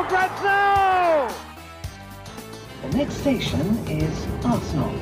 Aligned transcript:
for 0.00 0.08
grabs 0.08 0.42
now! 0.42 1.28
The 2.82 2.96
next 2.96 3.20
station 3.20 3.66
is 3.88 4.16
Arsenal. 4.44 4.94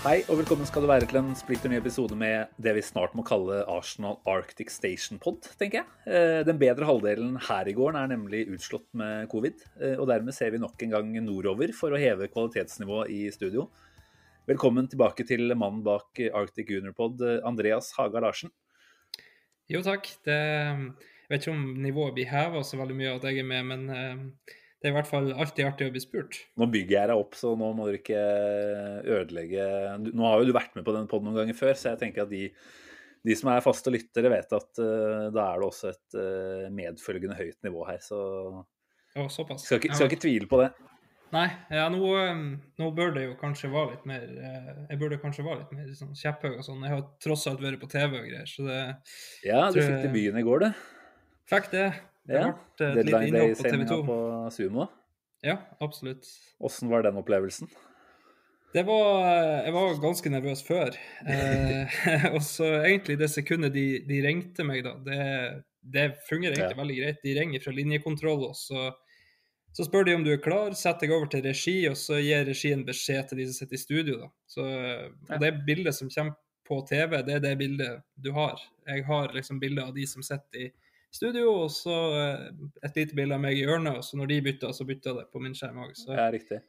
Hei 0.00 0.22
og 0.32 0.38
velkommen 0.40 0.64
skal 0.64 0.86
du 0.86 0.88
være 0.88 1.08
til 1.10 1.18
en 1.20 1.34
splitter 1.36 1.68
ny 1.68 1.76
episode 1.76 2.16
med 2.16 2.54
det 2.64 2.72
vi 2.78 2.84
snart 2.84 3.12
må 3.18 3.24
kalle 3.28 3.58
Arsenal 3.68 4.16
Arctic 4.30 4.72
Station 4.72 5.20
Pod, 5.20 5.50
tenker 5.60 5.82
jeg. 5.82 5.90
Eh, 6.08 6.40
Den 6.48 6.56
bedre 6.62 6.88
halvdelen 6.88 7.36
her 7.50 7.68
i 7.68 7.76
gården 7.76 8.00
er 8.00 8.14
nemlig 8.14 8.46
utslått 8.54 8.88
med 8.96 9.28
covid, 9.28 9.60
eh, 9.82 9.98
og 9.98 10.08
dermed 10.08 10.32
ser 10.36 10.54
vi 10.54 10.62
nok 10.62 10.80
en 10.80 10.96
gang 10.96 11.12
nordover 11.26 11.74
for 11.76 11.92
å 11.92 12.00
heve 12.00 12.30
kvalitetsnivået 12.32 13.12
i 13.12 13.20
studio. 13.36 13.68
Velkommen 14.48 14.88
tilbake 14.88 15.28
til 15.28 15.52
mannen 15.52 15.84
bak 15.84 16.24
Arctic 16.32 16.72
Junior 16.72 16.96
Pod, 16.96 17.20
eh, 17.20 17.44
Andreas 17.44 17.92
Haga 17.98 18.24
Larsen. 18.24 18.54
Jo 19.70 19.84
takk. 19.86 20.08
Det, 20.26 20.40
jeg 21.30 21.36
vet 21.36 21.44
ikke 21.46 21.52
om 21.54 21.66
nivået 21.78 22.14
blir 22.16 22.26
heva 22.26 22.60
så 22.66 22.74
veldig 22.80 22.94
mye 22.98 23.10
at 23.14 23.24
jeg 23.28 23.38
er 23.38 23.46
med, 23.46 23.66
men 23.68 23.82
eh, 23.94 24.54
det 24.80 24.88
er 24.88 24.90
i 24.90 24.96
hvert 24.96 25.06
fall 25.06 25.28
alltid 25.30 25.68
artig 25.68 25.86
å 25.86 25.92
bli 25.94 26.02
spurt. 26.02 26.40
Nå 26.58 26.66
bygger 26.72 26.96
jeg 26.96 27.10
deg 27.12 27.20
opp, 27.22 27.36
så 27.38 27.52
nå 27.54 27.68
må 27.78 27.86
du 27.86 27.98
ikke 28.00 28.18
ødelegge 29.14 29.64
Nå 30.08 30.24
har 30.26 30.40
jo 30.40 30.48
du 30.48 30.54
vært 30.56 30.74
med 30.74 30.86
på 30.86 30.94
den 30.96 31.06
podden 31.06 31.28
noen 31.30 31.42
ganger 31.42 31.58
før, 31.58 31.74
så 31.78 31.92
jeg 31.92 32.00
tenker 32.00 32.24
at 32.24 32.32
de, 32.32 32.48
de 33.28 33.36
som 33.38 33.52
er 33.52 33.62
faste 33.62 33.92
lyttere, 33.94 34.32
vet 34.32 34.54
at 34.56 34.80
uh, 34.82 35.26
da 35.30 35.44
er 35.44 35.62
det 35.62 35.66
også 35.68 35.92
et 35.92 36.16
uh, 36.18 36.68
medfølgende 36.74 37.36
høyt 37.38 37.58
nivå 37.68 37.84
her. 37.86 38.00
Så 38.02 38.18
Å, 38.18 39.26
såpass. 39.30 39.68
skal 39.68 39.78
ikke, 39.78 39.94
skal 39.94 40.10
ikke 40.10 40.24
tvile 40.24 40.50
på 40.50 40.62
det. 40.64 40.72
Nei, 41.30 41.46
ja, 41.70 41.84
nå, 41.94 42.14
nå 42.80 42.88
bør 42.96 43.12
det 43.14 43.28
jo 43.28 43.36
kanskje 43.38 43.68
være 43.70 43.92
litt 43.92 44.06
mer 44.10 44.24
Jeg 44.26 44.98
burde 44.98 45.20
kanskje 45.22 45.44
være 45.46 45.60
litt 45.60 45.76
mer 45.76 45.92
sånn 45.94 46.16
kjepphøy 46.18 46.56
og 46.56 46.64
sånn. 46.66 46.82
Jeg 46.88 46.96
har 46.96 47.04
tross 47.22 47.46
alt 47.46 47.62
vært 47.62 47.78
på 47.84 47.90
TV 47.92 48.16
og 48.16 48.24
greier, 48.24 48.48
så 48.50 48.66
det 48.66 48.80
Ja, 49.46 49.68
du 49.68 49.78
fikk 49.78 50.00
til 50.00 50.08
debuten 50.08 50.40
i 50.40 50.48
går, 50.48 50.64
du. 50.64 50.98
Fikk 51.50 51.70
det. 51.74 51.86
Det 52.30 52.36
Ja. 52.40 52.50
ble 52.78 52.88
et 53.00 53.06
lite 53.06 53.20
innhopp 53.26 53.56
på 53.58 53.62
TV 53.64 53.70
Day-sendinga 53.70 53.88
2. 53.88 54.02
på 54.06 54.50
Sumo. 54.54 54.88
Ja, 55.42 55.56
absolutt. 55.80 56.26
Åssen 56.60 56.90
var 56.92 57.02
den 57.02 57.16
opplevelsen? 57.16 57.68
Det 58.74 58.84
var 58.86 59.64
Jeg 59.64 59.72
var 59.74 59.94
ganske 60.02 60.30
nervøs 60.30 60.62
før. 60.62 60.94
Eh, 61.26 61.96
og 62.34 62.42
så 62.46 62.68
egentlig 62.84 63.18
det 63.18 63.30
sekundet 63.32 63.72
de, 63.74 63.86
de 64.06 64.20
ringte 64.22 64.62
meg, 64.64 64.84
da, 64.86 64.92
det, 65.02 65.64
det 65.82 66.04
fungerer 66.28 66.54
egentlig 66.54 66.76
Ja. 66.76 66.82
veldig 66.82 66.98
greit. 67.00 67.22
De 67.24 67.34
ringer 67.40 67.64
fra 67.64 67.72
linjekontroll, 67.74 68.44
og 68.52 68.54
så, 68.54 68.92
så 69.74 69.86
spør 69.88 70.04
de 70.06 70.14
om 70.14 70.22
du 70.24 70.30
er 70.34 70.42
klar, 70.44 70.70
setter 70.78 71.08
deg 71.08 71.16
over 71.16 71.26
til 71.32 71.42
regi, 71.42 71.88
og 71.90 71.96
så 71.98 72.20
gir 72.22 72.44
regien 72.46 72.84
beskjed 72.86 73.28
til 73.32 73.38
de 73.42 73.48
som 73.50 73.58
sitter 73.58 73.74
i 73.74 73.82
studio. 73.82 74.20
da. 74.22 74.30
Så, 74.46 74.62
og 75.32 75.40
det 75.42 75.50
bildet 75.66 75.94
som 75.98 76.12
kommer 76.14 76.36
på 76.68 76.78
TV, 76.86 77.16
det 77.26 77.34
er 77.40 77.42
det 77.48 77.56
bildet 77.58 78.04
du 78.22 78.30
har. 78.36 78.60
Jeg 78.86 79.02
har 79.08 79.32
liksom 79.34 79.58
bilde 79.58 79.82
av 79.82 79.94
de 79.96 80.06
som 80.06 80.22
sitter 80.22 80.68
i 80.68 80.70
studio, 81.12 81.52
og 81.64 81.70
så 81.74 81.94
eh, 82.18 82.50
et 82.86 82.96
lite 82.96 83.14
bilde 83.18 83.34
av 83.34 83.40
meg 83.42 83.58
i 83.58 83.64
hjørnet, 83.64 83.96
og 83.98 84.04
så 84.06 84.16
når 84.20 84.28
de 84.28 84.40
bytta, 84.48 84.70
så 84.76 84.86
bytta 84.88 85.14
det 85.18 85.26
på 85.32 85.40
min 85.42 85.52
skjerm 85.58 85.80
òg. 85.84 85.92
Så 85.98 86.14
Ja, 86.16 86.30
riktig. 86.30 86.60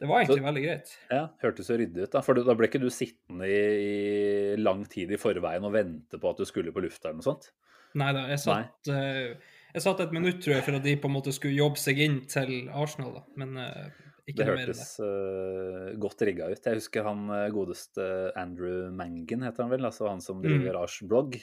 det 0.00 0.08
var 0.08 0.20
egentlig 0.22 0.38
Så- 0.40 0.48
veldig 0.48 0.62
greit. 0.64 0.92
Ja, 1.10 1.28
Hørtes 1.42 1.66
så 1.66 1.76
ryddig 1.78 2.02
ut. 2.04 2.10
Da 2.12 2.20
For 2.22 2.34
da 2.34 2.54
ble 2.54 2.68
ikke 2.68 2.80
du 2.80 2.88
sittende 2.90 3.44
i, 3.48 4.54
i 4.54 4.56
lang 4.56 4.84
tid 4.88 5.10
i 5.12 5.16
forveien 5.20 5.64
og 5.64 5.72
vente 5.72 6.18
på 6.20 6.30
at 6.30 6.36
du 6.38 6.44
skulle 6.44 6.72
på 6.72 6.80
lufta 6.82 7.08
eller 7.10 7.18
noe 7.20 7.28
sånt? 7.34 7.50
Nei 7.94 8.12
da, 8.12 8.26
jeg 8.28 8.38
satt, 8.38 8.88
eh, 8.88 9.34
jeg 9.74 9.82
satt 9.82 10.00
et 10.00 10.12
minutt, 10.12 10.40
tror 10.42 10.54
jeg, 10.54 10.62
for 10.64 10.76
at 10.78 10.82
de 10.84 10.96
på 10.96 11.06
en 11.10 11.16
måte 11.16 11.32
skulle 11.34 11.56
jobbe 11.58 11.76
seg 11.76 11.98
inn 11.98 12.20
til 12.30 12.68
Arsenal, 12.70 13.14
da. 13.14 13.22
Men 13.36 13.56
eh, 13.58 13.90
ikke 14.30 14.36
Det 14.36 14.46
noe 14.46 14.54
mer 14.54 14.62
enn 14.62 14.66
det. 14.70 14.76
hørtes 14.76 15.00
uh, 15.02 15.98
godt 15.98 16.20
rigga 16.22 16.46
ut. 16.52 16.62
Jeg 16.64 16.74
husker 16.78 17.02
han 17.02 17.26
godeste 17.50 18.32
Andrew 18.38 18.90
Mangan, 18.94 19.42
heter 19.42 19.62
han 19.64 19.70
vel, 19.72 19.84
altså 19.88 20.08
han 20.08 20.20
som 20.20 20.38
Mm. 20.40 20.44
driver 20.46 20.78
Ars 20.84 21.00
blogg. 21.02 21.40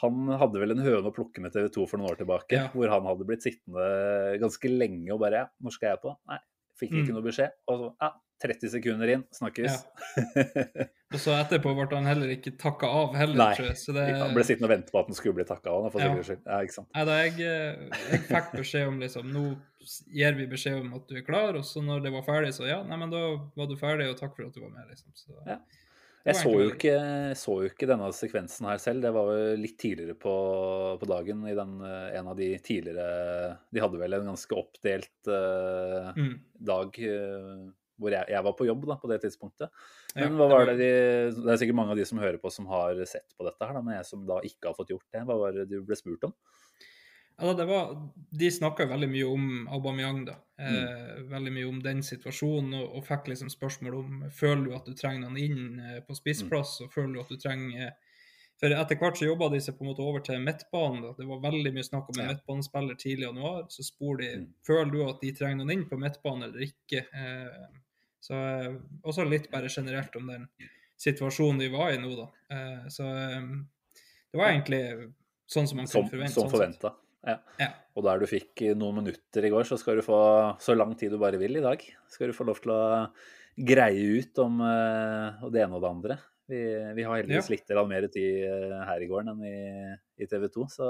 Han 0.00 0.26
hadde 0.38 0.58
vel 0.58 0.70
en 0.72 0.78
høne 0.78 1.04
å 1.10 1.14
plukke 1.14 1.40
med 1.40 1.52
TV 1.52 1.68
2 1.68 1.86
for 1.88 1.98
noen 1.98 2.10
år 2.10 2.16
tilbake, 2.18 2.52
Ja. 2.52 2.68
hvor 2.72 2.88
han 2.88 3.04
hadde 3.04 3.24
blitt 3.28 3.42
sittende 3.42 4.38
ganske 4.40 4.68
lenge 4.70 5.12
og 5.12 5.20
bare 5.20 5.32
ja, 5.32 5.46
når 5.62 5.70
skal 5.72 5.90
jeg 5.90 6.00
på? 6.02 6.16
Nei, 6.28 6.38
fikk 6.80 6.90
ikke 6.92 7.10
Mm. 7.12 7.14
noe 7.14 7.22
beskjed. 7.22 7.50
Og 7.68 7.78
så 7.78 7.94
ja, 8.00 8.10
30 8.42 8.68
sekunder 8.72 9.08
inn, 9.12 9.24
snakkes. 9.30 9.84
Og 11.12 11.18
så 11.20 11.34
etterpå 11.36 11.74
ble 11.76 11.86
han 11.94 12.06
heller 12.08 12.30
ikke 12.34 12.56
takka 12.58 12.88
av 12.88 13.14
heller, 13.14 13.36
Nei, 13.36 13.54
tror 13.54 13.68
jeg. 13.68 13.76
Så 13.76 13.92
det, 13.94 14.06
Han 14.16 14.32
ble 14.34 14.42
sittende 14.48 14.64
og 14.66 14.72
vente 14.72 14.90
på 14.90 14.98
at 14.98 15.06
han 15.06 15.14
skulle 15.18 15.34
bli 15.36 15.44
takka 15.44 15.70
av, 15.70 15.90
for 15.92 16.00
Ja. 16.00 16.14
skyld. 16.16 16.40
Ja, 16.46 16.58
ikke 16.64 16.72
sant. 16.78 16.88
Nei, 16.94 17.04
da, 17.04 17.18
jeg, 17.22 17.34
eh, 17.40 18.00
jeg 18.10 18.20
fikk 18.30 18.50
beskjed 18.56 18.88
om 18.88 18.98
liksom 18.98 19.30
Nå 19.32 19.44
gir 20.10 20.34
vi 20.38 20.46
beskjed 20.46 20.80
om 20.80 20.94
at 20.94 21.06
du 21.06 21.16
er 21.16 21.22
klar, 21.26 21.54
og 21.54 21.62
så 21.68 21.82
når 21.84 22.02
det 22.02 22.12
var 22.12 22.22
ferdig, 22.22 22.50
så 22.54 22.66
ja, 22.66 22.82
nei, 22.82 22.96
men 22.96 23.10
da 23.10 23.22
var 23.56 23.66
du 23.66 23.76
ferdig, 23.76 24.08
og 24.10 24.18
takk 24.18 24.34
for 24.36 24.46
at 24.46 24.52
du 24.54 24.60
var 24.60 24.70
med, 24.70 24.88
liksom. 24.90 25.12
Så, 25.14 25.36
Ja. 25.46 25.58
Jeg 26.24 26.36
så 26.38 26.50
jo, 26.54 26.66
ikke, 26.70 26.94
så 27.34 27.54
jo 27.64 27.68
ikke 27.72 27.86
denne 27.90 28.08
sekvensen 28.14 28.68
her 28.70 28.78
selv. 28.78 29.02
Det 29.02 29.10
var 29.14 29.30
jo 29.34 29.56
litt 29.58 29.74
tidligere 29.82 30.14
på, 30.22 30.34
på 31.00 31.08
dagen 31.10 31.40
i 31.50 31.54
den, 31.58 31.72
eh, 31.82 32.12
en 32.20 32.28
av 32.30 32.36
de 32.38 32.52
tidligere 32.62 33.56
De 33.74 33.82
hadde 33.82 33.98
vel 33.98 34.14
en 34.20 34.28
ganske 34.30 34.54
oppdelt 34.58 35.30
uh, 35.32 36.12
Mm. 36.14 36.36
dag 36.62 36.94
uh, 37.02 37.70
hvor 38.02 38.14
jeg, 38.14 38.26
jeg 38.34 38.42
var 38.46 38.54
på 38.58 38.66
jobb 38.66 38.86
da, 38.88 38.96
på 39.02 39.10
det 39.10 39.20
tidspunktet. 39.22 39.68
Ja, 40.14 40.24
Men 40.28 40.38
hva 40.38 40.46
det 40.46 40.52
var 40.54 40.64
var- 40.66 40.70
det 40.72 40.78
de 40.78 41.42
Det 41.42 41.52
er 41.52 41.60
sikkert 41.60 41.78
mange 41.78 41.94
av 41.94 41.98
de 42.00 42.06
som 42.08 42.18
hører 42.22 42.38
på, 42.42 42.50
som 42.54 42.66
har 42.70 42.98
sett 43.06 43.34
på 43.38 43.46
dette 43.46 43.66
her, 43.66 43.74
da, 43.74 43.82
men 43.82 43.94
jeg 43.98 44.06
som 44.08 44.24
da 44.26 44.38
ikke 44.46 44.70
har 44.70 44.74
fått 44.78 44.90
gjort 44.94 45.06
det. 45.12 45.22
Hva 45.26 45.38
var 45.42 45.52
det 45.58 45.68
du 45.70 45.80
ble 45.82 45.98
spurt 45.98 46.24
om? 46.30 46.34
Ja, 47.42 47.52
det 47.58 47.64
var, 47.66 47.88
de 48.38 48.50
snakka 48.54 48.86
veldig 48.86 49.08
mye 49.10 49.26
om 49.26 49.46
Aubameyang, 49.74 50.20
da. 50.28 50.36
Mm. 50.62 50.76
Eh, 50.76 51.22
veldig 51.32 51.52
mye 51.56 51.68
om 51.68 51.80
den 51.82 52.02
situasjonen, 52.06 52.74
og, 52.78 52.92
og 53.00 53.04
fikk 53.08 53.26
liksom 53.32 53.50
spørsmål 53.50 53.96
om 53.98 54.20
føler 54.30 54.64
du 54.68 54.74
at 54.76 54.86
du 54.86 54.94
trenger 54.94 55.24
noen 55.26 55.40
inn 55.42 55.80
eh, 55.82 56.00
på 56.06 56.14
spissplass, 56.14 56.76
Mm. 56.80 56.84
og 56.86 56.92
føler 56.94 57.12
du 57.14 57.20
at 57.24 57.28
du 57.34 57.36
trenger 57.42 57.86
eh, 57.88 57.92
For 58.62 58.70
etter 58.70 58.94
hvert 59.00 59.16
så 59.18 59.26
jobba 59.26 59.48
de 59.50 59.58
seg 59.58 59.74
på 59.74 59.82
en 59.82 59.88
måte 59.90 60.04
over 60.06 60.20
til 60.22 60.38
midtbanen. 60.38 61.00
da. 61.02 61.08
Det 61.18 61.26
var 61.26 61.40
veldig 61.42 61.72
mye 61.74 61.82
snakk 61.82 62.08
om 62.12 62.20
en 62.20 62.28
Ja. 62.28 62.32
midtbanespiller 62.36 62.94
tidlig 62.94 63.24
i 63.24 63.26
januar. 63.26 63.64
Så 63.74 63.82
spor 63.82 64.16
de 64.20 64.28
Mm. 64.36 64.46
føler 64.62 64.92
du 64.92 65.00
at 65.08 65.20
de 65.20 65.32
trenger 65.32 65.56
noen 65.64 65.72
inn 65.72 65.84
på 65.90 65.98
midtbanen 65.98 66.44
eller 66.44 66.60
ikke. 66.68 67.00
Eh, 67.12 67.66
så 68.22 68.34
eh, 68.38 68.76
også 69.02 69.26
litt 69.28 69.50
bare 69.50 69.66
generelt 69.68 70.14
om 70.14 70.28
den 70.28 70.46
situasjonen 70.96 71.58
de 71.58 71.68
var 71.74 71.90
i 71.90 71.98
nå, 71.98 72.14
da. 72.14 72.28
Eh, 72.54 72.86
så 72.88 73.02
det 74.30 74.38
var 74.38 74.52
egentlig 74.52 75.12
sånn 75.50 75.66
som 75.66 75.76
man 75.78 75.86
kunne 75.90 76.08
forvente. 76.08 76.32
som 76.32 76.42
som 76.48 76.50
forventa. 76.54 76.78
forventa. 76.78 76.96
Ja. 77.26 77.36
Ja. 77.60 77.68
Og 77.96 78.06
der 78.06 78.18
du 78.22 78.26
fikk 78.26 78.62
noen 78.78 78.98
minutter 79.02 79.44
i 79.46 79.50
går, 79.52 79.66
så 79.68 79.76
skal 79.78 80.00
du 80.00 80.04
få 80.06 80.18
så 80.62 80.74
lang 80.76 80.94
tid 80.98 81.12
du 81.14 81.18
bare 81.22 81.38
vil 81.40 81.58
i 81.60 81.64
dag. 81.64 81.82
Skal 82.10 82.32
du 82.32 82.36
få 82.36 82.46
lov 82.48 82.58
til 82.64 82.72
å 82.74 82.82
greie 83.58 84.06
ut 84.18 84.38
om 84.42 84.62
eh, 84.64 85.42
det 85.52 85.62
ene 85.66 85.76
og 85.76 85.84
det 85.84 85.90
andre. 85.92 86.16
Vi, 86.52 86.58
vi 86.96 87.04
har 87.06 87.20
heldigvis 87.20 87.50
Ja. 87.50 87.54
litt 87.54 87.70
mer 87.88 88.08
tid 88.12 88.46
eh, 88.48 88.80
her 88.88 89.04
i 89.04 89.08
gården 89.10 89.34
enn 89.36 89.44
i, 89.46 90.24
i 90.24 90.26
TV 90.26 90.48
2, 90.52 90.66
så 90.72 90.88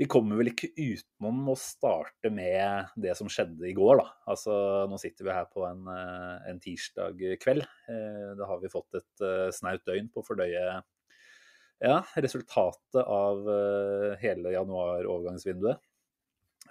vi 0.00 0.06
kommer 0.08 0.38
vel 0.40 0.48
ikke 0.54 0.70
utenom 0.72 1.50
å 1.52 1.56
starte 1.60 2.30
med 2.32 2.94
det 2.96 3.12
som 3.18 3.28
skjedde 3.30 3.68
i 3.68 3.74
går, 3.76 4.00
da. 4.00 4.06
Altså, 4.32 4.54
nå 4.88 4.96
sitter 4.98 5.28
vi 5.28 5.34
her 5.36 5.50
på 5.52 5.66
en, 5.68 5.84
eh, 5.92 6.48
en 6.50 6.62
tirsdag 6.64 7.20
kveld. 7.42 7.66
Eh, 7.92 8.32
Da 8.38 8.48
har 8.48 8.62
vi 8.62 8.72
fått 8.72 8.96
et 9.02 9.26
snaut 9.58 9.84
døgn 9.86 10.08
på 10.14 10.22
å 10.22 10.26
fordøye 10.26 10.64
ja, 11.82 12.02
resultatet 12.22 13.02
av 13.02 13.48
eh, 13.50 14.12
hele 14.22 14.52
januar-overgangsvinduet. 14.54 15.82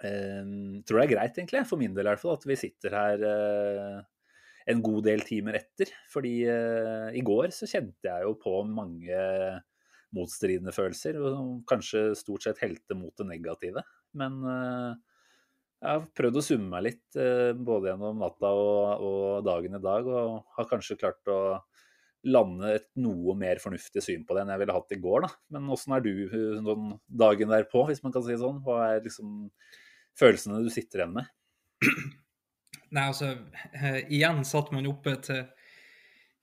Eh, 0.02 0.46
tror 0.88 0.98
det 0.98 1.04
er 1.04 1.12
greit, 1.12 1.36
egentlig, 1.36 1.64
for 1.68 1.80
min 1.80 1.94
del 1.94 2.08
i 2.08 2.12
hvert 2.12 2.22
fall, 2.22 2.38
at 2.38 2.46
vi 2.48 2.58
sitter 2.58 2.96
her 2.96 3.26
eh, 3.28 3.98
en 4.72 4.80
god 4.84 5.04
del 5.10 5.24
timer 5.26 5.58
etter. 5.60 5.92
Fordi 6.12 6.34
eh, 6.48 7.10
i 7.18 7.24
går 7.26 7.52
så 7.54 7.68
kjente 7.70 8.08
jeg 8.08 8.26
jo 8.26 8.34
på 8.40 8.56
mange 8.68 9.20
motstridende 10.12 10.74
følelser, 10.76 11.16
og 11.20 11.62
kanskje 11.68 12.10
stort 12.18 12.44
sett 12.44 12.60
helte 12.60 12.96
mot 12.98 13.14
det 13.16 13.28
negative. 13.30 13.80
Men 14.20 14.42
jeg 14.44 15.88
har 15.88 16.02
prøvd 16.12 16.36
å 16.36 16.42
summe 16.44 16.68
meg 16.68 16.84
litt 16.84 17.16
både 17.64 17.88
gjennom 17.88 18.20
natta 18.20 18.50
og, 18.52 19.06
og 19.06 19.46
dagen 19.46 19.78
i 19.78 19.80
dag, 19.80 20.10
og 20.12 20.58
har 20.58 20.68
kanskje 20.68 20.98
klart 21.00 21.32
å 21.32 21.38
lande 22.22 22.74
et 22.76 22.88
noe 23.02 23.34
mer 23.38 23.58
fornuftig 23.62 24.02
syn 24.04 24.26
på 24.26 24.36
det 24.36 24.44
enn 24.44 24.52
jeg 24.54 24.62
ville 24.62 24.76
hatt 24.76 24.94
i 24.94 25.00
går. 25.02 25.24
da. 25.26 25.30
Men 25.54 25.70
åssen 25.74 25.94
er 25.96 26.04
du 26.04 26.12
eh, 26.26 26.58
sånn 26.62 26.92
dagen 27.06 27.52
derpå, 27.52 27.86
hvis 27.88 28.02
man 28.04 28.14
kan 28.14 28.24
si 28.24 28.34
det 28.34 28.42
sånn? 28.42 28.60
Hva 28.64 28.82
er 28.88 29.06
liksom 29.06 29.48
følelsene 30.18 30.62
du 30.62 30.70
sitter 30.72 31.02
igjen 31.02 31.16
med? 31.18 31.32
Nei, 32.92 33.06
altså, 33.08 33.32
eh, 33.72 34.02
igjen 34.12 34.42
satt 34.46 34.70
man 34.74 34.86
oppe 34.90 35.16
til, 35.24 35.42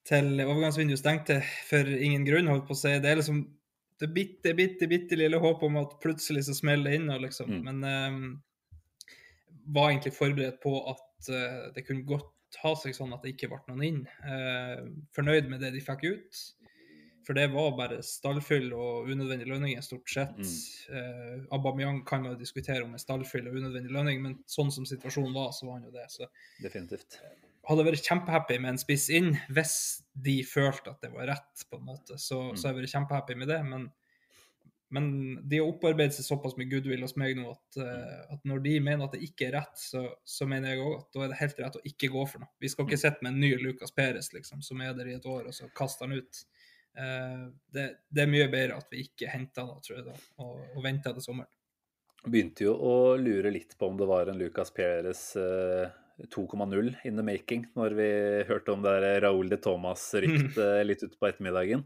til 0.10 0.34
overgangsvinduet 0.44 1.02
stengte 1.02 1.40
for 1.70 1.88
ingen 1.88 2.26
grunn, 2.28 2.50
holdt 2.52 2.68
på 2.68 2.76
å 2.76 2.82
si. 2.82 2.96
Det 3.00 3.12
er 3.12 3.22
liksom 3.22 3.44
det 4.00 4.08
bitte, 4.16 4.54
bitte, 4.56 4.88
bitte 4.88 5.18
lille 5.20 5.40
håp 5.44 5.64
om 5.68 5.80
at 5.82 5.98
plutselig 6.04 6.46
så 6.48 6.56
smeller 6.56 6.92
det 6.92 7.00
inn, 7.00 7.10
og 7.12 7.24
liksom. 7.26 7.52
Mm. 7.52 7.66
Men 7.68 8.12
um, 8.16 8.20
var 9.76 9.92
egentlig 9.92 10.16
forberedt 10.16 10.62
på 10.64 10.72
at 10.92 11.32
uh, 11.36 11.66
det 11.76 11.84
kunne 11.88 12.08
godt 12.08 12.32
ha 12.64 12.74
seg 12.76 12.96
sånn 12.96 13.14
at 13.14 13.22
det 13.24 13.36
ikke 13.36 13.50
ble 13.50 13.60
noen 13.68 13.84
inn. 13.84 14.08
Eh, 14.26 14.82
fornøyd 15.16 15.50
med 15.50 15.60
det 15.62 15.74
de 15.74 15.82
fikk 15.82 16.04
ut. 16.10 16.40
For 17.28 17.34
det 17.38 17.52
var 17.54 17.76
bare 17.78 18.00
stallfyll 18.02 18.72
og 18.74 19.06
unødvendige 19.12 19.46
lønninger, 19.52 19.84
stort 19.86 20.10
sett. 20.10 20.40
Eh, 20.90 21.44
Aubameyang 21.54 22.00
kan 22.08 22.24
man 22.24 22.40
diskutere 22.40 22.82
om 22.84 22.94
er 22.96 22.98
stallfyll 23.04 23.48
og 23.48 23.54
unødvendig 23.60 23.92
lønning, 23.94 24.22
men 24.24 24.38
sånn 24.50 24.72
som 24.74 24.84
situasjonen 24.90 25.36
var, 25.36 25.52
så 25.54 25.68
var 25.68 25.74
han 25.78 25.84
jo 25.84 25.92
det. 25.92 26.08
Så 26.10 26.26
Definitivt. 26.64 27.20
hadde 27.70 27.86
vært 27.86 28.02
kjempehappy 28.08 28.58
med 28.60 28.70
en 28.72 28.78
spiss 28.82 29.10
inn, 29.14 29.36
hvis 29.54 30.02
de 30.18 30.40
følte 30.44 30.90
at 30.90 31.02
det 31.06 31.12
var 31.14 31.28
rett, 31.28 31.66
på 31.70 31.78
en 31.78 31.86
måte. 31.86 32.18
Så, 32.18 32.50
Mm. 32.50 32.58
så 32.58 32.68
hadde 32.68 32.80
jeg 32.80 32.88
vært 32.88 32.96
kjempehappy 32.98 33.36
med 33.38 33.48
det. 33.48 33.64
Men, 33.66 33.92
men 34.96 35.10
de 35.50 35.60
har 35.60 35.70
opparbeidet 35.70 36.16
seg 36.18 36.26
såpass 36.26 36.56
med 36.58 36.72
goodwill 36.72 37.04
hos 37.06 37.16
meg 37.20 37.38
nå 37.38 37.52
at, 37.52 37.78
eh, 37.84 38.22
at 38.34 38.48
når 38.50 38.64
de 38.66 38.74
mener 38.82 39.06
at 39.06 39.14
det 39.14 39.22
ikke 39.28 39.50
er 39.50 39.56
rett, 39.60 39.78
så, 39.78 40.02
så 40.26 40.48
mener 40.50 40.74
jeg 40.74 40.82
òg 40.82 40.96
at 40.98 41.14
da 41.14 41.24
er 41.26 41.34
det 41.34 41.40
helt 41.44 41.62
rett 41.62 41.78
å 41.78 41.84
ikke 41.92 42.10
gå 42.16 42.24
for 42.32 42.44
noe. 42.44 42.52
Vi 42.62 42.72
skal 42.74 42.88
ikke 42.88 43.02
sitte 43.02 43.26
med 43.26 43.36
en 43.36 43.44
ny 43.44 43.52
Lucas 43.62 43.94
Perez, 43.94 44.32
liksom, 44.34 44.64
som 44.66 44.82
er 44.82 44.98
der 44.98 45.12
i 45.12 45.16
et 45.20 45.30
år, 45.30 45.52
og 45.52 45.56
så 45.56 45.70
kaster 45.78 46.10
han 46.10 46.18
ut. 46.18 46.42
Eh, 46.98 47.46
det, 47.76 47.86
det 48.10 48.26
er 48.26 48.34
mye 48.34 48.50
bedre 48.50 48.82
at 48.82 48.90
vi 48.90 49.06
ikke 49.06 49.30
henter 49.30 49.70
han, 49.70 49.86
tror 49.86 50.00
jeg, 50.00 50.08
da, 50.10 50.18
og, 50.42 50.60
og 50.74 50.84
venter 50.86 51.18
til 51.18 51.28
sommeren. 51.30 51.54
Begynte 52.26 52.66
jo 52.66 52.74
å 52.76 52.96
lure 53.16 53.54
litt 53.54 53.78
på 53.80 53.88
om 53.88 54.00
det 54.00 54.10
var 54.10 54.28
en 54.28 54.42
Lucas 54.42 54.74
Perez 54.76 55.22
eh, 55.40 55.86
2,0 56.34 56.96
in 57.08 57.16
the 57.16 57.24
making, 57.24 57.70
når 57.78 57.96
vi 57.96 58.10
hørte 58.50 58.74
om 58.74 58.82
det 58.84 59.20
Raúl 59.24 59.54
de 59.54 59.60
Thomas-ryktet 59.62 60.82
litt 60.90 61.06
utpå 61.06 61.30
ettermiddagen. 61.30 61.86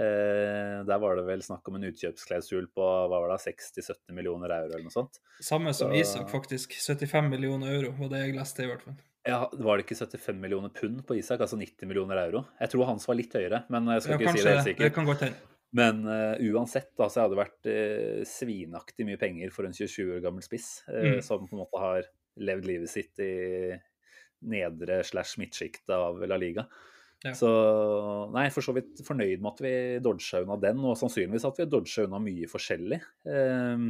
Eh, 0.00 0.78
der 0.88 0.98
var 1.02 1.18
det 1.18 1.26
vel 1.28 1.42
snakk 1.44 1.66
om 1.68 1.76
en 1.76 1.84
utkjøpsklausul 1.90 2.70
på 2.72 2.84
hva 3.10 3.18
var 3.20 3.28
det, 3.34 3.40
60-70 3.44 4.14
millioner 4.16 4.54
euro 4.56 4.70
eller 4.72 4.86
noe 4.86 4.94
sånt. 4.94 5.18
Samme 5.44 5.74
som 5.76 5.90
Så- 5.92 6.00
Isak, 6.00 6.30
faktisk. 6.32 6.72
75 6.80 7.28
millioner 7.28 7.74
euro 7.76 7.92
var 7.98 8.08
det 8.14 8.22
jeg 8.26 8.34
leste, 8.38 8.64
i 8.64 8.70
hvert 8.70 8.82
fall. 8.86 8.96
Ja, 9.26 9.42
Var 9.52 9.76
det 9.76 9.84
ikke 9.84 9.98
75 10.00 10.40
millioner 10.40 10.70
pund 10.72 11.04
på 11.06 11.18
Isak, 11.18 11.40
altså 11.44 11.58
90 11.60 11.86
millioner 11.86 12.16
euro? 12.16 12.46
Jeg 12.58 12.70
tror 12.70 12.86
hans 12.86 13.06
var 13.06 13.14
litt 13.16 13.32
høyere, 13.36 13.64
men 13.68 13.84
jeg 13.92 14.02
skal 14.02 14.12
Ja, 14.12 14.18
ikke 14.18 14.32
si 14.38 14.42
det 14.44 14.54
helt 14.56 14.64
sikkert. 14.70 14.86
Det 14.88 14.94
kan 14.94 15.04
godt 15.06 15.20
hende. 15.20 15.36
Men 15.72 16.00
uh, 16.08 16.34
uansett, 16.50 16.88
da, 16.96 17.06
så 17.06 17.20
hadde 17.22 17.36
det 17.36 17.44
vært 17.44 17.68
uh, 17.70 18.24
svinaktig 18.24 19.04
mye 19.06 19.18
penger 19.20 19.52
for 19.52 19.66
en 19.68 19.72
27 19.76 20.16
år 20.16 20.22
gammel 20.24 20.42
spiss, 20.42 20.82
uh, 20.88 20.94
Mm. 21.18 21.22
som 21.22 21.46
på 21.46 21.52
en 21.52 21.60
måte 21.66 21.78
har 21.78 22.02
levd 22.40 22.64
livet 22.64 22.88
sitt 22.88 23.18
i 23.20 23.78
nedre 24.42 25.04
slash 25.04 25.36
midtsjiktet 25.38 25.90
av 25.94 26.18
La 26.26 26.36
Liga. 26.40 26.66
Ja. 27.20 27.34
Så 27.36 27.50
nei, 28.32 28.46
for 28.54 28.64
så 28.64 28.72
vidt 28.72 29.02
fornøyd 29.04 29.42
med 29.42 29.50
at 29.50 29.60
vi 29.64 29.72
dodga 30.00 30.40
unna 30.40 30.56
den, 30.60 30.80
og 30.88 30.96
sannsynligvis 30.96 31.44
at 31.48 31.60
vi 31.60 31.68
dodga 31.68 32.06
unna 32.06 32.20
mye 32.24 32.48
forskjellig. 32.48 33.00
Eh, 33.28 33.84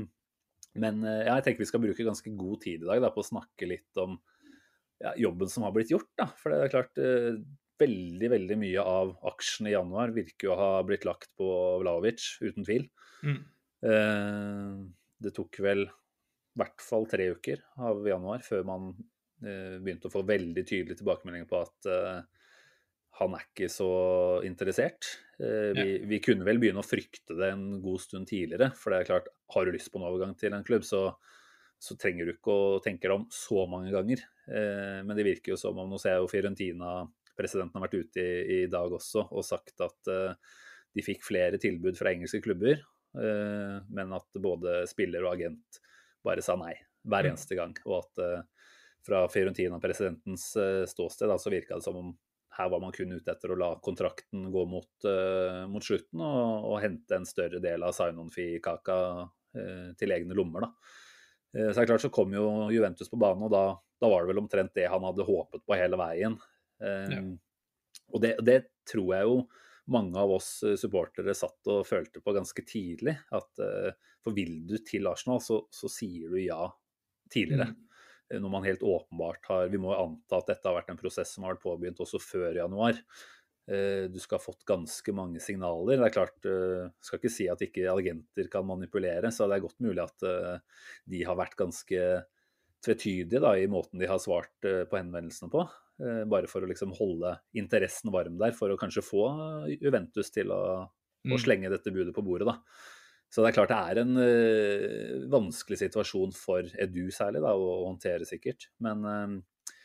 men 0.80 1.00
eh, 1.06 1.22
ja, 1.26 1.36
jeg 1.36 1.46
tenker 1.46 1.64
vi 1.64 1.70
skal 1.70 1.82
bruke 1.84 2.06
ganske 2.06 2.34
god 2.34 2.60
tid 2.64 2.84
i 2.84 2.90
dag 2.90 3.02
da, 3.04 3.12
på 3.14 3.22
å 3.22 3.30
snakke 3.30 3.70
litt 3.70 4.02
om 4.02 4.18
ja, 5.00 5.14
jobben 5.18 5.50
som 5.50 5.66
har 5.66 5.74
blitt 5.76 5.92
gjort. 5.94 6.10
Da. 6.18 6.28
For 6.38 6.52
det 6.52 6.58
er 6.64 6.74
klart, 6.74 7.00
eh, 7.00 7.38
veldig, 7.80 8.32
veldig 8.34 8.58
mye 8.60 8.82
av 8.84 9.14
aksjene 9.30 9.70
i 9.70 9.76
januar 9.76 10.12
virker 10.16 10.48
jo 10.50 10.56
å 10.56 10.60
ha 10.60 10.72
blitt 10.86 11.06
lagt 11.08 11.30
på 11.38 11.48
Vlaovic, 11.84 12.26
uten 12.42 12.66
tvil. 12.66 12.90
Mm. 13.22 13.38
Eh, 13.90 14.74
det 15.20 15.34
tok 15.36 15.62
vel 15.62 15.86
i 15.86 16.60
hvert 16.60 16.82
fall 16.82 17.06
tre 17.08 17.30
uker 17.30 17.62
av 17.80 18.02
januar 18.10 18.42
før 18.44 18.66
man 18.68 18.90
eh, 18.90 19.78
begynte 19.78 20.10
å 20.10 20.12
få 20.12 20.26
veldig 20.28 20.66
tydelige 20.66 20.98
tilbakemeldinger 21.00 21.48
på 21.48 21.62
at 21.62 21.90
han 23.18 23.34
er 23.36 23.42
ikke 23.44 23.68
så 23.72 23.90
interessert. 24.46 25.08
Eh, 25.40 25.72
vi, 25.76 25.88
vi 26.08 26.20
kunne 26.24 26.46
vel 26.46 26.60
begynne 26.62 26.80
å 26.80 26.86
frykte 26.86 27.36
det 27.36 27.50
en 27.52 27.80
god 27.82 28.00
stund 28.00 28.28
tidligere. 28.30 28.70
For 28.78 28.92
det 28.92 29.00
er 29.00 29.08
klart, 29.10 29.28
har 29.54 29.66
du 29.66 29.74
lyst 29.74 29.90
på 29.92 30.00
en 30.00 30.06
overgang 30.08 30.32
til 30.40 30.54
en 30.56 30.64
klubb, 30.64 30.86
så, 30.88 31.02
så 31.80 31.96
trenger 32.00 32.28
du 32.28 32.34
ikke 32.34 32.54
å 32.54 32.78
tenke 32.84 33.08
deg 33.08 33.16
om 33.18 33.26
så 33.34 33.66
mange 33.68 33.92
ganger. 33.92 34.22
Eh, 34.48 35.00
men 35.04 35.12
det 35.18 35.26
virker 35.26 35.54
jo 35.54 35.60
som 35.60 35.78
om 35.80 35.90
Nå 35.90 36.00
ser 36.00 36.16
jeg 36.16 36.24
jo 36.24 36.30
Fiorentina-presidenten 36.32 37.76
har 37.76 37.86
vært 37.88 37.98
ute 37.98 38.24
i, 38.24 38.40
i 38.60 38.70
dag 38.72 38.94
også 38.96 39.26
og 39.28 39.44
sagt 39.46 39.84
at 39.84 40.12
eh, 40.12 40.56
de 40.96 41.04
fikk 41.06 41.26
flere 41.28 41.60
tilbud 41.62 41.98
fra 41.98 42.10
engelske 42.10 42.40
klubber, 42.42 42.80
men 43.14 44.12
at 44.14 44.38
både 44.42 44.84
spiller 44.90 45.22
og 45.22 45.32
agent 45.36 45.78
bare 46.26 46.42
sa 46.42 46.56
nei 46.58 46.72
hver 47.06 47.26
Mm. 47.26 47.28
eneste 47.30 47.56
gang. 47.58 47.72
Og 47.86 47.94
at 48.00 48.42
fra 49.06 49.20
Fiorentina-presidentens 49.30 50.48
ståsted 50.90 51.30
så 51.30 51.52
virka 51.54 51.78
det 51.78 51.86
som 51.86 51.98
om 51.98 52.10
her 52.60 52.70
var 52.72 52.82
man 52.82 52.94
kun 52.94 53.12
ute 53.16 53.32
etter 53.32 53.52
å 53.52 53.58
la 53.58 53.70
kontrakten 53.82 54.48
gå 54.52 54.64
mot, 54.68 54.90
uh, 55.08 55.66
mot 55.70 55.84
slutten 55.84 56.22
og, 56.22 56.66
og 56.70 56.80
hente 56.84 57.16
en 57.16 57.28
større 57.28 57.60
del 57.62 57.84
av 57.86 57.94
sign-on-fee-kaka 57.96 58.96
uh, 59.24 59.88
til 59.98 60.16
egne 60.16 60.36
lommer. 60.36 60.66
Da. 60.66 60.70
Uh, 61.56 61.70
så 61.70 61.80
er 61.80 61.82
det 61.82 61.88
klart 61.92 62.04
så 62.04 62.12
kom 62.14 62.34
jo 62.36 62.46
Juventus 62.74 63.10
på 63.12 63.20
banen, 63.20 63.46
og 63.48 63.54
da, 63.54 63.64
da 64.00 64.12
var 64.12 64.24
det 64.24 64.32
vel 64.32 64.42
omtrent 64.44 64.76
det 64.76 64.88
han 64.92 65.06
hadde 65.08 65.26
håpet 65.28 65.64
på 65.66 65.78
hele 65.80 65.98
veien. 66.00 66.38
Ja. 66.80 67.18
Og 68.08 68.22
det, 68.24 68.30
det 68.46 68.54
tror 68.88 69.10
jeg 69.12 69.26
jo 69.28 69.40
mange 69.92 70.16
av 70.16 70.30
oss 70.32 70.48
supportere 70.80 71.34
satt 71.36 71.68
og 71.68 71.82
følte 71.84 72.22
på 72.24 72.32
ganske 72.32 72.64
tidlig. 72.64 73.18
At 73.36 73.60
for 74.24 74.32
vil 74.32 74.62
du 74.64 74.78
til 74.86 75.08
Arsenal, 75.10 75.42
så, 75.44 75.58
så 75.68 75.90
sier 75.92 76.32
du 76.32 76.38
ja 76.40 76.62
tidligere. 77.32 77.68
Mm. 77.74 77.89
Eh, 78.30 78.38
Når 78.40 78.50
man 78.50 78.64
helt 78.64 78.80
åpenbart 78.82 79.44
har 79.50 79.68
Vi 79.68 79.78
må 79.78 79.92
jo 79.94 80.00
anta 80.06 80.38
at 80.38 80.46
dette 80.54 80.68
har 80.68 80.76
vært 80.80 80.90
en 80.90 81.00
prosess 81.00 81.34
som 81.34 81.44
har 81.44 81.54
vært 81.56 81.64
påbegynt 81.66 82.00
også 82.00 82.20
før 82.22 82.54
januar. 82.54 82.98
Eh, 83.68 84.08
Du 84.08 84.18
skal 84.18 84.38
ha 84.38 84.44
fått 84.44 84.64
ganske 84.66 85.12
mange 85.14 85.40
signaler. 85.40 85.96
Det 85.98 86.06
er 86.08 86.14
klart, 86.16 86.38
jeg 86.42 86.90
skal 87.00 87.18
ikke 87.20 87.30
si 87.34 87.48
at 87.48 87.60
ikke 87.60 87.86
agenter 87.92 88.48
kan 88.50 88.66
manipulere, 88.66 89.30
så 89.30 89.48
det 89.48 89.58
er 89.58 89.66
godt 89.66 89.80
mulig 89.80 90.02
at 90.02 90.22
eh, 90.22 90.58
de 91.08 91.24
har 91.24 91.36
vært 91.36 91.56
ganske 91.56 92.24
tvetydige 92.82 93.40
da, 93.42 93.52
i 93.60 93.66
måten 93.68 94.00
de 94.00 94.08
har 94.08 94.18
svart 94.22 94.64
eh, 94.64 94.84
på 94.88 94.96
henvendelsene 94.96 95.50
på. 95.52 95.66
Eh, 96.00 96.22
Bare 96.32 96.48
for 96.48 96.64
å 96.64 96.70
liksom 96.70 96.94
holde 96.96 97.34
interessen 97.54 98.10
varm 98.14 98.38
der, 98.40 98.54
for 98.56 98.72
å 98.72 98.78
kanskje 98.80 99.04
få 99.04 99.26
Juventus 99.80 100.30
til 100.32 100.50
å, 100.54 100.62
å 100.88 100.90
Mm. 101.28 101.36
slenge 101.36 101.68
dette 101.68 101.92
budet 101.92 102.14
på 102.16 102.22
bordet. 102.24 102.46
da. 102.48 102.54
Så 103.30 103.44
det 103.44 103.52
er 103.52 103.56
klart 103.60 103.70
det 103.70 103.78
er 103.78 104.00
en 104.02 104.16
uh, 104.18 105.26
vanskelig 105.30 105.78
situasjon 105.84 106.32
for 106.34 106.66
Edu 106.82 107.12
særlig 107.14 107.44
da, 107.44 107.54
å, 107.54 107.84
håndtere, 107.86 108.26
sikkert. 108.26 108.66
Men 108.82 109.04
uh, 109.06 109.76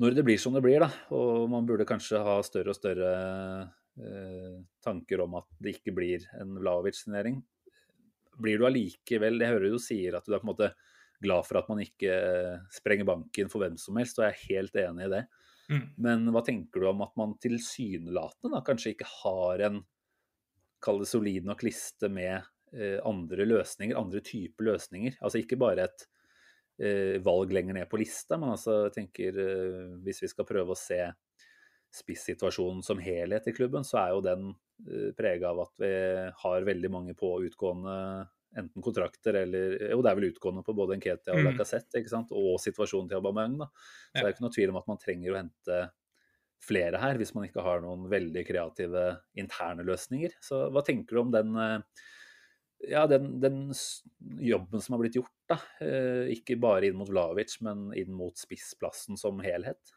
når 0.00 0.16
det 0.16 0.24
blir 0.24 0.40
som 0.40 0.56
det 0.56 0.64
blir, 0.64 0.80
da, 0.80 0.88
og 1.16 1.50
man 1.52 1.68
burde 1.68 1.88
kanskje 1.88 2.22
ha 2.24 2.38
større 2.46 2.72
og 2.72 2.78
større 2.78 3.10
uh, 4.00 4.56
tanker 4.84 5.24
om 5.26 5.36
at 5.42 5.50
det 5.60 5.76
ikke 5.76 5.94
blir 5.96 6.24
en 6.40 6.56
Vlaovic-signering, 6.62 7.42
blir 8.36 8.60
du 8.60 8.66
allikevel 8.68 9.40
Jeg 9.40 9.52
hører 9.54 9.72
du 9.72 9.78
sier 9.80 10.16
at 10.16 10.26
du 10.26 10.34
er 10.34 10.40
på 10.42 10.44
en 10.44 10.52
måte 10.52 10.72
glad 11.24 11.46
for 11.48 11.60
at 11.60 11.68
man 11.72 11.80
ikke 11.80 12.16
sprenger 12.72 13.08
banken 13.08 13.48
for 13.52 13.64
hvem 13.64 13.76
som 13.80 13.96
helst, 14.00 14.18
og 14.18 14.26
jeg 14.26 14.34
er 14.34 14.48
helt 14.50 14.80
enig 14.80 15.06
i 15.06 15.12
det. 15.12 15.22
Mm. 15.72 15.84
Men 16.04 16.26
hva 16.32 16.42
tenker 16.46 16.82
du 16.82 16.88
om 16.90 17.00
at 17.04 17.14
man 17.18 17.32
tilsynelatende 17.42 18.52
da 18.52 18.64
kanskje 18.64 18.92
ikke 18.94 19.08
har 19.22 19.64
en 19.68 19.80
kall 20.84 21.00
det 21.02 21.08
solid 21.10 21.48
nok 21.48 21.64
liste 21.66 22.10
med 22.12 22.44
andre 23.06 23.46
løsninger, 23.46 23.96
andre 23.98 24.20
typer 24.24 24.70
løsninger? 24.72 25.18
Altså 25.20 25.40
ikke 25.40 25.58
bare 25.60 25.86
et 25.86 26.06
eh, 26.82 27.16
valg 27.24 27.52
lenger 27.54 27.78
ned 27.78 27.88
på 27.90 28.00
lista, 28.00 28.38
men 28.40 28.54
altså 28.54 28.86
jeg 28.86 28.96
tenker 28.98 29.40
eh, 29.42 29.96
hvis 30.04 30.22
vi 30.24 30.30
skal 30.32 30.48
prøve 30.48 30.74
å 30.74 30.78
se 30.78 31.00
spissituasjonen 31.96 32.82
som 32.84 33.00
helhet 33.00 33.46
i 33.48 33.54
klubben, 33.56 33.86
så 33.86 34.00
er 34.02 34.14
jo 34.14 34.24
den 34.24 34.48
eh, 34.88 35.12
prega 35.16 35.52
av 35.52 35.66
at 35.66 35.82
vi 35.82 35.92
har 36.42 36.66
veldig 36.68 36.92
mange 36.92 37.14
på 37.18 37.36
utgående 37.46 37.98
enten 38.56 38.82
kontrakter 38.84 39.36
eller 39.42 39.76
Jo, 39.90 40.00
det 40.04 40.10
er 40.10 40.18
vel 40.18 40.30
utgående 40.30 40.64
på 40.64 40.74
både 40.76 40.96
Nketia 40.96 41.34
og 41.34 41.42
Mm. 41.42 41.50
Lacassette, 41.50 42.00
ikke 42.00 42.12
sant, 42.12 42.30
og 42.32 42.56
situasjonen 42.62 43.10
til 43.10 43.18
Aubameyang, 43.18 43.58
da. 43.60 43.66
Så 44.12 44.22
det 44.22 44.26
er 44.26 44.34
ikke 44.34 44.44
noe 44.46 44.54
tvil 44.56 44.72
om 44.72 44.78
at 44.80 44.86
man 44.88 45.00
trenger 45.02 45.32
å 45.32 45.38
hente 45.42 45.80
flere 46.66 47.00
her, 47.02 47.18
hvis 47.20 47.34
man 47.36 47.44
ikke 47.46 47.64
har 47.66 47.82
noen 47.84 48.06
veldig 48.08 48.44
kreative 48.48 49.02
interne 49.36 49.84
løsninger. 49.84 50.38
Så 50.40 50.70
hva 50.72 50.82
tenker 50.86 51.18
du 51.18 51.20
om 51.20 51.34
den, 51.34 51.52
eh, 51.60 52.06
ja, 52.84 53.06
den, 53.10 53.40
den 53.40 53.60
jobben 54.40 54.80
som 54.82 54.92
har 54.96 55.00
blitt 55.04 55.16
gjort? 55.18 55.32
da? 55.48 55.58
Eh, 55.80 56.32
Ikke 56.36 56.56
bare 56.60 56.88
inn 56.90 56.98
mot 56.98 57.08
Vlavic, 57.10 57.58
men 57.64 57.88
inn 57.96 58.12
mot 58.14 58.36
spissplassen 58.38 59.18
som 59.20 59.40
helhet? 59.44 59.94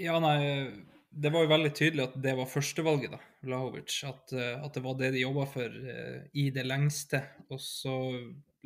Ja, 0.00 0.16
nei, 0.22 0.70
det 1.10 1.30
var 1.32 1.44
jo 1.44 1.50
veldig 1.52 1.72
tydelig 1.76 2.04
at 2.06 2.16
det 2.22 2.34
var 2.38 2.48
førstevalget, 2.48 3.14
da, 3.16 3.20
Vlahovic. 3.46 3.94
At, 4.08 4.32
eh, 4.36 4.56
at 4.64 4.74
det 4.76 4.82
var 4.84 4.98
det 5.00 5.12
de 5.16 5.22
jobba 5.24 5.46
for 5.50 5.78
eh, 5.92 6.20
i 6.38 6.48
det 6.54 6.64
lengste. 6.66 7.22
Og 7.52 7.60
så 7.62 7.96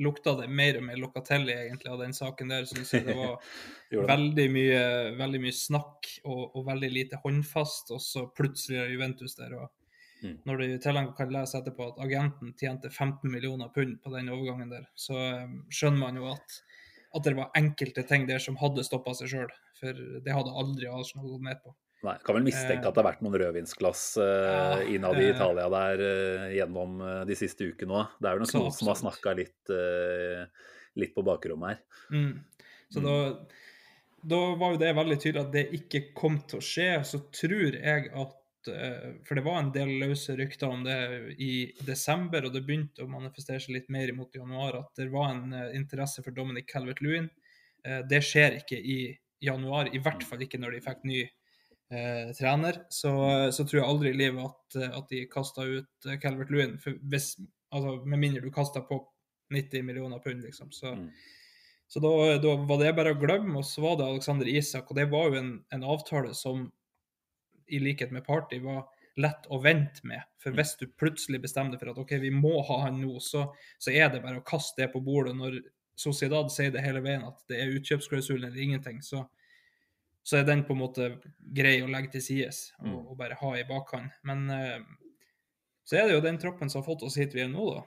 lukta 0.00 0.32
det 0.38 0.48
mer 0.48 0.78
og 0.80 0.86
mer 0.88 0.96
Locatelli, 1.00 1.52
egentlig, 1.52 1.90
av 1.92 2.00
den 2.00 2.14
saken 2.16 2.52
der. 2.52 2.68
Syns 2.70 2.94
jeg 2.96 3.06
det 3.08 3.16
var 3.18 3.36
det? 3.90 4.04
veldig 4.08 4.46
mye, 4.54 4.80
veldig 5.18 5.42
mye 5.44 5.56
snakk 5.56 6.12
og, 6.24 6.42
og 6.56 6.64
veldig 6.70 6.90
lite 6.94 7.20
håndfast, 7.24 7.92
og 7.96 8.02
så 8.04 8.26
plutselig 8.36 8.80
er 8.84 8.94
Juventus 8.94 9.36
der. 9.40 9.56
og 9.60 9.68
Mm. 10.20 10.36
Når 10.48 10.60
du 10.60 10.64
i 10.66 10.80
tillegg 10.82 11.12
kan 11.16 11.32
lese 11.32 11.60
etterpå 11.60 11.90
at 11.92 12.00
agenten 12.04 12.52
tjente 12.60 12.90
15 12.92 13.30
millioner 13.32 13.70
pund 13.74 13.96
på 14.04 14.12
den 14.14 14.28
overgangen 14.32 14.72
der, 14.72 14.88
så 14.98 15.16
eh, 15.16 15.52
skjønner 15.72 16.02
man 16.02 16.20
jo 16.20 16.28
at, 16.34 16.58
at 17.16 17.26
det 17.26 17.36
var 17.38 17.54
enkelte 17.58 18.04
ting 18.08 18.26
der 18.28 18.42
som 18.42 18.58
hadde 18.60 18.84
stoppa 18.86 19.16
seg 19.16 19.32
sjøl. 19.32 19.54
For 19.80 19.96
det 19.96 20.34
hadde 20.36 20.58
aldri 20.62 20.90
Arsenal 20.92 21.30
gått 21.30 21.46
med 21.46 21.62
på. 21.64 21.72
Nei, 22.00 22.16
Kan 22.24 22.38
vel 22.38 22.46
mistenke 22.46 22.88
at 22.88 22.96
det 22.96 23.02
har 23.02 23.10
vært 23.10 23.24
noen 23.24 23.36
rødvinsglass 23.42 24.04
uh, 24.20 24.24
Ja, 24.24 24.60
innad 24.88 25.18
i 25.20 25.26
eh, 25.26 25.34
Italia 25.34 25.66
der 25.72 26.00
uh, 26.00 26.46
gjennom 26.54 27.00
uh, 27.04 27.10
de 27.28 27.36
siste 27.36 27.66
ukene 27.68 27.98
òg. 27.98 28.14
Det 28.16 28.30
er 28.30 28.38
jo 28.38 28.44
nok 28.44 28.54
noen 28.56 28.76
som 28.76 28.88
har 28.88 29.00
snakka 29.02 29.34
litt, 29.36 29.72
litt 31.00 31.12
på 31.16 31.24
bakrommet 31.26 31.74
her. 31.74 32.06
Mm. 32.16 32.64
Så 32.90 33.02
da, 33.04 33.16
da 34.32 34.40
var 34.58 34.74
jo 34.74 34.80
det 34.80 34.94
veldig 34.96 35.18
tydelig 35.20 35.42
at 35.44 35.52
det 35.54 35.66
ikke 35.76 36.02
kom 36.16 36.40
til 36.48 36.60
å 36.60 36.64
skje. 36.64 36.88
Så 37.06 37.20
tror 37.36 37.76
jeg 37.76 38.08
at 38.08 38.39
For 38.66 39.38
det 39.38 39.44
var 39.46 39.58
en 39.60 39.72
del 39.72 39.88
løse 40.02 40.34
rykter 40.36 40.68
om 40.68 40.82
det 40.84 40.96
i 41.40 41.72
desember, 41.86 42.44
og 42.44 42.52
det 42.52 42.64
begynte 42.66 43.04
å 43.04 43.08
manifestere 43.10 43.60
seg 43.62 43.76
litt 43.78 43.88
mer 43.88 44.12
imot 44.12 44.34
januar, 44.36 44.76
at 44.82 45.00
det 45.00 45.08
var 45.12 45.30
en 45.32 45.52
eh, 45.56 45.70
interesse 45.78 46.22
for 46.22 46.36
Dominic 46.36 46.68
Calvert-Lewin. 46.72 47.30
Eh, 47.84 48.00
det 48.10 48.20
skjer 48.26 48.58
ikke 48.60 48.76
i 48.76 48.98
januar, 49.40 49.88
i 49.94 50.02
hvert 50.04 50.22
fall 50.28 50.42
ikke 50.44 50.60
når 50.60 50.76
de 50.76 50.82
fikk 50.84 51.04
ny 51.08 51.20
eh, 51.24 52.32
trener. 52.36 52.82
Så, 52.92 53.12
så 53.54 53.64
tror 53.64 53.80
jeg 53.80 53.88
aldri 53.88 54.12
i 54.12 54.18
livet 54.20 54.44
at, 54.44 54.76
eh, 54.82 54.98
at 54.98 55.08
de 55.14 55.24
kasta 55.32 55.64
ut 55.64 56.08
eh, 56.10 56.18
Calvert-Lewin. 56.20 56.76
Altså, 57.70 57.96
med 58.04 58.18
mindre 58.18 58.42
du 58.44 58.50
kasta 58.52 58.82
på 58.84 59.00
90 59.54 59.82
millioner 59.86 60.18
pund, 60.22 60.42
liksom. 60.44 60.68
Så, 60.72 60.92
Mm. 60.94 61.08
så 61.90 62.00
da, 62.00 62.10
da 62.38 62.52
var 62.68 62.78
det 62.78 62.92
bare 62.94 63.14
å 63.14 63.18
glemme, 63.18 63.56
og 63.58 63.64
så 63.66 63.82
var 63.82 63.96
det 63.98 64.04
Alexander 64.06 64.46
Isak. 64.46 64.90
Og 64.90 64.98
det 64.98 65.08
var 65.10 65.30
jo 65.30 65.40
en, 65.40 65.48
en 65.74 65.86
avtale 65.90 66.34
som, 66.38 66.68
i 67.70 67.80
likhet 67.82 68.10
med 68.14 68.24
Party, 68.26 68.58
var 68.64 68.86
lett 69.20 69.46
å 69.52 69.58
vente 69.62 70.04
med. 70.06 70.22
For 70.40 70.54
hvis 70.56 70.76
du 70.80 70.86
plutselig 71.00 71.40
bestemmer 71.42 71.74
deg 71.74 71.82
for 71.82 71.90
at 71.92 71.98
OK, 72.00 72.14
vi 72.22 72.30
må 72.32 72.60
ha 72.68 72.78
han 72.86 73.00
nå, 73.02 73.18
så, 73.20 73.48
så 73.78 73.92
er 73.92 74.08
det 74.12 74.22
bare 74.24 74.40
å 74.40 74.46
kaste 74.46 74.82
det 74.84 74.92
på 74.94 75.02
bordet. 75.04 75.34
Når 75.36 75.58
Sociedad 76.00 76.48
sier 76.52 76.72
det 76.72 76.84
hele 76.84 77.02
veien 77.04 77.26
at 77.28 77.42
det 77.50 77.58
er 77.60 77.74
utkjøpsklausulen 77.76 78.46
eller 78.48 78.62
ingenting, 78.62 79.02
så, 79.04 79.26
så 80.24 80.38
er 80.40 80.46
den 80.48 80.62
på 80.64 80.72
en 80.76 80.80
måte 80.84 81.10
grei 81.56 81.80
å 81.84 81.90
legge 81.90 82.14
til 82.16 82.24
side 82.24 82.50
og, 82.80 82.86
Mm. 82.86 82.98
og 83.10 83.16
bare 83.18 83.36
ha 83.42 83.50
i 83.58 83.66
bakhånd. 83.68 84.08
Men 84.24 84.46
eh, 84.54 84.78
så 85.84 85.98
er 86.00 86.06
det 86.08 86.14
jo 86.16 86.24
den 86.24 86.38
troppen 86.40 86.70
som 86.70 86.80
har 86.80 86.88
fått 86.88 87.02
oss 87.04 87.18
hit 87.20 87.34
vi 87.36 87.42
er 87.44 87.50
nå, 87.52 87.66
da. 87.74 87.82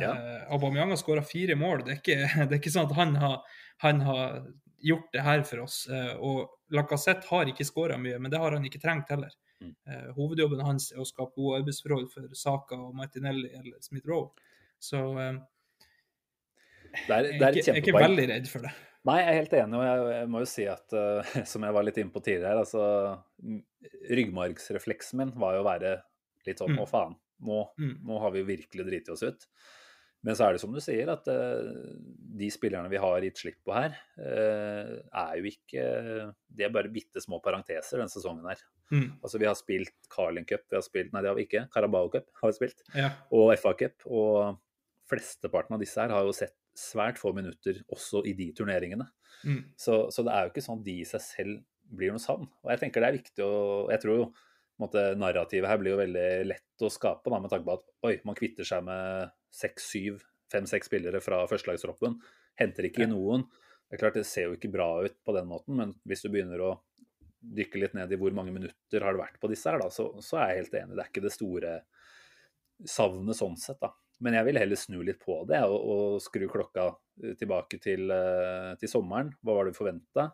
Ja. 0.00 0.10
Eh, 0.16 0.52
Aubameyang 0.56 0.90
har 0.94 0.98
skåra 0.98 1.22
fire 1.22 1.54
mål. 1.60 1.84
Det 1.84 1.92
er, 1.92 2.00
ikke, 2.00 2.18
det 2.48 2.56
er 2.56 2.58
ikke 2.62 2.72
sånn 2.74 2.88
at 2.90 2.96
han 2.96 3.14
har, 3.20 3.38
han 3.84 4.00
har 4.08 4.38
gjort 4.82 5.08
det 5.14 5.22
her 5.24 5.42
for 5.48 5.64
oss. 5.64 5.86
Eh, 5.88 6.12
og 6.18 6.74
Lacassette 6.74 7.28
har 7.30 7.50
ikke 7.50 7.66
skåra 7.68 7.98
mye, 8.00 8.18
men 8.18 8.32
det 8.32 8.40
har 8.42 8.54
han 8.56 8.64
ikke 8.66 8.80
trengt 8.82 9.10
heller. 9.14 9.32
Mm. 9.62 9.74
Eh, 9.86 10.06
hovedjobben 10.16 10.62
hans 10.66 10.90
er 10.92 11.02
å 11.02 11.06
skape 11.08 11.36
gode 11.38 11.60
arbeidsforhold 11.62 12.08
for 12.12 12.30
Saka 12.38 12.78
og 12.82 12.94
Martinelli 12.98 13.52
eller 13.54 13.78
Smith-Roe. 13.84 14.30
Så 14.82 15.02
eh, 15.22 15.36
Det 16.92 17.14
er, 17.14 17.28
jeg, 17.28 17.38
det 17.38 17.46
er 17.46 17.52
er 17.52 17.60
jeg 17.60 17.68
er 17.72 17.82
ikke 17.82 18.00
veldig 18.00 18.26
redd 18.34 18.48
for 18.50 18.66
det. 18.66 18.72
Nei, 19.08 19.16
jeg 19.18 19.28
er 19.32 19.38
helt 19.40 19.54
enig, 19.58 19.78
og 19.78 19.84
jeg, 19.86 20.02
jeg 20.14 20.26
må 20.30 20.40
jo 20.44 20.46
si 20.46 20.64
at 20.70 20.92
uh, 20.94 21.30
som 21.52 21.64
jeg 21.66 21.74
var 21.74 21.86
litt 21.86 21.96
inne 21.98 22.14
på 22.14 22.20
tidligere, 22.22 22.62
altså 22.62 22.82
Ryggmargsrefleksen 24.12 25.18
min 25.18 25.32
var 25.42 25.56
jo 25.56 25.62
å 25.64 25.66
være 25.66 25.94
litt 26.46 26.60
sånn 26.62 26.74
Mm. 26.76 26.82
Å, 26.82 26.86
faen, 26.90 27.16
nå, 27.46 27.58
Mm. 27.78 27.96
nå 28.06 28.18
har 28.22 28.30
vi 28.34 28.44
virkelig 28.46 28.86
driti 28.86 29.10
oss 29.14 29.24
ut. 29.26 29.46
Men 30.22 30.38
så 30.38 30.46
er 30.46 30.54
det 30.54 30.62
som 30.62 30.74
du 30.74 30.78
sier, 30.82 31.08
at 31.10 31.26
eh, 31.30 31.70
de 32.38 32.48
spillerne 32.54 32.90
vi 32.92 33.00
har 33.02 33.24
gitt 33.26 33.40
slipp 33.42 33.58
på 33.66 33.74
her, 33.74 33.96
eh, 34.22 34.92
er 35.02 35.32
jo 35.40 35.48
ikke 35.50 35.86
De 36.46 36.66
er 36.66 36.74
bare 36.74 36.92
bitte 36.94 37.22
små 37.22 37.40
parenteser 37.42 37.98
denne 37.98 38.12
sesongen 38.12 38.46
her. 38.46 38.60
Mm. 38.92 39.08
Altså, 39.18 39.40
vi 39.42 39.48
har 39.48 39.56
spilt 39.58 40.10
Carling 40.12 40.46
Cup, 40.46 40.68
vi 40.70 40.78
har 40.78 40.84
spilt 40.86 41.10
Nei, 41.14 41.24
det 41.24 41.32
har 41.32 41.38
vi 41.38 41.46
ikke. 41.48 41.64
Carabao 41.74 42.12
Cup 42.12 42.30
har 42.38 42.52
vi 42.52 42.58
spilt. 42.60 42.84
Ja. 42.94 43.10
Og 43.34 43.50
FA 43.58 43.74
Cup. 43.82 44.06
Og 44.06 44.60
flesteparten 45.10 45.74
av 45.76 45.82
disse 45.82 45.98
her 45.98 46.14
har 46.14 46.24
jo 46.24 46.36
sett 46.36 46.54
svært 46.78 47.18
få 47.20 47.34
minutter 47.36 47.82
også 47.92 48.22
i 48.28 48.36
de 48.36 48.48
turneringene. 48.56 49.08
Mm. 49.42 49.60
Så, 49.76 50.06
så 50.14 50.24
det 50.24 50.32
er 50.32 50.46
jo 50.46 50.54
ikke 50.54 50.64
sånn 50.64 50.80
at 50.80 50.86
de 50.86 50.96
i 51.02 51.08
seg 51.08 51.24
selv 51.24 51.60
blir 51.92 52.14
noe 52.14 52.22
savn. 52.22 52.46
Og 52.62 52.72
jeg 52.72 52.84
tenker 52.84 53.02
det 53.02 53.10
er 53.10 53.18
viktig 53.18 53.44
å 53.44 53.54
Jeg 53.92 54.04
tror 54.04 54.20
jo 54.20 54.26
måte, 54.80 55.02
narrativet 55.20 55.68
her 55.68 55.80
blir 55.80 55.94
jo 55.94 56.00
veldig 56.00 56.28
lett 56.48 56.84
å 56.84 56.90
skape, 56.92 57.30
da, 57.30 57.40
med 57.42 57.52
tanke 57.52 57.66
på 57.68 57.76
at 57.76 57.84
oi, 58.08 58.14
man 58.28 58.38
kvitter 58.38 58.66
seg 58.66 58.84
med 58.86 59.32
seks, 59.52 59.90
syv, 59.92 60.22
fem-seks 60.52 60.88
spillere 60.90 61.20
fra 61.24 61.42
førstelagstroppen. 61.50 62.16
Henter 62.60 62.88
ikke 62.88 63.04
i 63.06 63.10
noen. 63.10 63.44
Det 63.88 63.98
er 63.98 64.02
klart 64.02 64.16
det 64.16 64.24
ser 64.28 64.48
jo 64.48 64.56
ikke 64.56 64.72
bra 64.72 64.88
ut 65.04 65.18
på 65.24 65.34
den 65.36 65.48
måten, 65.50 65.76
men 65.78 65.94
hvis 66.08 66.24
du 66.24 66.30
begynner 66.32 66.64
å 66.64 66.72
dykke 67.42 67.80
litt 67.82 67.96
ned 67.98 68.12
i 68.14 68.18
hvor 68.20 68.34
mange 68.36 68.54
minutter 68.54 69.04
har 69.04 69.14
det 69.14 69.20
vært 69.20 69.40
på 69.42 69.50
disse 69.50 69.68
her, 69.68 69.82
da, 69.82 69.90
så, 69.92 70.08
så 70.22 70.38
er 70.38 70.52
jeg 70.52 70.62
helt 70.62 70.78
enig. 70.80 70.96
Det 70.96 71.04
er 71.04 71.10
ikke 71.10 71.24
det 71.24 71.34
store 71.34 71.74
savnet 72.88 73.38
sånn 73.38 73.58
sett, 73.60 73.80
da. 73.82 73.92
Men 74.22 74.36
jeg 74.38 74.46
vil 74.46 74.60
heller 74.60 74.78
snu 74.78 75.00
litt 75.02 75.18
på 75.22 75.40
det 75.50 75.58
og, 75.66 75.76
og 75.76 76.20
skru 76.22 76.46
klokka 76.50 76.92
tilbake 77.40 77.80
til, 77.82 78.06
eh, 78.14 78.72
til 78.78 78.90
sommeren. 78.90 79.32
Hva 79.42 79.56
var 79.56 79.66
det 79.66 79.74
vi 79.74 79.80
forventa? 79.80 80.28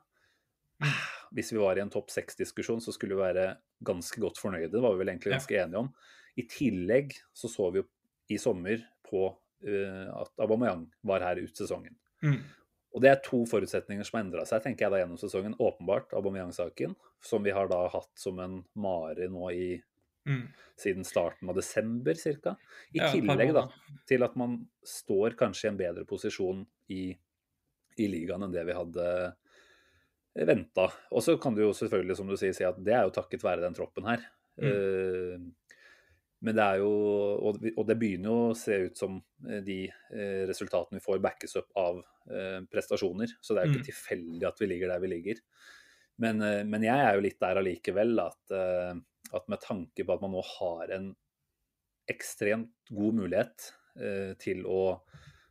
Hvis 1.35 1.53
vi 1.53 1.59
var 1.61 1.77
i 1.79 1.83
en 1.85 1.91
topp 1.93 2.11
seks-diskusjon, 2.11 2.81
så 2.81 2.93
skulle 2.95 3.15
vi 3.17 3.23
være 3.23 3.57
ganske 3.85 4.21
godt 4.21 4.39
fornøyde. 4.41 4.71
Det 4.73 4.83
var 4.83 4.95
vi 4.95 5.03
vel 5.05 5.09
egentlig 5.15 5.33
Ja. 5.33 5.39
ganske 5.39 5.59
enige 5.63 5.79
om. 5.79 5.91
I 6.39 6.43
tillegg 6.49 7.13
så 7.35 7.49
så 7.51 7.71
vi 7.73 7.81
jo 7.83 7.87
i 8.31 8.37
sommer 8.39 8.83
på 9.09 9.27
uh, 9.65 10.21
at 10.23 10.31
Aubameyang 10.39 10.87
var 11.03 11.21
her 11.21 11.37
ut 11.43 11.57
sesongen. 11.57 11.97
Mm. 12.23 12.43
Og 12.95 13.03
det 13.03 13.11
er 13.11 13.21
to 13.25 13.45
forutsetninger 13.47 14.05
som 14.07 14.19
har 14.19 14.25
endra 14.25 14.45
seg 14.49 14.63
tenker 14.65 14.87
jeg 14.87 14.91
da 14.95 14.99
gjennom 15.03 15.19
sesongen. 15.21 15.55
Åpenbart 15.61 16.13
Aubameyang-saken, 16.17 16.95
som 17.21 17.43
vi 17.45 17.51
har 17.51 17.69
da 17.69 17.89
hatt 17.93 18.11
som 18.17 18.39
en 18.41 18.65
mare 18.75 19.29
nå 19.29 19.51
i 19.53 19.83
Mm. 20.27 20.49
siden 20.77 21.05
starten 21.05 21.49
av 21.49 21.55
desember 21.57 22.13
ca. 22.15 22.57
I 22.93 22.99
Ja, 22.99 23.13
tillegg 23.13 23.55
da, 23.55 23.63
til 24.07 24.23
at 24.23 24.37
man 24.37 24.69
står 24.85 25.37
kanskje 25.39 25.65
i 25.65 25.69
en 25.71 25.79
bedre 25.79 26.05
posisjon 26.05 26.67
i, 26.91 27.17
i 27.97 28.07
ligaen 28.09 28.43
enn 28.45 28.53
det 28.53 28.67
vi 28.67 28.73
hadde 28.77 29.37
venta. 30.35 30.89
Og 31.11 31.23
så 31.25 31.37
kan 31.41 31.55
du 31.57 31.63
jo 31.65 31.73
selvfølgelig, 31.77 32.17
som 32.19 32.29
du 32.29 32.37
sier, 32.39 32.55
si 32.57 32.67
at 32.67 32.79
det 32.85 32.95
er 32.95 33.07
jo 33.07 33.15
takket 33.15 33.45
være 33.45 33.65
den 33.65 33.77
troppen 33.77 34.07
her. 34.09 34.23
Mm. 34.59 34.69
Eh, 34.69 35.41
men 36.39 36.55
det 36.55 36.63
er 36.63 36.81
jo 36.83 36.91
Og 37.49 37.85
det 37.87 37.97
begynner 37.99 38.31
jo 38.31 38.39
å 38.51 38.57
se 38.59 38.75
ut 38.87 38.99
som 38.99 39.17
eh, 39.49 39.61
de 39.67 39.85
eh, 39.87 40.43
resultatene 40.47 40.99
vi 40.99 41.05
får, 41.05 41.21
backes 41.23 41.59
opp 41.63 41.71
av 41.79 42.01
prestasjoner. 42.69 43.31
Så 43.41 43.55
det 43.55 43.63
er 43.63 43.67
jo 43.67 43.73
ikke 43.73 43.87
Mm. 43.87 43.89
tilfeldig 43.89 44.45
at 44.45 44.59
vi 44.61 44.67
ligger 44.69 44.91
der 44.93 45.01
vi 45.01 45.09
ligger. 45.09 45.39
Men, 46.21 46.43
men 46.69 46.83
jeg 46.85 46.99
er 47.01 47.15
jo 47.15 47.23
litt 47.25 47.39
der 47.41 47.57
allikevel 47.57 48.21
at, 48.21 48.53
at 49.33 49.49
med 49.49 49.63
tanke 49.63 50.05
på 50.05 50.13
at 50.13 50.21
man 50.21 50.35
nå 50.35 50.43
har 50.45 50.93
en 50.93 51.07
ekstremt 52.11 52.93
god 52.93 53.17
mulighet 53.17 53.71
til 54.43 54.61
å 54.69 55.01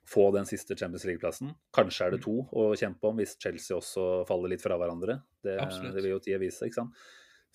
få 0.07 0.29
den 0.35 0.47
siste 0.47 0.75
Champions 0.77 1.05
League-plassen. 1.07 1.51
Kanskje 1.75 2.07
er 2.07 2.15
det 2.15 2.21
to 2.23 2.39
å 2.55 2.69
kjempe 2.79 3.09
om 3.09 3.19
hvis 3.19 3.35
Chelsea 3.41 3.75
også 3.77 4.23
faller 4.29 4.53
litt 4.53 4.63
fra 4.63 4.77
hverandre. 4.79 5.19
Det, 5.43 5.57
det 5.57 5.95
vil 5.99 6.13
jo 6.13 6.21
tida 6.23 6.39
vise, 6.41 6.67
ikke 6.67 6.81
sant. 6.81 7.01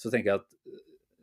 Så 0.01 0.13
tenker 0.13 0.33
jeg 0.33 0.43
at 0.43 0.83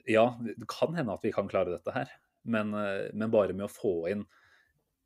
ja, 0.10 0.26
det 0.42 0.68
kan 0.70 0.96
hende 0.98 1.14
at 1.14 1.26
vi 1.26 1.34
kan 1.36 1.50
klare 1.52 1.76
dette 1.76 1.94
her. 1.94 2.12
Men, 2.50 2.74
eh, 2.74 3.10
men 3.14 3.34
bare 3.34 3.54
med 3.54 3.68
å 3.68 3.72
få 3.72 3.94
inn 4.10 4.26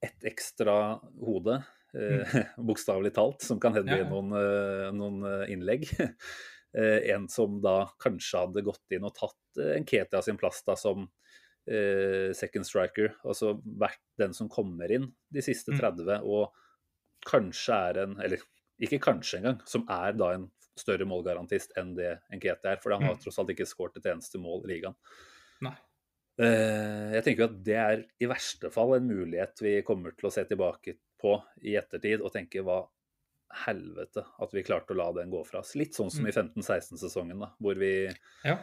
ett 0.03 0.27
ekstra 0.27 0.99
hode, 1.23 1.59
mm. 1.95 2.23
bokstavelig 2.69 3.13
talt, 3.15 3.43
som 3.43 3.59
kan 3.63 3.75
hende 3.75 3.99
Ja, 3.99 4.07
noen, 4.07 4.31
eh, 4.39 4.89
noen 4.95 5.23
eh, 5.29 5.53
innlegg. 5.55 5.87
Eh, 6.73 7.11
En 7.13 7.27
som 7.29 7.59
da 7.61 7.83
kanskje 8.01 8.39
hadde 8.47 8.63
gått 8.65 8.95
inn 8.95 9.03
og 9.05 9.11
tatt 9.13 9.59
eh, 9.61 9.75
en 9.75 9.83
Ketia 9.85 10.23
sin 10.25 10.39
plass 10.41 10.63
da 10.65 10.73
som 10.73 11.03
eh, 11.03 11.42
second 11.65 12.65
striker. 12.67 13.13
Altså 13.24 13.53
vært 13.79 14.00
den 14.20 14.34
som 14.34 14.50
kommer 14.50 14.91
inn 14.91 15.13
de 15.32 15.41
siste 15.41 15.72
Mm. 15.72 15.79
30, 15.79 16.22
og 16.24 16.51
kanskje 17.25 17.74
er 17.89 17.98
en 18.03 18.17
Eller 18.22 18.38
ikke 18.82 19.00
kanskje 19.00 19.38
engang, 19.39 19.62
som 19.65 19.86
er 19.89 20.12
da 20.13 20.34
en 20.34 20.51
større 20.75 21.05
målgarantist 21.05 21.72
enn 21.77 21.96
det 21.96 22.20
enkete 22.34 22.65
er. 22.65 22.77
For 22.82 22.91
han 22.91 23.03
har 23.03 23.15
Mm. 23.15 23.22
tross 23.24 23.39
alt 23.39 23.50
ikke 23.50 23.65
skåret 23.70 23.96
et 23.98 24.03
eneste 24.12 24.39
mål 24.41 24.65
i 24.65 24.74
ligaen. 24.74 24.96
Nei. 25.62 25.75
Eh, 26.39 27.12
Jeg 27.13 27.24
tenker 27.24 27.38
jo 27.38 27.43
at 27.53 27.63
det 27.63 27.75
er 27.75 28.05
i 28.20 28.25
verste 28.25 28.72
fall 28.72 28.96
en 28.96 29.08
mulighet 29.08 29.62
vi 29.62 29.82
kommer 29.84 30.12
til 30.17 30.27
å 30.29 30.34
se 30.34 30.43
tilbake 30.43 30.98
på 31.22 31.41
i 31.63 31.75
ettertid 31.77 32.22
og 32.22 32.34
tenke 32.34 32.62
hva 32.63 32.88
helvete 33.53 34.25
at 34.41 34.51
vi 34.51 34.63
klarte 34.63 34.89
å 34.91 34.96
la 34.98 35.12
den 35.13 35.29
gå 35.32 35.46
fra 35.46 35.60
oss. 35.60 35.75
Litt 35.75 35.93
sånn 35.93 36.10
som 36.12 36.25
i 36.25 36.32
15-16-sesongen, 36.32 37.39
da, 37.39 37.51
hvor 37.62 37.75
vi 37.77 38.10
Ja. 38.43 38.58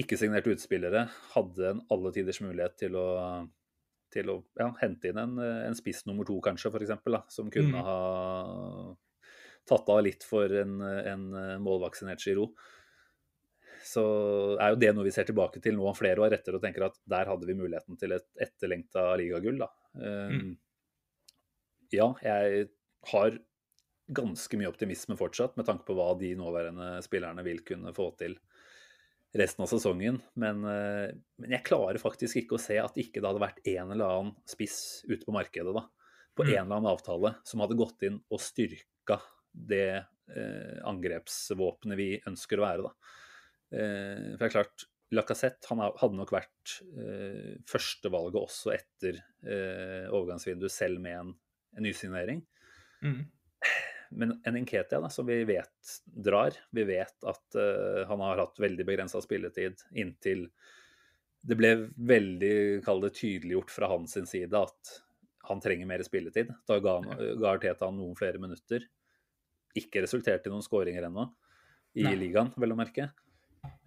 Ikke 0.00 0.18
signerte 0.20 0.52
utspillere, 0.54 1.06
hadde 1.34 1.68
en 1.74 1.84
alle 1.92 2.12
tiders 2.14 2.40
mulighet 2.42 2.76
til 2.80 2.96
å, 2.98 3.06
til 4.14 4.32
å 4.32 4.36
ja, 4.58 4.70
hente 4.80 5.10
inn 5.12 5.20
en, 5.20 5.38
en 5.68 5.76
spiss 5.78 6.04
nummer 6.08 6.26
to, 6.28 6.38
kanskje, 6.44 6.72
eksempel, 6.80 7.20
som 7.32 7.50
kunne 7.52 7.80
Mm. 7.80 7.86
ha 7.86 8.96
tatt 9.68 9.90
av 9.92 10.00
litt 10.02 10.24
for 10.26 10.50
en, 10.56 10.80
en 10.82 11.26
målvaksinert 11.62 12.22
Giro. 12.24 12.48
Så 13.84 14.02
er 14.60 14.72
jo 14.72 14.80
det 14.80 14.90
noe 14.96 15.06
vi 15.06 15.12
ser 15.14 15.28
tilbake 15.28 15.60
til 15.62 15.76
nå 15.78 15.92
flere 15.96 16.20
år 16.24 16.34
etter 16.36 16.56
og 16.56 16.62
tenker 16.64 16.84
at 16.88 16.98
der 17.08 17.28
hadde 17.30 17.46
vi 17.48 17.56
muligheten 17.56 17.96
til 18.00 18.12
et 18.16 18.26
etterlengta 18.40 19.06
ligagull. 19.20 19.62
da. 19.62 19.70
Um, 19.94 20.34
Mm. 20.40 20.50
Ja, 21.90 22.12
jeg 22.22 22.68
har 23.10 23.38
ganske 24.14 24.58
mye 24.58 24.68
optimisme 24.70 25.16
fortsatt 25.18 25.56
med 25.58 25.66
tanke 25.66 25.86
på 25.88 25.96
hva 25.98 26.12
de 26.18 26.32
nåværende 26.38 27.00
spillerne 27.02 27.42
vil 27.46 27.64
kunne 27.66 27.90
få 27.94 28.10
til 28.20 28.36
resten 29.36 29.62
av 29.62 29.70
sesongen. 29.70 30.20
Men, 30.34 30.64
eh, 30.64 31.12
men 31.38 31.54
jeg 31.56 31.66
klarer 31.66 32.00
faktisk 32.02 32.40
ikke 32.42 32.56
å 32.58 32.62
se 32.62 32.78
at 32.82 32.98
ikke 32.98 33.20
det 33.20 33.28
hadde 33.28 33.42
vært 33.44 33.60
en 33.66 33.92
eller 33.94 34.06
annen 34.06 34.36
spiss 34.48 35.04
ute 35.08 35.24
på 35.26 35.34
markedet 35.36 35.74
da, 35.76 35.84
på 36.36 36.44
Mm. 36.46 36.50
en 36.50 36.64
eller 36.64 36.76
annen 36.76 36.92
avtale 36.92 37.34
som 37.44 37.60
hadde 37.60 37.78
gått 37.78 38.02
inn 38.06 38.20
og 38.30 38.40
styrka 38.40 39.20
det 39.52 40.04
eh, 40.30 40.78
angrepsvåpenet 40.86 41.98
vi 41.98 42.10
ønsker 42.26 42.58
å 42.60 42.66
være. 42.66 42.82
da. 42.86 42.92
Eh, 43.72 44.30
for 44.36 44.38
det 44.38 44.48
er 44.48 44.56
klart, 44.56 44.86
Lacassette 45.10 45.66
han 45.66 45.80
hadde 45.82 46.14
nok 46.14 46.30
vært 46.30 46.76
eh, 46.94 47.56
førstevalget 47.66 48.38
også 48.38 48.70
etter 48.76 49.16
eh, 49.42 50.06
overgangsvinduet, 50.06 50.70
selv 50.70 51.00
med 51.02 51.16
en, 51.18 51.32
en 51.76 51.82
nysignering. 51.82 52.44
Mm. 53.02 53.24
Men 54.10 54.34
en 54.44 54.56
Nketia 54.58 55.00
da, 55.00 55.08
som 55.12 55.26
vi 55.28 55.38
vet 55.46 55.94
drar, 56.04 56.56
vi 56.74 56.84
vet 56.88 57.24
at 57.30 57.56
uh, 57.58 58.02
han 58.10 58.22
har 58.24 58.42
hatt 58.42 58.58
veldig 58.58 58.86
begrensa 58.88 59.20
spilletid 59.22 59.82
inntil 59.94 60.48
det 61.40 61.56
ble 61.56 61.70
veldig 61.96 62.54
kall 62.84 63.00
det, 63.00 63.14
tydeliggjort 63.16 63.70
fra 63.72 63.88
hans 63.88 64.18
side 64.28 64.56
at 64.58 64.90
han 65.48 65.62
trenger 65.62 65.88
mer 65.88 66.02
spilletid. 66.04 66.50
Da 66.68 66.78
ga, 66.84 66.98
han- 67.00 67.38
ga 67.40 67.54
Arteta 67.54 67.88
han 67.88 67.96
noen 67.96 68.16
flere 68.18 68.38
minutter. 68.38 68.84
Ikke 69.74 70.02
resultert 70.04 70.46
i 70.46 70.52
noen 70.52 70.62
skåringer 70.66 71.06
ennå, 71.08 71.24
i 71.96 72.04
Nei. 72.04 72.14
ligaen, 72.26 72.52
vel 72.60 72.74
å 72.74 72.78
merke. 72.78 73.08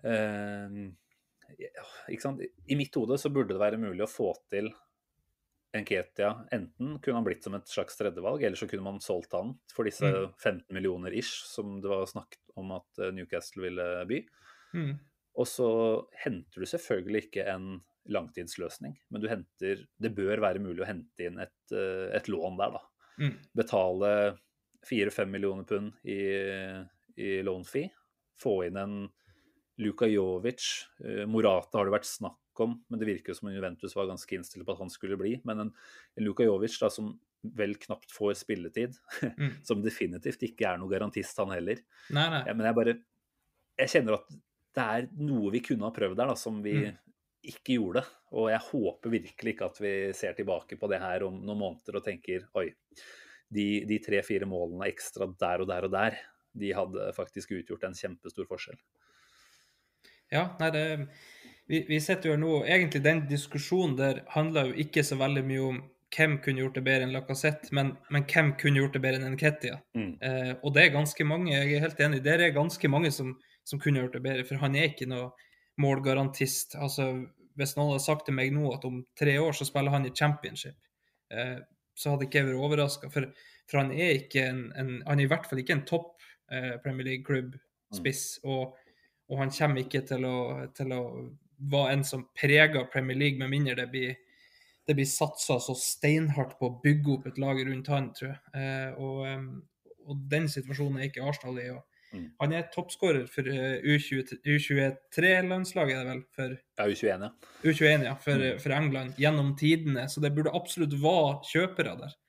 Uh? 0.04 0.90
I 2.10 2.76
mitt 2.76 2.96
hode 2.98 3.20
så 3.22 3.30
burde 3.30 3.54
det 3.54 3.62
være 3.62 3.78
mulig 3.78 4.04
å 4.04 4.10
få 4.10 4.34
til 4.50 4.72
Nketia. 5.74 6.48
Enten 6.54 7.00
kunne 7.02 7.18
han 7.18 7.26
blitt 7.26 7.44
som 7.44 7.56
et 7.58 7.68
slags 7.70 7.98
tredjevalg, 7.98 8.44
eller 8.46 8.60
så 8.60 8.68
kunne 8.70 8.86
man 8.86 9.00
solgt 9.02 9.34
han 9.34 9.56
for 9.74 9.88
disse 9.90 10.06
Mm. 10.06 10.30
15 10.38 10.74
millioner 10.76 11.14
ish 11.18 11.42
som 11.50 11.80
det 11.82 11.90
var 11.90 12.06
snakket 12.06 12.54
om 12.56 12.72
at 12.76 13.00
eh, 13.02 13.12
Newcastle 13.16 13.64
ville 13.66 13.88
by. 14.10 14.20
Mm. 14.78 14.94
Og 15.42 15.48
så 15.50 15.70
henter 16.26 16.62
du 16.62 16.66
selvfølgelig 16.70 17.24
ikke 17.28 17.48
en 17.50 17.82
langtidsløsning, 18.06 18.98
men 19.10 19.22
du 19.24 19.30
henter 19.32 19.86
Det 19.98 20.12
bør 20.14 20.42
være 20.44 20.60
mulig 20.62 20.84
å 20.84 20.90
hente 20.90 21.26
inn 21.26 21.40
et, 21.40 21.72
eh, 21.72 22.12
et 22.18 22.28
lån 22.30 22.58
der, 22.60 22.78
da. 22.78 22.84
Mm. 23.24 23.36
Betale 23.56 24.14
4-5 24.86 25.30
millioner 25.32 25.64
pund 25.64 25.94
i, 26.04 26.20
i 27.18 27.42
loan 27.42 27.64
fee. 27.66 27.90
Få 28.42 28.66
inn 28.68 28.78
en 28.78 28.96
Luka 29.82 30.06
Jovic. 30.06 30.86
eh, 31.04 31.26
Morata 31.26 31.80
har 31.80 31.86
det 31.90 31.96
vært 31.96 32.10
snakk 32.10 32.38
om, 32.62 32.76
men 32.90 33.00
det 33.02 33.08
virker 33.10 33.32
jo 33.34 33.38
som 33.40 33.48
om 33.50 33.56
Juventus 33.56 33.96
var 33.98 34.06
ganske 34.12 34.36
innstilt 34.38 34.66
på 34.68 34.72
at 34.76 34.80
han 34.84 34.90
skulle 34.94 35.18
bli. 35.18 35.38
Men 35.48 35.60
en, 35.66 35.72
en 36.18 36.24
Luka 36.28 36.44
Jovic 36.46 36.76
da, 36.82 36.90
som 36.94 37.14
vel 37.44 37.74
knapt 37.82 38.12
får 38.14 38.36
spilletid, 38.40 38.94
Mm. 39.40 39.56
som 39.66 39.82
definitivt 39.82 40.44
ikke 40.46 40.68
er 40.70 40.78
noe 40.78 40.92
garantist, 40.92 41.38
han 41.42 41.52
heller. 41.52 41.82
Nei, 42.14 42.28
nei. 42.30 42.44
Ja, 42.48 42.54
men 42.54 42.66
jeg 42.70 42.76
bare 42.78 42.94
Jeg 43.82 43.90
kjenner 43.96 44.20
at 44.20 44.30
det 44.78 44.84
er 44.86 45.08
noe 45.18 45.50
vi 45.54 45.60
kunne 45.66 45.86
ha 45.90 45.94
prøvd 45.94 46.16
der, 46.18 46.30
da, 46.32 46.36
som 46.38 46.62
vi 46.64 46.76
Mm. 46.86 46.98
ikke 47.44 47.76
gjorde. 47.76 48.06
Og 48.32 48.48
jeg 48.54 48.62
håper 48.70 49.12
virkelig 49.12 49.54
ikke 49.56 49.66
at 49.68 49.80
vi 49.84 49.94
ser 50.16 50.34
tilbake 50.38 50.78
på 50.80 50.88
det 50.90 51.02
her 51.04 51.26
om 51.28 51.42
noen 51.44 51.60
måneder 51.60 51.98
og 52.00 52.06
tenker 52.06 52.46
oi, 52.56 52.70
de, 53.54 53.66
de 53.86 53.98
tre-fire 54.00 54.48
målene 54.48 54.88
ekstra 54.88 55.28
der 55.38 55.62
og 55.62 55.68
der 55.68 55.84
og 55.90 55.92
der, 55.92 56.16
de 56.56 56.72
hadde 56.74 57.10
faktisk 57.18 57.52
utgjort 57.58 57.84
en 57.90 57.94
kjempestor 57.98 58.48
forskjell. 58.48 58.78
Ja, 60.34 60.48
nei, 60.60 60.70
det 60.74 60.84
Vi, 61.72 61.86
vi 61.88 62.00
sitter 62.04 62.34
jo 62.34 62.38
nå 62.40 62.58
Egentlig 62.66 63.00
den 63.06 63.22
diskusjonen 63.30 63.96
der 63.96 64.24
handler 64.34 64.70
jo 64.70 64.84
ikke 64.84 65.04
så 65.08 65.16
veldig 65.20 65.44
mye 65.48 65.68
om 65.70 65.82
hvem 66.14 66.38
kunne 66.44 66.62
gjort 66.62 66.76
det 66.78 66.84
bedre 66.86 67.08
enn 67.08 67.14
Lacassette, 67.16 67.72
men, 67.74 67.96
men 68.14 68.26
hvem 68.30 68.52
kunne 68.62 68.82
gjort 68.82 68.94
det 68.94 69.02
bedre 69.02 69.26
enn 69.26 69.38
Ketia? 69.40 69.80
Mm. 69.98 70.12
Eh, 70.22 70.52
og 70.62 70.76
det 70.76 70.84
er 70.84 70.92
ganske 70.94 71.26
mange, 71.26 71.50
jeg 71.56 71.72
er 71.74 71.82
helt 71.82 72.04
enig, 72.06 72.20
det 72.26 72.36
er 72.38 72.54
ganske 72.54 72.92
mange 72.92 73.10
som, 73.16 73.32
som 73.66 73.82
kunne 73.82 74.04
gjort 74.04 74.18
det 74.18 74.22
bedre, 74.22 74.46
for 74.46 74.62
han 74.62 74.78
er 74.78 74.92
ikke 74.92 75.08
noe 75.10 75.32
målgarantist. 75.82 76.78
Altså, 76.78 77.08
hvis 77.58 77.76
noen 77.78 77.94
hadde 77.94 78.06
sagt 78.06 78.28
til 78.28 78.38
meg 78.38 78.54
nå 78.54 78.70
at 78.76 78.86
om 78.86 79.02
tre 79.20 79.36
år 79.42 79.58
så 79.58 79.66
spiller 79.66 79.96
han 79.96 80.06
i 80.06 80.14
championship, 80.14 80.78
eh, 81.34 81.58
så 81.98 82.14
hadde 82.14 82.28
ikke 82.28 82.42
jeg 82.42 82.50
vært 82.52 82.68
overraska. 82.68 83.10
For, 83.14 83.30
for 83.70 83.82
han 83.82 83.94
er 83.94 84.18
ikke 84.24 84.48
en, 84.50 84.64
en 84.78 84.96
Han 85.08 85.20
er 85.20 85.28
i 85.28 85.32
hvert 85.34 85.50
fall 85.50 85.62
ikke 85.62 85.78
en 85.80 85.86
topp 85.90 86.26
eh, 86.52 86.76
Premier 86.84 87.10
League-klubb-spiss. 87.10 88.26
Og, 88.50 88.78
og 89.30 89.42
han 89.42 89.54
kommer 89.54 89.84
ikke 89.84 90.02
til 90.10 90.26
å, 90.30 90.38
til 90.78 90.94
å 90.94 91.04
være 91.72 91.94
en 91.98 92.04
som 92.08 92.28
prega 92.40 92.86
Premier 92.92 93.18
League, 93.18 93.40
med 93.40 93.52
mindre 93.54 93.76
det 93.80 93.90
blir 93.92 94.16
det 94.88 94.98
blir 94.98 95.08
satsa 95.08 95.60
så 95.64 95.74
steinhardt 95.80 96.58
på 96.60 96.68
å 96.68 96.78
bygge 96.84 97.14
opp 97.16 97.28
et 97.30 97.38
lag 97.40 97.60
rundt 97.64 97.88
han, 97.88 98.10
tror 98.18 98.34
jeg. 98.34 98.40
Eh, 98.60 98.98
og, 99.00 99.94
og 100.04 100.26
den 100.32 100.50
situasjonen 100.52 101.00
er 101.00 101.08
ikke 101.08 101.24
Arsenal 101.24 101.62
i. 101.62 101.70
Mm. 102.14 102.26
Han 102.42 102.54
er 102.54 102.68
toppskårer 102.74 103.24
for 103.32 103.48
eh, 103.48 103.80
U20 103.80 104.42
U23-landslaget, 104.44 105.96
er 105.96 106.04
det 106.04 106.12
vel? 106.12 106.26
For 106.36 106.58
Ja, 106.82 106.90
U21, 106.90 107.24
ja. 107.24 107.32
U21, 107.64 108.06
ja, 108.10 108.18
for, 108.26 108.44
Mm. 108.44 108.60
for 108.66 108.76
England, 108.76 109.16
gjennom 109.18 109.56
tidene. 109.58 110.10
Så 110.12 110.22
det 110.22 110.34
burde 110.36 110.54
absolutt 110.54 110.94
være 111.00 111.40
kjøpere 111.54 111.96
der. 112.04 112.20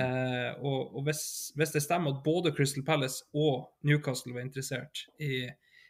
Eh, 0.00 0.50
og 0.64 0.96
og 0.96 1.04
hvis, 1.06 1.52
hvis 1.56 1.76
det 1.76 1.84
stemmer 1.84 2.16
at 2.16 2.24
både 2.24 2.52
Crystal 2.56 2.84
Palace 2.84 3.24
og 3.34 3.68
Newcastle 3.84 4.34
var 4.34 4.48
interessert 4.48 5.04
i, 5.20 5.46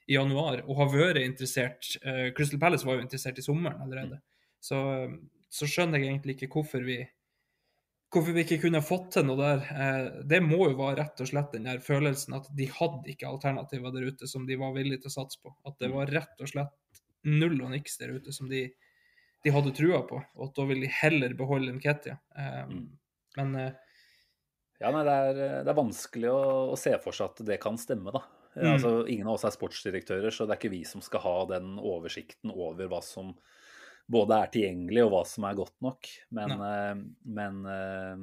i 0.08 0.16
januar, 0.16 0.64
og 0.66 0.80
har 0.80 0.90
vært 0.92 1.22
interessert 1.22 1.92
uh, 2.04 2.30
Crystal 2.36 2.60
Palace 2.62 2.86
var 2.88 2.98
jo 2.98 3.04
interessert 3.04 3.38
i 3.40 3.44
sommeren 3.44 3.82
allerede. 3.84 4.20
Så, 4.64 4.80
så 5.52 5.68
skjønner 5.68 6.00
jeg 6.00 6.14
egentlig 6.14 6.38
ikke 6.38 6.50
hvorfor 6.56 6.82
vi 6.86 7.02
hvorfor 8.08 8.32
vi 8.32 8.40
ikke 8.46 8.62
kunne 8.62 8.80
fått 8.80 9.10
til 9.18 9.26
noe 9.28 9.36
der. 9.36 9.64
Uh, 9.68 10.20
det 10.30 10.40
må 10.44 10.62
jo 10.70 10.78
være 10.78 11.02
rett 11.02 11.20
og 11.20 11.28
slett 11.28 11.52
den 11.54 11.68
der 11.68 11.82
følelsen 11.84 12.38
at 12.40 12.48
de 12.56 12.70
hadde 12.72 13.12
ikke 13.12 13.28
alternativer 13.28 13.92
der 13.94 14.08
ute 14.08 14.28
som 14.30 14.46
de 14.48 14.56
var 14.60 14.72
villige 14.76 15.04
til 15.04 15.12
å 15.12 15.16
satse 15.18 15.42
på. 15.44 15.52
At 15.68 15.76
det 15.82 15.92
var 15.92 16.10
rett 16.14 16.40
og 16.40 16.52
slett 16.54 17.02
null 17.28 17.58
og 17.58 17.74
niks 17.74 17.98
der 18.00 18.14
ute 18.16 18.32
som 18.32 18.48
de, 18.48 18.64
de 19.44 19.52
hadde 19.52 19.74
trua 19.76 20.00
på, 20.08 20.22
og 20.22 20.48
at 20.48 20.56
da 20.56 20.64
vil 20.70 20.86
de 20.86 20.90
heller 21.02 21.36
beholde 21.36 21.76
Nketia. 21.76 22.16
Uh, 22.32 22.64
Mm. 22.68 22.88
Men 23.38 23.54
eh, 23.54 23.72
Ja, 24.78 24.92
nei, 24.94 25.02
det 25.06 25.14
er, 25.14 25.38
det 25.66 25.72
er 25.72 25.78
vanskelig 25.78 26.28
å, 26.30 26.42
å 26.72 26.76
se 26.78 26.92
for 27.02 27.16
seg 27.16 27.32
at 27.32 27.40
det 27.48 27.58
kan 27.62 27.78
stemme, 27.80 28.12
da. 28.14 28.22
Mm. 28.56 28.72
Altså, 28.72 28.90
ingen 29.06 29.28
av 29.28 29.36
oss 29.36 29.46
er 29.46 29.54
sportsdirektører, 29.54 30.32
så 30.34 30.46
det 30.46 30.56
er 30.56 30.60
ikke 30.62 30.72
vi 30.72 30.82
som 30.88 31.04
skal 31.04 31.22
ha 31.22 31.36
den 31.52 31.76
oversikten 31.78 32.50
over 32.54 32.88
hva 32.90 33.02
som 33.04 33.34
både 34.08 34.38
er 34.40 34.52
tilgjengelig 34.54 35.04
og 35.04 35.12
hva 35.12 35.24
som 35.28 35.44
er 35.44 35.58
godt 35.58 35.76
nok. 35.84 36.08
Men, 36.34 36.54
uh, 36.58 36.94
men 37.28 37.58
uh, 37.68 38.22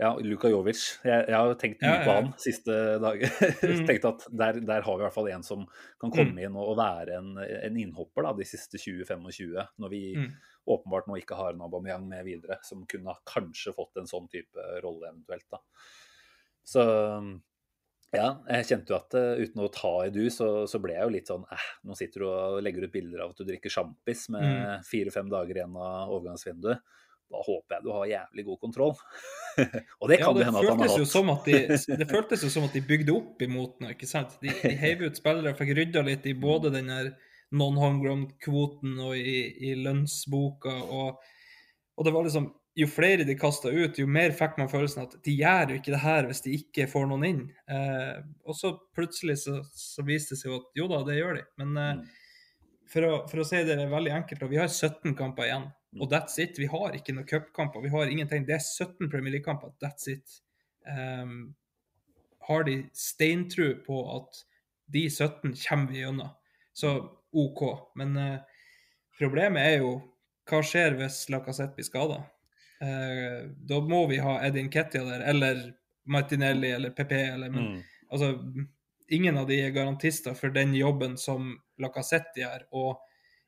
ja, 0.00 0.10
Luka 0.24 0.48
Jovic. 0.48 0.80
Jeg, 1.04 1.24
jeg 1.28 1.36
har 1.36 1.54
tenkt 1.60 1.82
mye 1.84 1.90
Ja, 1.90 1.96
ja, 1.98 2.04
på 2.06 2.14
han 2.16 2.30
siste 2.40 2.76
dager. 3.02 3.34
Mm. 3.70 3.82
Tenkt 3.88 4.06
at 4.08 4.22
der, 4.32 4.60
der 4.64 4.84
har 4.84 4.96
vi 4.96 5.02
i 5.02 5.04
hvert 5.04 5.14
fall 5.14 5.28
en 5.30 5.44
som 5.44 5.66
kan 6.00 6.12
komme 6.14 6.40
inn 6.40 6.56
og, 6.56 6.72
og 6.72 6.78
være 6.80 7.18
en, 7.18 7.34
en 7.40 7.76
innhopper 7.78 8.24
da, 8.24 8.32
de 8.36 8.46
siste 8.48 8.80
20-25, 8.80 9.58
når 9.80 9.92
vi 9.92 10.00
Mm. 10.16 10.30
åpenbart 10.70 11.06
nå 11.08 11.18
ikke 11.20 11.36
har 11.38 11.54
en 11.54 11.62
Aubameyang 11.64 12.06
med 12.08 12.24
videre, 12.26 12.58
som 12.66 12.82
kunne 12.88 13.14
kanskje 13.28 13.72
fått 13.76 14.00
en 14.00 14.08
sånn 14.08 14.28
type 14.32 14.64
rolle 14.84 15.08
eventuelt. 15.08 15.46
da. 15.52 15.60
Så 16.64 16.82
ja, 18.16 18.28
jeg 18.50 18.66
kjente 18.66 18.90
jo 18.90 18.96
at 18.98 19.14
eh, 19.18 19.42
uten 19.44 19.62
å 19.62 19.68
ta 19.70 19.92
i 20.06 20.10
du, 20.14 20.24
så, 20.34 20.64
så 20.70 20.80
ble 20.82 20.96
jeg 20.96 21.04
jo 21.06 21.12
litt 21.14 21.28
sånn 21.30 21.44
eh, 21.46 21.66
Nå 21.86 21.94
sitter 21.98 22.24
du 22.24 22.26
og 22.26 22.56
legger 22.66 22.88
ut 22.88 22.94
bilder 22.94 23.22
av 23.22 23.34
at 23.34 23.38
du 23.38 23.46
drikker 23.46 23.70
sjampis 23.70 24.24
med 24.34 24.42
Mm. 24.50 24.82
fire-fem 24.88 25.30
dager 25.30 25.60
igjen 25.60 25.76
av 25.78 26.10
overgangsvinduet. 26.16 26.82
Da 27.30 27.42
håper 27.46 27.76
jeg 27.76 27.84
du 27.86 27.90
har 27.94 28.08
jævlig 28.10 28.44
god 28.48 28.58
kontroll. 28.64 28.94
og 30.00 30.08
det 30.10 30.18
kan 30.18 30.32
ja, 30.32 30.34
det 30.34 30.46
hende 30.48 30.62
at 30.64 30.70
han 30.72 30.80
har 30.82 30.90
jo 30.90 31.04
hatt. 31.04 31.12
som 31.12 31.30
at 31.30 31.46
de, 31.46 31.60
det 32.02 32.08
føltes 32.10 32.42
jo 32.42 32.50
som 32.50 32.66
at 32.66 32.74
de 32.74 32.82
bygde 32.88 33.14
opp 33.14 33.44
imot 33.46 33.78
noe, 33.84 33.94
ikke 33.94 34.08
sant? 34.10 34.34
De, 34.42 34.50
de 34.50 34.72
heiv 34.80 35.04
ut 35.06 35.20
spillere, 35.20 35.54
fikk 35.58 35.70
rydda 35.78 36.02
litt 36.08 36.26
i 36.26 36.34
både 36.34 36.72
den 36.74 36.90
der 36.90 37.12
non-homegrown-kvoten 37.54 38.98
og 39.06 39.14
i, 39.18 39.38
i 39.70 39.76
lønnsboka, 39.78 40.74
og, 40.90 41.22
og 41.94 42.06
det 42.06 42.12
var 42.14 42.26
liksom 42.26 42.50
jo 42.78 42.86
flere 42.86 43.26
de 43.26 43.34
kasta 43.38 43.70
ut, 43.72 43.98
jo 43.98 44.06
mer 44.06 44.32
fikk 44.36 44.58
man 44.60 44.70
følelsen 44.70 45.02
at 45.02 45.16
de 45.26 45.34
gjør 45.34 45.72
jo 45.72 45.80
ikke 45.80 45.94
det 45.94 46.02
her 46.04 46.28
hvis 46.28 46.42
de 46.44 46.54
ikke 46.60 46.86
får 46.90 47.08
noen 47.10 47.26
inn. 47.26 47.42
Eh, 47.70 48.20
og 48.46 48.56
så 48.56 48.72
plutselig 48.96 49.40
så, 49.42 49.58
så 49.74 50.04
viste 50.06 50.36
det 50.36 50.42
seg 50.42 50.52
jo 50.52 50.60
at 50.60 50.78
jo 50.78 50.88
da, 50.92 51.02
det 51.08 51.18
gjør 51.18 51.40
de. 51.40 51.44
Men 51.62 51.76
eh, 51.76 51.92
Mm. 52.00 52.90
for, 52.90 53.06
å, 53.06 53.16
for 53.30 53.42
å 53.42 53.46
si 53.46 53.60
det 53.66 53.76
veldig 53.90 54.12
enkelt, 54.16 54.42
og 54.42 54.50
vi 54.50 54.58
har 54.58 54.70
17 54.70 55.14
kamper 55.18 55.46
igjen. 55.46 55.68
Mm. 55.94 56.00
Og 56.02 56.10
that's 56.10 56.38
it. 56.42 56.58
Vi 56.58 56.66
har 56.70 56.94
ikke 56.94 57.14
noen 57.14 57.26
cupkamper. 57.26 57.82
Vi 57.82 57.90
har 57.92 58.10
ingenting. 58.10 58.46
Det 58.46 58.56
er 58.56 58.62
17 58.62 59.10
Premier 59.10 59.34
League-kamper. 59.36 59.72
That's 59.82 60.10
it. 60.10 60.38
Um, 60.86 61.54
har 62.46 62.64
de 62.66 62.76
steintru 62.96 63.76
på 63.86 64.00
at 64.16 64.42
de 64.90 65.04
17 65.10 65.54
kommer 65.54 65.92
vi 65.92 66.00
gjennom, 66.02 66.30
så 66.74 66.94
OK. 67.30 67.62
Men 67.98 68.16
eh, 68.18 68.62
problemet 69.18 69.62
er 69.62 69.76
jo 69.84 69.92
hva 70.50 70.62
skjer 70.66 70.96
hvis 70.98 71.28
Lacassette 71.30 71.76
blir 71.76 71.86
skada? 71.86 72.16
Eh, 72.80 73.48
da 73.68 73.80
må 73.84 74.06
vi 74.08 74.16
ha 74.24 74.38
Edin 74.46 74.70
Kettia 74.72 75.04
der, 75.04 75.20
eller 75.28 75.74
Martinelli 76.08 76.70
eller 76.72 76.90
PP, 76.96 77.12
eller 77.34 77.50
men, 77.50 77.64
Mm. 77.74 77.82
Altså, 78.10 78.30
ingen 79.10 79.36
av 79.38 79.46
de 79.46 79.60
er 79.62 79.70
garantister 79.70 80.34
for 80.34 80.50
den 80.50 80.72
jobben 80.74 81.16
som 81.18 81.52
Lacassette 81.78 82.40
gjør, 82.40 82.64
og 82.72 82.98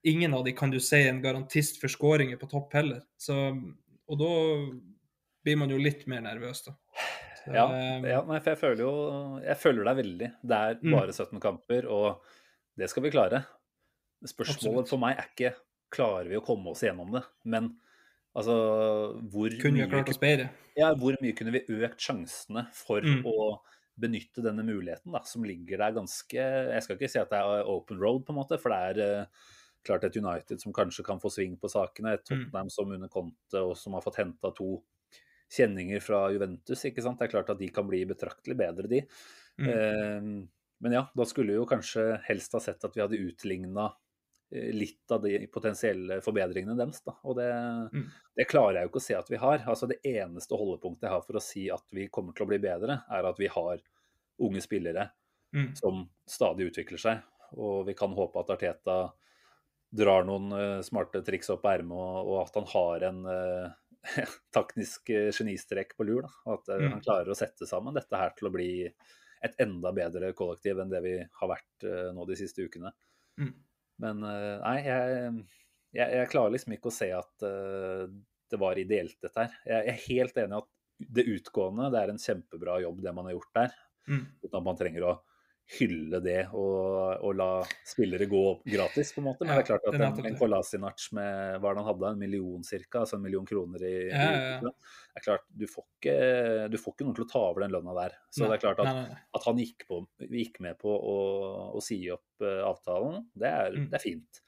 ingen 0.04 0.34
av 0.34 0.44
de 0.44 0.52
kan 0.52 0.70
du 0.70 0.78
si 0.80 0.96
er 1.00 1.08
en 1.10 1.22
garantist 1.22 1.80
for 1.80 1.88
skåringer 1.88 2.38
på 2.38 2.48
topp 2.50 2.72
heller. 2.74 3.00
Så, 3.18 3.34
og 4.08 4.18
da 4.18 4.28
blir 5.44 5.56
man 5.58 5.70
jo 5.70 5.78
litt 5.78 6.06
mer 6.06 6.20
nervøs, 6.22 6.64
da. 6.66 6.72
Så, 7.42 7.52
Ja, 7.54 7.64
eh, 7.74 8.04
ja 8.12 8.20
nei, 8.22 8.38
for 8.38 8.50
jeg 8.52 8.58
føler 8.60 8.82
jo 8.84 9.40
Jeg 9.42 9.56
føler 9.58 9.84
deg 9.84 9.96
veldig. 10.04 10.28
Det 10.46 10.56
er 10.58 10.74
Mm. 10.82 10.92
bare 10.92 11.12
17 11.12 11.40
kamper, 11.40 11.88
og 11.90 12.20
det 12.78 12.88
skal 12.90 13.02
vi 13.02 13.10
klare. 13.10 13.44
Spørsmålet 14.24 14.84
Absolutt. 14.84 14.88
for 14.88 14.98
meg 14.98 15.18
er 15.18 15.26
ikke 15.34 15.54
klarer 15.90 16.28
vi 16.28 16.36
å 16.36 16.44
komme 16.46 16.70
oss 16.70 16.82
gjennom 16.82 17.10
det, 17.12 17.24
men 17.44 17.76
altså 18.34 18.56
hvor 19.32 19.52
Kunne 19.60 19.82
vi 19.82 19.88
klart 19.90 20.08
oss 20.12 20.20
bedre? 20.22 20.50
Ja, 20.78 20.92
hvor 20.96 21.16
mye 21.20 21.34
kunne 21.36 21.52
vi 21.52 21.64
økt 21.82 22.00
sjansene 22.00 22.66
for 22.72 23.00
Mm. 23.04 23.24
å 23.28 23.58
benytte 23.98 24.40
denne 24.42 24.64
muligheten 24.64 25.12
da, 25.12 25.20
som 25.28 25.44
ligger 25.44 25.78
der 25.78 25.92
ganske 25.92 26.32
Jeg 26.32 26.82
skal 26.82 26.96
ikke 26.96 27.10
si 27.12 27.18
at 27.20 27.28
det 27.30 27.38
er 27.38 27.68
open 27.68 27.98
road, 28.00 28.24
på 28.24 28.32
en 28.32 28.38
måte, 28.40 28.58
for 28.58 28.70
det 28.72 28.78
er 28.96 29.20
eh, 29.20 29.26
klart 29.84 30.04
et 30.04 30.16
United 30.16 30.60
som 30.62 30.72
kanskje 30.72 31.04
kan 31.04 31.20
få 31.20 31.28
sving 31.28 31.58
på 31.60 31.68
sakene. 31.68 32.14
Et 32.14 32.24
Tottenham 32.24 32.70
som 32.70 32.90
under 32.90 33.08
Conte 33.08 33.60
og 33.60 33.76
som 33.76 33.92
har 33.92 34.00
fått 34.04 34.16
henta 34.22 34.52
to 34.54 34.82
kjenninger 35.52 36.00
fra 36.00 36.30
Juventus. 36.32 36.84
ikke 36.88 37.02
sant? 37.02 37.18
Det 37.18 37.26
er 37.28 37.32
klart 37.34 37.50
at 37.50 37.58
de 37.58 37.68
kan 37.68 37.86
bli 37.86 38.04
betraktelig 38.08 38.56
bedre, 38.56 38.88
de. 38.88 39.02
Mm. 39.60 39.68
Eh, 39.68 40.48
men 40.80 40.92
ja, 40.96 41.02
da 41.14 41.24
skulle 41.28 41.52
vi 41.52 41.58
jo 41.60 41.66
kanskje 41.68 42.22
helst 42.26 42.52
ha 42.56 42.60
sett 42.60 42.82
at 42.84 42.94
vi 42.96 43.02
hadde 43.02 43.20
utligna 43.20 43.90
litt 44.52 45.10
av 45.14 45.22
de 45.24 45.46
potensielle 45.52 46.18
forbedringene 46.24 46.76
deres. 46.76 47.00
Da. 47.06 47.14
Og 47.24 47.36
det, 47.38 47.48
Mm. 47.92 48.06
det 48.36 48.48
klarer 48.50 48.74
jeg 48.80 48.84
jo 48.86 48.90
ikke 48.92 49.00
å 49.02 49.06
se 49.06 49.14
at 49.16 49.30
vi 49.32 49.36
har. 49.40 49.58
Altså 49.66 49.88
Det 49.88 50.00
eneste 50.04 50.56
holdepunktet 50.58 51.06
jeg 51.08 51.10
har 51.14 51.22
for 51.26 51.38
å 51.38 51.42
si 51.42 51.70
at 51.72 51.84
vi 51.90 52.08
kommer 52.12 52.34
til 52.36 52.44
å 52.46 52.48
bli 52.50 52.58
bedre, 52.58 52.98
er 53.10 53.24
at 53.30 53.38
vi 53.40 53.46
har 53.48 53.78
unge 54.40 54.60
spillere 54.64 55.10
Mm. 55.54 55.74
som 55.76 56.08
stadig 56.26 56.70
utvikler 56.70 56.98
seg. 57.00 57.22
Og 57.56 57.86
vi 57.86 57.94
kan 57.94 58.12
håpe 58.16 58.40
at 58.40 58.48
Arteta 58.54 59.12
drar 59.94 60.24
noen 60.24 60.52
uh, 60.52 60.80
smarte 60.82 61.20
triks 61.24 61.50
opp 61.52 61.64
ermet, 61.68 61.92
og, 61.92 62.28
og 62.32 62.38
at 62.46 62.54
han 62.56 62.68
har 62.72 63.02
en 63.10 63.26
uh, 63.26 63.72
taktisk 64.56 65.10
uh, 65.12 65.30
genistrek 65.30 65.92
på 65.98 66.06
lur. 66.08 66.22
Da. 66.22 66.30
At 66.54 66.68
eh, 66.72 66.80
Mm. 66.80 66.92
han 66.96 67.02
klarer 67.04 67.28
å 67.28 67.36
sette 67.36 67.66
sammen 67.68 67.94
dette 67.94 68.16
her 68.16 68.30
til 68.36 68.48
å 68.48 68.52
bli 68.54 68.70
et 69.42 69.54
enda 69.60 69.92
bedre 69.92 70.32
kollektiv 70.38 70.78
enn 70.80 70.88
det 70.90 71.02
vi 71.02 71.12
har 71.40 71.48
vært 71.50 71.84
eh, 71.84 72.08
nå 72.14 72.24
de 72.26 72.36
siste 72.38 72.62
ukene. 72.64 72.92
Mm. 73.38 73.52
Men 74.02 74.22
eh, 74.26 74.58
nei, 74.62 74.76
jeg, 74.86 75.32
jeg, 75.94 76.14
jeg 76.18 76.30
klarer 76.32 76.54
liksom 76.56 76.76
ikke 76.76 76.90
å 76.90 76.94
se 76.94 77.08
at 77.14 77.46
eh, 77.46 78.06
det 78.52 78.60
var 78.60 78.80
ideelt, 78.80 79.16
dette 79.24 79.46
her. 79.46 79.58
Jeg 79.68 79.92
er 79.92 80.06
helt 80.08 80.40
enig 80.42 80.58
i 80.58 80.60
at 80.60 80.70
det 81.18 81.26
utgående, 81.32 81.90
det 81.92 82.02
er 82.02 82.12
en 82.12 82.20
kjempebra 82.20 82.78
jobb, 82.84 83.00
det 83.02 83.14
man 83.16 83.28
har 83.28 83.36
gjort 83.38 83.58
der. 83.58 83.76
Mm. 84.10 84.24
Uten 84.42 84.58
at 84.58 84.66
man 84.66 84.78
trenger 84.78 85.06
å 85.06 85.14
hylle 85.78 86.18
det 86.20 86.48
og, 86.52 87.22
og 87.24 87.32
la 87.38 87.46
spillere 87.88 88.26
gå 88.28 88.42
gratis, 88.68 89.12
på 89.14 89.22
en 89.22 89.26
måte. 89.30 89.46
Men 89.46 89.54
det 89.56 89.62
er 89.62 89.68
klart 89.70 89.86
at 89.88 89.96
en, 89.96 90.18
en. 90.28 90.36
Kolasinac 90.36 91.06
med 91.16 91.56
hva 91.62 91.72
han 91.78 91.86
hadde, 91.86 92.10
en 92.12 92.20
million 92.20 92.66
cirka, 92.66 93.02
altså 93.04 93.16
en 93.16 93.24
million 93.24 93.46
kroner 93.48 93.84
i, 93.88 93.92
Ja, 94.10 94.26
ja, 94.26 94.42
ja. 94.58 94.72
det 94.74 95.22
er 95.22 95.26
klart, 95.26 95.46
du 95.48 95.64
får, 95.70 95.86
ikke, 95.96 96.16
du 96.72 96.76
får 96.82 96.96
ikke 96.96 97.06
noen 97.08 97.16
til 97.16 97.26
å 97.26 97.30
ta 97.32 97.44
over 97.48 97.64
den 97.64 97.72
lønna 97.72 97.96
der. 97.96 98.18
Så 98.34 98.44
Nei, 98.44 98.50
det 98.52 98.58
er 98.58 98.64
klart 98.66 98.84
at 98.84 98.90
nei, 98.90 99.06
nei, 99.08 99.18
at 99.38 99.48
han 99.48 99.62
gikk, 99.64 99.86
på, 99.88 100.02
gikk 100.28 100.60
med 100.66 100.78
på 100.82 100.92
å, 100.92 101.18
å 101.78 101.84
si 101.84 102.00
opp 102.12 102.44
uh, 102.44 102.62
avtalen, 102.68 103.22
det 103.34 103.48
er, 103.50 103.72
Mm. 103.72 103.88
det 103.88 103.96
er 103.98 104.02
fint. 104.04 104.42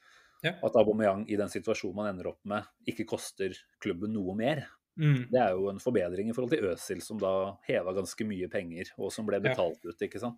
Ja. 0.45 0.51
At 0.61 0.75
Aubameyang 0.77 1.23
i 1.31 1.37
den 1.39 1.49
situasjonen 1.49 1.95
man 1.97 2.11
ender 2.11 2.27
opp 2.35 2.43
med, 2.45 2.67
ikke 2.85 3.07
koster 3.09 3.55
klubben 3.81 4.13
noe 4.13 4.35
mer. 4.37 4.61
Mm. 4.95 5.25
Det 5.31 5.39
er 5.41 5.55
jo 5.57 5.65
en 5.71 5.81
forbedring 5.81 6.29
i 6.29 6.35
forhold 6.35 6.53
til 6.53 6.67
Øsil, 6.69 7.01
som 7.03 7.17
da 7.19 7.31
heva 7.67 7.91
ganske 7.97 8.27
mye 8.29 8.47
penger, 8.53 8.93
og 9.01 9.09
som 9.11 9.25
ble 9.27 9.41
betalt 9.43 9.81
ut. 9.83 9.97
ikke 10.05 10.21
sant? 10.21 10.37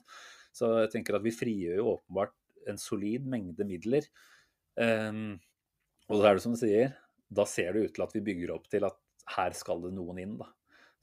Så 0.58 0.70
jeg 0.82 0.92
tenker 0.96 1.18
at 1.20 1.26
vi 1.26 1.34
frigjør 1.36 1.80
jo 1.82 1.90
åpenbart 1.96 2.34
en 2.68 2.80
solid 2.82 3.28
mengde 3.30 3.66
midler. 3.70 4.08
Um, 4.76 5.38
og 6.10 6.18
så 6.20 6.26
er 6.30 6.38
det 6.38 6.44
som 6.46 6.56
du 6.56 6.60
sier, 6.62 6.96
da 7.30 7.46
ser 7.50 7.74
det 7.76 7.86
ut 7.86 7.94
til 7.98 8.06
at 8.08 8.16
vi 8.16 8.24
bygger 8.26 8.54
opp 8.56 8.66
til 8.72 8.86
at 8.88 8.98
her 9.38 9.54
skal 9.58 9.82
det 9.84 9.94
noen 9.96 10.20
inn, 10.24 10.36
da. 10.40 10.50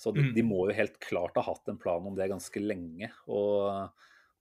Så 0.00 0.10
de, 0.16 0.24
Mm. 0.24 0.32
de 0.34 0.42
må 0.42 0.64
jo 0.68 0.74
helt 0.76 0.98
klart 1.00 1.36
ha 1.38 1.44
hatt 1.46 1.68
en 1.70 1.78
plan 1.78 2.02
om 2.08 2.16
det 2.18 2.26
ganske 2.32 2.60
lenge. 2.60 3.10
Og 3.30 3.90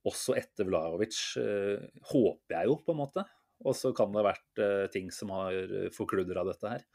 også 0.09 0.35
etter 0.39 0.65
Vlahovic, 0.67 1.19
uh, 1.37 1.83
håper 2.11 2.57
jeg 2.57 2.71
jo, 2.71 2.77
på 2.83 2.95
en 2.95 3.01
måte. 3.03 3.23
Og 3.63 3.75
så 3.77 3.93
kan 3.95 4.11
det 4.11 4.19
ha 4.23 4.31
vært 4.31 4.59
uh, 4.63 4.87
ting 4.91 5.11
som 5.13 5.29
har 5.35 5.53
forkludra 5.95 6.43
dette 6.49 6.71
her. 6.73 6.87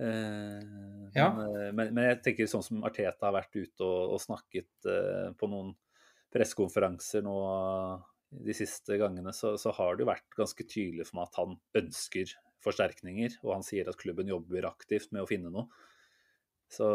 Uh, 0.00 1.10
Ja. 1.14 1.26
men, 1.34 1.48
eh, 1.58 1.72
men, 1.74 1.90
men 1.94 2.04
jeg 2.06 2.20
tenker 2.22 2.46
sånn 2.48 2.62
som 2.64 2.84
Arteta 2.86 3.26
har 3.26 3.34
vært 3.34 3.56
ute 3.58 3.82
og, 3.84 4.14
og 4.14 4.20
snakket 4.22 4.86
eh, 4.86 5.32
på 5.36 5.48
noen 5.50 5.72
pressekonferanser 6.34 7.24
nå 7.26 7.36
de 8.30 8.54
siste 8.54 8.94
gangene, 9.00 9.32
så, 9.34 9.56
så 9.58 9.72
har 9.74 9.96
det 9.96 10.04
jo 10.04 10.10
vært 10.12 10.36
ganske 10.38 10.66
tydelig 10.70 11.08
for 11.08 11.18
meg 11.18 11.30
at 11.30 11.38
han 11.40 11.56
ønsker 11.82 12.34
forsterkninger. 12.62 13.40
Og 13.42 13.54
han 13.56 13.64
sier 13.66 13.88
at 13.90 13.98
klubben 13.98 14.30
jobber 14.30 14.68
aktivt 14.68 15.10
med 15.14 15.24
å 15.24 15.28
finne 15.30 15.50
noe. 15.52 15.66
Så, 16.70 16.86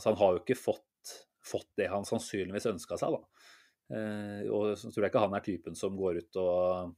så 0.00 0.06
han 0.08 0.18
har 0.20 0.36
jo 0.36 0.40
ikke 0.40 0.56
fått, 0.56 1.14
fått 1.44 1.68
det 1.76 1.90
han 1.92 2.06
sannsynligvis 2.08 2.70
ønska 2.72 2.96
seg, 3.00 3.18
da. 3.18 3.46
Eh, 3.90 4.48
og 4.48 4.72
så 4.78 4.88
tror 4.88 5.04
jeg 5.04 5.12
ikke 5.12 5.24
han 5.26 5.36
er 5.36 5.44
typen 5.44 5.76
som 5.76 5.98
går 5.98 6.22
ut 6.22 6.40
og 6.40 6.94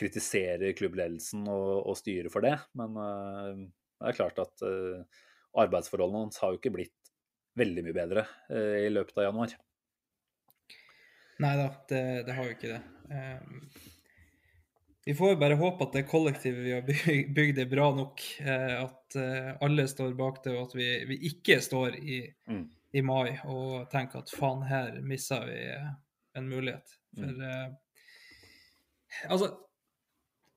kritiserer 0.00 0.76
klubbledelsen 0.78 1.42
og, 1.50 1.88
og 1.90 1.98
styrer 1.98 2.30
for 2.32 2.46
det. 2.46 2.54
Men 2.78 2.94
eh, 3.02 3.64
det 4.00 4.12
er 4.12 4.18
klart 4.20 4.38
at 4.42 4.66
eh, 4.66 5.02
arbeidsforholdene 5.60 6.26
hans 6.26 6.40
har 6.44 6.54
jo 6.54 6.60
ikke 6.60 6.74
blitt 6.78 6.96
veldig 7.58 7.84
mye 7.88 7.96
bedre 7.96 8.24
eh, 8.52 8.86
i 8.86 8.92
løpet 8.92 9.18
av 9.18 9.30
januar. 9.30 9.56
Nei 11.40 11.54
da, 11.56 11.68
det, 11.88 12.00
det 12.26 12.34
har 12.36 12.44
jo 12.48 12.54
ikke 12.56 12.72
det. 12.74 12.80
Um, 13.10 13.62
vi 15.06 15.14
får 15.16 15.32
jo 15.32 15.38
bare 15.40 15.56
håpe 15.58 15.86
at 15.86 15.94
det 15.96 16.02
kollektivet 16.10 16.60
vi 16.66 16.74
har 16.74 16.82
byg- 16.86 17.30
bygd, 17.38 17.58
er 17.62 17.70
bra 17.70 17.86
nok. 17.96 18.20
eh, 18.44 18.74
at 18.82 19.16
eh, 19.18 19.48
alle 19.64 19.86
står 19.88 20.12
bak 20.18 20.42
det, 20.44 20.52
og 20.58 20.68
at 20.68 20.76
vi, 20.78 20.88
vi 21.08 21.16
ikke 21.32 21.60
står 21.64 21.96
i, 22.02 22.20
Mm. 22.50 22.66
i 22.92 23.02
mai 23.06 23.38
og 23.48 23.88
tenker 23.92 24.20
at 24.24 24.30
faen, 24.34 24.62
her 24.68 25.00
missa 25.06 25.40
vi 25.46 25.56
eh, 25.72 25.88
en 26.36 26.48
mulighet. 26.50 26.96
For 27.16 27.40
uh, 27.42 27.72
altså 29.30 29.48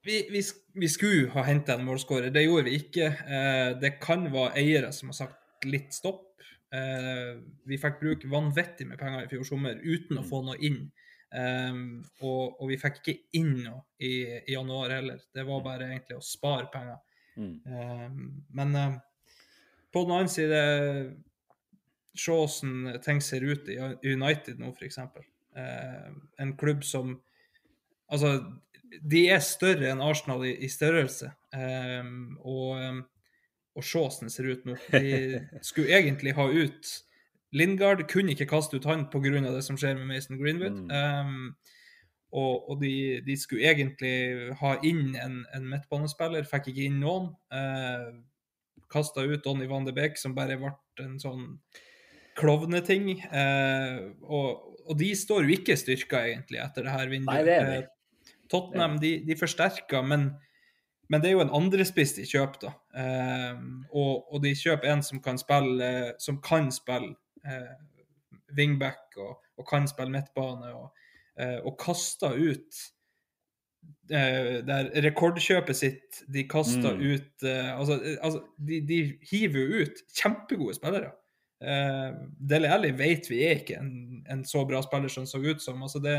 vi, 0.04 0.20
vi, 0.30 0.42
vi 0.84 0.88
skulle 0.92 1.30
ha 1.34 1.42
henta 1.48 1.74
en 1.78 1.86
målskårer, 1.88 2.28
det 2.34 2.44
gjorde 2.44 2.66
vi 2.68 2.76
ikke. 2.82 3.06
Eh, 3.24 3.70
det 3.80 3.94
kan 4.04 4.26
være 4.34 4.52
eiere 4.60 4.92
som 4.92 5.08
har 5.10 5.16
sagt 5.24 5.64
litt 5.64 5.94
stopp. 5.96 6.26
Eh, 6.74 7.36
vi 7.68 7.78
fikk 7.78 8.00
bruke 8.00 8.30
vanvittig 8.30 8.86
med 8.88 8.98
penger 8.98 9.26
i 9.26 9.30
fjor 9.30 9.46
sommer 9.46 9.78
uten 9.84 10.18
å 10.18 10.26
få 10.26 10.42
noe 10.46 10.58
inn. 10.64 10.86
Um, 11.34 12.04
og, 12.22 12.60
og 12.62 12.68
vi 12.70 12.76
fikk 12.78 13.00
ikke 13.00 13.40
inn 13.40 13.56
noe 13.64 13.80
i, 13.98 14.22
i 14.46 14.54
januar 14.54 14.92
heller. 14.94 15.22
Det 15.34 15.42
var 15.46 15.64
bare 15.64 15.88
egentlig 15.90 16.18
å 16.18 16.24
spare 16.24 16.68
penger. 16.72 17.00
Mm. 17.34 17.54
Um, 17.66 18.18
men 18.54 18.76
um, 18.78 18.98
på 19.90 20.04
den 20.04 20.14
annen 20.14 20.30
side 20.30 20.58
Se 22.14 22.30
hvordan 22.30 23.00
ting 23.02 23.18
ser 23.18 23.42
ut 23.42 23.66
i 23.66 23.74
United 24.06 24.60
nå, 24.62 24.68
f.eks. 24.70 25.00
Uh, 25.02 26.12
en 26.38 26.52
klubb 26.58 26.84
som 26.86 27.16
Altså, 28.14 28.36
de 29.02 29.24
er 29.32 29.40
større 29.42 29.88
enn 29.90 30.02
Arsenal 30.04 30.44
i, 30.46 30.52
i 30.62 30.68
størrelse. 30.70 31.30
Og, 32.44 33.00
og 33.74 33.84
se 33.84 33.98
hvordan 33.98 34.30
det 34.30 34.34
ser 34.34 34.50
ut 34.50 34.68
nå. 34.68 34.76
De 34.92 35.40
skulle 35.66 35.96
egentlig 35.98 36.34
ha 36.38 36.46
ut 36.50 36.92
Lingard, 37.54 38.02
kunne 38.10 38.34
ikke 38.34 38.48
kaste 38.50 38.78
ut 38.78 38.86
han 38.88 39.06
pga. 39.12 39.40
det 39.54 39.62
som 39.62 39.78
skjer 39.78 39.94
med 39.94 40.08
Mason 40.10 40.38
Greenwood. 40.40 40.90
Um, 40.90 41.54
og, 42.34 42.70
og 42.70 42.80
de, 42.80 43.22
de 43.22 43.36
skulle 43.38 43.62
egentlig 43.70 44.54
ha 44.58 44.74
inn 44.82 45.14
en, 45.14 45.44
en 45.54 45.68
midtbanespiller, 45.70 46.46
fikk 46.50 46.72
ikke 46.72 46.88
inn 46.88 46.98
noen. 47.02 47.30
Uh, 47.54 48.10
Kasta 48.90 49.22
ut 49.22 49.42
Donny 49.44 49.68
van 49.70 49.86
de 49.86 49.94
Beek, 49.94 50.18
som 50.18 50.34
bare 50.34 50.58
ble 50.58 50.72
en 51.02 51.14
sånn 51.22 51.46
klovneting. 52.38 53.12
Uh, 53.30 54.10
og, 54.26 54.74
og 54.88 54.98
de 54.98 55.12
står 55.18 55.46
jo 55.46 55.54
ikke 55.54 55.78
styrka, 55.78 56.24
egentlig, 56.32 56.58
etter 56.62 56.88
det 56.88 56.96
her 56.96 57.12
vinduet. 57.12 57.38
Nei, 57.38 57.46
det 57.46 57.58
er. 57.60 57.70
Eh, 57.78 58.40
Tottenham 58.50 58.98
de, 59.02 59.16
de 59.26 59.38
forsterker, 59.38 60.02
men, 60.06 60.32
men 61.08 61.20
det 61.20 61.28
er 61.28 61.34
jo 61.36 61.42
en 61.44 61.54
andrespiss 61.54 62.14
de 62.16 62.24
kjøper, 62.26 62.60
da. 62.66 62.72
Eh, 63.00 63.58
og, 63.92 64.24
og 64.34 64.42
de 64.44 64.54
kjøper 64.56 64.92
en 64.94 65.02
som 65.04 65.20
kan 65.24 65.38
spille, 65.40 65.90
som 66.22 66.40
kan 66.44 66.70
spille 66.72 67.14
eh, 67.46 67.74
wingback 68.56 69.16
og, 69.20 69.38
og 69.58 69.68
kan 69.68 69.88
spille 69.90 70.14
midtbane, 70.14 70.72
og, 70.74 70.90
eh, 71.38 71.58
og 71.64 71.76
kaster 71.82 72.36
ut 72.38 72.80
eh, 74.10 74.62
der 74.66 74.88
rekordkjøpet 75.04 75.76
sitt 75.76 76.22
De 76.32 76.44
kaster 76.48 76.94
Mm. 76.94 77.02
ut 77.14 77.44
eh, 77.48 77.70
Altså, 77.78 77.98
eh, 78.02 78.16
altså 78.22 78.42
de, 78.58 78.80
de 78.88 78.98
hiver 79.30 79.60
jo 79.60 79.84
ut 79.84 80.02
kjempegode 80.16 80.74
spillere. 80.78 81.12
Eh, 81.64 82.14
Dele 82.50 82.72
Alli 82.72 82.90
vet 82.96 83.28
vi 83.30 83.42
er 83.46 83.60
ikke 83.62 83.78
en, 83.80 84.24
en 84.30 84.44
så 84.44 84.64
bra 84.68 84.82
spiller 84.84 85.08
som 85.12 85.26
så 85.26 85.38
ut 85.44 85.62
som. 85.62 85.82
altså 85.82 86.00
det 86.04 86.18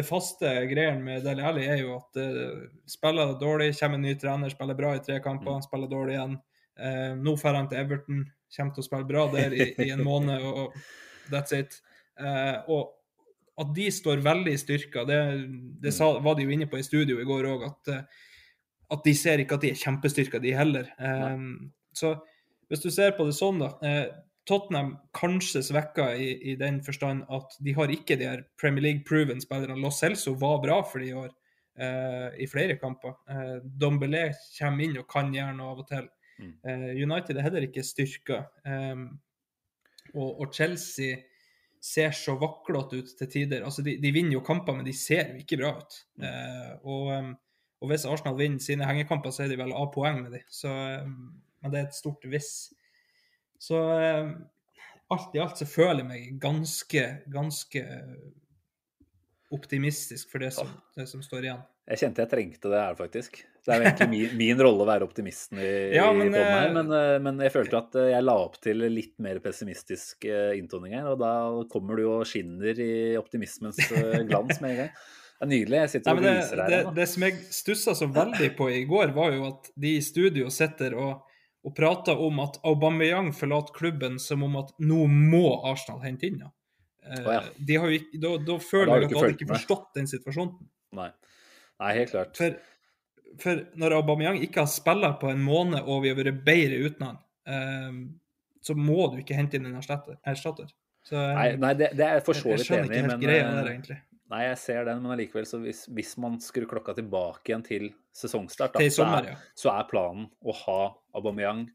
det 0.00 0.08
faste 0.08 0.50
greien 0.70 1.02
med 1.04 1.24
Dele 1.26 1.44
Alli 1.44 1.66
er 1.68 1.82
jo 1.82 1.98
at 1.98 2.20
uh, 2.20 2.62
spiller 2.88 3.34
dårlig, 3.40 3.74
kommer 3.78 4.00
en 4.00 4.06
ny 4.08 4.14
trener, 4.18 4.52
spiller 4.52 4.78
bra 4.78 4.94
i 4.96 5.02
tre 5.04 5.18
kamper, 5.24 5.60
spiller 5.66 5.90
dårlig 5.90 6.16
igjen. 6.16 6.38
Uh, 6.80 7.12
nå 7.20 7.34
drar 7.36 7.58
han 7.58 7.68
til 7.68 7.82
Everton, 7.82 8.22
kommer 8.56 8.76
til 8.76 8.84
å 8.84 8.86
spille 8.86 9.08
bra 9.08 9.26
der 9.34 9.56
i, 9.56 9.66
i 9.84 9.90
en 9.92 10.04
måned, 10.06 10.46
og 10.46 10.78
that's 11.32 11.52
it. 11.56 11.76
Uh, 12.20 12.64
og 12.72 13.60
at 13.60 13.74
de 13.76 13.90
står 13.92 14.24
veldig 14.24 14.56
styrka, 14.56 15.04
det, 15.08 15.20
det 15.84 15.92
sa, 15.92 16.14
var 16.24 16.38
de 16.38 16.48
jo 16.48 16.54
inne 16.54 16.68
på 16.70 16.80
i 16.80 16.86
studio 16.86 17.20
i 17.20 17.28
går 17.28 17.50
òg, 17.50 17.66
at, 17.68 17.92
at 18.96 19.04
de 19.04 19.14
ser 19.18 19.42
ikke 19.42 19.58
at 19.58 19.66
de 19.66 19.74
er 19.74 19.82
kjempestyrka, 19.82 20.40
de 20.40 20.56
heller. 20.56 20.88
Um, 20.96 21.68
så 21.92 22.14
hvis 22.72 22.80
du 22.80 22.88
ser 22.94 23.12
på 23.18 23.28
det 23.28 23.36
sånn, 23.36 23.60
da 23.60 23.74
Tottenham 24.50 24.96
kanskje 25.16 25.62
svekka 25.62 26.08
i, 26.18 26.32
i, 26.52 26.56
den 26.58 26.80
forstand 26.82 27.28
at 27.30 27.54
de 27.62 27.74
har 27.76 27.92
ikke 27.94 28.18
de 28.18 28.26
her 28.26 28.42
Premier 28.60 28.88
League-proven 28.88 29.42
spillerne. 29.42 29.78
Lo 29.78 29.92
Celso 29.94 30.34
var 30.40 30.58
bra 30.64 30.80
for 30.82 31.02
de 31.02 31.12
i 31.12 31.16
år 31.16 31.30
eh, 31.78 32.42
i 32.44 32.48
flere 32.50 32.76
kamper. 32.80 33.14
Eh, 33.30 33.58
Dombelé 33.62 34.30
kommer 34.58 34.86
inn 34.86 34.98
og 34.98 35.08
kan 35.10 35.30
gjøre 35.34 35.56
noe 35.58 35.74
av 35.74 35.84
og 35.84 35.90
til. 35.90 36.08
Mm. 36.40 36.52
Eh, 36.66 36.86
United 37.04 37.36
er 37.36 37.46
heller 37.46 37.68
ikke 37.68 37.86
styrka. 37.86 38.44
og, 40.14 40.30
og, 40.40 40.46
Chelsea 40.54 41.20
ser 41.80 42.12
så 42.16 42.36
vaklete 42.40 43.00
ut 43.00 43.12
til 43.18 43.30
tider. 43.30 43.64
Altså, 43.64 43.82
de, 43.82 43.96
de, 44.02 44.12
vinner 44.12 44.36
jo 44.36 44.44
kamper, 44.44 44.76
men 44.76 44.86
de 44.86 44.94
ser 44.96 45.32
jo 45.32 45.40
ikke 45.40 45.60
bra 45.62 45.72
ut. 45.78 46.00
Mm. 46.20 46.26
Eh, 46.28 46.74
og, 46.82 47.06
um, 47.14 47.30
og, 47.80 47.88
hvis 47.92 48.04
Arsenal 48.08 48.36
vinner 48.38 48.62
sine 48.64 48.88
hengekamper, 48.88 49.32
så 49.32 49.46
er 49.46 49.52
de 49.52 49.60
vel 49.60 49.72
av 49.76 49.88
poeng 49.94 50.20
med 50.24 50.36
de. 50.36 50.42
Så, 50.52 50.70
men 50.70 51.72
det 51.72 51.80
er 51.80 51.88
et 51.88 51.96
stort 51.96 52.26
hvis. 52.28 52.52
Så 53.60 53.78
um, 53.80 54.34
alt 55.12 55.34
i 55.36 55.42
alt 55.42 55.60
så 55.60 55.66
føler 55.68 56.00
jeg 56.02 56.08
meg 56.08 56.38
ganske, 56.40 57.06
ganske 57.30 57.84
optimistisk 59.50 60.30
for 60.30 60.42
det 60.42 60.52
som, 60.54 60.70
det 60.96 61.08
som 61.10 61.22
står 61.24 61.48
igjen. 61.48 61.62
Jeg 61.90 61.98
kjente 62.04 62.22
jeg 62.22 62.30
trengte 62.30 62.70
det 62.70 62.78
her, 62.78 62.94
faktisk. 62.94 63.40
Det 63.66 63.72
er 63.74 63.80
jo 63.80 63.86
egentlig 63.88 64.10
min, 64.12 64.34
min 64.44 64.60
rolle 64.62 64.84
å 64.84 64.88
være 64.88 65.06
optimisten 65.08 65.58
i, 65.58 65.70
ja, 65.96 66.06
men, 66.14 66.30
i 66.30 66.42
her, 66.42 66.70
men, 66.76 66.92
eh, 66.94 67.16
men, 67.22 67.40
jeg 67.42 67.52
følte 67.56 67.80
at 67.80 67.96
eh, 67.98 68.12
jeg 68.12 68.26
la 68.26 68.36
opp 68.44 68.60
til 68.62 68.84
litt 68.86 69.16
mer 69.22 69.40
pessimistisk 69.42 70.28
eh, 70.30 70.52
inntoning 70.58 70.94
her, 70.96 71.08
og 71.12 71.18
da 71.20 71.32
kommer 71.72 71.98
du 71.98 72.06
og 72.06 72.28
skinner 72.30 72.78
i 72.78 72.92
optimismens 73.18 73.80
glans 74.30 74.62
med 74.62 74.76
en 74.76 74.78
gang. 74.84 74.94
Det 75.40 75.46
er 75.46 75.50
nydelig. 75.50 75.80
Jeg 75.80 75.92
sitter 75.96 76.14
og 76.14 76.22
Nei, 76.22 76.36
viser 76.36 76.62
her. 76.62 76.72
Det, 76.72 76.80
det, 77.00 77.08
som 77.10 77.26
jeg 77.26 77.36
stussa 77.56 77.96
så 77.96 78.08
veldig 78.12 78.52
på 78.58 78.70
i 78.70 78.84
går, 78.88 79.14
var 79.16 79.34
jo 79.34 79.46
at 79.48 79.70
de 79.82 79.94
i 79.96 80.02
studio 80.04 80.50
sitter 80.52 80.94
og, 81.00 81.26
og 81.66 81.74
prater 81.76 82.20
om 82.20 82.40
at 82.42 82.56
Aubameyang 82.64 83.34
forlater 83.36 83.74
klubben 83.76 84.18
som 84.22 84.44
om 84.46 84.56
at 84.62 84.72
nå 84.80 85.04
må 85.10 85.44
Arsenal 85.68 86.00
hente 86.04 86.28
inn 86.28 86.40
henne. 86.40 86.54
Oh, 87.10 87.32
ja. 87.32 87.40
da, 88.22 88.30
da 88.44 88.56
føler 88.62 88.92
jeg 88.92 89.08
at 89.08 89.10
de 89.10 89.18
hadde 89.18 89.34
ikke 89.34 89.50
forstått 89.50 89.86
den 89.96 90.08
situasjonen. 90.08 90.68
Nei. 90.96 91.08
Nei, 91.80 91.92
helt 91.96 92.12
klart. 92.12 92.36
For, 92.36 92.58
for 93.40 93.62
når 93.80 93.96
Aubameyang 93.98 94.40
ikke 94.44 94.62
har 94.62 94.70
spilt 94.70 95.16
på 95.22 95.30
en 95.32 95.40
måned, 95.42 95.80
og 95.80 96.04
vi 96.04 96.12
har 96.12 96.18
vært 96.20 96.42
bedre 96.46 96.80
uten 96.84 97.06
han, 97.08 97.18
eh, 97.48 97.98
så 98.60 98.76
må 98.76 99.08
du 99.10 99.18
ikke 99.22 99.38
hente 99.38 99.58
inn 99.58 99.70
en 99.70 99.80
erstatter. 99.80 100.68
Så, 101.00 101.16
nei, 101.16 101.54
nei, 101.56 101.72
det, 101.80 101.94
det 101.96 102.04
er 102.06 102.18
jeg 102.18 102.26
for 102.26 102.36
så 102.36 102.52
vidt 102.52 102.70
enig 102.76 103.00
i, 103.00 103.04
men 103.08 103.24
egentlig. 103.64 103.98
Nei, 104.30 104.44
jeg 104.46 104.58
ser 104.62 104.84
den, 104.86 105.00
men 105.02 105.16
allikevel, 105.16 105.46
så 105.48 105.58
hvis, 105.58 105.86
hvis, 105.90 106.12
man 106.22 106.36
skrur 106.44 106.68
klokka 106.70 106.94
tilbake 106.94 107.50
igjen 107.50 107.64
til 107.66 107.88
sesongstart, 108.16 108.74
da, 108.74 108.90
sommer, 108.90 109.30
ja. 109.30 109.36
så, 109.36 109.42
er, 109.44 109.52
så, 109.62 109.70
er, 109.74 109.86
planen 109.90 110.26
å 110.42 110.54
ha 110.64 110.80
Aubameyang, 111.18 111.68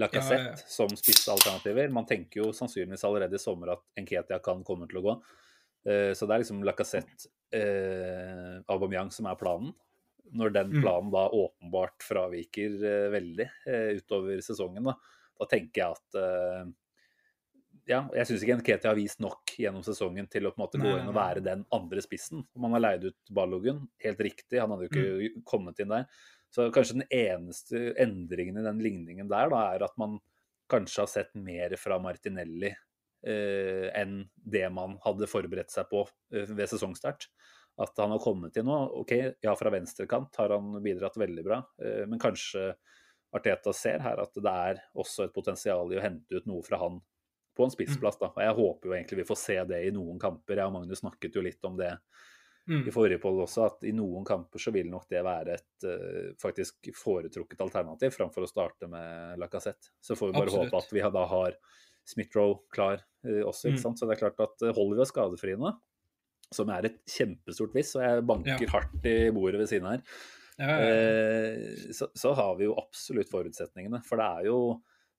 Lacassette 0.00 0.40
ja, 0.40 0.56
ja, 0.56 0.72
som 0.72 0.88
spissalternativer. 0.96 1.90
Man 1.92 2.06
tenker 2.08 2.40
jo 2.40 2.52
sannsynligvis 2.56 3.04
allerede 3.04 3.36
i 3.36 3.42
sommer 3.42 3.74
at 3.74 3.82
Nketia 4.00 4.38
kan 4.44 4.62
komme 4.64 4.88
til 4.88 5.02
å 5.02 5.04
gå. 5.04 5.14
Uh, 5.84 6.12
så 6.16 6.26
det 6.26 6.34
er 6.34 6.44
liksom 6.44 6.62
Lacassette, 6.64 7.28
uh, 7.52 8.62
Aubameyang 8.72 9.12
som 9.12 9.28
er 9.28 9.38
planen. 9.40 9.74
Når 10.32 10.54
den 10.54 10.70
mm. 10.72 10.78
planen 10.80 11.10
da 11.12 11.26
åpenbart 11.28 12.06
fraviker 12.06 12.78
uh, 12.80 13.10
veldig 13.12 13.50
utover 13.98 14.40
sesongen, 14.44 14.88
da, 14.88 14.96
da, 15.36 15.50
tenker 15.50 15.82
jeg 15.82 15.98
at 15.98 16.72
ja, 17.88 18.04
jeg 18.14 18.28
syns 18.28 18.44
ikke 18.44 18.56
Nketi 18.60 18.86
har 18.86 18.98
vist 18.98 19.22
nok 19.22 19.54
gjennom 19.58 19.82
sesongen 19.86 20.28
til 20.30 20.46
å 20.46 20.52
på 20.52 20.60
en 20.60 20.62
måte 20.62 20.80
gå 20.80 20.92
inn 21.00 21.08
og 21.10 21.16
være 21.16 21.42
den 21.42 21.64
andre 21.74 22.02
spissen. 22.04 22.44
Man 22.54 22.76
har 22.76 22.84
leid 22.84 23.08
ut 23.08 23.32
Ballogun, 23.34 23.82
helt 24.04 24.22
riktig, 24.22 24.60
han 24.60 24.70
hadde 24.70 24.86
jo 24.86 24.92
ikke 24.92 25.40
mm. 25.40 25.42
kommet 25.48 25.82
inn 25.82 25.90
der. 25.90 26.06
Så 26.52 26.68
kanskje 26.74 27.00
den 27.00 27.08
eneste 27.16 27.80
endringen 28.02 28.60
i 28.60 28.64
den 28.66 28.82
ligningen 28.84 29.30
der 29.30 29.50
da, 29.50 29.64
er 29.74 29.86
at 29.88 29.96
man 30.00 30.20
kanskje 30.70 31.02
har 31.02 31.10
sett 31.10 31.34
mer 31.34 31.74
fra 31.80 31.98
Martinelli 32.02 32.70
eh, 32.70 33.88
enn 33.98 34.20
det 34.34 34.68
man 34.72 34.98
hadde 35.04 35.30
forberedt 35.30 35.72
seg 35.74 35.88
på 35.90 36.04
eh, 36.34 36.48
ved 36.52 36.70
sesongstart. 36.70 37.26
At 37.82 37.96
han 37.98 38.12
har 38.12 38.20
kommet 38.22 38.56
inn 38.60 38.68
nå. 38.68 38.78
OK, 39.00 39.14
ja, 39.42 39.56
fra 39.58 39.72
venstrekant 39.72 40.36
har 40.38 40.52
han 40.54 40.76
bidratt 40.84 41.16
veldig 41.18 41.44
bra, 41.46 41.62
eh, 41.82 42.04
men 42.06 42.20
kanskje 42.22 42.74
Arteta 43.32 43.72
ser 43.72 44.04
her 44.04 44.20
at 44.20 44.36
det 44.36 44.52
er 44.68 44.82
også 45.00 45.26
et 45.26 45.34
potensial 45.34 45.88
i 45.90 45.96
å 45.96 46.04
hente 46.04 46.36
ut 46.36 46.48
noe 46.50 46.62
fra 46.66 46.82
han 46.84 47.00
på 47.62 47.68
en 47.68 47.74
spissplass. 47.74 48.18
da. 48.20 48.32
Og 48.34 48.42
Jeg 48.42 48.58
håper 48.58 48.88
jo 48.88 48.94
egentlig 48.96 49.22
vi 49.22 49.28
får 49.28 49.40
se 49.40 49.58
det 49.70 49.80
i 49.86 49.94
noen 49.94 50.18
kamper. 50.22 50.58
Jeg 50.58 50.70
og 50.70 50.74
Magnus 50.76 51.02
snakket 51.04 51.38
jo 51.38 51.44
litt 51.46 51.68
om 51.68 51.78
det 51.78 51.92
mm. 52.68 52.82
i 52.88 52.94
forrige 52.94 53.20
poll 53.22 53.38
også, 53.44 53.68
at 53.70 53.86
i 53.88 53.94
noen 53.96 54.26
kamper 54.26 54.62
så 54.62 54.74
vil 54.74 54.90
nok 54.90 55.06
det 55.12 55.22
være 55.26 55.54
et 55.58 55.86
uh, 55.86 56.34
faktisk 56.42 56.90
foretrukket 56.98 57.62
alternativ 57.64 58.14
framfor 58.16 58.46
å 58.46 58.50
starte 58.50 58.90
med 58.90 59.38
Lacassette. 59.42 59.94
Så 60.02 60.18
får 60.18 60.32
vi 60.32 60.38
bare 60.40 60.50
Absolutt. 60.50 60.74
håpe 60.74 60.82
at 60.82 60.98
vi 60.98 61.06
da 61.16 61.24
har 61.36 61.56
Smith-Roe 62.12 62.60
klar 62.74 63.00
uh, 63.00 63.42
også. 63.46 63.70
ikke 63.70 63.80
mm. 63.80 63.86
sant? 63.86 64.02
Så 64.02 64.10
det 64.10 64.18
er 64.18 64.24
klart 64.26 64.44
at 64.44 64.66
uh, 64.66 64.74
holder 64.74 64.98
vi 64.98 65.06
oss 65.06 65.14
skadefrie 65.14 65.58
nå, 65.60 65.72
som 66.52 66.70
er 66.74 66.90
et 66.90 67.02
kjempestort 67.08 67.74
hvis, 67.76 67.96
og 67.96 68.04
jeg 68.04 68.28
banker 68.28 68.66
ja. 68.66 68.72
hardt 68.74 69.08
i 69.08 69.18
bordet 69.32 69.62
ved 69.62 69.70
siden 69.70 69.88
her, 69.88 70.02
ja, 70.56 70.68
ja, 70.68 70.94
eh, 70.94 71.92
så, 71.96 72.08
så, 72.14 72.32
har 72.32 72.56
vi 72.58 72.66
jo 72.68 72.76
absolutt 72.78 73.30
forutsetningene. 73.32 74.02
For 74.06 74.20
det 74.20 74.26
er 74.28 74.48
jo, 74.50 74.58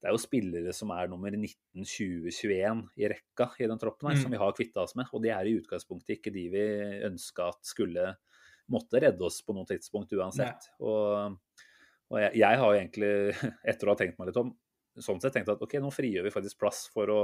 det 0.03 0.09
er 0.09 0.17
jo 0.17 0.19
spillere 0.19 0.71
som 0.75 0.89
er 0.91 1.07
nummer 1.07 1.31
19, 1.31 1.85
20, 1.87 2.31
21 2.35 2.79
i 2.99 3.07
rekka 3.07 3.45
i 3.63 3.67
den 3.71 3.79
troppen 3.79 4.09
her, 4.09 4.17
mm. 4.17 4.23
som 4.25 4.33
vi 4.35 4.39
har 4.41 4.55
kvitta 4.57 4.83
oss 4.83 4.97
med. 4.99 5.07
Og 5.15 5.21
de 5.23 5.29
er 5.31 5.47
i 5.47 5.53
utgangspunktet 5.55 6.17
ikke 6.17 6.33
de 6.35 6.43
vi 6.51 6.63
ønska 7.07 7.45
at 7.53 7.61
skulle 7.69 8.09
måtte 8.73 8.99
redde 8.99 9.23
oss 9.23 9.39
på 9.47 9.55
noe 9.55 9.69
tidspunkt 9.69 10.11
uansett. 10.17 10.67
Og, 10.83 11.37
og 12.11 12.19
jeg, 12.19 12.33
jeg, 12.41 12.59
har 12.59 12.67
jo 12.67 12.81
egentlig, 12.81 13.13
etter 13.71 13.87
å 13.87 13.95
ha 13.95 14.01
tenkt 14.01 14.19
meg 14.19 14.33
litt 14.33 14.41
om, 14.43 14.51
sånn 14.99 15.23
sett 15.23 15.37
tenkt 15.37 15.53
at 15.55 15.63
ok, 15.63 15.77
nå 15.79 15.93
frigjør 15.95 16.27
vi 16.27 16.35
faktisk 16.35 16.59
plass 16.59 16.83
for 16.91 17.13
å 17.15 17.21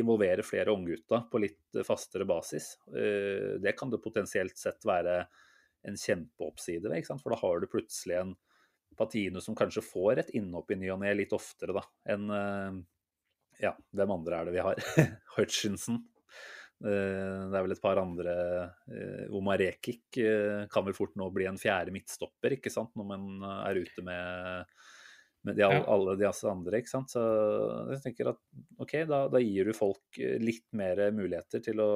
involvere 0.00 0.42
flere 0.48 0.72
unggutta 0.72 1.26
på 1.28 1.42
litt 1.44 1.82
fastere 1.84 2.24
basis. 2.24 2.72
Eh, 2.88 3.60
det 3.60 3.76
kan 3.76 3.92
det 3.92 4.00
potensielt 4.00 4.56
sett 4.58 4.80
være 4.88 5.20
en 5.84 6.00
kjempeoppside 6.00 6.88
ved, 6.88 7.12
for 7.20 7.36
da 7.36 7.42
har 7.44 7.60
du 7.60 7.68
plutselig 7.68 8.16
en 8.22 8.34
Patino 8.98 9.42
som 9.44 9.56
kanskje 9.58 9.84
får 9.84 10.24
et 10.24 10.34
innhopp 10.38 10.72
i 10.72 10.78
ny 10.80 10.90
og 10.94 11.00
ne 11.02 11.12
litt 11.16 11.34
oftere 11.36 11.76
da, 11.76 11.84
enn 12.14 12.26
eh, 12.30 12.82
Ja, 13.62 13.74
hvem 13.94 14.16
andre 14.16 14.40
er 14.40 14.48
det 14.48 14.56
vi 14.56 14.64
har? 14.66 14.82
Hutchinson. 15.36 16.00
Eh, 16.84 17.40
det 17.50 17.54
er 17.54 17.62
vel 17.62 17.76
et 17.76 17.84
par 17.84 18.00
andre 18.02 18.34
Omar 19.34 19.60
Rekik 19.62 20.18
kan 20.70 20.86
vel 20.88 20.96
fort 20.96 21.14
nå 21.18 21.30
bli 21.34 21.46
en 21.50 21.60
fjerde 21.60 21.94
midtstopper, 21.94 22.58
ikke 22.58 22.72
sant, 22.72 22.94
når 22.98 23.10
man 23.14 23.48
er 23.62 23.82
ute 23.84 24.04
med 24.06 24.74
med 25.44 25.56
de, 25.56 25.62
alle 25.62 26.16
de 26.16 26.28
andre. 26.48 26.78
ikke 26.78 26.90
sant? 26.90 27.12
Så 27.12 27.22
jeg 27.92 28.00
tenker 28.04 28.30
at 28.32 28.40
OK, 28.80 28.94
da, 29.08 29.24
da, 29.28 29.40
gir 29.44 29.68
du 29.68 29.76
folk 29.76 30.18
eh, 30.18 30.38
litt 30.40 30.66
mer 30.76 31.02
muligheter 31.12 31.60
til 31.64 31.82
å 31.84 31.90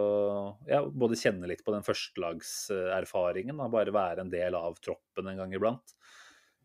ja, 0.69 0.83
både 0.85 1.17
kjenne 1.19 1.49
litt 1.49 1.65
på 1.65 1.73
den 1.73 1.87
førstelagserfaringen, 1.87 3.63
bare 3.73 3.95
være 3.95 4.27
en 4.27 4.33
del 4.33 4.59
av 4.59 4.77
troppen 4.85 5.33
en 5.33 5.41
gang 5.41 5.57
iblant. 5.57 5.97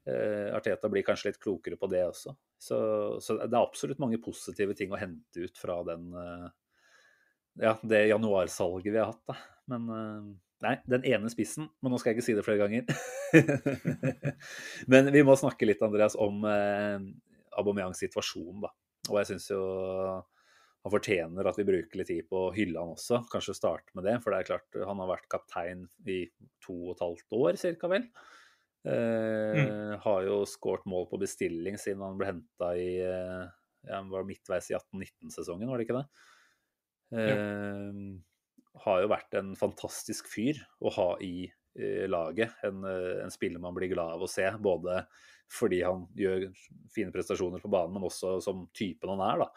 Eh, 0.09 0.49
Arteta 0.55 0.89
blir 0.91 1.05
kanskje 1.07 1.31
litt 1.31 1.41
klokere 1.43 1.77
på 1.79 1.87
det 1.91 2.03
også. 2.05 2.35
Så, 2.59 2.77
så, 3.23 3.37
det 3.39 3.51
er 3.51 3.61
absolutt 3.61 4.01
mange 4.03 4.19
positive 4.23 4.75
ting 4.77 4.91
å 4.91 4.99
hente 4.99 5.45
ut 5.45 5.59
fra 5.59 5.79
den, 5.87 6.09
eh, 6.19 6.47
ja, 7.63 7.77
det 7.81 8.07
januarsalget 8.11 8.91
vi 8.91 8.99
har 8.99 9.13
hatt. 9.13 9.23
Da. 9.29 9.37
Men 9.73 9.93
eh, 9.97 10.33
Nei, 10.63 10.77
den 10.87 11.03
ene 11.03 11.27
spissen, 11.27 11.65
men 11.83 11.91
nå 11.91 11.97
skal 11.99 12.13
jeg 12.13 12.21
ikke 12.21 12.23
si 12.23 12.33
det 12.37 12.43
flere 12.45 12.61
ganger. 12.61 12.85
men 14.93 15.09
vi 15.11 15.23
må 15.27 15.35
snakke 15.35 15.67
litt, 15.67 15.81
Andreas, 15.83 16.15
om 16.15 16.45
eh, 16.47 17.03
Aubameyangs 17.59 17.99
situasjon, 17.99 18.61
da. 18.63 18.71
Og 19.09 19.17
jeg 19.19 19.33
syns 19.33 19.49
jo 19.51 19.59
han 20.83 20.91
fortjener 20.91 21.47
at 21.47 21.59
vi 21.59 21.65
bruker 21.67 21.99
litt 21.99 22.09
tid 22.11 22.27
på 22.27 22.45
å 22.45 22.53
hylle 22.55 22.79
han 22.79 22.95
også. 22.95 23.21
Kanskje 23.31 23.55
starte 23.55 23.91
med 23.95 24.07
det, 24.07 24.17
for 24.23 24.31
det 24.31 24.41
er 24.41 24.49
klart 24.53 24.79
han 24.87 24.99
har 25.03 25.11
vært 25.13 25.29
kaptein 25.31 25.85
i 26.11 26.21
to 26.63 26.75
og 26.75 26.95
et 26.95 27.03
halvt 27.05 27.37
år, 27.39 27.59
cirka 27.59 27.91
vel. 27.91 28.07
Eh, 28.83 29.63
mm. 29.63 29.99
Har 30.03 30.27
jo 30.27 30.41
skåret 30.49 30.85
mål 30.89 31.07
på 31.11 31.21
bestilling 31.21 31.79
siden 31.79 32.03
han 32.03 32.19
ble 32.19 32.33
henta 32.33 32.73
i 32.75 32.89
eh, 33.05 33.43
ja, 33.87 34.03
var 34.11 34.27
midtveis 34.27 34.69
i 34.71 34.77
18-19-sesongen, 34.77 35.69
var 35.69 35.79
det 35.79 35.87
ikke 35.87 36.01
det? 36.01 36.05
Eh, 37.13 37.31
ja 37.33 38.21
har 38.81 39.03
jo 39.03 39.11
vært 39.11 39.35
en 39.37 39.53
fantastisk 39.57 40.29
fyr 40.31 40.57
å 40.81 40.91
ha 40.95 41.09
i 41.23 41.45
eh, 41.45 42.05
laget. 42.09 42.55
En, 42.65 42.81
eh, 42.87 43.21
en, 43.23 43.33
spiller 43.33 43.61
man 43.61 43.75
blir 43.77 43.91
glad 43.93 44.15
av 44.15 44.25
å 44.25 44.29
se, 44.29 44.47
både 44.57 45.03
fordi 45.53 45.83
han 45.85 46.07
gjør 46.17 46.47
fine 46.95 47.13
prestasjoner 47.13 47.61
på 47.61 47.71
banen, 47.71 47.93
men 47.93 48.07
også 48.07 48.39
som 48.43 48.65
typen 48.73 49.13
han 49.13 49.25
er. 49.27 49.43
da. 49.43 49.49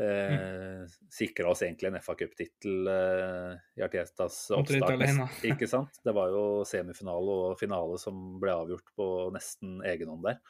Eh, 0.00 0.34
mm. 0.34 0.86
Sikra 1.10 1.52
oss 1.52 1.62
egentlig 1.62 1.92
en 1.92 2.00
FA 2.02 2.16
Cup-tittel 2.18 2.88
eh, 2.90 3.50
i 3.78 3.84
Artetas 3.86 4.38
oppstart. 4.56 5.44
Ikke 5.46 5.68
sant? 5.70 6.00
Det 6.04 6.14
var 6.16 6.34
jo 6.34 6.44
semifinale 6.68 7.40
og 7.48 7.58
finale 7.60 7.98
som 8.02 8.38
ble 8.42 8.54
avgjort 8.54 8.94
på 8.98 9.08
nesten 9.34 9.78
egenhånd 9.86 10.26
der. 10.26 10.40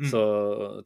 Mm. 0.00 0.08
Så 0.08 0.22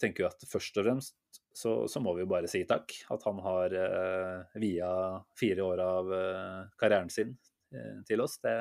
tenker 0.01 0.25
vi 0.25 0.31
at 0.31 0.47
først 0.51 0.81
og 0.81 0.87
fremst 0.89 1.43
så, 1.55 1.85
så, 1.87 2.01
må 2.03 2.17
vi 2.17 2.25
jo 2.25 2.31
bare 2.31 2.51
si 2.51 2.65
takk. 2.67 2.91
At 3.15 3.23
han 3.29 3.39
har 3.45 3.75
eh, 3.79 4.59
via 4.59 4.91
fire 5.39 5.67
år 5.69 5.83
av 5.85 6.15
eh, 6.17 6.63
karrieren 6.81 7.13
sin 7.13 7.37
eh, 7.75 8.01
til 8.09 8.25
oss. 8.25 8.41
Det, 8.43 8.55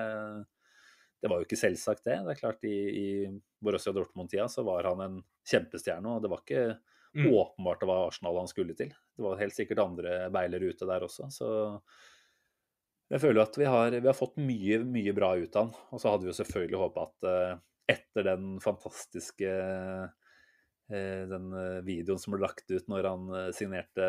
det, 1.23 1.31
var 1.31 1.39
jo 1.39 1.47
ikke 1.47 1.59
selvsagt, 1.63 2.03
det. 2.05 2.19
Det 2.27 2.35
er 2.35 2.41
klart 2.43 2.67
I, 2.69 2.75
i 2.75 3.07
Borussia 3.63 3.95
Dortmund-tida 3.95 4.45
så 4.51 4.65
var 4.67 4.91
han 4.91 5.01
en 5.01 5.17
kjempestjerne, 5.49 6.11
og 6.11 6.21
det 6.21 6.31
var 6.31 6.43
ikke 6.43 6.67
mm. 7.15 7.27
åpenbart 7.33 7.83
det 7.83 7.89
var 7.89 8.07
Arsenal 8.07 8.41
han 8.41 8.49
skulle 8.51 8.75
til. 8.77 8.89
Det 8.89 9.25
var 9.25 9.39
helt 9.41 9.55
sikkert 9.55 9.83
andre 9.83 10.17
beiler 10.33 10.65
ute 10.65 10.87
der 10.89 11.05
også. 11.05 11.29
Så 11.33 11.49
jeg 13.13 13.21
føler 13.21 13.43
at 13.43 13.57
vi 13.59 13.69
har, 13.69 13.93
vi 13.93 14.09
har 14.09 14.17
fått 14.17 14.39
mye, 14.41 14.81
mye 14.89 15.13
bra 15.15 15.35
ut 15.37 15.55
av 15.55 15.67
han. 15.67 15.87
Og 15.93 16.01
så 16.01 16.09
hadde 16.13 16.25
vi 16.25 16.31
jo 16.31 16.39
selvfølgelig 16.39 16.81
håpa 16.81 17.07
at 17.07 17.27
eh, 17.29 17.55
etter 17.93 18.25
den 18.25 18.55
fantastiske 18.63 19.51
eh, 19.53 21.21
den 21.29 21.53
eh, 21.57 21.83
videoen 21.85 22.21
som 22.21 22.33
ble 22.33 22.41
lagt 22.43 22.65
ut 22.71 22.89
når 22.91 23.09
han 23.09 23.29
signerte 23.55 24.07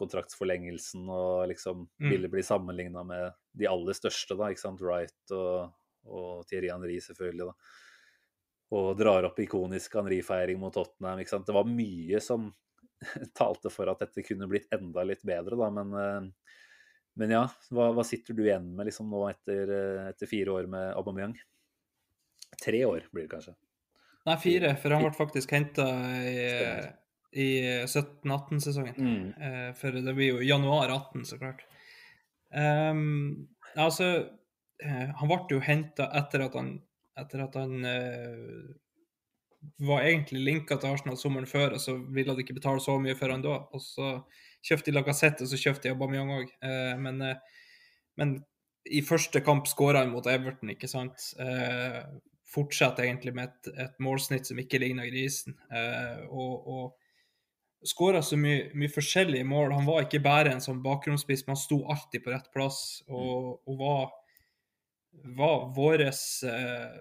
kontraktsforlengelsen 0.00 1.04
og 1.08 1.50
liksom 1.52 1.86
Mm. 2.00 2.10
ville 2.10 2.28
bli 2.32 2.42
sammenligna 2.42 3.04
med 3.04 3.36
de 3.60 3.68
aller 3.68 3.96
største, 3.96 4.34
da, 4.38 4.48
ikke 4.48 4.64
sant? 4.64 4.80
Wright 4.80 5.34
og, 5.36 5.74
og 6.08 6.46
Thierry 6.48 6.72
Henry, 6.72 6.96
selvfølgelig. 7.04 7.50
da. 7.50 7.89
Og 8.76 8.92
drar 8.98 9.26
opp 9.26 9.38
ikonisk 9.42 9.96
Henri-feiring 9.98 10.60
mot 10.60 10.74
Tottenham. 10.74 11.18
ikke 11.18 11.32
sant? 11.32 11.46
Det 11.48 11.56
var 11.56 11.66
mye 11.66 12.20
som 12.22 12.50
talte 13.40 13.72
for 13.72 13.90
at 13.90 14.04
dette 14.04 14.22
kunne 14.26 14.46
blitt 14.50 14.70
enda 14.74 15.02
litt 15.06 15.24
bedre, 15.26 15.58
da, 15.58 15.70
men 15.74 15.96
eh, 15.98 16.28
men 17.20 17.32
ja, 17.34 17.42
hva, 17.74 17.90
hva 17.94 18.04
sitter 18.06 18.36
du 18.36 18.44
igjen 18.46 18.70
med 18.76 18.88
liksom 18.88 19.10
nå 19.10 19.24
etter, 19.28 19.72
eh, 19.74 20.06
etter 20.12 20.30
fire 20.30 20.54
år 20.54 20.68
med 20.70 20.92
Aubameyang? 20.96 21.34
Tre 22.64 22.84
år 22.86 23.08
blir 23.12 23.26
det 23.26 23.32
kanskje. 23.34 23.56
Nei, 24.28 24.36
fire, 24.40 24.74
for 24.80 24.94
han 24.94 25.04
ble 25.04 25.12
faktisk 25.16 25.52
henta 25.52 25.86
i, 26.28 26.46
i 27.32 27.48
17-18-sesongen. 27.88 28.96
Mm. 29.00 29.26
Eh, 29.36 29.70
for 29.76 29.96
det 29.96 30.14
blir 30.16 30.36
jo 30.36 30.44
januar 30.44 30.92
18, 30.92 31.26
så 31.28 31.40
klart. 31.40 31.64
Um, 32.50 33.48
altså, 33.78 34.10
han 34.82 35.30
ble 35.30 35.38
jo 35.54 35.60
henta 35.64 36.08
etter 36.18 36.46
at 36.48 36.56
han, 36.58 36.74
etter 37.18 37.42
at 37.44 37.56
han 37.58 37.84
eh, 37.88 38.70
var 39.84 40.06
egentlig 40.06 40.40
linka 40.44 40.78
til 40.80 40.94
Arsenal 40.94 41.18
sommeren 41.20 41.48
før, 41.48 41.76
og 41.76 41.82
så 41.82 41.96
ville 42.14 42.34
de 42.36 42.44
ikke 42.44 42.56
betale 42.56 42.80
så 42.82 42.96
mye 43.02 43.16
for 43.18 43.32
han 43.32 43.44
da. 43.44 43.58
Og 43.74 43.82
så 43.84 44.12
kjøpte 44.66 44.90
de 44.90 44.96
Lacassette, 44.96 45.44
og 45.44 45.52
så 45.52 45.60
kjøpte 45.60 45.88
de 45.88 45.94
Aubameyang 45.94 46.32
òg. 46.38 46.54
Eh, 46.64 46.94
men, 47.00 47.20
eh, 47.26 47.60
men 48.20 48.38
i 48.88 49.02
første 49.04 49.42
kamp 49.44 49.68
skåra 49.68 50.04
han 50.04 50.14
mot 50.14 50.26
Everton, 50.26 50.72
ikke 50.72 50.88
sant. 50.88 51.32
Eh, 51.40 52.00
fortsetter 52.50 53.06
egentlig 53.06 53.34
med 53.36 53.50
et, 53.50 53.74
et 53.86 54.00
målsnitt 54.02 54.48
som 54.48 54.58
ikke 54.58 54.80
ligner 54.82 55.10
grisen. 55.10 55.54
Eh, 55.70 56.24
og, 56.30 56.66
og 56.66 57.86
skåra 57.86 58.22
så 58.24 58.36
mye, 58.40 58.70
mye 58.76 58.92
forskjellige 58.92 59.46
mål. 59.48 59.74
Han 59.76 59.88
var 59.88 60.04
ikke 60.04 60.22
bare 60.24 60.54
en 60.54 60.64
sånn 60.64 60.82
bakgrunnsspiss, 60.84 61.46
men 61.46 61.56
han 61.56 61.62
sto 61.62 61.82
alltid 61.92 62.24
på 62.24 62.32
rett 62.34 62.50
plass 62.54 62.80
og, 63.08 63.60
og 63.68 63.78
var, 63.80 64.08
var 65.12 65.72
vår 65.76 66.00
eh, 66.00 67.00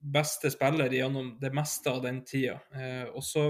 beste 0.00 0.50
spiller 0.50 0.92
gjennom 0.92 1.38
det 1.40 1.52
meste 1.54 1.90
av 1.90 2.02
den 2.02 2.22
tida. 2.24 2.58
Eh, 2.74 3.08
og 3.10 3.24
så, 3.24 3.46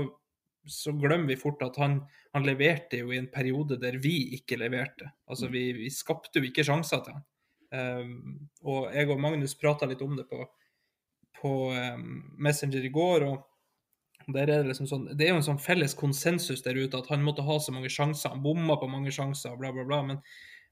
så 0.65 0.95
glemmer 0.97 1.29
vi 1.33 1.41
fort 1.41 1.63
at 1.67 1.79
han, 1.81 2.01
han 2.33 2.47
leverte 2.47 3.03
jo 3.03 3.13
i 3.13 3.21
en 3.21 3.31
periode 3.33 3.79
der 3.83 3.99
vi 4.03 4.17
ikke 4.39 4.59
leverte. 4.61 5.11
Altså 5.29 5.51
vi, 5.53 5.69
vi 5.77 5.91
skapte 5.93 6.41
jo 6.41 6.49
ikke 6.49 6.67
sjanser 6.67 7.05
til 7.05 7.19
han. 7.19 7.27
Um, 7.67 8.49
og 8.63 8.93
jeg 8.95 9.09
og 9.11 9.19
Magnus 9.21 9.57
prata 9.59 9.89
litt 9.91 10.03
om 10.05 10.13
det 10.15 10.29
på, 10.31 10.39
på 11.41 11.51
um, 11.75 12.05
Messenger 12.39 12.85
i 12.87 12.93
går. 12.95 13.27
og 13.27 14.33
der 14.35 14.51
er 14.51 14.63
det, 14.63 14.73
liksom 14.73 14.89
sånn, 14.91 15.09
det 15.15 15.27
er 15.27 15.35
jo 15.35 15.41
en 15.41 15.47
sånn 15.47 15.63
felles 15.63 15.95
konsensus 15.99 16.63
der 16.65 16.79
ute 16.79 16.99
at 16.99 17.11
han 17.13 17.23
måtte 17.23 17.45
ha 17.47 17.59
så 17.63 17.75
mange 17.75 17.91
sjanser. 17.93 18.33
Han 18.33 18.43
bomma 18.43 18.79
på 18.81 18.89
mange 18.91 19.13
sjanser, 19.15 19.55
bla, 19.59 19.71
bla, 19.75 19.85
bla. 19.87 20.01
Men, 20.07 20.23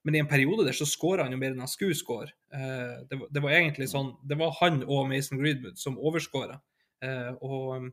men 0.05 0.15
i 0.15 0.19
en 0.19 0.29
periode 0.29 0.67
der 0.67 0.77
så 0.77 0.87
skåra 0.87 1.25
han 1.25 1.33
jo 1.33 1.41
mer 1.41 1.55
enn 1.55 1.63
han 1.65 1.71
skulle 1.71 1.97
skåre. 1.97 2.35
Eh, 2.53 2.97
det, 3.09 3.19
det 3.33 3.41
var 3.41 3.55
egentlig 3.57 3.89
sånn 3.89 4.13
Det 4.29 4.37
var 4.37 4.53
han 4.61 4.83
og 4.85 5.07
Mason 5.09 5.41
Greenwood 5.41 5.81
som 5.81 5.97
overskåra. 5.97 6.59
Eh, 7.05 7.31
og, 7.41 7.89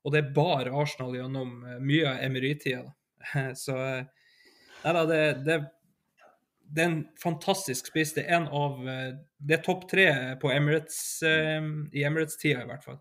og 0.00 0.14
det 0.14 0.30
bar 0.36 0.70
Arsenal 0.72 1.18
gjennom 1.18 1.58
eh, 1.68 1.82
mye 1.84 2.06
av 2.08 2.24
Emery-tida. 2.24 2.88
Så 3.64 3.76
Nei 4.80 4.94
da, 4.96 5.02
det, 5.04 5.20
det, 5.44 5.58
det 6.72 6.80
er 6.80 6.88
en 6.88 7.02
fantastisk 7.20 7.90
spiss. 7.92 8.14
Det 8.16 8.24
er 8.24 8.38
en 8.38 8.46
av 8.48 8.78
Det 9.36 9.58
er 9.58 9.64
topp 9.66 9.84
tre 9.90 10.06
på 10.40 10.48
Emirates, 10.54 11.20
i 11.20 12.06
Emirates-tida, 12.08 12.62
i 12.64 12.70
hvert 12.70 12.86
fall. 12.86 12.96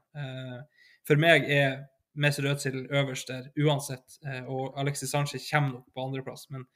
For 1.07 1.21
meg 1.23 1.47
er 1.47 1.85
Mesut 2.19 2.49
Özil 2.51 2.81
øverst 2.91 3.31
der 3.31 3.47
uansett, 3.63 4.19
og 4.51 4.75
Alexis 4.81 5.15
Sanchez 5.15 5.47
kommer 5.47 5.77
nok 5.77 5.87
på 5.95 6.03
andreplass. 6.03 6.49
Men, 6.51 6.67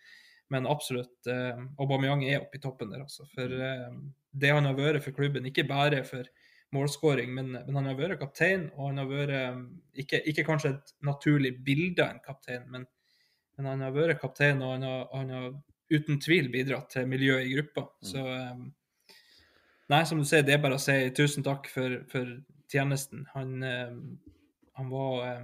men 0.54 0.70
absolutt 0.70 1.30
eh, 1.32 1.60
Aubameyang 1.82 2.24
er 2.28 2.44
oppe 2.44 2.60
i 2.60 2.64
toppen 2.64 2.94
der, 2.94 3.04
altså. 3.06 3.26
For 3.34 3.52
eh, 3.68 3.90
det 4.32 4.54
han 4.54 4.70
har 4.70 4.78
vært 4.78 5.04
for 5.06 5.16
klubben, 5.18 5.50
ikke 5.50 5.68
bare 5.70 6.04
for 6.08 6.30
målskåring, 6.74 7.34
men, 7.34 7.52
men 7.58 7.78
han 7.78 7.90
har 7.92 7.98
vært 8.00 8.22
kaptein, 8.22 8.68
og 8.78 8.92
han 8.92 9.02
har 9.04 9.10
vært 9.10 9.36
eh, 9.38 9.60
ikke, 10.06 10.24
ikke 10.32 10.48
kanskje 10.48 10.76
et 10.76 10.96
naturlig 11.06 11.56
bilde 11.66 12.06
av 12.06 12.16
en 12.16 12.24
kaptein, 12.24 12.66
men, 12.70 12.88
men 13.58 13.70
han 13.70 13.86
har 13.86 13.94
vært 13.96 14.22
kaptein, 14.22 14.64
og 14.66 14.78
han 14.78 14.88
har, 14.88 15.06
han 15.14 15.34
har 15.34 15.52
uten 15.94 16.22
tvil 16.22 16.50
bidratt 16.54 16.90
til 16.96 17.10
miljøet 17.10 17.46
i 17.48 17.54
gruppa. 17.58 17.88
Så 18.06 18.24
eh, 18.24 18.64
Nei, 19.92 20.06
som 20.08 20.18
du 20.18 20.26
sier, 20.26 20.46
det 20.48 20.56
er 20.56 20.62
bare 20.64 20.78
å 20.80 20.82
si 20.82 20.96
tusen 21.14 21.44
takk 21.46 21.68
for, 21.70 22.00
for 22.10 22.30
tjenesten. 22.72 23.26
Han, 23.36 23.56
eh, 23.68 23.92
han 24.80 24.90
var, 24.90 25.18
eh, 25.28 25.44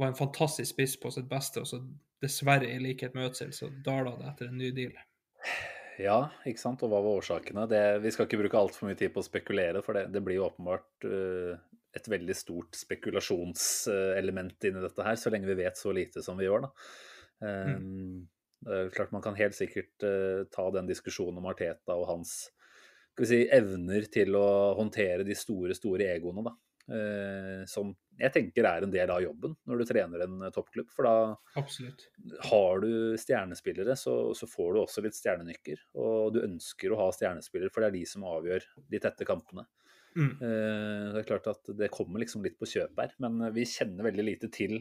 var 0.00 0.12
en 0.12 0.18
fantastisk 0.18 0.70
spiss 0.70 0.94
på 1.02 1.10
sitt 1.12 1.28
beste, 1.28 1.60
og 1.60 1.68
så 1.68 1.82
dessverre, 2.22 2.68
i 2.72 2.82
likhet 2.82 3.16
med 3.16 3.30
Ødsel, 3.30 3.52
så 3.54 3.70
daler 3.84 4.18
det 4.20 4.30
etter 4.32 4.50
en 4.50 4.60
ny 4.60 4.70
deal. 4.76 4.94
Ja, 6.00 6.18
ikke 6.48 6.60
sant. 6.60 6.82
Og 6.84 6.92
hva 6.92 7.00
var 7.04 7.20
årsakene? 7.22 7.64
Det, 7.70 7.82
vi 8.04 8.12
skal 8.12 8.28
ikke 8.28 8.40
bruke 8.42 8.60
altfor 8.60 8.88
mye 8.88 8.98
tid 8.98 9.14
på 9.14 9.22
å 9.22 9.26
spekulere, 9.26 9.82
for 9.84 9.96
det, 9.96 10.06
det 10.12 10.22
blir 10.24 10.38
jo 10.40 10.48
åpenbart 10.50 11.06
uh, 11.08 11.56
et 11.96 12.08
veldig 12.12 12.36
stort 12.36 12.76
spekulasjonselement 12.76 14.68
inni 14.68 14.82
dette 14.84 15.06
her, 15.06 15.16
så 15.20 15.32
lenge 15.32 15.48
vi 15.48 15.60
vet 15.62 15.80
så 15.80 15.94
lite 15.96 16.24
som 16.24 16.36
vi 16.36 16.48
gjør, 16.48 16.66
da. 16.66 16.72
Eh, 17.46 17.76
Det 18.66 18.72
er 18.72 18.86
klart 18.94 19.10
Man 19.12 19.20
kan 19.20 19.36
helt 19.36 19.54
sikkert 19.54 20.04
uh, 20.04 20.44
ta 20.52 20.64
den 20.72 20.88
diskusjonen 20.88 21.38
om 21.40 21.48
Arteta 21.50 21.94
og 21.94 22.06
hans 22.08 22.30
si, 23.20 23.42
evner 23.52 24.08
til 24.12 24.36
å 24.36 24.74
håndtere 24.78 25.24
de 25.28 25.36
store, 25.36 25.76
store 25.76 26.08
egoene, 26.14 26.44
da. 26.44 26.54
Eh, 26.86 27.64
som 27.66 27.88
jeg 28.16 28.30
tenker 28.32 28.66
er 28.68 28.84
en 28.86 28.92
del 28.92 29.10
av 29.10 29.18
jobben 29.24 29.56
når 29.66 29.80
du 29.80 29.84
trener 29.88 30.22
en 30.22 30.36
eh, 30.46 30.52
toppklubb. 30.54 30.90
For 30.94 31.08
da 31.08 31.14
Absolutt. 31.58 32.04
har 32.50 32.82
du 32.84 33.16
stjernespillere, 33.20 33.96
så, 33.98 34.14
så 34.38 34.46
får 34.50 34.74
du 34.74 34.82
også 34.84 35.02
litt 35.06 35.18
stjernenykker. 35.18 35.82
Og 35.98 36.36
du 36.36 36.42
ønsker 36.44 36.94
å 36.94 37.00
ha 37.00 37.08
stjernespillere, 37.14 37.72
for 37.74 37.82
det 37.82 37.90
er 37.90 37.98
de 37.98 38.04
som 38.08 38.26
avgjør 38.30 38.68
de 38.94 39.02
tette 39.02 39.26
kampene. 39.28 39.66
Mm. 40.16 40.30
Eh, 40.40 41.06
Det 41.12 41.22
er 41.24 41.28
klart 41.28 41.50
at 41.52 41.72
det 41.76 41.90
kommer 41.92 42.22
liksom 42.22 42.46
litt 42.46 42.56
på 42.60 42.68
kjøp 42.70 43.02
her, 43.02 43.16
men 43.22 43.42
vi 43.56 43.66
kjenner 43.68 44.06
veldig 44.08 44.24
lite 44.30 44.52
til 44.54 44.78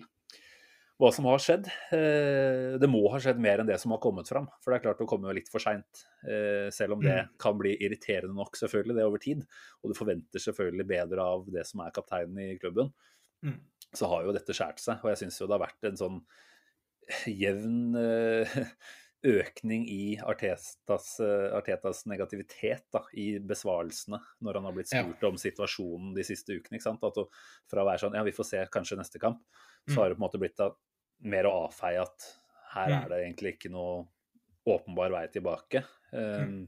hva 1.00 1.10
som 1.12 1.26
har 1.28 1.42
skjedd. 1.44 1.66
Eh, 1.92 2.78
Det 2.80 2.88
må 2.90 3.02
ha 3.12 3.18
skjedd 3.20 3.40
mer 3.44 3.60
enn 3.60 3.68
det 3.68 3.80
som 3.82 3.92
har 3.92 4.00
kommet 4.00 4.28
fram. 4.32 4.48
For 4.64 4.72
det 4.72 4.78
er 4.80 4.86
klart 4.88 5.00
det 5.04 5.08
kommer 5.12 5.30
jo 5.32 5.36
litt 5.40 5.50
for 5.52 5.60
seint. 5.60 6.06
Selv 6.72 6.94
om 6.96 7.02
det 7.04 7.26
Mm. 7.26 7.30
kan 7.38 7.58
bli 7.58 7.76
irriterende 7.78 8.34
nok, 8.36 8.56
selvfølgelig, 8.56 8.96
det 8.96 9.04
over 9.04 9.18
tid. 9.20 9.46
Og 9.84 9.92
du 9.92 9.94
forventer 9.98 10.40
selvfølgelig 10.40 10.88
bedre 10.88 11.20
av 11.22 11.46
det 11.52 11.66
som 11.68 11.82
er 11.82 11.92
kapteinen 11.92 12.40
i 12.40 12.58
klubben. 12.58 12.94
Mm. 13.44 13.60
Så 13.94 14.08
har 14.08 14.24
jo 14.24 14.32
dette 14.34 14.54
skåret 14.56 14.80
seg. 14.80 15.04
Og 15.04 15.12
jeg 15.12 15.18
syns 15.28 15.40
jo 15.40 15.48
det 15.48 15.60
har 15.60 15.68
vært 15.68 15.84
en 15.92 15.98
sånn 16.00 16.22
jevn 17.28 17.96
eh, 17.96 18.66
økning 19.26 19.88
i 19.90 20.18
Artetas, 20.22 21.08
eh, 21.20 21.50
Artetas 21.58 22.04
negativitet 22.06 22.84
da, 22.94 23.02
i 23.18 23.40
besvarelsene 23.40 24.20
når 24.46 24.54
han 24.60 24.64
har 24.70 24.74
blitt 24.78 24.94
Ja. 24.94 25.04
spurt 25.04 25.24
om 25.28 25.36
situasjonen 25.42 26.14
de 26.16 26.24
siste 26.24 26.54
ukene. 26.56 26.78
ikke 26.78 26.88
sant? 26.90 27.04
At 27.04 27.16
fra 27.70 27.82
å 27.84 27.88
være 27.90 28.00
sånn 28.06 28.14
ja, 28.16 28.24
vi 28.24 28.32
får 28.32 28.46
se 28.46 28.66
kanskje 28.72 28.98
neste 28.98 29.20
kamp, 29.20 29.42
så 29.90 29.96
Mm. 29.96 29.98
har 29.98 30.10
det 30.10 30.18
på 30.18 30.24
en 30.24 30.30
måte 30.30 30.40
blitt 30.40 30.56
da, 30.58 30.70
mer 31.22 31.44
å 31.46 31.68
avfeie 31.70 32.02
at 32.02 32.38
her 32.76 32.90
Mm. 32.90 33.04
er 33.06 33.10
det 33.10 33.20
egentlig 33.36 33.58
ikke 33.58 33.72
noe 33.72 34.08
åpenbar 34.68 35.12
vei 35.12 35.28
tilbake. 35.28 35.84
Um. 36.14 36.68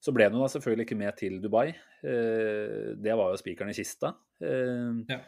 Så 0.00 0.12
ble 0.14 0.24
han 0.24 0.32
jo 0.32 0.38
da 0.40 0.46
selvfølgelig 0.48 0.86
ikke 0.86 0.96
med 0.98 1.16
til 1.16 1.40
Dubai. 1.40 1.74
Uh, 2.04 2.94
Det 3.02 3.14
var 3.16 3.32
jo 3.32 3.36
spikeren 3.36 3.70
i 3.70 3.74
kista. 3.74 4.14
Uh, 4.40 5.02
Ja. 5.08 5.20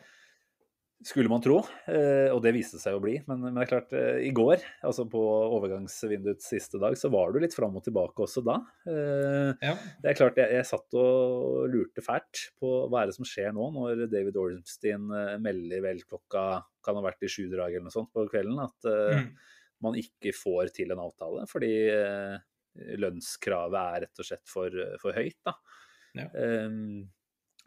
Skulle 1.06 1.30
man 1.30 1.42
tro, 1.44 1.60
eh, 1.86 2.26
og 2.34 2.40
det 2.42 2.50
viste 2.56 2.80
seg 2.82 2.96
å 2.96 3.00
bli. 3.02 3.12
Men, 3.28 3.38
men 3.44 3.54
det 3.54 3.62
er 3.64 3.70
klart, 3.70 3.92
eh, 3.94 4.16
i 4.26 4.32
går, 4.34 4.58
altså 4.82 5.04
på 5.10 5.20
overgangsvinduets 5.56 6.48
siste 6.50 6.80
dag, 6.82 6.96
så 6.98 7.10
var 7.12 7.30
du 7.32 7.38
litt 7.42 7.54
fram 7.54 7.76
og 7.78 7.84
tilbake 7.86 8.24
også 8.24 8.42
da. 8.46 8.56
Eh, 8.88 9.52
Ja. 9.62 9.76
Det 10.02 10.10
er 10.10 10.18
klart, 10.18 10.40
jeg, 10.42 10.50
jeg 10.58 10.66
satt 10.66 10.96
og 10.98 11.68
lurte 11.70 12.02
fælt 12.02 12.48
på 12.58 12.72
hva 12.90 13.02
er 13.04 13.12
det 13.12 13.16
som 13.18 13.28
skjer 13.28 13.54
nå, 13.54 13.68
når 13.76 14.06
David 14.10 14.36
Ornstein 14.42 15.06
eh, 15.14 15.36
melder 15.44 15.84
vel 15.86 16.02
klokka 16.08 16.44
kan 16.82 16.98
ha 16.98 17.04
vært 17.06 17.22
i 17.22 17.30
sju-drag 17.30 17.76
eller 17.76 17.86
noe 17.86 17.94
sånt 17.94 18.10
på 18.14 18.26
kvelden, 18.32 18.58
at 18.64 18.90
Mm. 19.18 19.30
man 19.86 19.94
ikke 19.94 20.32
får 20.34 20.72
til 20.74 20.90
en 20.90 20.98
avtale 21.04 21.44
fordi 21.46 21.70
lønnskravet 22.98 23.78
er 23.78 24.04
rett 24.06 24.20
og 24.22 24.26
slett 24.26 24.48
for, 24.50 24.74
for 25.02 25.16
høyt. 25.16 25.38
da. 25.46 25.54
Ja. 26.18 26.26
Um, 26.66 27.08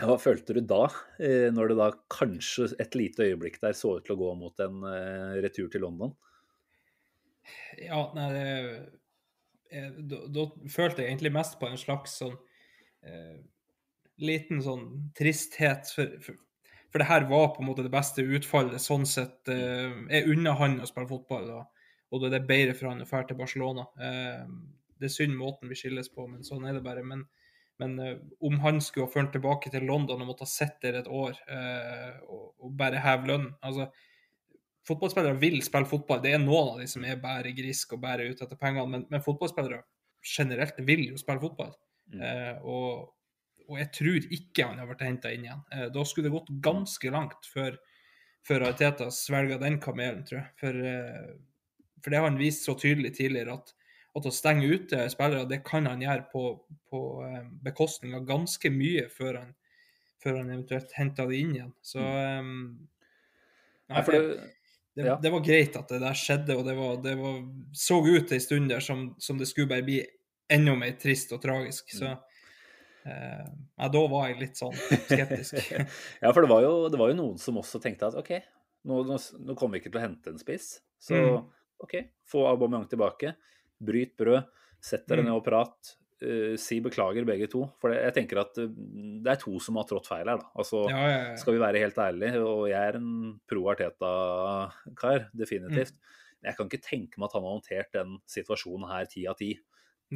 hva 0.10 0.18
følte 0.22 0.56
du 0.56 0.62
da, 0.66 0.86
eh, 1.22 1.50
når 1.54 1.72
det 1.72 1.78
da 1.80 1.90
kanskje 2.14 2.72
et 2.82 2.96
lite 2.98 3.28
øyeblikk 3.28 3.60
der 3.62 3.76
så 3.78 3.98
ut 3.98 4.08
til 4.08 4.16
å 4.16 4.22
gå 4.22 4.34
mot 4.40 4.64
en 4.64 4.84
eh, 4.88 5.40
retur 5.44 5.70
til 5.72 5.84
London? 5.86 6.14
Ja, 7.82 8.04
nei, 8.16 8.28
det, 8.36 8.46
eh, 9.72 9.90
da, 9.98 10.22
da 10.32 10.48
følte 10.72 11.04
jeg 11.04 11.12
egentlig 11.12 11.34
mest 11.36 11.60
på 11.60 11.70
en 11.70 11.80
slags 11.82 12.16
sånn 12.22 12.38
eh, 13.06 13.42
liten 14.22 14.62
sånn 14.64 14.88
tristhet. 15.18 15.92
For, 15.96 16.18
for, 16.24 16.40
for 16.92 17.02
det 17.02 17.10
her 17.10 17.28
var 17.30 17.52
på 17.56 17.64
en 17.64 17.70
måte 17.72 17.86
det 17.86 17.94
beste 17.94 18.26
utfallet. 18.26 18.82
Sånn 18.84 19.08
sett 19.10 19.50
eh, 19.52 19.94
Jeg 20.12 20.30
unner 20.34 20.58
han 20.62 20.80
å 20.82 20.90
spille 20.90 21.10
fotball, 21.10 21.50
da, 21.50 21.66
og 22.12 22.26
det 22.26 22.38
er 22.38 22.48
bedre 22.48 22.78
for 22.78 22.92
han 22.92 23.04
å 23.04 23.10
dra 23.10 23.24
til 23.28 23.40
Barcelona. 23.40 23.88
Eh, 24.02 24.48
det 25.02 25.10
er 25.10 25.16
synd 25.16 25.38
måten 25.38 25.72
vi 25.72 25.78
skilles 25.80 26.12
på, 26.14 26.28
men 26.30 26.46
sånn 26.46 26.68
er 26.70 26.78
det 26.78 26.86
bare. 26.86 27.04
Men, 27.06 27.26
men 27.82 28.00
eh, 28.00 28.18
om 28.40 28.60
han 28.60 28.82
skulle 28.82 29.08
ha 29.08 29.14
ført 29.14 29.32
tilbake 29.34 29.72
til 29.74 29.88
London 29.90 30.22
og 30.22 30.30
måtte 30.30 30.46
ha 30.46 30.52
sett 30.52 30.78
der 30.84 31.00
et 31.00 31.10
år 31.10 31.38
eh, 31.50 32.20
og, 32.28 32.52
og 32.62 32.76
bare 32.78 33.02
heve 33.02 33.32
lønn 33.32 33.48
altså, 33.66 33.88
fotballspillere 34.88 35.40
vil 35.42 35.60
spille 35.66 35.90
fotball. 35.90 36.22
Det 36.24 36.36
er 36.36 36.44
noen 36.44 36.76
av 36.76 36.82
de 36.82 36.90
som 36.90 37.06
er 37.06 37.22
bare 37.22 37.54
grisk 37.58 37.96
og 37.98 38.04
bare 38.04 38.28
ute 38.30 38.46
etter 38.46 38.60
pengene, 38.60 38.86
men, 38.90 39.08
men 39.10 39.24
fotballspillere 39.26 39.82
generelt 40.26 40.78
vil 40.86 41.08
jo 41.10 41.18
spille 41.22 41.42
fotball. 41.42 41.74
Mm. 42.14 42.22
Eh, 42.28 42.66
og, 42.70 43.12
og 43.68 43.80
jeg 43.80 43.92
tror 43.98 44.30
ikke 44.38 44.68
han 44.68 44.82
har 44.82 44.90
vært 44.90 45.06
henta 45.08 45.34
inn 45.34 45.48
igjen. 45.48 45.62
Da 45.94 46.06
skulle 46.06 46.30
det 46.30 46.36
gått 46.36 46.54
ganske 46.66 47.14
langt 47.14 47.50
før, 47.50 47.78
før 48.46 48.68
Arteta 48.70 49.10
svelga 49.16 49.58
den 49.62 49.80
kamelen, 49.82 50.26
tror 50.28 50.42
jeg. 50.42 50.50
For, 50.60 50.82
for 52.02 52.14
det 52.14 52.20
har 52.20 52.28
han 52.28 52.42
vist 52.42 52.66
så 52.68 52.76
tydelig 52.78 53.14
tidligere, 53.18 53.58
at, 53.62 53.74
at 54.18 54.26
å 54.28 54.32
stenge 54.36 54.68
ute 54.68 55.06
spillere, 55.14 55.48
det 55.48 55.62
kan 55.64 55.86
han 55.88 56.02
gjøre 56.04 56.26
på, 56.32 56.46
på 56.92 57.02
eh, 57.28 57.44
bekostning 57.64 58.16
av 58.18 58.26
ganske 58.28 58.72
mye 58.74 59.06
før 59.14 59.38
han, 59.40 59.54
før 60.24 60.42
han 60.42 60.50
eventuelt 60.52 60.92
henter 60.98 61.30
det 61.32 61.38
inn 61.44 61.54
igjen. 61.56 61.70
Så 61.86 62.02
eh, 62.04 62.42
Nei, 63.92 64.02
det, 64.08 64.20
det, 64.96 65.06
Ja. 65.08 65.16
det 65.24 65.32
var 65.32 65.44
greit 65.44 65.76
at 65.80 65.90
det 65.92 66.02
der 66.04 66.18
skjedde, 66.20 66.56
og 66.60 66.66
det, 66.68 66.76
var, 66.76 66.98
det 67.04 67.16
var, 67.20 67.40
så 67.76 68.02
ut 68.04 68.32
ei 68.36 68.40
stund 68.44 68.70
der 68.72 68.84
som, 68.84 69.10
som 69.20 69.40
det 69.40 69.48
skulle 69.50 69.72
bare 69.72 69.88
bli 69.88 70.02
enda 70.52 70.76
mer 70.76 70.98
trist 71.00 71.32
og 71.36 71.42
tragisk. 71.44 71.92
Så 71.96 72.10
eh, 72.12 73.46
ja, 73.48 73.88
da 73.96 74.02
var 74.12 74.28
jeg 74.30 74.42
litt 74.44 74.60
sånn 74.60 74.76
skeptisk. 74.76 75.56
ja, 76.24 76.32
for 76.32 76.44
det 76.44 76.52
var, 76.52 76.64
jo, 76.68 76.74
det 76.92 77.00
var 77.00 77.12
jo 77.12 77.20
noen 77.20 77.40
som 77.40 77.60
også 77.64 77.80
tenkte 77.84 78.12
at 78.12 78.20
OK, 78.20 78.34
nå, 78.88 79.02
nå, 79.08 79.18
nå 79.48 79.56
kommer 79.56 79.78
vi 79.78 79.84
ikke 79.86 79.94
til 79.94 80.02
å 80.02 80.06
hente 80.08 80.36
en 80.36 80.42
spiss. 80.44 80.74
Så 81.02 81.16
Mm. 81.18 81.50
OK, 81.82 81.96
få 82.30 82.44
Aubameyang 82.46 82.84
tilbake. 82.92 83.32
Bryt 83.82 84.16
brød. 84.20 84.46
Sett 84.82 85.08
dere 85.10 85.22
Mm. 85.22 85.26
ned 85.30 85.36
og 85.40 85.44
prat. 85.46 85.96
Uh, 86.22 86.54
si 86.62 86.80
beklager, 86.86 87.26
begge 87.26 87.48
to. 87.50 87.64
For 87.82 87.90
det, 87.90 88.04
jeg 88.04 88.14
tenker 88.20 88.40
at 88.44 88.58
eh, 88.62 88.68
det 89.26 89.32
er 89.32 89.40
to 89.42 89.56
som 89.60 89.76
har 89.80 89.88
trådt 89.90 90.06
feil 90.06 90.28
her, 90.30 90.38
da. 90.38 90.50
Altså, 90.56 90.84
Ja, 90.90 91.00
ja, 91.10 91.22
ja. 91.32 91.36
skal 91.42 91.56
vi 91.56 91.60
være 91.64 91.82
helt 91.82 91.98
ærlige, 91.98 92.42
og 92.46 92.68
jeg 92.70 92.78
er 92.92 92.98
en 93.00 93.40
pro 93.50 93.64
Arteta-kar, 93.74 95.30
definitivt. 95.34 95.96
Mm. 95.98 96.46
Jeg 96.50 96.58
kan 96.58 96.70
ikke 96.70 96.82
tenke 96.86 97.18
meg 97.22 97.28
at 97.30 97.34
han 97.38 97.44
har 97.46 97.56
håndtert 97.56 97.92
den 97.94 98.16
situasjonen 98.30 98.88
her 98.90 99.06
ti 99.10 99.26
av 99.30 99.38
ti. 99.38 99.52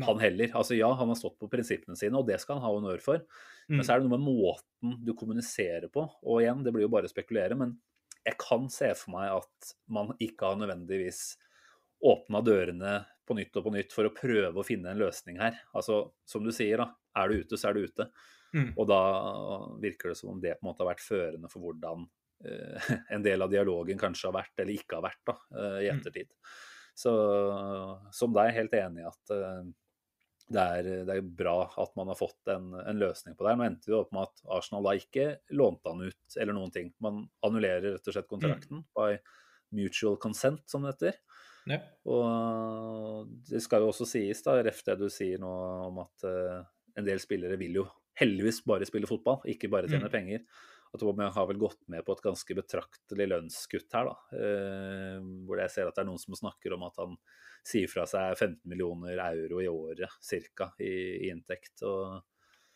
Han 0.03 0.19
heller. 0.19 0.49
Altså 0.59 0.75
ja, 0.75 0.89
han 0.93 1.07
har 1.07 1.15
stått 1.15 1.37
på 1.39 1.47
prinsippene 1.49 1.95
sine, 1.95 2.17
og 2.19 2.27
det 2.27 2.35
skal 2.41 2.57
han 2.57 2.65
ha 2.65 2.71
honnør 2.73 2.99
for. 3.01 3.21
Mm. 3.69 3.77
Men 3.77 3.85
så 3.87 3.93
er 3.95 4.01
det 4.01 4.09
noe 4.09 4.17
med 4.17 4.25
måten 4.27 4.97
du 5.05 5.13
kommuniserer 5.15 5.87
på. 5.93 6.03
Og 6.25 6.41
igjen, 6.43 6.63
det 6.65 6.73
blir 6.75 6.83
jo 6.83 6.91
bare 6.91 7.07
å 7.07 7.13
spekulere, 7.13 7.55
men 7.57 7.77
jeg 8.25 8.35
kan 8.41 8.65
se 8.73 8.89
for 8.99 9.13
meg 9.15 9.31
at 9.37 9.71
man 9.87 10.11
ikke 10.19 10.49
har 10.49 10.57
nødvendigvis 10.59 11.37
åpna 12.05 12.41
dørene 12.45 12.99
på 13.25 13.37
nytt 13.37 13.57
og 13.57 13.65
på 13.65 13.73
nytt 13.73 13.93
for 13.95 14.07
å 14.07 14.13
prøve 14.13 14.61
å 14.61 14.65
finne 14.65 14.91
en 14.91 15.01
løsning 15.01 15.39
her. 15.41 15.57
Altså, 15.73 16.03
som 16.29 16.45
du 16.45 16.51
sier, 16.53 16.81
da. 16.83 16.91
Er 17.17 17.31
du 17.31 17.41
ute, 17.41 17.57
så 17.57 17.69
er 17.71 17.77
du 17.77 17.87
ute. 17.87 18.09
Mm. 18.55 18.69
Og 18.75 18.85
da 18.87 18.99
virker 19.81 20.11
det 20.11 20.19
som 20.19 20.33
om 20.35 20.41
det 20.43 20.57
på 20.59 20.65
en 20.65 20.69
måte 20.69 20.83
har 20.83 20.91
vært 20.93 21.03
førende 21.03 21.49
for 21.51 21.63
hvordan 21.63 22.05
uh, 22.05 22.91
en 23.15 23.25
del 23.25 23.41
av 23.41 23.51
dialogen 23.51 23.99
kanskje 23.99 24.29
har 24.29 24.37
vært, 24.37 24.53
eller 24.61 24.75
ikke 24.77 24.99
har 24.99 25.07
vært, 25.07 25.23
da, 25.27 25.37
uh, 25.57 25.79
i 25.81 25.89
Mm. 25.89 25.97
ettertid. 25.97 26.29
Så 26.95 27.11
som 28.15 28.35
deg, 28.35 28.53
helt 28.55 28.77
enig 28.77 29.03
i 29.03 29.09
at 29.09 29.33
uh, 29.35 29.65
det 30.45 30.61
er, 30.77 30.89
det 31.07 31.15
er 31.17 31.25
bra 31.25 31.55
at 31.81 31.95
man 31.97 32.11
har 32.11 32.17
fått 32.19 32.51
en, 32.53 32.69
en 32.77 32.99
løsning 33.01 33.33
på 33.35 33.43
det. 33.43 33.49
her. 33.51 33.57
Nå 33.57 33.65
endte 33.65 33.89
det 33.89 33.97
opp 33.97 34.11
med 34.13 34.27
at 34.27 34.43
Arsenal 34.59 34.85
da 34.85 34.93
ikke 34.99 35.25
lånte 35.57 35.89
han 35.89 36.05
ut 36.05 36.37
eller 36.37 36.53
noen 36.53 36.73
ting. 36.75 36.91
Man 37.01 37.23
annullerer 37.45 37.95
rett 37.95 38.11
og 38.11 38.13
slett 38.15 38.29
kontrakten 38.29 38.83
by 38.95 39.17
mutual 39.75 40.19
consent, 40.21 40.61
som 40.69 40.85
det 40.85 40.93
heter. 40.93 41.17
Ja. 41.69 41.79
Og 42.05 43.29
det 43.49 43.61
skal 43.65 43.81
jo 43.81 43.89
også 43.91 44.05
sies, 44.09 44.43
da, 44.45 44.59
ref 44.65 44.83
det 44.85 44.97
du 45.01 45.07
sier 45.09 45.39
nå 45.41 45.51
om 45.89 45.99
at 46.03 46.25
uh, 46.29 46.61
en 46.97 47.07
del 47.07 47.19
spillere 47.23 47.57
vil 47.57 47.79
jo 47.81 47.85
heldigvis 48.21 48.61
bare 48.67 48.85
spille 48.87 49.09
fotball, 49.09 49.41
ikke 49.49 49.69
bare 49.73 49.89
tjene 49.91 50.07
Mm. 50.07 50.13
penger. 50.13 50.45
At 50.95 51.01
Aubameyang 51.03 51.33
har 51.35 51.47
vel 51.49 51.57
gått 51.59 51.81
med 51.91 52.05
på 52.07 52.13
et 52.15 52.21
ganske 52.23 52.55
betraktelig 52.55 53.25
lønnskutt 53.27 53.91
her, 53.97 54.05
da. 54.11 54.15
Uh, 54.31 55.25
hvor 55.47 55.59
jeg 55.59 55.73
ser 55.73 55.89
at 55.89 55.97
det 55.97 56.05
er 56.05 56.09
noen 56.11 56.21
som 56.21 56.37
snakker 56.37 56.77
om 56.77 56.85
at 56.87 57.01
han 57.01 57.17
sier 57.65 57.89
fra 57.89 58.05
seg 58.07 58.37
15 58.37 58.61
millioner 58.69 59.17
euro 59.25 59.59
i 59.59 59.67
året 59.67 60.15
ca. 60.55 60.69
I, 60.79 60.93
i 61.25 61.29
inntekt. 61.33 61.81
Og 61.83 62.21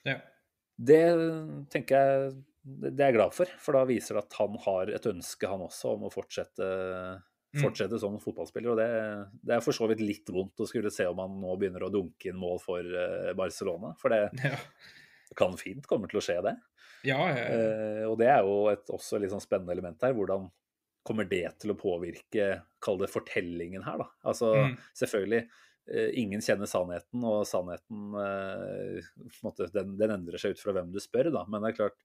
Ja. 0.10 0.18
det 0.82 1.04
tenker 1.70 1.96
jeg 1.96 2.44
det 2.70 3.00
er 3.00 3.12
jeg 3.14 3.16
glad 3.16 3.34
for, 3.34 3.46
for 3.64 3.74
da 3.78 3.86
viser 3.88 4.18
det 4.18 4.26
at 4.28 4.36
han 4.42 4.58
har 4.66 4.90
et 4.92 5.06
ønske, 5.10 5.48
han 5.48 5.62
også, 5.64 5.94
om 5.96 6.04
å 6.10 6.12
fortsette. 6.14 6.66
Fortsette 7.58 7.98
som 8.00 8.20
fotballspiller. 8.22 8.70
Og 8.72 8.78
det, 8.78 8.90
det 9.42 9.56
er 9.56 9.64
for 9.66 9.74
så 9.74 9.88
vidt 9.90 10.04
litt 10.06 10.30
vondt 10.30 10.60
å 10.62 10.68
skulle 10.70 10.92
se 10.94 11.08
om 11.10 11.18
han 11.24 11.40
nå 11.42 11.56
begynner 11.58 11.88
å 11.88 11.90
dunke 11.94 12.30
inn 12.30 12.38
mål 12.38 12.60
for 12.62 12.80
eh, 12.86 13.32
Barcelona. 13.34 13.96
For 13.98 14.10
det 14.14 14.30
Ja. 14.46 14.58
kan 15.36 15.58
fint 15.58 15.86
komme 15.90 16.08
til 16.10 16.20
å 16.20 16.24
skje, 16.26 16.40
det. 16.46 16.56
Ja. 17.08 17.20
Eh, 17.32 18.04
og 18.10 18.18
det 18.20 18.28
er 18.30 18.44
jo 18.46 18.68
et 18.70 18.90
også 18.94 19.20
litt 19.22 19.32
sånn 19.34 19.42
spennende 19.44 19.74
element 19.74 20.02
her. 20.06 20.14
Hvordan 20.18 20.50
kommer 21.06 21.26
det 21.30 21.46
til 21.64 21.72
å 21.74 21.78
påvirke, 21.80 22.62
kall 22.84 22.98
det 23.02 23.10
fortellingen 23.10 23.86
her, 23.88 23.98
da. 24.04 24.08
Altså 24.30 24.54
Mm. 24.68 24.78
selvfølgelig. 25.00 25.44
eh, 25.90 26.10
Ingen 26.22 26.42
kjenner 26.42 26.68
sannheten, 26.70 27.24
og 27.26 27.48
sannheten 27.50 28.14
eh, 28.20 29.08
måte, 29.42 29.70
den, 29.74 29.96
den 29.98 30.12
endrer 30.14 30.38
seg 30.38 30.54
ut 30.54 30.60
fra 30.62 30.74
hvem 30.76 30.92
du 30.94 31.00
spør. 31.02 31.32
da, 31.34 31.46
Men 31.50 31.64
det 31.64 31.72
er 31.72 31.78
klart, 31.80 31.98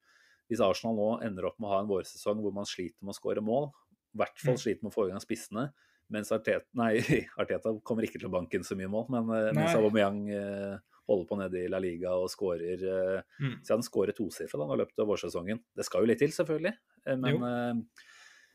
hvis 0.49 0.61
Arsenal 0.65 0.97
nå 0.97 1.09
ender 1.27 1.47
opp 1.51 1.59
med 1.59 1.69
å 1.69 1.73
ha 1.75 1.81
en 1.83 1.89
vårsesong 1.91 2.41
hvor 2.45 2.53
man 2.57 2.65
sliter 2.69 3.03
med 3.05 3.13
å 3.13 3.19
skåre 3.19 3.43
mål, 3.45 3.71
i 4.15 4.19
hvert 4.23 4.39
fall 4.41 4.55
Mm. 4.55 4.63
sliter 4.63 4.83
med 4.87 4.93
å 4.93 4.95
få 4.95 5.07
i 5.09 5.13
gang 5.13 5.23
spissene, 5.23 5.69
mens 6.15 6.31
Arteta, 6.33 6.67
nei, 6.79 6.99
Arteta 7.41 7.73
kommer 7.83 8.05
ikke 8.07 8.21
til 8.21 8.29
å 8.29 8.35
banke 8.35 8.55
inn 8.59 8.67
så 8.67 8.77
mye 8.79 8.91
mål, 8.93 9.07
men 9.11 9.31
eh, 9.35 9.53
mens 9.57 9.75
Aubameyang 9.75 10.21
eh, 10.31 10.77
holder 11.09 11.29
på 11.29 11.39
nede 11.41 11.63
i 11.65 11.69
La 11.73 11.81
Liga 11.83 12.13
og 12.17 12.31
skårer 12.33 12.85
eh, 12.89 13.23
Mm. 13.41 13.57
så 13.65 13.75
han 13.77 13.83
skårer 13.85 14.15
tosifra 14.17 14.69
i 14.73 14.79
løpt 14.81 15.01
av 15.03 15.09
vårsesongen. 15.11 15.61
Det 15.77 15.85
skal 15.85 16.05
jo 16.05 16.11
litt 16.13 16.21
til, 16.23 16.31
selvfølgelig. 16.33 16.75
eh, 17.07 17.17
Men 17.17 17.43
eh, 17.43 17.83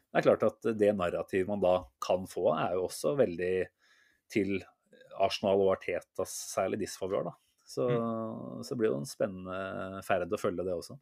det 0.09 0.21
er 0.21 0.25
klart 0.25 0.43
at 0.47 0.71
det 0.79 0.95
narrativet 0.97 1.47
man 1.47 1.61
da 1.61 1.75
kan 2.01 2.25
få, 2.29 2.47
er 2.57 2.73
jo 2.77 2.87
også 2.87 3.15
veldig 3.19 3.67
til 4.31 4.59
Arsenal 5.19 5.59
og 5.61 5.75
Artetas 5.75 6.33
særlig 6.55 6.79
disfavør, 6.85 7.29
da. 7.29 7.35
Så, 7.69 7.85
Mm. 7.85 8.63
så 8.65 8.75
det 8.87 8.93
jo 8.93 8.97
en 8.97 9.05
spennende 9.05 10.01
ferd 10.05 10.31
å 10.33 10.39
følge 10.41 10.63
det 10.65 10.73
også. 10.73 10.95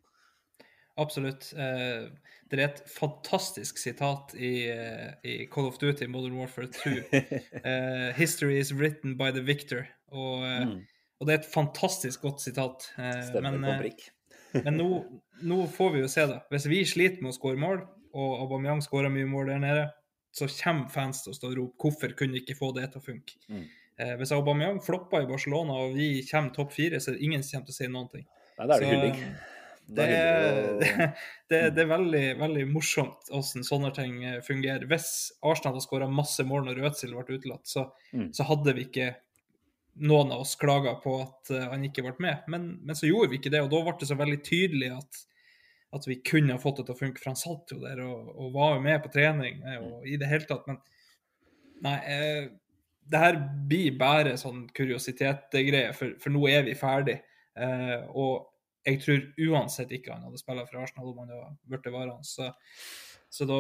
Absolutt. 0.97 1.53
Eh, 1.57 2.09
det 2.49 2.59
er 2.59 2.63
et 2.69 2.81
fantastisk 2.89 3.77
sitat 3.77 4.33
i, 4.35 4.69
eh, 4.71 5.13
i 5.23 5.45
Call 5.51 5.67
of 5.67 5.77
Duty 5.77 6.07
Modern 6.07 6.37
Warfare 6.39 6.67
2. 6.67 6.89
uh, 6.91 8.13
'History 8.17 8.57
is 8.59 8.73
written 8.73 9.17
by 9.17 9.31
the 9.31 9.41
victor'. 9.43 9.85
Og, 10.11 10.43
eh, 10.47 10.65
Mm. 10.65 10.85
og 11.19 11.27
det 11.27 11.33
er 11.33 11.39
et 11.39 11.53
fantastisk 11.53 12.21
godt 12.21 12.41
sitat. 12.41 12.91
Eh, 12.97 13.23
Stemmer 13.29 13.51
men 13.51 13.61
på 13.61 13.73
eh, 13.73 13.81
prikk. 13.81 14.09
men 14.65 14.77
nå, 14.77 15.05
nå 15.43 15.67
får 15.67 15.93
vi 15.93 15.99
jo 15.99 16.07
se, 16.07 16.21
da. 16.27 16.39
Hvis 16.49 16.67
vi 16.69 16.85
sliter 16.85 17.21
med 17.21 17.33
å 17.33 17.37
skåre 17.37 17.57
mål, 17.59 17.81
og 18.13 18.39
Aubameyang 18.41 18.81
skårer 18.81 19.11
mye 19.11 19.27
mål 19.27 19.47
der 19.51 19.59
nede, 19.59 19.89
så 20.33 20.47
kommer 20.63 20.89
fans 20.89 21.23
til 21.23 21.33
å 21.33 21.35
stå 21.35 21.51
og 21.51 21.57
rope 21.57 21.77
'hvorfor 21.77 22.15
kunne 22.15 22.33
vi 22.33 22.39
ikke 22.45 22.57
få 22.57 22.71
det 22.73 22.91
til 22.91 23.01
å 23.01 23.05
funke'? 23.05 23.35
Mm. 23.49 23.67
Eh, 23.99 24.15
hvis 24.17 24.31
Aubameyang 24.31 24.79
flopper 24.85 25.21
i 25.21 25.25
Barcelona 25.25 25.73
og 25.73 25.95
vi 25.95 26.23
kommer 26.31 26.53
topp 26.53 26.71
fire, 26.71 26.99
så 26.99 27.11
er 27.11 27.15
det 27.17 27.23
ingen 27.23 27.43
som 27.43 27.57
kommer 27.57 27.65
til 27.67 27.73
å 27.73 27.77
si 27.77 27.87
noen 27.87 28.09
ting. 28.11 28.25
Nei, 28.59 28.67
det 28.67 28.75
er 28.75 28.79
det 28.79 29.15
Så. 29.15 29.57
Det 29.88 30.03
er, 30.03 30.81
det, 31.49 31.59
det 31.77 31.83
er 31.83 31.89
veldig, 31.91 32.23
veldig 32.41 32.65
morsomt 32.71 33.29
hvordan 33.31 33.63
sånne 33.67 33.91
ting 33.95 34.17
eh, 34.27 34.41
fungerer. 34.43 34.83
Hvis 34.89 35.07
Arsenal 35.41 35.75
hadde 35.75 35.85
skåra 35.85 36.09
masse 36.11 36.43
mål 36.47 36.65
når 36.67 36.81
Rødsild 36.83 37.15
ble 37.15 37.39
utelatt, 37.39 37.63
så, 37.69 37.88
Mm. 38.13 38.29
så 38.33 38.43
hadde 38.47 38.73
vi 38.75 38.85
ikke 38.88 39.07
noen 39.99 40.29
av 40.31 40.43
oss 40.43 40.55
klaga 40.59 40.93
på 41.01 41.15
at 41.23 41.49
eh, 41.55 41.65
han 41.71 41.83
ikke 41.88 42.03
ble 42.05 42.13
med. 42.23 42.43
Men, 42.51 42.67
men 42.83 42.95
så 42.99 43.07
gjorde 43.09 43.31
vi 43.31 43.39
ikke 43.41 43.51
det, 43.53 43.63
og 43.65 43.71
da 43.71 43.81
ble 43.85 43.95
det 43.99 44.09
så 44.11 44.17
veldig 44.19 44.38
tydelig 44.45 44.91
at, 44.95 45.23
at 45.97 46.07
vi 46.07 46.19
kunne 46.21 46.53
ha 46.55 46.61
fått 46.61 46.81
det 46.81 46.88
til 46.89 46.95
å 46.97 47.01
funke. 47.01 47.23
For 47.23 47.31
han 47.31 47.39
satt 47.39 47.73
jo 47.73 47.79
der 47.81 48.03
og, 48.05 48.29
og 48.35 48.53
var 48.55 48.75
jo 48.77 48.83
med 48.85 49.01
på 49.03 49.11
trening 49.15 49.63
eh, 49.65 49.79
og 49.81 50.07
i 50.07 50.19
det 50.19 50.29
hele 50.29 50.47
tatt. 50.49 50.67
Men 50.69 50.79
nei, 51.88 51.97
eh, 52.11 52.43
det 53.07 53.23
her 53.23 53.39
blir 53.71 53.95
bare 53.99 54.35
sånn 54.39 54.65
kuriositetsgreie, 54.75 55.93
for, 55.95 56.17
for 56.19 56.35
nå 56.35 56.43
er 56.51 56.65
vi 56.67 56.75
ferdig. 56.77 57.17
Eh, 57.57 57.99
og 58.11 58.49
jeg 58.88 59.01
tror 59.03 59.25
uansett 59.51 59.91
ikke 59.97 60.13
han 60.15 60.23
hadde 60.27 60.39
spilt 60.41 60.69
for 60.69 60.79
Arsenal 60.81 61.11
om 61.11 61.17
han 61.25 61.33
hadde 61.35 61.57
blitt 61.67 61.89
varene. 61.93 62.23
Så, 62.23 62.47
så 63.29 63.47
da, 63.49 63.57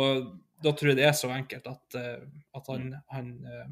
da 0.63 0.71
tror 0.73 0.93
jeg 0.93 0.99
det 1.01 1.09
er 1.09 1.17
så 1.19 1.29
enkelt 1.35 1.67
at, 1.67 1.97
eh, 1.99 2.23
at 2.55 2.69
han, 2.71 2.93
han 3.11 3.33
eh, 3.45 3.67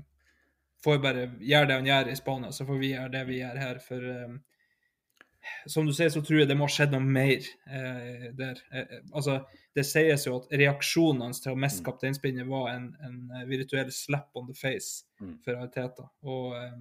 får 0.83 0.99
bare 1.01 1.29
gjøre 1.39 1.69
det 1.71 1.77
han 1.79 1.87
gjør 1.89 2.11
i 2.11 2.17
Spania, 2.19 2.51
så 2.53 2.67
får 2.67 2.81
vi 2.83 2.91
gjøre 2.91 3.13
det 3.15 3.23
vi 3.29 3.39
gjør 3.39 3.61
her. 3.63 3.79
For 3.81 4.09
eh, 4.11 4.35
som 5.69 5.85
du 5.85 5.93
sier, 5.93 6.09
så 6.09 6.21
tror 6.25 6.39
jeg 6.41 6.49
det 6.49 6.57
må 6.57 6.65
ha 6.67 6.73
skjedd 6.73 6.93
noe 6.95 7.05
mer 7.05 7.47
eh, 7.69 8.27
der. 8.37 8.59
Eh, 8.73 8.99
altså, 9.13 9.39
det 9.77 9.83
sies 9.85 10.23
jo 10.27 10.39
at 10.39 10.51
reaksjonen 10.57 11.21
hans 11.27 11.41
til 11.43 11.53
å 11.53 11.59
miste 11.59 11.83
Mm. 11.83 11.87
kapteinspinnet 11.89 12.47
var 12.49 12.69
en, 12.73 12.85
en 13.05 13.47
virtuell 13.49 13.91
slap 13.93 14.29
on 14.39 14.47
the 14.51 14.55
face 14.57 15.03
Mm. 15.21 15.37
for 15.45 15.55
Ariteta. 15.55 16.09
Og, 16.27 16.55
eh, 16.59 16.77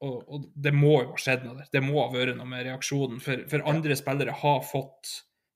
og, 0.00 0.16
og 0.32 0.48
det 0.56 0.72
må 0.72 0.94
jo 1.02 1.10
ha 1.12 1.20
skjedd 1.20 1.44
noe 1.44 1.58
der. 1.58 1.68
Det 1.72 1.82
må 1.84 1.98
ha 2.00 2.08
vært 2.12 2.38
noe 2.38 2.48
med 2.48 2.64
reaksjonen. 2.66 3.20
For, 3.22 3.44
for 3.50 3.64
andre 3.68 3.96
spillere 3.98 4.36
har 4.42 4.62
fått, 4.64 5.12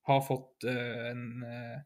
har 0.08 0.20
fått 0.26 0.66
uh, 0.68 1.06
en 1.10 1.24
uh, 1.48 1.78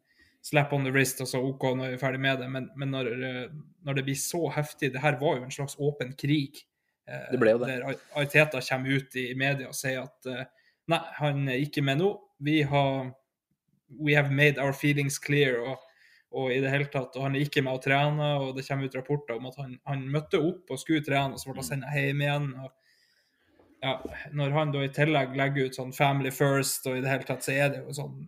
slap 0.45 0.75
on 0.75 0.87
the 0.87 0.93
wrist, 0.95 1.23
og 1.23 1.31
så 1.31 1.43
OK, 1.45 1.69
nå 1.79 1.87
er 1.87 1.95
vi 1.95 2.01
ferdig 2.03 2.23
med 2.25 2.43
det. 2.43 2.51
Men, 2.55 2.67
men 2.81 2.91
når, 2.97 3.13
uh, 3.23 3.45
når 3.87 4.01
det 4.01 4.07
blir 4.09 4.19
så 4.19 4.43
heftig 4.57 4.91
Det 4.95 5.05
her 5.05 5.21
var 5.21 5.39
jo 5.39 5.47
en 5.47 5.55
slags 5.55 5.79
åpen 5.79 6.17
krig. 6.19 6.65
Det 7.09 7.39
ble 7.41 7.55
jo 7.55 7.61
det. 7.63 7.71
Der 7.73 8.01
Ariteta 8.19 8.61
kommer 8.61 8.99
ut 8.99 9.15
i 9.17 9.31
media 9.39 9.71
og 9.71 9.77
sier 9.79 10.03
at 10.03 10.27
nei, 10.93 10.99
han 11.17 11.47
er 11.49 11.63
ikke 11.65 11.81
med 11.81 12.03
nå. 12.03 12.11
Vi 12.45 12.61
har 12.69 13.15
We 13.89 14.13
have 14.13 14.29
made 14.29 14.59
our 14.61 14.75
feelings 14.77 15.17
clear. 15.17 15.63
Og, 15.65 15.88
og 16.37 16.53
i 16.53 16.59
det 16.61 16.71
hele 16.73 16.89
tatt, 16.93 17.15
og 17.17 17.25
han 17.25 17.37
er 17.37 17.47
ikke 17.47 17.63
med 17.65 17.79
å 17.79 17.83
trene, 17.83 18.33
og 18.43 18.57
det 18.57 18.67
kommer 18.67 18.89
ut 18.89 18.97
rapporter 18.99 19.39
om 19.39 19.47
at 19.49 19.57
han, 19.63 19.79
han 19.89 20.03
møtte 20.13 20.41
opp 20.45 20.75
og 20.75 20.81
skulle 20.81 21.05
trene, 21.05 21.37
og 21.37 21.41
så 21.41 21.49
ble 21.49 21.63
han 21.63 21.69
sendt 21.71 21.93
hjem 21.95 22.25
igjen. 22.25 22.51
og 22.61 23.85
ja, 23.85 23.95
Når 24.37 24.57
han 24.57 24.75
da 24.75 24.83
i 24.85 24.91
tillegg 24.93 25.37
legger 25.39 25.71
ut 25.71 25.79
sånn 25.79 25.95
Family 25.97 26.33
First, 26.35 26.89
og 26.91 26.99
i 26.99 27.05
det 27.05 27.13
hele 27.13 27.29
tatt, 27.29 27.47
så 27.47 27.55
er 27.55 27.73
det 27.73 27.81
jo 27.81 27.97
sånn 27.97 28.19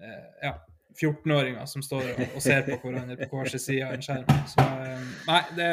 eh, 0.00 0.46
ja, 0.46 0.54
14-åringer 0.94 1.68
som 1.68 1.84
står 1.84 2.08
og, 2.14 2.24
og 2.30 2.44
ser 2.44 2.64
på 2.70 2.78
hverandre 2.86 3.28
på 3.28 3.36
hver 3.36 3.52
sin 3.52 3.64
side 3.66 3.88
av 3.88 3.98
en 3.98 4.06
skjerm. 4.06 4.40
Så 4.48 4.64
eh, 4.64 5.12
nei, 5.28 5.42
det 5.58 5.70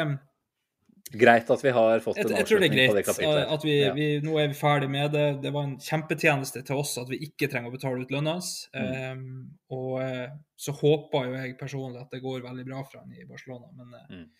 Greit 1.12 1.50
at 1.50 1.60
vi 1.64 1.70
har 1.74 2.00
fått 2.00 2.16
jeg, 2.16 2.24
en 2.30 2.36
jeg 2.38 2.46
tror 2.48 2.60
det 2.62 2.68
er 2.68 2.72
avslutning 2.72 2.88
på 2.88 2.94
det 2.96 3.04
greit 3.04 3.06
kapitlet. 3.10 3.48
at 3.52 3.64
vi, 3.66 3.72
Ja. 3.82 3.92
vi, 3.92 4.06
nå 4.24 4.36
er 4.40 4.48
vi 4.48 4.54
ferdig 4.54 4.88
med 4.90 5.12
det. 5.12 5.24
Det 5.42 5.52
var 5.52 5.64
en 5.64 5.76
kjempetjeneste 5.76 6.62
til 6.64 6.76
oss 6.76 6.96
at 7.02 7.08
vi 7.10 7.18
ikke 7.26 7.50
trenger 7.52 7.68
å 7.68 7.74
betale 7.74 8.00
ut 8.00 8.10
lønna 8.14 8.32
hans. 8.38 8.68
Mm. 8.74 9.18
Um, 9.18 9.50
og 9.70 10.00
eh, 10.02 10.28
så 10.56 10.72
håper 10.72 11.26
jo 11.28 11.34
jeg 11.36 11.58
personlig 11.58 12.00
at 12.00 12.10
det 12.14 12.22
går 12.22 12.40
veldig 12.46 12.64
bra 12.70 12.80
for 12.84 13.00
han 13.02 13.12
i 13.12 13.26
Barcelona, 13.28 13.68
men, 13.76 13.92
eh, 13.98 14.06
Mm. 14.16 14.30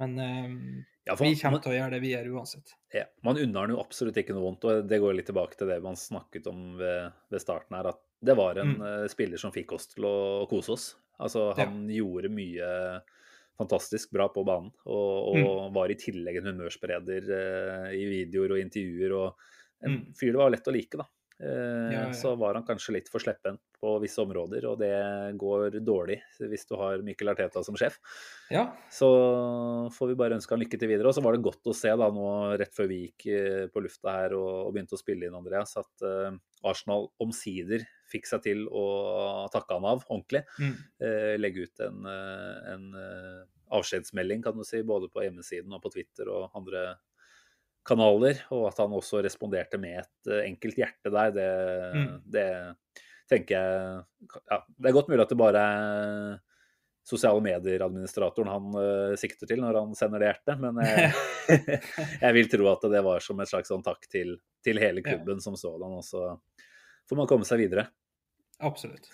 men 0.00 0.18
um, 0.44 0.84
Ja, 1.08 1.16
for 1.16 1.24
vi 1.24 1.34
kommer 1.40 1.58
til 1.62 1.72
å 1.72 1.78
gjøre 1.80 1.90
det 1.96 2.00
vi 2.02 2.12
gjør 2.14 2.30
uansett. 2.36 2.74
Ja, 2.94 3.04
man 3.24 3.36
unner 3.38 3.60
han 3.66 3.70
jo 3.70 3.80
absolutt 3.82 4.14
ikke 4.20 4.34
noe 4.36 4.44
vondt, 4.44 4.64
og 4.68 4.86
det 4.86 5.00
går 5.00 5.16
litt 5.16 5.26
tilbake 5.26 5.56
til 5.58 5.66
det 5.66 5.82
man 5.82 5.96
snakket 5.96 6.46
om 6.46 6.76
ved, 6.78 7.10
ved 7.32 7.40
starten 7.40 7.74
her, 7.74 7.88
at 7.88 7.98
det 8.22 8.36
var 8.36 8.58
en 8.58 8.76
Mm. 8.76 8.82
eh, 9.04 9.08
spiller 9.08 9.38
som 9.38 9.50
fikk 9.50 9.72
oss 9.72 9.86
til 9.88 10.04
å 10.04 10.46
kose 10.48 10.68
oss. 10.70 10.94
Altså, 11.18 11.56
han 11.56 11.88
gjorde 11.88 12.28
mye 12.30 13.00
fantastisk 13.58 14.10
bra 14.14 14.28
på 14.32 14.44
banen, 14.46 14.72
og, 14.86 15.36
Mm. 15.38 15.72
var 15.74 15.90
i 15.90 15.98
tillegg 15.98 16.38
en 16.40 16.52
humørspreder 16.52 17.28
eh, 17.34 17.92
i 17.98 18.04
videoer 18.06 18.52
og 18.56 18.62
intervjuer, 18.64 19.14
og 19.18 19.34
en 19.84 19.90
Mm. 19.98 20.14
fyr 20.14 20.32
det 20.32 20.40
var 20.42 20.50
lett 20.50 20.68
å 20.68 20.72
like, 20.74 20.96
da. 20.98 21.04
Eh, 21.40 21.92
Ja, 21.94 22.00
ja. 22.08 22.10
Så 22.12 22.36
var 22.36 22.54
han 22.54 22.64
kanskje 22.66 22.94
litt 22.96 23.08
for 23.08 23.20
slepphendt 23.22 23.60
på 23.80 24.00
visse 24.02 24.18
områder, 24.18 24.64
og 24.66 24.78
det 24.80 25.36
går 25.38 25.78
dårlig 25.86 26.20
hvis 26.40 26.66
du 26.66 26.74
har 26.74 26.98
Mikkel 26.98 27.28
Arteta 27.30 27.62
som 27.64 27.76
sjef. 27.76 27.98
Ja, 28.50 28.72
Så 28.90 29.06
får 29.94 30.08
vi 30.08 30.14
bare 30.18 30.34
ønske 30.34 30.50
han 30.50 30.58
lykke 30.64 30.78
til 30.80 30.88
videre. 30.90 31.06
Og 31.06 31.14
så 31.14 31.22
var 31.22 31.32
det 31.36 31.42
godt 31.46 31.62
å 31.70 31.74
se 31.74 31.88
da 31.94 32.10
nå 32.10 32.58
rett 32.58 32.74
før 32.74 32.88
vi 32.88 32.98
gikk 33.06 33.26
eh, 33.30 33.66
på 33.68 33.82
lufta 33.84 34.10
her 34.10 34.34
og, 34.34 34.66
og 34.66 34.74
begynte 34.74 34.98
å 34.98 35.02
spille 35.02 35.26
inn, 35.28 35.34
Andreas, 35.38 35.76
at 35.78 36.02
eh, 36.02 36.34
Arsenal 36.64 37.08
omsider 37.22 37.86
fikk 38.08 38.26
seg 38.30 38.42
til 38.46 38.64
å 38.72 38.84
takke 39.52 39.76
han 39.78 39.84
av 39.88 40.04
ordentlig. 40.08 40.44
mm. 40.58 40.74
Eh, 41.04 41.34
legge 41.40 41.66
ut 41.68 41.80
en, 41.86 42.06
eh, 42.08 42.72
en 42.74 42.86
eh, 42.94 43.42
avskjedsmelding, 43.76 44.42
kan 44.42 44.56
du 44.56 44.64
si, 44.64 44.80
både 44.82 45.10
på 45.12 45.22
hjemmesiden 45.26 45.72
og 45.76 45.82
på 45.84 45.92
Twitter 45.92 46.30
og 46.32 46.50
andre 46.56 46.96
kanaler. 47.88 48.42
Og 48.56 48.66
at 48.70 48.80
han 48.82 48.92
også 48.96 49.22
responderte 49.24 49.78
med 49.80 50.02
et 50.04 50.32
enkelt 50.44 50.76
hjerte 50.80 51.12
der, 51.12 51.30
det, 51.36 51.48
Mm. 51.94 52.20
det 52.24 52.48
tenker 53.28 53.54
jeg 53.54 54.04
ja, 54.50 54.62
Det 54.80 54.88
er 54.88 54.92
godt 54.96 55.08
mulig 55.12 55.20
at 55.24 55.28
det 55.32 55.36
bare 55.40 55.62
er 55.62 56.38
sosiale 57.08 57.40
medier-administratoren 57.40 58.48
han 58.52 58.66
uh, 58.76 59.14
sikter 59.16 59.48
til 59.48 59.62
når 59.62 59.78
han 59.80 59.94
sender 59.96 60.20
det 60.20 60.28
hjertet, 60.28 60.58
men 60.60 60.76
jeg, 60.84 61.12
jeg 62.24 62.34
vil 62.36 62.50
tro 62.52 62.66
at 62.68 62.84
det 62.92 63.00
var 63.06 63.24
som 63.24 63.40
et 63.40 63.48
slags 63.48 63.68
sånn 63.72 63.84
takk 63.84 64.04
til, 64.12 64.34
til 64.64 64.76
hele 64.82 65.00
Ja. 65.00 65.14
klubben 65.14 65.40
som 65.40 65.56
sådan, 65.56 65.94
og 65.96 66.04
så 66.04 66.34
får 67.08 67.16
man 67.16 67.26
komme 67.30 67.48
seg 67.48 67.62
videre. 67.64 67.86
Absolutt. 68.64 69.08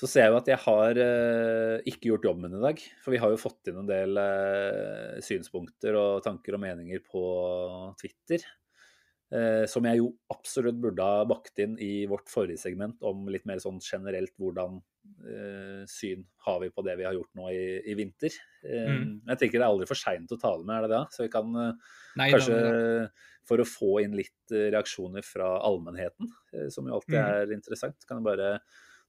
Så 0.00 0.08
ser 0.08 0.24
jeg 0.24 0.32
jo 0.32 0.38
at 0.38 0.48
jeg 0.48 0.60
har 0.62 0.98
eh, 1.02 1.82
ikke 1.90 2.08
gjort 2.08 2.24
jobben 2.30 2.46
min 2.46 2.56
i 2.56 2.62
dag. 2.62 2.78
For 3.04 3.12
vi 3.12 3.20
har 3.20 3.32
jo 3.32 3.40
fått 3.40 3.68
inn 3.68 3.82
en 3.82 3.90
del 3.90 4.16
eh, 4.22 5.18
synspunkter 5.24 5.98
og 5.98 6.22
tanker 6.24 6.56
og 6.56 6.62
meninger 6.62 7.02
på 7.04 7.24
Twitter. 8.00 8.46
eh, 9.34 9.66
som 9.70 9.84
jeg 9.86 10.00
jo 10.00 10.08
absolutt 10.32 10.80
burde 10.80 11.04
ha 11.04 11.26
bakt 11.28 11.60
inn 11.62 11.76
i 11.78 12.06
vårt 12.10 12.32
forrige 12.32 12.58
segment 12.58 13.02
om 13.06 13.28
litt 13.30 13.44
mer 13.46 13.60
sånn 13.62 13.78
generelt 13.84 14.32
hvordan 14.40 14.80
syn 15.90 16.22
har 16.46 16.60
vi 16.62 16.68
på 16.72 16.82
det 16.86 16.94
vi 16.98 17.04
har 17.06 17.14
gjort 17.16 17.34
nå 17.38 17.48
i, 17.52 17.64
i 17.90 17.94
vinter. 17.98 18.34
Eh, 18.64 18.86
Mm. 18.90 19.20
Jeg 19.28 19.38
tenker 19.38 19.58
det 19.58 19.64
er 19.64 19.70
aldri 19.70 19.86
for 19.88 19.98
seint 19.98 20.30
å 20.32 20.38
ta 20.40 20.52
det 20.58 20.66
med, 20.68 20.76
er 20.76 20.86
det 20.88 20.92
det? 20.96 21.02
Så 21.14 21.22
vi 21.24 21.30
kan 21.32 21.50
eh, 21.56 21.72
Nei, 22.20 22.30
Kanskje 22.32 22.58
for 23.48 23.62
å 23.62 23.66
få 23.66 23.90
inn 24.04 24.14
litt 24.18 24.52
eh, 24.54 24.68
reaksjoner 24.74 25.24
fra 25.26 25.48
allmennheten, 25.66 26.28
eh, 26.54 26.68
som 26.72 26.86
jo 26.86 26.94
alltid 26.98 27.16
Mm. 27.16 27.30
er 27.32 27.54
interessant, 27.56 28.06
kan 28.06 28.20
jeg 28.20 28.28
bare 28.28 28.50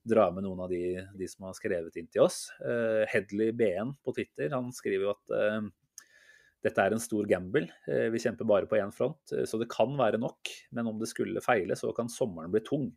dra 0.08 0.32
med 0.34 0.44
noen 0.48 0.64
av 0.64 0.70
de, 0.72 0.98
de 1.14 1.28
som 1.30 1.46
har 1.46 1.54
skrevet 1.54 1.96
inn 2.00 2.08
til 2.10 2.24
oss. 2.24 2.48
Eh, 2.66 3.04
Hedley 3.12 3.52
BN 3.54 3.92
på 4.04 4.16
Twitter 4.18 4.50
han 4.56 4.72
skriver 4.74 5.06
jo 5.06 5.12
at 5.14 5.36
eh, 5.38 5.68
dette 6.64 6.78
er 6.88 6.94
en 6.96 7.02
stor 7.02 7.26
gamble. 7.30 7.68
Eh, 7.90 8.08
vi 8.14 8.20
kjemper 8.22 8.46
bare 8.50 8.68
på 8.70 8.78
én 8.80 8.92
front, 8.94 9.22
eh, 9.36 9.46
så 9.50 9.60
det 9.62 9.70
kan 9.70 9.94
være 9.98 10.18
nok. 10.22 10.50
Men 10.72 10.88
om 10.90 10.98
det 11.02 11.10
skulle 11.12 11.42
feile, 11.42 11.78
så 11.78 11.94
kan 11.98 12.10
sommeren 12.10 12.52
bli 12.54 12.62
tung. 12.66 12.90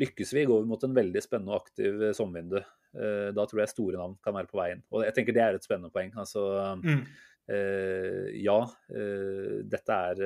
Lykkes 0.00 0.30
vi, 0.34 0.44
går 0.48 0.62
vi 0.62 0.68
mot 0.70 0.84
en 0.86 0.94
veldig 0.96 1.20
spennende 1.22 1.52
og 1.52 1.60
aktiv 1.64 2.02
eh, 2.08 2.14
sommervindu. 2.16 2.60
Eh, 2.96 3.30
da 3.36 3.44
tror 3.46 3.60
jeg 3.62 3.72
store 3.74 3.98
navn 4.00 4.16
kan 4.24 4.34
være 4.34 4.48
på 4.50 4.58
veien. 4.60 4.80
Og 4.94 5.04
jeg 5.04 5.14
tenker 5.18 5.36
det 5.36 5.42
er 5.44 5.58
et 5.58 5.66
spennende 5.66 5.92
poeng. 5.94 6.14
Altså, 6.18 6.46
Mm. 6.80 7.02
Eh, 7.50 8.26
ja, 8.44 8.58
eh, 8.94 9.56
dette 9.66 9.90
er 10.12 10.20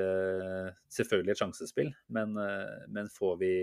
selvfølgelig 0.93 1.31
et 1.33 1.39
sjansespill, 1.39 1.89
men, 2.13 2.35
men 2.93 3.07
får 3.09 3.39
vi 3.41 3.53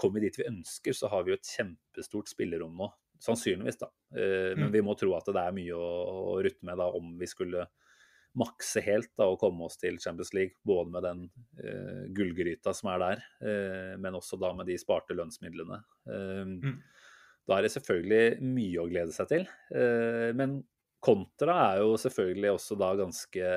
Kommer 0.00 0.16
vi 0.20 0.24
dit 0.30 0.38
vi 0.40 0.46
ønsker, 0.48 0.94
så 0.96 1.06
har 1.12 1.22
vi 1.26 1.34
jo 1.34 1.36
et 1.36 1.50
kjempestort 1.52 2.30
spillerom 2.32 2.72
nå. 2.80 2.86
Sannsynligvis, 3.20 3.76
da. 3.82 3.90
Eh, 4.16 4.54
men 4.56 4.70
Mm. 4.70 4.72
vi 4.72 4.80
må 4.80 4.94
tro 4.98 5.12
at 5.14 5.26
det 5.28 5.36
er 5.36 5.52
mye 5.52 5.76
å, 5.76 5.90
å 6.32 6.42
rutte 6.42 6.64
med 6.64 6.78
da, 6.80 6.86
om 6.96 7.10
vi 7.20 7.26
skulle 7.28 7.66
makse 8.36 8.82
helt 8.84 9.10
da, 9.16 9.26
og 9.30 9.38
komme 9.40 9.64
oss 9.66 9.78
til 9.80 9.98
Champions 10.02 10.32
League. 10.36 10.56
Både 10.66 10.92
med 10.92 11.06
den 11.06 11.22
uh, 11.62 12.04
gullgryta 12.16 12.74
som 12.76 12.90
er 12.92 13.02
der, 13.02 13.24
uh, 13.40 13.94
men 14.02 14.18
også 14.18 14.38
da 14.40 14.52
med 14.56 14.68
de 14.68 14.76
sparte 14.80 15.16
lønnsmidlene. 15.16 15.80
Eh, 16.10 16.72
Da 17.46 17.54
er 17.60 17.62
det 17.62 17.70
selvfølgelig 17.76 18.42
mye 18.42 18.80
å 18.82 18.88
glede 18.90 19.12
seg 19.14 19.28
til. 19.30 19.44
Men 20.34 20.56
kontra 20.98 21.54
er 21.68 21.84
jo 21.84 21.92
selvfølgelig 22.02 22.48
også 22.56 22.74
da 22.80 22.88
ganske 22.98 23.50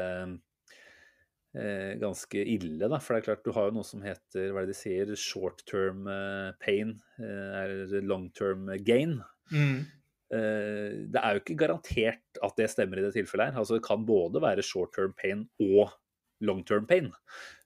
ganske 2.03 2.43
ille, 2.53 2.85
da. 2.85 2.99
For 3.01 3.15
det 3.15 3.23
er 3.23 3.25
klart, 3.31 3.41
du 3.41 3.49
har 3.55 3.71
jo 3.71 3.79
noe 3.79 3.87
som 3.87 4.03
heter, 4.05 4.51
hva 4.53 4.61
er 4.61 4.69
det 4.69 4.75
de 4.75 4.77
sier, 4.77 5.15
short 5.17 5.63
term 5.65 6.05
pain, 6.61 6.93
eller 7.17 8.05
long 8.05 8.29
term 8.37 8.69
gain. 8.85 9.17
Mm. 9.49 9.87
Eh, 10.31 11.07
det 11.09 11.21
er 11.21 11.35
jo 11.35 11.41
ikke 11.43 11.57
garantert 11.63 12.39
at 12.45 12.55
det 12.59 12.69
stemmer 12.71 13.01
i 13.01 13.05
det 13.07 13.15
tilfellet 13.17 13.51
her. 13.51 13.59
Altså 13.63 13.79
det 13.79 13.85
kan 13.87 14.05
både 14.05 14.41
være 14.43 14.65
short 14.65 14.93
term 14.95 15.13
pain 15.17 15.47
og 15.65 15.95
long 16.45 16.63
term 16.63 16.85
pain. 16.87 17.11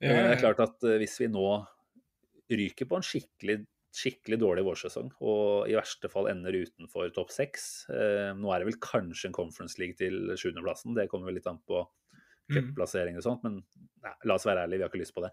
Ja, 0.01 0.09
Eh, 0.09 0.15
ja, 0.15 0.23
Det 0.29 0.37
er 0.37 0.43
klart 0.45 0.63
at 0.63 0.83
eh, 0.87 0.97
hvis 1.01 1.19
vi 1.21 1.27
nå 1.31 1.47
ryker 2.53 2.87
på 2.89 2.97
en 2.99 3.05
skikkelig, 3.05 3.57
skikkelig 3.93 4.39
dårlig 4.41 4.63
vårsesong, 4.65 5.11
og 5.21 5.67
i 5.69 5.75
verste 5.77 6.09
fall 6.09 6.27
ender 6.31 6.55
utenfor 6.65 7.11
topp 7.13 7.29
seks 7.31 7.85
eh, 7.93 8.31
Nå 8.35 8.49
er 8.51 8.59
det 8.63 8.71
vel 8.71 8.79
kanskje 8.81 9.29
en 9.29 9.35
Conference 9.37 9.77
League 9.79 9.95
til 9.99 10.33
sjuendeplassen, 10.39 10.95
det 10.97 11.07
kommer 11.11 11.29
vel 11.29 11.39
litt 11.41 11.49
an 11.51 11.61
på 11.67 11.85
Mm. 12.51 12.57
cupplassering 12.57 13.15
og 13.15 13.23
sånt, 13.23 13.43
men 13.45 13.53
nei, 14.03 14.11
la 14.27 14.35
oss 14.35 14.43
være 14.43 14.65
ærlige, 14.65 14.81
vi 14.81 14.83
har 14.83 14.89
ikke 14.91 14.99
lyst 14.99 15.13
på 15.15 15.21
det. 15.23 15.29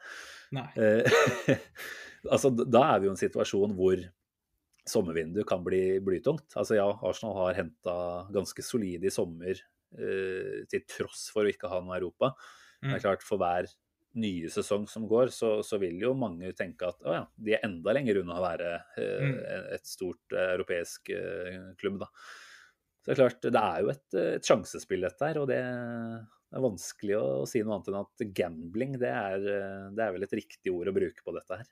Eh, 0.79 1.57
altså, 2.33 2.53
da 2.55 2.85
er 2.95 3.01
vi 3.03 3.09
jo 3.09 3.11
i 3.11 3.17
en 3.17 3.19
situasjon 3.19 3.75
hvor 3.75 4.05
sommervinduet 4.91 5.49
kan 5.49 5.63
bli 5.67 6.01
blytungt. 6.05 6.49
Altså 6.59 6.77
ja, 6.79 6.89
Arsenal 7.07 7.37
har 7.45 7.59
henta 7.59 7.95
ganske 8.35 8.65
solide 8.67 9.09
i 9.09 9.15
sommer 9.15 9.55
eh, 9.55 10.65
til 10.71 10.85
tross 10.91 11.29
for 11.35 11.47
å 11.47 11.53
ikke 11.53 11.71
ha 11.71 11.79
noe 11.85 11.97
Europa. 12.01 12.35
Men 12.81 12.95
det 12.95 13.01
er 13.01 13.07
klart, 13.11 13.25
for 13.27 13.41
hver 13.41 13.69
nye 14.21 14.49
sesong 14.51 14.89
som 14.91 15.05
går, 15.07 15.29
så, 15.31 15.61
så 15.63 15.79
vil 15.79 16.01
jo 16.03 16.15
mange 16.19 16.49
tenke 16.59 16.89
at 16.89 17.05
å 17.07 17.13
ja, 17.15 17.25
de 17.39 17.53
er 17.55 17.67
enda 17.67 17.93
lenger 17.95 18.23
unna 18.23 18.39
å 18.41 18.45
være 18.45 18.71
eh, 18.99 19.19
Mm. 19.21 19.35
et 19.77 19.87
stort 19.87 20.35
eh, 20.35 20.55
europeisk 20.57 21.13
eh, 21.15 21.59
klubb, 21.79 22.01
da. 22.03 22.09
Så 23.01 23.07
det 23.07 23.13
er 23.15 23.21
klart, 23.21 23.45
det 23.47 23.61
er 23.61 23.85
jo 23.85 23.93
et, 23.93 24.07
eh, 24.19 24.33
et 24.41 24.49
sjansespill 24.51 25.07
dette 25.07 25.29
her, 25.29 25.39
og 25.41 25.47
det 25.53 25.61
er 25.61 26.65
vanskelig 26.65 27.15
å, 27.21 27.27
å 27.45 27.47
si 27.49 27.63
noe 27.63 27.77
annet 27.79 27.93
enn 27.93 28.01
at 28.01 28.25
gambling, 28.41 28.97
det 28.99 29.13
er, 29.13 29.47
eh, 29.55 29.87
det 29.95 30.07
er 30.07 30.17
vel 30.17 30.27
et 30.27 30.37
riktig 30.41 30.75
ord 30.75 30.91
å 30.91 30.97
bruke 30.97 31.27
på 31.27 31.37
dette 31.37 31.61
her. 31.63 31.71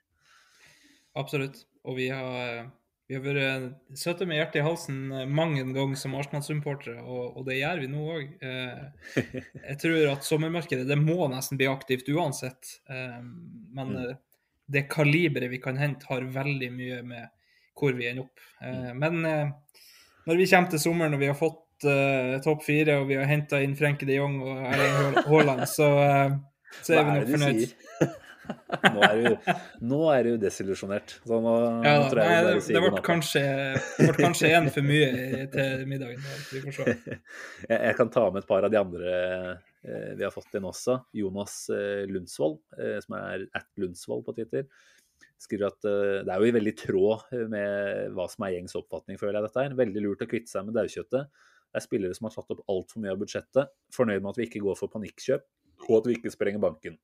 Absolutt. 1.18 1.64
Og 1.88 1.98
vi 1.98 2.06
har, 2.12 2.68
vi 3.08 3.16
har 3.16 3.22
vært 3.24 3.96
søte 3.96 4.26
med 4.28 4.36
hjertet 4.36 4.60
i 4.60 4.64
halsen 4.66 4.98
mange 5.32 5.62
ganger 5.72 5.96
som 5.96 6.12
Arsenal-supportere, 6.18 7.00
og, 7.00 7.38
og 7.40 7.46
det 7.48 7.56
gjør 7.58 7.80
vi 7.80 7.88
nå 7.88 8.02
òg. 8.14 8.26
Eh, 8.44 9.22
jeg 9.62 9.78
tror 9.80 10.10
at 10.12 10.26
sommermarkedet 10.28 10.84
det 10.90 10.98
må 11.00 11.16
nesten 11.32 11.56
bli 11.60 11.70
aktivt 11.70 12.10
uansett. 12.12 12.74
Eh, 12.90 13.20
men 13.72 13.94
Mm. 13.94 14.10
eh, 14.10 14.16
det 14.68 14.82
kaliberet 14.92 15.48
vi 15.48 15.56
kan 15.64 15.78
hente, 15.80 16.04
har 16.10 16.20
veldig 16.28 16.68
mye 16.76 16.98
med 17.02 17.30
hvor 17.78 17.94
vi 17.96 18.10
ender 18.10 18.26
opp. 18.26 18.42
Eh, 18.60 18.92
men 18.92 19.24
eh, 19.24 19.48
når 20.28 20.36
vi 20.42 20.46
kommer 20.50 20.68
til 20.74 20.82
sommeren 20.82 21.14
og 21.16 21.20
vi 21.24 21.30
har 21.30 21.38
fått 21.38 21.88
eh, 21.88 22.36
topp 22.44 22.66
fire, 22.66 22.98
og 23.00 23.08
vi 23.08 23.16
har 23.16 23.24
henta 23.30 23.62
inn 23.64 23.76
Frenke 23.78 24.04
de 24.04 24.18
Jong 24.18 24.36
og 24.44 24.60
Erling 24.68 25.22
Haaland, 25.24 25.64
så, 25.72 25.88
eh, 26.04 26.36
så 26.84 26.98
er 26.98 27.06
vi 27.08 27.14
nok 27.16 27.32
fornøyd. 27.32 28.18
nå 28.94 29.02
er 29.04 29.20
du, 29.20 29.54
nå 29.90 30.00
er 30.12 30.26
du 30.26 30.36
desillusjonert. 30.42 31.14
Så 31.26 31.38
nå, 31.42 31.54
Ja, 31.84 31.94
nå 32.02 32.10
tror 32.12 32.20
jeg 32.22 32.34
nei, 32.34 32.52
det, 32.58 32.76
det 32.76 32.82
ble 32.84 33.02
kanskje, 33.04 33.42
kanskje 34.18 34.52
en 34.58 34.68
for 34.74 34.86
mye 34.86 35.46
til 35.52 35.84
middagen. 35.90 36.22
Vi 36.52 36.62
får 36.66 36.76
se. 36.76 36.94
jeg, 37.70 37.78
jeg 37.78 37.96
kan 37.98 38.12
ta 38.14 38.28
med 38.30 38.42
et 38.42 38.50
par 38.50 38.66
av 38.66 38.72
de 38.72 38.80
andre 38.80 39.16
eh, 39.16 40.12
vi 40.18 40.26
har 40.26 40.34
fått 40.34 40.56
inn 40.58 40.68
også. 40.68 41.00
Jonas 41.16 41.58
eh, 41.74 42.06
Lundsvold, 42.10 42.60
eh, 42.78 42.96
som 43.04 43.18
er 43.20 43.48
at 43.58 43.68
Lundsvold 43.80 44.24
på 44.28 44.36
Twitter. 44.38 44.68
skriver 45.38 45.68
at 45.68 45.86
uh, 45.86 46.16
det 46.26 46.32
er 46.34 46.40
jo 46.42 46.48
i 46.48 46.54
veldig 46.54 46.72
tråd 46.78 47.28
med 47.50 48.14
hva 48.14 48.24
som 48.30 48.42
er 48.46 48.56
gjengs 48.56 48.74
oppfatning, 48.78 49.18
føler 49.20 49.38
jeg 49.38 49.46
dette 49.46 49.64
her. 49.64 49.76
Veldig 49.78 50.02
lurt 50.02 50.24
å 50.24 50.30
kvitte 50.30 50.50
seg 50.50 50.66
med 50.66 50.74
daukjøttet. 50.78 51.30
Det 51.68 51.78
er 51.78 51.84
spillere 51.84 52.16
som 52.16 52.26
har 52.26 52.34
tatt 52.34 52.54
opp 52.54 52.72
altfor 52.72 53.02
mye 53.02 53.12
av 53.12 53.20
budsjettet. 53.20 53.70
Fornøyd 53.94 54.24
med 54.24 54.32
at 54.32 54.40
vi 54.40 54.48
ikke 54.48 54.64
går 54.64 54.78
for 54.78 54.90
panikkjøp, 54.90 55.44
og 55.86 55.94
at 56.00 56.08
vi 56.08 56.16
ikke 56.18 56.32
sprenger 56.34 56.62
banken. 56.64 56.96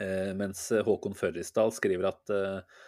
Uh, 0.00 0.32
mens 0.38 0.66
Håkon 0.86 1.16
Førrisdal 1.18 1.72
skriver 1.74 2.10
at 2.10 2.32
uh, 2.34 2.82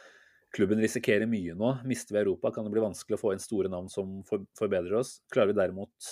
klubben 0.57 0.83
risikerer 0.83 1.29
mye 1.31 1.55
nå. 1.59 1.73
Mister 1.89 2.17
vi 2.17 2.25
Europa, 2.25 2.53
kan 2.55 2.67
det 2.67 2.75
bli 2.75 2.85
vanskelig 2.85 3.19
å 3.19 3.23
få 3.23 3.35
inn 3.35 3.43
store 3.43 3.71
navn 3.73 3.91
som 3.93 4.21
for, 4.29 4.47
forbedrer 4.59 4.99
oss. 5.03 5.21
Klarer 5.33 5.53
vi, 5.53 5.61
derimot, 5.61 6.11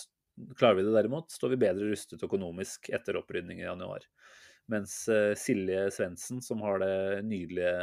klarer 0.58 0.78
vi 0.80 0.86
det 0.86 0.94
derimot, 0.96 1.30
står 1.34 1.54
vi 1.54 1.62
bedre 1.66 1.90
rustet 1.90 2.22
økonomisk 2.26 2.92
etter 2.94 3.18
opprydning 3.20 3.62
i 3.62 3.68
januar. 3.68 4.06
Mens 4.72 5.02
Silje 5.36 5.90
Svendsen, 5.92 6.38
som 6.40 6.62
har 6.64 6.78
det 6.80 6.94
nydelige 7.28 7.74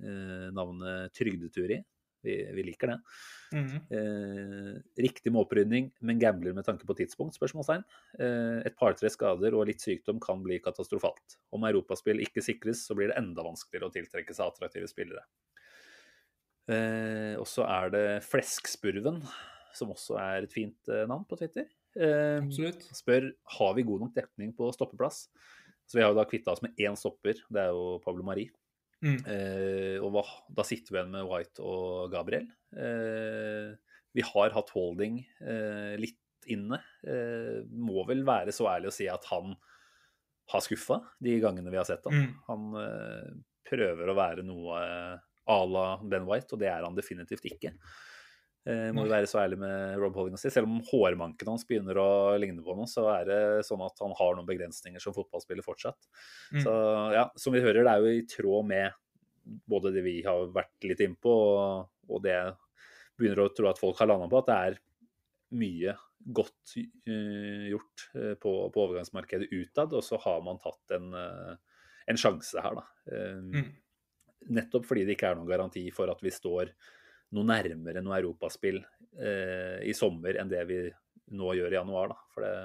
Eh, 0.00 0.52
navnet 0.52 1.12
Trygdeturi. 1.14 1.82
Vi, 2.22 2.36
vi 2.54 2.64
liker 2.66 2.92
det. 2.92 2.98
Mhm. 3.52 3.78
Eh, 3.98 5.02
riktig 5.04 5.32
med 5.32 5.42
opprydning, 5.42 5.90
men 6.00 6.20
gambler 6.22 6.54
med 6.56 6.66
tanke 6.66 6.86
på 6.88 6.96
tidspunkt? 6.98 7.36
spørsmålstegn. 7.36 7.84
Eh, 8.18 8.62
et 8.68 8.76
par-tre 8.78 9.10
skader 9.12 9.56
og 9.58 9.66
litt 9.68 9.82
sykdom 9.82 10.20
kan 10.22 10.42
bli 10.44 10.60
katastrofalt. 10.62 11.38
Om 11.52 11.66
europaspill 11.68 12.22
ikke 12.24 12.44
sikres, 12.44 12.86
så 12.86 12.96
blir 12.98 13.10
det 13.10 13.18
enda 13.20 13.44
vanskeligere 13.44 13.90
å 13.90 13.94
tiltrekke 13.94 14.36
seg 14.36 14.48
attraktive 14.48 14.90
spillere. 14.90 15.26
Eh, 16.70 17.34
og 17.40 17.46
så 17.50 17.66
er 17.66 17.92
det 17.92 18.06
Fleskspurven, 18.28 19.22
som 19.74 19.92
også 19.94 20.18
er 20.22 20.46
et 20.46 20.54
fint 20.54 20.92
eh, 20.92 21.06
navn 21.10 21.26
på 21.28 21.38
Twitter. 21.40 21.66
Eh, 21.98 22.38
Absolutt. 22.40 22.86
spør 22.96 23.32
har 23.58 23.74
vi 23.76 23.84
god 23.88 24.06
nok 24.06 24.14
dekning 24.16 24.54
på 24.56 24.70
stoppeplass. 24.76 25.26
Så 25.90 25.98
vi 25.98 26.04
har 26.04 26.12
jo 26.12 26.20
da 26.20 26.24
kvitta 26.28 26.54
oss 26.54 26.62
med 26.64 26.78
én 26.80 26.94
stopper, 26.96 27.40
det 27.52 27.66
er 27.66 27.74
jo 27.74 27.98
Pablo 28.04 28.24
Mari. 28.24 28.46
Mm. 29.02 29.18
Eh, 29.26 29.96
og 29.98 30.12
hva, 30.14 30.22
da 30.54 30.64
sitter 30.66 30.94
vi 30.94 31.00
igjen 31.00 31.14
med 31.14 31.28
White 31.28 31.64
og 31.66 32.12
Gabriel. 32.12 32.46
Eh, 32.72 33.72
vi 34.12 34.24
har 34.26 34.54
hatt 34.54 34.72
Holding 34.74 35.20
eh, 35.40 35.94
litt 36.00 36.20
inne. 36.52 36.78
Eh, 37.06 37.62
må 37.66 38.06
vel 38.08 38.24
være 38.26 38.54
så 38.54 38.68
ærlig 38.74 38.92
å 38.92 38.94
si 38.94 39.08
at 39.10 39.26
han 39.30 39.54
har 40.52 40.64
skuffa 40.64 41.00
de 41.22 41.36
gangene 41.42 41.72
vi 41.72 41.80
har 41.80 41.88
sett 41.88 42.06
ham. 42.08 42.18
Mm. 42.18 42.32
Han 42.48 42.80
eh, 42.82 43.28
prøver 43.68 44.10
å 44.10 44.18
være 44.18 44.46
noe 44.46 44.80
à 45.52 45.58
la 45.66 45.86
Ben 46.02 46.26
White, 46.28 46.54
og 46.54 46.62
det 46.62 46.70
er 46.70 46.86
han 46.86 46.98
definitivt 46.98 47.46
ikke. 47.48 47.72
Eh, 48.62 48.88
må 48.94 49.08
jo 49.08 49.10
være 49.10 49.26
så 49.26 49.40
ærlig 49.42 49.58
med 49.58 49.96
Rob 49.98 50.14
Holding 50.14 50.36
å 50.38 50.40
si. 50.40 50.50
Selv 50.54 50.70
om 50.70 50.82
hårmanken 50.86 51.48
hans 51.50 51.64
begynner 51.66 51.98
å 51.98 52.10
ligne 52.38 52.62
på 52.62 52.76
noe, 52.78 52.86
så 52.90 53.08
er 53.16 53.26
det 53.26 53.40
sånn 53.66 53.82
at 53.82 53.98
han 54.04 54.14
har 54.18 54.36
noen 54.36 54.46
begrensninger 54.46 55.02
som 55.02 55.16
fotballspiller 55.16 55.66
fortsatt. 55.66 56.06
Mm. 56.54 56.60
Så 56.62 56.76
ja, 57.16 57.26
som 57.42 57.56
vi 57.56 57.64
hører, 57.64 57.82
det 57.82 57.94
er 57.96 58.04
jo 58.04 58.12
i 58.20 58.28
tråd 58.30 58.70
med 58.70 59.00
både 59.66 59.90
det 59.96 60.04
vi 60.06 60.20
har 60.22 60.46
vært 60.54 60.86
litt 60.86 61.02
innpå, 61.02 61.32
og, 61.32 61.90
og 62.06 62.22
det 62.22 62.36
jeg 62.36 62.54
begynner 63.18 63.42
å 63.42 63.50
tro 63.56 63.70
at 63.72 63.82
folk 63.82 63.98
har 63.98 64.12
landa 64.12 64.30
på, 64.30 64.38
at 64.38 64.50
det 64.52 64.58
er 64.68 64.80
mye 65.58 65.98
godt 66.22 66.76
uh, 66.78 67.66
gjort 67.66 68.04
eh, 68.14 68.34
på, 68.38 68.54
på 68.70 68.82
overgangsmarkedet 68.86 69.50
utad, 69.50 69.90
og 69.98 70.04
så 70.06 70.20
har 70.22 70.38
man 70.46 70.60
tatt 70.62 70.94
en, 70.94 71.10
uh, 71.10 71.80
en 72.06 72.20
sjanse 72.20 72.62
her, 72.62 72.78
da. 72.78 72.86
Mm. 73.42 73.72
Nettopp 74.54 74.86
fordi 74.86 75.02
det 75.06 75.16
ikke 75.16 75.32
er 75.32 75.38
noen 75.38 75.50
garanti 75.50 75.82
for 75.94 76.10
at 76.14 76.22
vi 76.22 76.30
står 76.34 76.70
noe 77.32 77.44
nærmere 77.48 78.02
noe 78.04 78.18
europaspill 78.20 78.82
eh, 79.18 79.78
i 79.88 79.92
sommer 79.96 80.36
enn 80.40 80.48
det 80.52 80.66
vi 80.68 80.80
nå 81.32 81.54
gjør 81.56 81.72
i 81.72 81.78
januar. 81.78 82.08
Da. 82.12 82.16
For 82.34 82.44
det, 82.44 82.56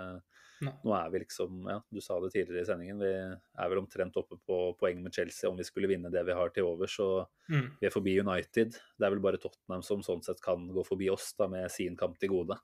Nei. 0.66 0.74
nå 0.84 0.94
er 0.98 1.10
vi 1.14 1.20
liksom, 1.22 1.60
ja, 1.70 1.78
du 1.94 2.00
sa 2.02 2.18
det 2.20 2.32
tidligere 2.34 2.64
i 2.66 2.68
sendingen, 2.68 3.00
vi 3.00 3.12
er 3.14 3.70
vel 3.70 3.78
omtrent 3.84 4.16
oppe 4.18 4.40
på 4.42 4.58
poeng 4.80 5.04
med 5.06 5.14
Chelsea 5.14 5.50
om 5.50 5.56
vi 5.60 5.64
skulle 5.68 5.88
vinne 5.92 6.10
det 6.12 6.24
vi 6.26 6.34
har 6.36 6.50
til 6.56 6.66
overs. 6.68 6.98
Og 7.00 7.28
Mm. 7.48 7.70
vi 7.80 7.88
er 7.88 7.94
forbi 7.94 8.20
United. 8.20 8.72
Det 9.00 9.06
er 9.06 9.10
vel 9.14 9.22
bare 9.24 9.38
Tottenham 9.40 9.82
som 9.84 10.02
sånn 10.04 10.24
sett 10.26 10.42
kan 10.44 10.68
gå 10.68 10.84
forbi 10.86 11.08
oss 11.14 11.30
da, 11.38 11.48
med 11.48 11.70
sin 11.72 11.96
kamp 11.96 12.18
til 12.20 12.30
gode. 12.30 12.58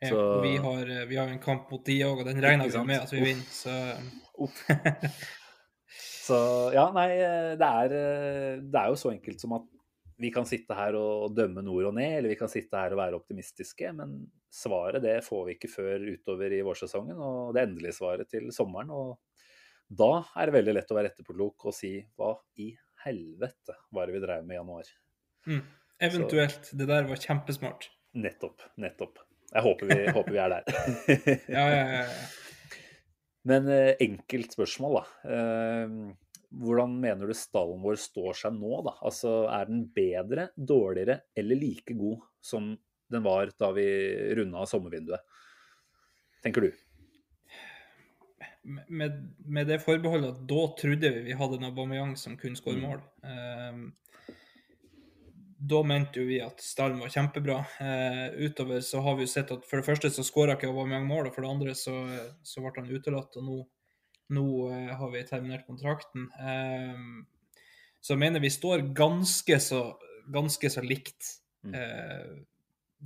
Ja, 0.00 0.08
Så- 0.08 0.40
vi 0.42 0.56
har, 0.56 0.86
eh, 0.88 1.04
vi 1.06 1.16
har 1.16 1.28
en 1.28 1.38
kamp 1.38 1.70
mot 1.70 1.84
de 1.84 2.00
òg, 2.00 2.18
og 2.20 2.24
den 2.24 2.40
regner 2.40 2.70
vi 2.70 2.84
med 2.86 3.00
at 3.02 3.10
vi 3.12 3.20
vinner. 3.20 3.44
Så 3.50 3.72
Så 6.26 6.36
ja, 6.74 6.88
nei, 6.94 7.08
det 7.56 7.66
er, 7.66 7.88
det 8.60 8.80
er 8.80 8.88
jo 8.90 8.98
så 8.98 9.12
enkelt 9.12 9.40
som 9.40 9.52
at 9.58 9.66
vi 10.16 10.30
kan 10.32 10.46
sitte 10.48 10.76
her 10.76 10.96
og 10.96 11.34
dømme 11.36 11.62
nord 11.64 11.90
og 11.90 11.94
ned, 11.96 12.18
eller 12.18 12.32
vi 12.32 12.38
kan 12.40 12.50
sitte 12.50 12.80
her 12.80 12.94
og 12.94 13.00
være 13.00 13.18
optimistiske, 13.18 13.90
men 13.96 14.18
svaret 14.52 15.04
det 15.04 15.18
får 15.26 15.42
vi 15.48 15.56
ikke 15.56 15.72
før 15.72 16.06
utover 16.08 16.54
i 16.56 16.62
vårsesongen, 16.64 17.18
og 17.20 17.52
det 17.56 17.66
endelige 17.66 17.98
svaret 17.98 18.30
til 18.32 18.48
sommeren. 18.54 18.92
Og 18.96 19.18
da 19.86 20.24
er 20.36 20.48
det 20.48 20.56
veldig 20.56 20.76
lett 20.78 20.92
å 20.92 20.98
være 20.98 21.12
etterpåklok 21.12 21.68
og 21.68 21.76
si 21.76 21.98
hva 22.16 22.32
i 22.62 22.70
helvete 23.04 23.76
var 23.94 24.08
det 24.08 24.16
vi 24.16 24.24
drev 24.24 24.46
med 24.46 24.56
i 24.56 24.60
januar. 24.60 24.90
mm. 25.46 25.62
eventuelt. 26.08 26.72
Det 26.72 26.88
der 26.88 27.06
var 27.10 27.22
kjempesmart. 27.22 27.90
Nettopp. 28.16 28.64
Nettopp. 28.80 29.20
Jeg 29.52 29.62
håper 29.62 29.92
vi, 29.92 30.00
håper 30.16 30.32
vi 30.32 30.42
er 30.42 30.56
der. 30.56 30.64
Ja, 31.56 31.68
ja, 31.70 31.84
ja. 31.92 32.02
ja. 32.02 32.26
Men 33.46 33.68
eh, 33.70 33.92
enkelt 34.02 34.56
spørsmål, 34.56 34.96
da. 34.98 35.30
Hvordan 36.50 36.96
mener 37.02 37.28
du 37.28 37.34
stallen 37.36 37.82
vår 37.82 37.98
står 38.00 38.36
seg 38.42 38.56
nå, 38.56 38.80
da? 38.86 38.96
Altså, 39.06 39.46
er 39.50 39.68
den 39.70 39.84
bedre, 39.94 40.48
dårligere 40.56 41.20
eller 41.36 41.58
like 41.60 41.96
god 41.98 42.22
som 42.40 42.74
den 43.12 43.22
var 43.22 43.50
da 43.58 43.70
vi 43.74 43.86
runda 44.38 44.64
sommervinduet? 44.66 45.22
Tenker 46.42 46.66
du? 46.66 46.72
Med, 48.66 49.20
med 49.46 49.68
det 49.70 49.78
forbeholdet 49.84 50.32
at 50.32 50.46
da 50.50 50.62
trodde 50.78 51.10
vi 51.14 51.22
vi 51.28 51.36
hadde 51.38 51.60
en 51.60 51.68
Aubameyang 51.68 52.16
som 52.18 52.34
kunne 52.38 52.58
skåre 52.58 52.80
Mm. 52.80 52.82
mål. 52.82 53.02
Ehm, 53.22 53.84
da 55.56 55.82
mente 55.82 56.20
jo 56.20 56.26
vi 56.26 56.40
at 56.42 56.60
stallen 56.60 56.98
var 57.00 57.08
kjempebra. 57.08 57.60
Uh, 57.80 58.34
utover 58.44 58.82
så 58.84 59.00
har 59.00 59.16
vi 59.16 59.24
jo 59.24 59.30
sett 59.32 59.50
at 59.54 59.64
for 59.64 59.80
det 59.80 59.86
første 59.86 60.10
så 60.10 60.24
skåra 60.26 60.56
ikke 60.56 60.68
Aubameyang 60.68 61.06
mål, 61.06 61.28
og 61.28 61.34
for 61.34 61.46
det 61.46 61.50
andre 61.50 61.74
så, 61.78 61.94
så 62.42 62.60
ble 62.60 62.74
han 62.76 62.90
utelatt. 62.90 63.38
Og 63.40 63.46
nå, 63.46 63.56
nå 64.34 64.46
eh, 64.72 64.92
har 64.98 65.10
vi 65.12 65.24
terminert 65.28 65.66
kontrakten. 65.68 66.28
Ehm, 66.40 67.24
så 68.00 68.14
jeg 68.14 68.22
mener 68.22 68.42
vi 68.42 68.50
står 68.52 68.88
ganske 68.96 69.58
så, 69.62 69.82
ganske 70.32 70.70
så 70.70 70.82
likt. 70.84 71.36
Mm. 71.66 71.74
Eh, 71.74 72.36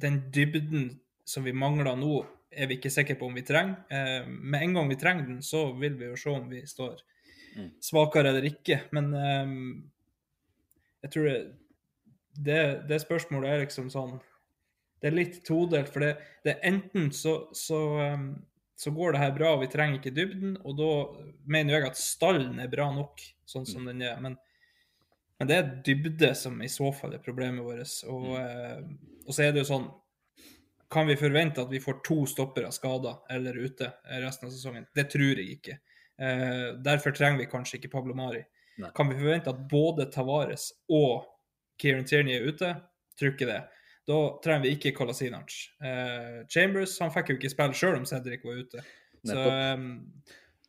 den 0.01 0.21
dybden 0.33 0.91
som 1.29 1.45
vi 1.45 1.53
mangler 1.57 1.97
nå, 1.99 2.25
er 2.51 2.67
vi 2.67 2.81
ikke 2.81 2.91
sikre 2.91 3.15
på 3.15 3.29
om 3.29 3.37
vi 3.37 3.47
trenger. 3.47 3.79
Eh, 3.91 4.27
med 4.27 4.65
en 4.65 4.75
gang 4.75 4.91
vi 4.91 4.99
trenger 4.99 5.29
den, 5.29 5.43
så 5.43 5.69
vil 5.79 5.95
vi 6.01 6.11
jo 6.11 6.19
se 6.19 6.35
om 6.35 6.49
vi 6.51 6.65
står 6.67 6.99
Mm. 7.57 7.71
svakere 7.83 8.29
eller 8.31 8.47
ikke. 8.47 8.81
Men 8.95 9.15
eh, 9.15 9.55
jeg 11.03 11.11
tror 11.11 11.25
det, 11.29 11.39
det, 12.47 12.61
det 12.89 13.01
spørsmålet 13.03 13.51
er 13.51 13.65
liksom 13.65 13.91
sånn 13.91 14.19
Det 15.01 15.09
er 15.09 15.17
litt 15.17 15.39
todelt, 15.49 15.89
for 15.89 16.05
det, 16.05 16.11
det 16.45 16.59
enten 16.63 17.09
så, 17.17 17.49
så, 17.57 17.79
så 18.81 18.91
går 18.91 19.13
det 19.13 19.21
her 19.21 19.33
bra, 19.37 19.51
og 19.53 19.61
vi 19.61 19.69
trenger 19.69 19.99
ikke 19.99 20.15
dybden, 20.17 20.55
og 20.65 20.77
da 20.79 20.93
mener 21.53 21.75
jeg 21.75 21.91
at 21.91 21.99
stallen 22.01 22.63
er 22.63 22.71
bra 22.73 22.87
nok 22.95 23.21
sånn 23.45 23.67
som 23.69 23.85
den 23.85 24.01
er. 24.07 24.15
Men, 24.25 24.39
men 25.37 25.51
det 25.51 25.59
er 25.59 25.73
dybde 25.85 26.31
som 26.39 26.57
i 26.65 26.71
så 26.73 26.89
fall 26.97 27.13
er 27.13 27.21
problemet 27.21 27.61
vårt. 27.67 27.99
Og, 28.09 28.31
eh, 28.41 28.79
og 29.27 29.37
så 29.37 29.45
er 29.45 29.53
det 29.53 29.65
jo 29.65 29.73
sånn 29.75 29.91
Kan 30.91 31.07
vi 31.07 31.15
forvente 31.15 31.63
at 31.63 31.71
vi 31.71 31.79
får 31.79 32.01
to 32.03 32.25
stoppere 32.27 32.73
skada 32.75 33.13
eller 33.31 33.55
ute 33.55 33.93
resten 34.25 34.49
av 34.49 34.55
sesongen? 34.57 34.89
Det 34.97 35.05
tror 35.13 35.39
jeg 35.39 35.61
ikke. 35.61 35.77
Eh, 36.19 36.73
derfor 36.83 37.15
trenger 37.15 37.45
vi 37.45 37.51
kanskje 37.53 37.77
ikke 37.79 37.93
Pablo 37.93 38.17
Mari. 38.17 38.41
Nei. 38.81 38.91
Kan 38.97 39.13
vi 39.13 39.21
forvente 39.21 39.53
at 39.53 39.61
både 39.71 40.09
Tavares 40.11 40.71
og 40.91 41.29
Kieran 41.79 42.09
Tierney 42.09 42.41
er 42.41 42.49
ute? 42.49 42.73
Tror 43.21 43.37
ikke 43.37 43.53
det. 43.53 43.61
Da 44.09 44.17
trenger 44.45 44.63
vi 44.65 44.71
ikke 44.77 44.93
Kolasinac. 44.97 45.53
Eh, 45.85 46.41
Chambers 46.49 46.97
han 47.01 47.11
fikk 47.15 47.31
jo 47.31 47.37
ikke 47.39 47.51
spille 47.53 47.77
sjøl 47.77 47.99
om 48.01 48.07
Cedric 48.09 48.43
var 48.45 48.63
ute. 48.65 48.83
Så 49.27 49.37
eh, 49.37 49.77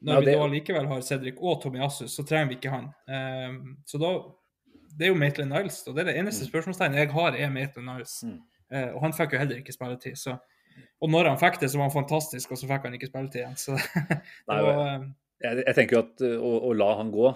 når 0.01 0.13
Ja, 0.17 0.19
vi 0.25 0.33
da 0.35 0.47
likevel 0.51 0.87
har 0.89 1.01
Cedric 1.05 1.37
og 1.39 1.61
Tomiasus, 1.63 2.11
så 2.17 2.25
trenger 2.27 2.49
vi 2.51 2.57
ikke 2.59 2.73
han. 2.73 2.87
Um, 3.07 3.77
så 3.85 3.99
da 4.01 4.11
Det 4.97 5.05
er 5.07 5.11
jo 5.13 5.15
Maitland 5.21 5.53
Niles. 5.53 5.83
Og 5.87 5.95
det 5.95 6.03
er 6.03 6.09
det 6.11 6.17
eneste 6.19 6.45
spørsmålstegnet 6.49 6.99
jeg 6.99 7.11
har, 7.13 7.35
er 7.37 7.49
Maitland 7.53 7.87
Niles. 7.87 8.17
Mm. 8.27 8.39
Uh, 8.73 8.89
og 8.95 9.01
han 9.05 9.13
fikk 9.15 9.33
jo 9.37 9.39
heller 9.39 9.61
ikke 9.61 9.73
spilletid. 9.75 10.17
Så. 10.19 10.35
Og 11.01 11.09
når 11.13 11.29
han 11.31 11.39
fikk 11.39 11.61
det, 11.61 11.69
så 11.71 11.77
var 11.79 11.87
han 11.89 11.95
fantastisk, 11.95 12.51
og 12.51 12.57
så 12.59 12.67
fikk 12.67 12.85
han 12.89 12.97
ikke 12.97 13.07
spilletid 13.11 13.41
igjen. 13.43 13.55
Så 13.61 13.77
det 14.09 14.19
Nei, 14.51 14.59
var 14.67 14.81
eh, 14.89 15.07
Jeg, 15.45 15.63
jeg 15.67 15.75
tenker 15.79 15.97
jo 15.97 16.03
at 16.03 16.25
uh, 16.27 16.35
å, 16.43 16.51
å 16.69 16.73
la 16.77 16.91
han 16.99 17.13
gå 17.15 17.31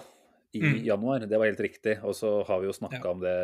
i 0.56 0.60
Mm. 0.62 0.76
januar, 0.86 1.24
det 1.28 1.36
var 1.38 1.50
helt 1.50 1.60
riktig. 1.60 1.98
Og 2.06 2.14
så 2.16 2.30
har 2.48 2.60
vi 2.62 2.68
jo 2.70 2.72
snakka 2.72 3.02
Ja. 3.02 3.10
om 3.12 3.20
det 3.20 3.34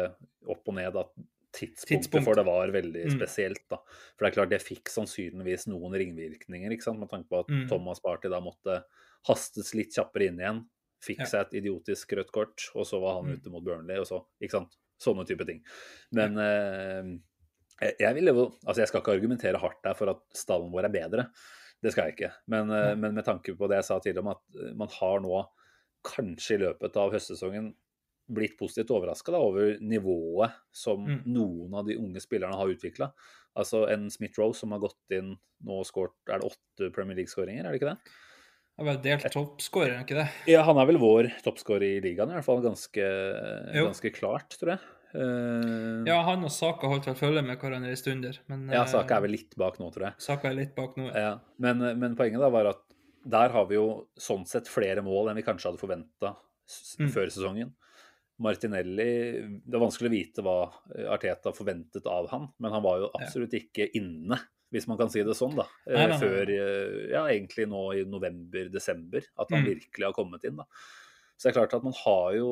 opp 0.49 0.69
og 0.71 0.77
ned, 0.79 0.97
at 0.97 1.11
tidspunktet 1.53 1.89
Tidspunktet. 2.11 2.25
for 2.25 2.35
det 2.35 2.45
var 2.47 2.69
veldig 2.73 3.05
Mm. 3.07 3.19
spesielt. 3.19 3.63
da. 3.69 3.77
For 4.17 4.25
det 4.25 4.31
er 4.33 4.37
klart, 4.41 4.51
det 4.51 4.63
fikk 4.63 4.89
sannsynligvis 4.89 5.67
noen 5.69 5.93
ringvirkninger, 5.93 6.71
ikke 6.73 6.83
sant? 6.83 6.99
med 6.99 7.11
tanke 7.11 7.29
på 7.29 7.41
at 7.41 7.49
Mm. 7.49 7.69
Thomas 7.69 8.01
Party 8.01 8.29
da 8.29 8.41
måtte 8.41 8.85
hastes 9.29 9.75
litt 9.75 9.93
kjappere 9.95 10.29
inn 10.29 10.39
igjen. 10.39 10.65
Fikk 11.03 11.19
Ja. 11.19 11.25
seg 11.27 11.41
et 11.41 11.63
idiotisk 11.63 12.13
rødt 12.17 12.31
kort, 12.33 12.71
og 12.75 12.85
så 12.87 13.01
var 13.01 13.21
han 13.23 13.31
Mm. 13.31 13.37
ute 13.41 13.51
mot 13.51 13.65
Burnley, 13.65 13.97
og 13.99 14.07
så 14.07 14.25
Ikke 14.41 14.51
sant? 14.53 14.77
Sånne 15.01 15.27
type 15.27 15.45
ting. 15.45 15.63
Men 16.13 16.39
eh, 16.39 17.93
jeg, 17.99 18.15
vil 18.15 18.25
jo 18.27 18.55
Altså, 18.67 18.77
jeg 18.77 18.89
skal 18.89 19.01
ikke 19.03 19.21
argumentere 19.21 19.59
hardt 19.59 19.83
der 19.83 19.95
for 19.95 20.09
at 20.11 20.21
stallen 20.35 20.71
vår 20.71 20.85
er 20.85 20.89
bedre. 21.09 21.31
Det 21.83 21.91
skal 21.93 22.05
jeg 22.11 22.17
ikke. 22.17 22.33
Men, 22.47 22.71
eh, 22.71 22.95
men 22.95 23.15
med 23.15 23.25
tanke 23.25 23.57
på 23.59 23.69
det 23.69 23.77
jeg 23.83 23.85
sa 23.85 23.99
tidligere 23.99 24.21
om 24.21 24.29
at 24.29 24.41
eh, 24.55 24.73
man 24.75 24.89
har 24.89 25.19
nå 25.21 25.49
kanskje 26.05 26.55
i 26.55 26.59
løpet 26.59 26.97
av 26.97 27.13
høstsesongen 27.13 27.75
blitt 28.35 28.57
positivt 28.59 28.91
overraska 28.95 29.33
over 29.37 29.77
nivået 29.81 30.53
som 30.73 31.05
Mm. 31.07 31.23
noen 31.35 31.75
av 31.75 31.87
de 31.87 31.97
unge 32.01 32.21
spillerne 32.21 32.57
har 32.57 32.69
utvikla. 32.73 33.13
Altså 33.57 33.85
en 33.93 34.09
Smith-Roe 34.11 34.55
som 34.55 34.71
har 34.73 34.81
gått 34.81 34.97
inn 35.13 35.35
nå 35.63 35.79
og 35.81 35.85
skåret 35.87 36.15
Er 36.29 36.39
det 36.41 36.49
åtte 36.53 36.93
Premier 36.95 37.17
League-skåringer, 37.17 37.67
er 37.67 37.73
det 37.73 37.81
ikke 37.83 37.91
det? 37.93 37.99
Han 38.79 38.89
er 38.89 38.97
delt 39.05 39.27
toppskårer, 39.35 39.99
er 39.99 40.05
ikke 40.07 40.17
det? 40.17 40.29
Ja, 40.49 40.63
han 40.65 40.79
er 40.81 40.87
vel 40.89 40.97
vår 40.99 41.29
toppskårer 41.45 41.99
i 41.99 42.01
ligaen, 42.01 42.31
i 42.33 42.39
hvert 42.39 42.45
fall 42.47 42.63
ganske, 42.65 43.05
ganske 43.75 44.13
klart, 44.17 44.57
tror 44.59 44.71
jeg. 44.79 44.81
Uh, 45.15 46.05
Ja, 46.09 46.23
han 46.25 46.43
og 46.43 46.51
Saka 46.51 46.89
holdt 46.89 47.05
vel 47.05 47.15
følge 47.19 47.43
med 47.45 47.59
hverandre 47.61 47.91
en 47.93 47.97
stunder, 48.01 48.39
men 48.49 48.65
ja, 48.73 48.81
eh, 48.81 48.89
Saka 48.89 49.19
er 49.19 49.27
vel 49.27 49.35
litt 49.37 49.55
bak 49.61 49.77
nå, 49.79 49.91
tror 49.93 50.07
jeg. 50.09 50.15
Saka 50.25 50.49
er 50.49 50.55
litt 50.57 50.75
bak 50.75 50.97
nå. 50.97 51.11
ja. 51.13 51.21
Ja, 51.21 51.35
men, 51.59 51.85
men 52.01 52.17
poenget 52.17 52.41
da 52.41 52.49
var 52.49 52.71
at 52.73 52.81
der 53.29 53.51
har 53.53 53.67
vi 53.69 53.77
jo 53.77 54.09
sånn 54.19 54.47
sett 54.49 54.67
flere 54.73 55.05
mål 55.05 55.29
enn 55.31 55.37
vi 55.37 55.43
kanskje 55.45 55.69
hadde 55.71 55.83
forventa 55.83 56.33
Mm. 56.99 57.11
før 57.13 57.27
sesongen. 57.29 57.73
Martinelli 58.43 59.07
Det 59.63 59.77
er 59.77 59.83
vanskelig 59.83 60.11
å 60.11 60.15
vite 60.15 60.43
hva 60.47 60.57
Arteta 61.15 61.53
forventet 61.57 62.07
av 62.11 62.29
han, 62.33 62.49
men 62.63 62.75
han 62.75 62.83
var 62.85 62.99
jo 63.05 63.11
absolutt 63.19 63.55
ikke 63.59 63.87
inne, 63.99 64.39
hvis 64.73 64.87
man 64.89 64.99
kan 65.01 65.11
si 65.13 65.23
det 65.27 65.35
sånn, 65.39 65.55
da. 65.59 65.67
eh, 65.87 65.95
Nei, 65.97 66.07
nei, 66.07 66.09
nei. 66.15 66.19
Før 66.23 66.53
eh, 66.57 66.97
ja, 67.13 67.23
egentlig 67.29 67.67
nå 67.71 67.83
i 67.99 68.05
november-desember, 68.09 69.27
at 69.39 69.51
han 69.53 69.63
Mm. 69.63 69.69
virkelig 69.75 70.07
har 70.09 70.17
kommet 70.17 70.45
inn, 70.49 70.57
da. 70.63 70.67
Så 71.37 71.49
det 71.49 71.53
er 71.53 71.59
klart 71.61 71.75
at 71.79 71.85
man 71.85 71.95
har 72.05 72.35
jo 72.39 72.51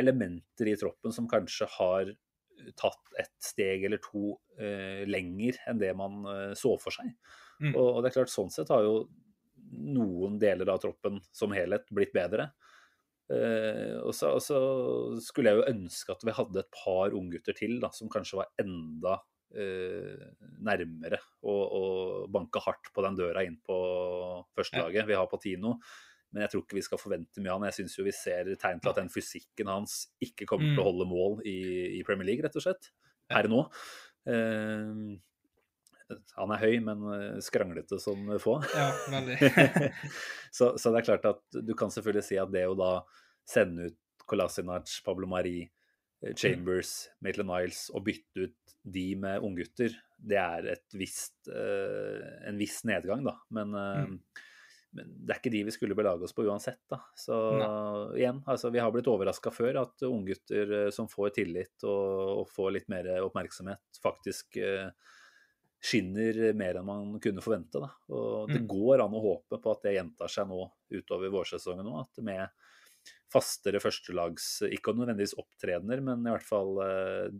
elementer 0.00 0.68
i 0.72 0.76
troppen 0.80 1.12
som 1.12 1.28
kanskje 1.28 1.66
har 1.78 2.12
tatt 2.78 3.16
et 3.18 3.32
steg 3.42 3.84
eller 3.84 3.98
to 4.02 4.36
eh, 4.58 5.02
lenger 5.08 5.56
enn 5.68 5.80
det 5.80 5.90
man 5.98 6.22
eh, 6.30 6.52
så 6.58 6.76
for 6.80 6.94
seg. 6.94 7.10
Mm. 7.60 7.72
Og, 7.74 7.88
og 7.96 8.02
det 8.02 8.10
er 8.12 8.16
klart, 8.20 8.32
sånn 8.32 8.50
sett 8.54 8.70
har 8.72 8.82
jo 8.86 9.08
noen 9.72 10.38
deler 10.42 10.68
av 10.72 10.80
troppen 10.82 11.20
som 11.32 11.52
helhet 11.56 11.86
blitt 11.94 12.12
bedre. 12.14 12.50
Eh, 13.32 13.96
og, 14.02 14.12
så, 14.16 14.34
og 14.36 14.42
så 14.44 14.58
skulle 15.24 15.52
jeg 15.52 15.60
jo 15.62 15.68
ønske 15.72 16.12
at 16.12 16.24
vi 16.26 16.34
hadde 16.36 16.60
et 16.64 16.72
par 16.76 17.14
unggutter 17.16 17.56
til 17.56 17.78
da, 17.80 17.88
som 17.96 18.10
kanskje 18.12 18.40
var 18.42 18.50
enda 18.60 19.14
eh, 19.56 20.26
nærmere 20.64 21.20
å, 21.48 21.56
banke 22.32 22.60
hardt 22.64 22.90
på 22.92 23.04
den 23.06 23.16
døra 23.18 23.44
inn 23.46 23.56
på 23.64 23.78
førstelaget. 24.58 25.08
Vi 25.08 25.16
har 25.16 25.30
Patino, 25.30 25.76
men 26.32 26.44
jeg 26.44 26.52
tror 26.54 26.64
ikke 26.64 26.78
vi 26.80 26.84
skal 26.86 27.00
forvente 27.00 27.42
mye 27.44 27.54
av 27.54 27.60
han. 27.60 27.68
Jeg 27.70 27.78
syns 27.82 27.98
vi 28.00 28.14
ser 28.16 28.52
tegn 28.60 28.80
til 28.82 28.92
at 28.92 29.00
den 29.02 29.10
fysikken 29.12 29.68
hans 29.72 29.98
ikke 30.24 30.48
kommer 30.48 30.70
til 30.72 30.80
å 30.80 30.84
Mm. 30.84 30.88
holde 30.90 31.08
mål 31.10 31.42
i, 31.48 31.58
i 31.98 32.04
Premier 32.08 32.30
League, 32.30 32.44
rett 32.44 32.56
og 32.56 32.64
slett. 32.64 32.88
Per 33.32 33.48
nå. 33.52 33.66
Eh, 34.28 35.12
han 36.36 36.52
er 36.52 36.60
høy, 36.60 36.74
men 36.84 37.04
eh, 37.14 37.40
skranglete 37.44 37.96
som 38.02 38.26
få. 38.42 38.58
Ja, 38.76 38.88
veldig. 39.12 39.36
så, 40.56 40.72
så 40.76 40.92
det 40.92 41.02
er 41.02 41.06
klart 41.08 41.28
at 41.30 41.60
du 41.64 41.72
kan 41.78 41.92
selvfølgelig 41.92 42.24
si 42.26 42.40
at 42.40 42.52
det 42.52 42.66
å 42.68 42.76
da 42.76 42.92
sende 43.48 43.90
ut 43.90 43.98
Kolasinac, 44.26 44.88
Pablo 45.04 45.26
Mari, 45.26 45.64
eh, 46.22 46.34
Chambers, 46.38 47.08
Maitland 47.20 47.50
Niles 47.50 47.88
og 47.94 48.04
bytte 48.06 48.46
ut 48.48 48.76
de 48.84 49.14
med 49.16 49.42
unggutter, 49.42 49.94
det 50.18 50.38
er 50.38 50.66
et 50.76 50.94
visst, 50.98 51.34
eh, 51.48 52.48
en 52.48 52.58
viss 52.58 52.82
nedgang, 52.84 53.24
da. 53.26 53.36
Men, 53.50 53.74
eh, 53.74 54.02
Mm. 54.06 54.20
men 54.94 55.12
det 55.26 55.30
er 55.34 55.38
ikke 55.40 55.50
de 55.52 55.64
vi 55.64 55.70
skulle 55.74 55.94
belage 55.96 56.22
oss 56.22 56.34
på 56.36 56.44
uansett, 56.44 56.80
da. 56.90 56.98
Så 57.16 57.32
Nei. 57.58 58.18
igjen, 58.20 58.42
altså 58.46 58.70
vi 58.72 58.78
har 58.78 58.90
blitt 58.92 59.06
overraska 59.08 59.50
før 59.50 59.80
at 59.82 60.02
unggutter 60.02 60.72
eh, 60.86 60.90
som 60.90 61.08
får 61.08 61.30
tillit 61.34 61.82
og, 61.84 62.40
og 62.42 62.48
får 62.48 62.72
litt 62.72 62.88
mer 62.88 63.08
oppmerksomhet, 63.24 63.80
faktisk 64.02 64.56
eh, 64.58 64.90
skinner 65.82 66.52
mer 66.54 66.76
enn 66.78 66.86
man 66.86 67.16
kunne 67.22 67.42
forvente. 67.42 67.80
Da. 67.82 67.88
Og 68.14 68.50
det 68.52 68.60
Mm. 68.62 68.68
går 68.70 69.00
an 69.02 69.14
å 69.18 69.22
håpe 69.22 69.58
på 69.62 69.70
at 69.72 69.82
det 69.82 69.96
gjentar 69.96 70.28
seg 70.30 70.46
nå 70.48 70.70
utover 70.92 71.30
vårsesongen 71.30 71.84
nå. 71.84 71.96
At 72.00 72.22
med 72.22 72.48
fastere 73.32 73.80
førstelags, 73.82 74.46
ikke 74.68 74.94
nødvendigvis 74.96 75.34
opptredener, 75.40 76.02
men 76.04 76.26
i 76.26 76.30
hvert 76.34 76.46
fall 76.46 76.76
eh, 76.84 77.34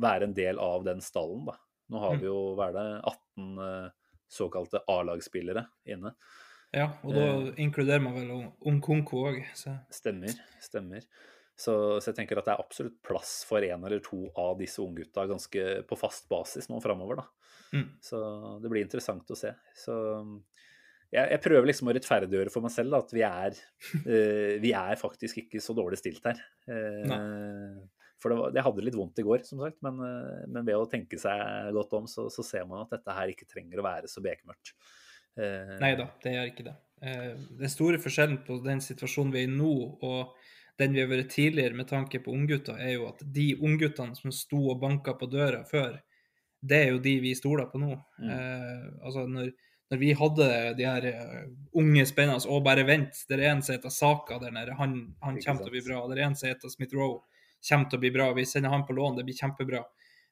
være 0.00 0.28
en 0.30 0.34
del 0.36 0.58
av 0.62 0.84
den 0.88 1.00
stallen. 1.04 1.44
Da. 1.50 1.56
Nå 1.92 2.00
har 2.02 2.16
Mm. 2.16 2.20
vi 2.20 2.26
jo 2.30 2.40
hva 2.56 2.68
er 2.68 2.76
det, 2.76 2.86
18 3.12 3.58
eh, 3.64 3.90
såkalte 4.28 4.82
A-lagsspillere 4.88 5.66
inne. 5.88 6.14
Ja, 6.74 6.90
og 7.02 7.14
da 7.16 7.20
Eh. 7.24 7.54
inkluderer 7.64 8.02
man 8.04 8.12
vel 8.14 8.52
Onkonko 8.68 9.22
òg, 9.30 9.38
Stemmer. 9.90 10.28
stemmer. 10.60 11.00
Så, 11.58 11.72
så 11.98 12.12
jeg 12.12 12.16
tenker 12.20 12.38
at 12.38 12.44
det 12.44 12.52
er 12.54 12.60
absolutt 12.62 12.98
plass 13.02 13.42
for 13.48 13.58
en 13.64 13.82
eller 13.84 13.98
to 14.04 14.28
av 14.36 14.58
disse 14.60 14.78
unggutta 14.78 15.24
ganske 15.26 15.64
på 15.88 15.96
fast 15.98 16.28
basis 16.28 16.68
nå 16.68 16.78
framover. 16.80 17.24
Mm. 17.72 17.88
Så 18.00 18.20
det 18.62 18.70
blir 18.70 18.84
interessant 18.84 19.26
å 19.32 19.36
se. 19.36 19.50
Så 19.74 19.96
jeg, 21.14 21.24
jeg 21.34 21.42
prøver 21.44 21.68
liksom 21.70 21.90
å 21.90 21.94
rettferdiggjøre 21.96 22.52
for 22.52 22.64
meg 22.64 22.74
selv 22.74 22.94
da, 22.94 23.00
at 23.04 23.14
vi 23.16 23.24
er, 23.26 23.60
uh, 24.02 24.54
vi 24.64 24.72
er 24.76 25.00
faktisk 25.00 25.42
ikke 25.44 25.62
så 25.64 25.76
dårlig 25.76 26.00
stilt 26.00 26.26
her. 26.28 26.42
Uh, 26.68 27.78
for 28.18 28.32
det, 28.34 28.38
var, 28.40 28.54
jeg 28.56 28.66
hadde 28.66 28.84
litt 28.86 28.98
vondt 28.98 29.22
i 29.22 29.26
går, 29.26 29.44
som 29.46 29.62
sagt, 29.62 29.78
men, 29.86 30.02
uh, 30.02 30.44
men 30.50 30.66
ved 30.66 30.76
å 30.76 30.88
tenke 30.90 31.20
seg 31.20 31.72
godt 31.76 31.96
om, 32.00 32.10
så, 32.10 32.28
så 32.32 32.44
ser 32.46 32.68
man 32.68 32.84
at 32.84 32.92
dette 32.96 33.16
her 33.20 33.32
ikke 33.32 33.48
trenger 33.48 33.80
å 33.80 33.88
være 33.88 34.10
så 34.10 34.24
bekmørkt. 34.24 34.74
Uh, 35.38 35.78
Nei 35.80 35.94
da, 35.98 36.10
det 36.24 36.34
gjør 36.34 36.52
ikke 36.52 36.68
det. 36.68 36.76
Den 36.98 37.70
store 37.70 38.00
forskjellen 38.02 38.40
på 38.42 38.56
den 38.64 38.80
situasjonen 38.82 39.30
vi 39.30 39.44
er 39.44 39.50
i 39.50 39.54
nå, 39.54 39.74
og 40.02 40.34
den 40.78 40.94
vi 40.94 41.02
har 41.02 41.10
vært 41.10 41.32
tidligere 41.34 41.76
med 41.78 41.88
tanke 41.90 42.20
på 42.22 42.32
unggutter, 42.34 42.78
er 42.78 42.96
jo 42.96 43.08
at 43.08 43.22
de 43.34 43.48
ungguttene 43.66 44.18
som 44.18 44.34
sto 44.34 44.60
og 44.72 44.80
banka 44.82 45.14
på 45.18 45.26
døra 45.30 45.64
før, 45.66 45.96
det 46.58 46.78
er 46.84 46.92
jo 46.92 47.00
de 47.02 47.14
vi 47.22 47.34
stoler 47.38 47.66
på 47.70 47.80
nå. 47.82 47.96
Mm. 48.18 48.30
Eh, 48.34 48.84
altså 49.06 49.24
når, 49.30 49.50
når 49.90 50.00
vi 50.00 50.10
hadde 50.16 50.48
de 50.76 50.84
her 50.84 51.06
eh, 51.08 51.44
unge 51.80 52.04
spennende 52.06 52.48
Og 52.52 52.64
bare 52.64 52.84
vent, 52.88 53.22
det 53.28 53.38
er 53.38 53.46
en 53.52 53.62
som 53.64 53.76
heter 53.76 53.92
Saka 53.92 54.38
der 54.42 54.52
nede, 54.52 54.76
han, 54.76 54.98
han 55.24 55.38
kommer 55.40 55.64
til 55.64 55.70
å 55.70 55.76
bli 55.76 55.84
bra. 55.86 56.02
Det 56.08 56.18
er 56.18 56.26
en 56.26 56.36
som 56.36 56.50
heter 56.50 56.72
Smith 56.72 56.96
Rowe, 56.96 57.22
kommer 57.68 57.88
til 57.88 58.00
å 58.00 58.02
bli 58.02 58.12
bra. 58.14 58.28
Vi 58.36 58.44
sender 58.48 58.74
han 58.74 58.84
på 58.88 58.96
lån, 58.98 59.16
det 59.16 59.24
blir 59.28 59.38
kjempebra. 59.38 59.80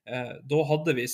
Eh, 0.07 0.35
da 0.51 0.61
hadde 0.69 0.95
vi 0.95 1.07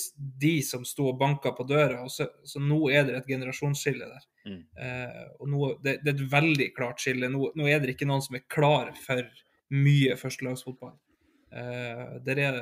de 0.43 0.53
som 0.65 0.83
sto 0.85 1.07
og 1.13 1.21
banka 1.21 1.53
på 1.55 1.65
døra, 1.69 2.03
og 2.03 2.11
så, 2.13 2.27
så 2.45 2.61
nå 2.61 2.81
er 2.91 3.07
det 3.07 3.15
et 3.21 3.31
generasjonsskille 3.31 4.09
der. 4.11 4.27
Mm. 4.43 4.59
Eh, 4.85 5.23
og 5.39 5.49
nå, 5.49 5.71
det, 5.85 5.97
det 6.03 6.11
er 6.13 6.19
et 6.19 6.35
veldig 6.35 6.69
klart 6.75 7.01
skille. 7.01 7.31
Nå, 7.31 7.53
nå 7.57 7.69
er 7.71 7.81
det 7.81 7.95
ikke 7.95 8.09
noen 8.09 8.25
som 8.25 8.37
er 8.37 8.45
klar 8.51 8.91
for 9.05 9.23
mye 9.73 10.19
førstelagsfotball. 10.19 10.97
Der 11.53 12.39
er, 12.41 12.55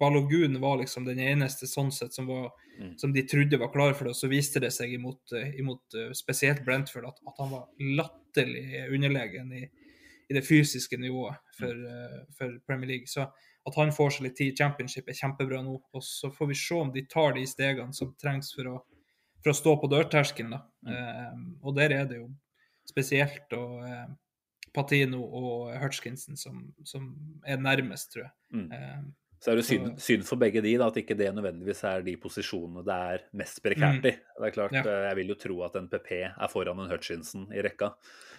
Balogun 0.00 0.58
var 0.60 0.76
liksom 0.80 1.06
den 1.06 1.22
eneste 1.22 1.68
sånn 1.70 1.88
sett 1.94 2.12
som, 2.12 2.26
var, 2.28 2.50
Mm. 2.78 2.98
som 2.98 3.12
de 3.12 3.22
trodde 3.22 3.58
var 3.58 3.72
klar 3.72 3.92
for 3.94 4.04
det, 4.04 4.14
og 4.14 4.18
så 4.18 4.28
viste 4.30 4.60
det 4.62 4.72
seg 4.74 4.92
imot, 4.96 5.32
eh, 5.36 5.54
imot 5.60 5.94
eh, 5.94 6.10
spesielt 6.16 6.64
Brentford 6.66 7.06
at, 7.06 7.20
at 7.28 7.38
han 7.38 7.52
var 7.52 7.68
latterlig 8.00 8.88
underlegen 8.90 9.52
i, 9.54 9.62
i 10.28 10.34
det 10.34 10.42
fysiske 10.46 10.98
nivået 10.98 11.36
for, 11.58 11.70
uh, 11.70 12.22
for 12.34 12.56
Premier 12.66 12.94
League. 12.94 13.06
Så 13.06 13.26
at 13.64 13.76
han 13.76 13.92
får 13.94 14.16
seg 14.16 14.26
litt 14.26 14.36
tid 14.40 14.54
i 14.54 14.56
championship 14.56 15.08
er 15.08 15.18
kjempebra 15.18 15.60
nå. 15.62 15.76
Og 15.94 16.02
så 16.02 16.30
får 16.32 16.50
vi 16.50 16.56
se 16.58 16.78
om 16.80 16.90
de 16.94 17.04
tar 17.06 17.36
de 17.36 17.44
stegene 17.46 17.94
som 17.94 18.14
trengs 18.20 18.50
for 18.56 18.70
å, 18.72 18.78
for 19.44 19.52
å 19.52 19.58
stå 19.60 19.76
på 19.82 19.90
dørterskelen. 19.92 20.56
Mm. 20.88 20.90
Uh, 20.90 21.44
og 21.62 21.76
der 21.78 21.94
er 22.00 22.08
det 22.10 22.18
jo 22.22 22.30
spesielt 22.88 23.54
og, 23.56 23.84
Patino 24.74 25.22
og 25.24 25.74
Hutchinson 25.80 26.36
som, 26.36 26.72
som 26.84 27.12
er 27.46 27.56
nærmest, 27.62 28.12
tror 28.12 28.24
jeg. 28.26 28.32
Mm. 28.52 28.72
Eh, 28.72 29.04
Så 29.44 29.50
er 29.52 29.56
det 29.60 29.64
synd, 29.68 29.98
synd 30.00 30.22
for 30.24 30.40
begge 30.40 30.62
de 30.64 30.70
da, 30.80 30.86
at 30.88 30.96
ikke 30.96 31.16
det 31.18 31.26
nødvendigvis 31.36 31.82
er 31.84 32.00
de 32.06 32.14
posisjonene 32.16 32.82
det 32.86 32.94
er 33.14 33.24
mest 33.36 33.60
prekært 33.62 34.04
i. 34.08 34.12
Det 34.16 34.46
er 34.48 34.54
klart, 34.54 34.72
Mm. 34.72 34.78
Ja. 34.80 34.84
eh, 34.90 35.08
Jeg 35.10 35.16
vil 35.16 35.28
jo 35.28 35.34
tro 35.34 35.62
at 35.66 35.76
en 35.76 35.88
PP 35.88 36.10
er 36.24 36.48
foran 36.48 36.80
en 36.80 36.88
Hutchinson 36.90 37.46
i 37.52 37.60
rekka. 37.62 37.90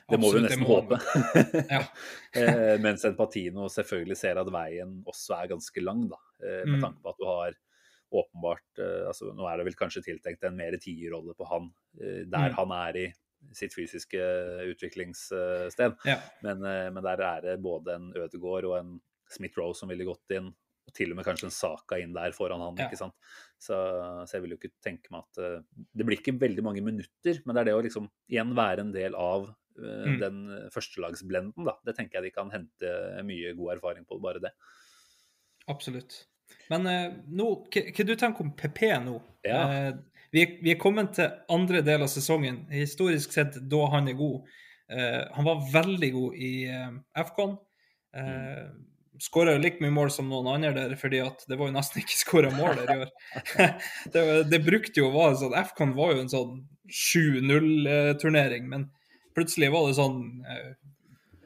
Det 0.10 0.20
må 0.20 0.32
vi 0.34 0.40
jo 0.40 0.46
nesten 0.48 0.66
håpe. 0.66 0.98
Eh, 2.36 2.80
Mens 2.82 3.06
en 3.06 3.16
Patino 3.16 3.68
selvfølgelig 3.72 4.18
ser 4.20 4.38
at 4.42 4.50
veien 4.52 4.98
også 5.08 5.38
er 5.42 5.48
ganske 5.54 5.82
lang, 5.84 6.08
da. 6.10 6.18
eh, 6.44 6.66
Med 6.66 6.80
Mm. 6.80 6.82
tanke 6.82 7.02
på 7.02 7.10
at 7.10 7.18
du 7.20 7.26
har 7.26 7.54
åpenbart 8.16 8.80
eh, 8.80 9.08
altså 9.08 9.34
Nå 9.36 9.48
er 9.50 9.58
det 9.58 9.66
vel 9.66 9.76
kanskje 9.76 10.04
tiltenkt 10.04 10.44
en 10.44 10.56
mer 10.58 10.76
tierrolle 10.78 11.34
på 11.36 11.48
han, 11.50 11.72
der 12.00 12.50
Mm. 12.50 12.56
han 12.56 12.72
er 12.72 12.98
i 12.98 13.14
sitt 13.54 13.74
fysiske 13.76 14.20
utviklingssted. 14.72 15.98
ja. 16.06 16.18
Men, 16.41 16.64
eh, 16.66 16.89
men 16.91 17.04
der 17.04 17.22
er 17.22 17.41
det 17.41 17.58
både 17.64 17.96
en 17.96 18.12
Ødegaard 18.16 18.66
og 18.70 18.78
en 18.80 18.93
Smith-Roe 19.32 19.76
som 19.76 19.89
ville 19.89 20.06
gått 20.08 20.32
inn. 20.38 20.54
Og 20.86 20.93
til 20.93 21.10
og 21.12 21.18
med 21.18 21.26
kanskje 21.26 21.48
en 21.48 21.54
Saka 21.56 21.98
inn 21.98 22.14
der 22.14 22.32
foran 22.32 22.62
han. 22.62 22.76
Ja. 22.78 22.86
ikke 22.86 23.00
sant? 23.00 23.16
Så, 23.58 23.74
så 24.30 24.36
jeg 24.38 24.43
vil 24.43 24.52
jo 24.54 24.58
ikke 24.60 24.74
tenke 24.86 25.10
meg 25.10 25.24
at 25.26 25.39
eh, 25.41 25.62
Det 25.98 26.06
blir 26.06 26.20
ikke 26.22 26.36
veldig 26.39 26.64
mange 26.64 26.84
minutter, 26.86 27.39
men 27.46 27.56
det 27.56 27.62
er 27.64 27.70
det 27.72 27.78
å 27.80 27.84
liksom 27.86 28.10
igjen 28.30 28.54
være 28.56 28.86
en 28.86 28.91
del 28.93 29.16
av 29.18 29.48
eh, 29.50 30.06
Mm. 30.06 30.20
den 30.22 30.36
førstelagsblenden. 30.72 31.66
da. 31.66 31.74
Det 31.84 31.96
tenker 31.98 32.22
jeg 32.22 32.30
de 32.30 32.36
kan 32.38 32.50
hente 32.54 32.91
mye 33.28 33.52
god 33.58 33.74
erfaring 33.76 34.06
på, 34.08 34.22
bare 34.24 34.39
det. 34.39 34.52
Absolutt. 35.68 36.26
Men 36.70 36.86
eh, 36.88 37.16
nå, 37.28 37.48
hva 37.74 37.82
hva 37.89 38.06
du 38.06 38.14
tenker 38.16 38.46
om 38.46 38.54
PP 38.56 38.82
nå? 39.04 39.16
Ja. 39.43 39.62
Eh, 39.89 39.93
vi, 40.36 40.44
er- 40.44 40.58
vi 40.64 40.74
er 40.76 40.82
kommet 40.82 41.14
til 41.18 41.32
andre 41.56 41.82
del 41.86 42.04
av 42.06 42.12
sesongen, 42.12 42.66
historisk 42.74 43.34
sett 43.36 43.56
da 43.72 43.86
han 43.96 44.12
er 44.12 44.18
god. 44.20 44.44
Uh, 44.92 45.22
han 45.34 45.48
var 45.48 45.64
veldig 45.74 46.12
god 46.14 46.36
i 46.38 46.52
uh, 46.70 46.92
FCON. 47.30 47.56
Uh, 48.16 48.68
Mm. 49.16 49.22
Skåra 49.24 49.54
like 49.56 49.80
mye 49.80 49.94
mål 49.96 50.10
som 50.12 50.28
noen 50.28 50.50
andre 50.52 50.74
der, 50.76 50.94
fordi 51.00 51.22
at 51.24 51.46
det 51.48 51.56
var 51.56 51.70
jo 51.70 51.74
nesten 51.78 52.02
ikke 52.02 52.18
skåra 52.20 52.50
mål 52.52 52.82
der 52.82 52.90
i 52.92 52.96
år. 53.06 53.12
det, 54.14 54.24
det 54.52 54.60
brukte 54.66 55.00
jo 55.00 55.06
å 55.08 55.14
være 55.14 55.38
sånn 55.40 55.56
FCON 55.70 55.94
var 55.96 56.12
jo 56.12 56.24
en 56.26 56.32
sånn 56.34 56.58
7-0-turnering, 56.92 58.68
men 58.68 58.90
plutselig 59.36 59.72
var 59.72 59.88
det 59.88 59.96
sånn 60.00 60.20
uh, 60.44 60.74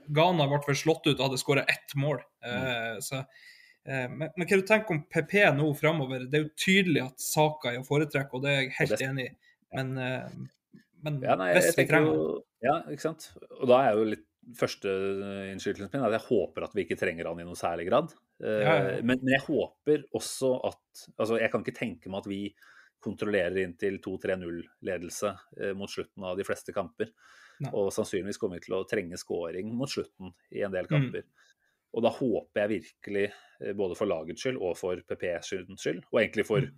Ghana 0.10 0.48
ble 0.50 0.76
slått 0.78 1.06
ut 1.06 1.20
og 1.20 1.28
hadde 1.28 1.38
skåra 1.42 1.64
ett 1.70 1.94
mål. 1.94 2.18
Eh, 2.42 2.96
så, 3.06 3.20
eh, 3.22 3.26
men, 3.90 4.30
men 4.38 4.48
hva 4.48 4.58
du 4.60 4.66
tenker 4.70 4.94
om 4.96 5.02
PP 5.10 5.34
nå 5.58 5.68
framover? 5.80 6.26
Det 6.30 6.38
er 6.40 6.44
jo 6.46 6.56
tydelig 6.60 7.04
at 7.08 7.20
saka 7.24 7.72
er 7.74 7.80
å 7.82 7.88
foretrekke, 7.88 8.34
og 8.38 8.44
det 8.46 8.52
er 8.54 8.62
jeg 8.64 8.74
helt 8.78 8.96
det- 8.98 9.08
enig 9.10 9.26
i. 9.30 9.36
Men, 9.74 9.92
eh, 9.98 10.82
men 11.04 11.22
Ja, 11.22 11.36
nei, 11.40 11.54
hvis 11.56 11.76
vi 11.78 11.86
trenger 11.86 12.14
jo 12.14 12.44
Ja, 12.62 12.82
ikke 12.92 13.02
sant. 13.06 13.30
Og 13.62 13.68
da 13.70 13.78
er 13.88 13.94
jo 13.96 14.04
litt 14.12 14.26
første 14.58 14.90
innskytelsen 15.54 15.94
min 15.94 16.04
at 16.08 16.16
jeg 16.18 16.26
håper 16.28 16.64
at 16.66 16.74
vi 16.74 16.84
ikke 16.84 16.98
trenger 17.00 17.28
han 17.30 17.40
i 17.40 17.44
noe 17.46 17.56
særlig 17.56 17.88
grad. 17.88 18.14
Eh, 18.44 18.62
Ja, 18.66 18.74
ja. 18.82 19.02
Men, 19.02 19.20
men 19.22 19.34
jeg 19.36 19.42
håper 19.46 20.04
også 20.16 20.54
at 20.66 21.06
Altså, 21.18 21.40
jeg 21.40 21.52
kan 21.52 21.64
ikke 21.64 21.78
tenke 21.78 22.10
meg 22.10 22.20
at 22.26 22.28
vi 22.28 22.56
kontrollerer 23.02 23.58
inn 23.64 23.76
til 23.80 24.00
2-3-0-ledelse 24.04 25.30
eh, 25.62 25.74
mot 25.78 25.90
slutten 25.90 26.24
av 26.26 26.36
de 26.38 26.44
fleste 26.44 26.74
kamper. 26.76 27.12
Nei. 27.62 27.72
Og 27.76 27.92
sannsynligvis 27.92 28.40
kommer 28.40 28.60
vi 28.60 28.66
til 28.68 28.76
å 28.78 28.86
trenge 28.88 29.18
scoring 29.20 29.72
mot 29.76 29.90
slutten 29.92 30.34
i 30.52 30.62
en 30.64 30.72
del 30.72 30.88
Mm. 30.90 31.24
Og 31.94 32.04
da 32.06 32.10
håper 32.14 32.62
jeg 32.62 32.70
virkelig, 32.84 33.32
eh, 33.66 33.74
både 33.74 33.96
for 33.98 34.06
lagets 34.06 34.42
skyld 34.44 34.60
og 34.62 34.78
for 34.78 34.96
PPs 35.10 35.50
skyld, 35.50 36.04
og 36.12 36.20
egentlig 36.22 36.46
for 36.46 36.62
Mm. 36.62 36.76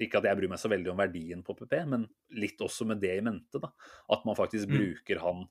ikke 0.00 0.16
at 0.18 0.24
jeg 0.24 0.36
bryr 0.36 0.48
meg 0.48 0.58
så 0.58 0.68
veldig 0.70 0.90
om 0.90 0.96
verdien 0.98 1.42
på 1.44 1.54
PP, 1.56 1.84
men 1.86 2.08
litt 2.32 2.58
også 2.58 2.86
med 2.86 3.00
det 3.00 3.18
i 3.18 3.20
mente. 3.20 3.60
da, 3.60 3.68
At 4.10 4.24
man 4.24 4.34
faktisk 4.34 4.66
Mm. 4.68 4.78
bruker 4.78 5.20
han 5.20 5.48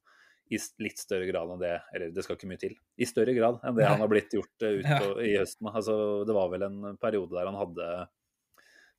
i 0.51 0.57
litt 0.80 0.97
større 0.99 1.26
grad 1.32 1.47
enn 1.49 1.59
det 1.59 1.82
Eller 1.95 2.11
det 2.11 2.24
skal 2.24 2.36
ikke 2.36 2.49
mye 2.49 2.59
til. 2.59 2.76
I 2.99 3.05
større 3.05 3.34
grad 3.34 3.61
enn 3.64 3.76
det 3.76 3.84
Nei. 3.84 3.89
han 3.89 3.99
har 4.01 4.07
blitt 4.09 4.30
gjort 4.32 4.61
eh, 4.61 4.80
ut 4.80 4.84
Ja. 4.86 4.99
i 5.22 5.38
høsten. 5.38 5.72
Altså, 5.74 6.26
det 6.26 6.34
var 6.36 6.49
vel 6.49 6.64
en 6.64 6.97
periode 6.97 7.30
der 7.32 7.45
han 7.45 7.55
hadde 7.55 8.07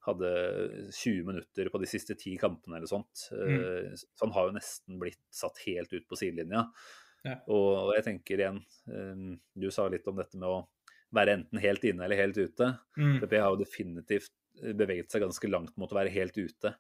hadde 0.07 0.91
20 0.93 1.25
minutter 1.25 1.71
på 1.73 1.81
de 1.81 1.87
siste 1.89 2.15
ti 2.19 2.37
kampene 2.37 2.77
eller 2.77 2.87
sånt. 2.91 3.29
Mm. 3.33 3.55
Eh, 3.61 3.95
Så 3.97 4.21
han 4.27 4.33
har 4.33 4.49
jo 4.51 4.53
nesten 4.59 4.99
blitt 5.01 5.21
satt 5.33 5.57
helt 5.67 5.93
ut 5.93 6.07
på 6.09 6.17
sidelinja. 6.17 6.67
Ja. 7.25 7.39
Og 7.49 7.95
jeg 7.97 8.05
tenker 8.05 8.41
igjen, 8.43 8.59
eh, 8.93 9.37
du 9.57 9.71
sa 9.73 9.87
litt 9.89 10.07
om 10.11 10.17
dette 10.21 10.37
med 10.37 10.49
å 10.49 10.59
være 11.15 11.39
enten 11.39 11.61
helt 11.63 11.85
inne 11.89 12.05
eller 12.05 12.17
helt 12.21 12.37
ute. 12.37 12.73
Mm. 12.99 13.21
PP 13.23 13.39
har 13.41 13.51
jo 13.55 13.63
definitivt 13.63 14.33
beveget 14.75 15.11
seg 15.11 15.23
ganske 15.25 15.49
langt 15.51 15.77
mot 15.81 15.91
å 15.91 15.97
være 15.99 16.13
helt 16.15 16.37
ute. 16.39 16.75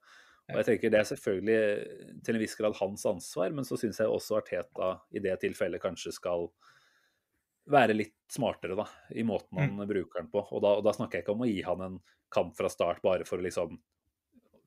Og 0.51 0.59
jeg 0.61 0.67
tenker 0.69 0.91
Det 0.93 0.99
er 1.01 1.09
selvfølgelig 1.09 2.23
til 2.27 2.35
en 2.37 2.41
viss 2.43 2.55
grad 2.59 2.75
hans 2.77 3.07
ansvar, 3.09 3.51
men 3.57 3.65
så 3.65 3.79
syns 3.81 3.99
jeg 4.03 4.07
også 4.13 4.37
Arteta 4.43 4.91
i 5.17 5.19
det 5.25 5.39
tilfellet 5.41 5.81
kanskje 5.81 6.13
skal 6.13 6.51
være 7.73 7.95
litt 7.97 8.13
smartere 8.29 8.77
da, 8.77 8.85
i 9.17 9.23
måten 9.25 9.57
han 9.59 9.71
Mm. 9.79 9.87
bruker 9.89 10.21
den 10.21 10.29
på. 10.31 10.43
Og 10.53 10.61
da, 10.61 10.75
og 10.77 10.85
da 10.85 10.93
snakker 10.93 11.17
jeg 11.19 11.25
ikke 11.25 11.33
om 11.33 11.41
å 11.47 11.49
gi 11.49 11.63
han 11.65 11.81
en 11.81 12.01
kamp 12.31 12.55
fra 12.57 12.69
start 12.69 13.01
bare 13.03 13.25
for 13.25 13.39
å 13.39 13.43
liksom 13.47 13.79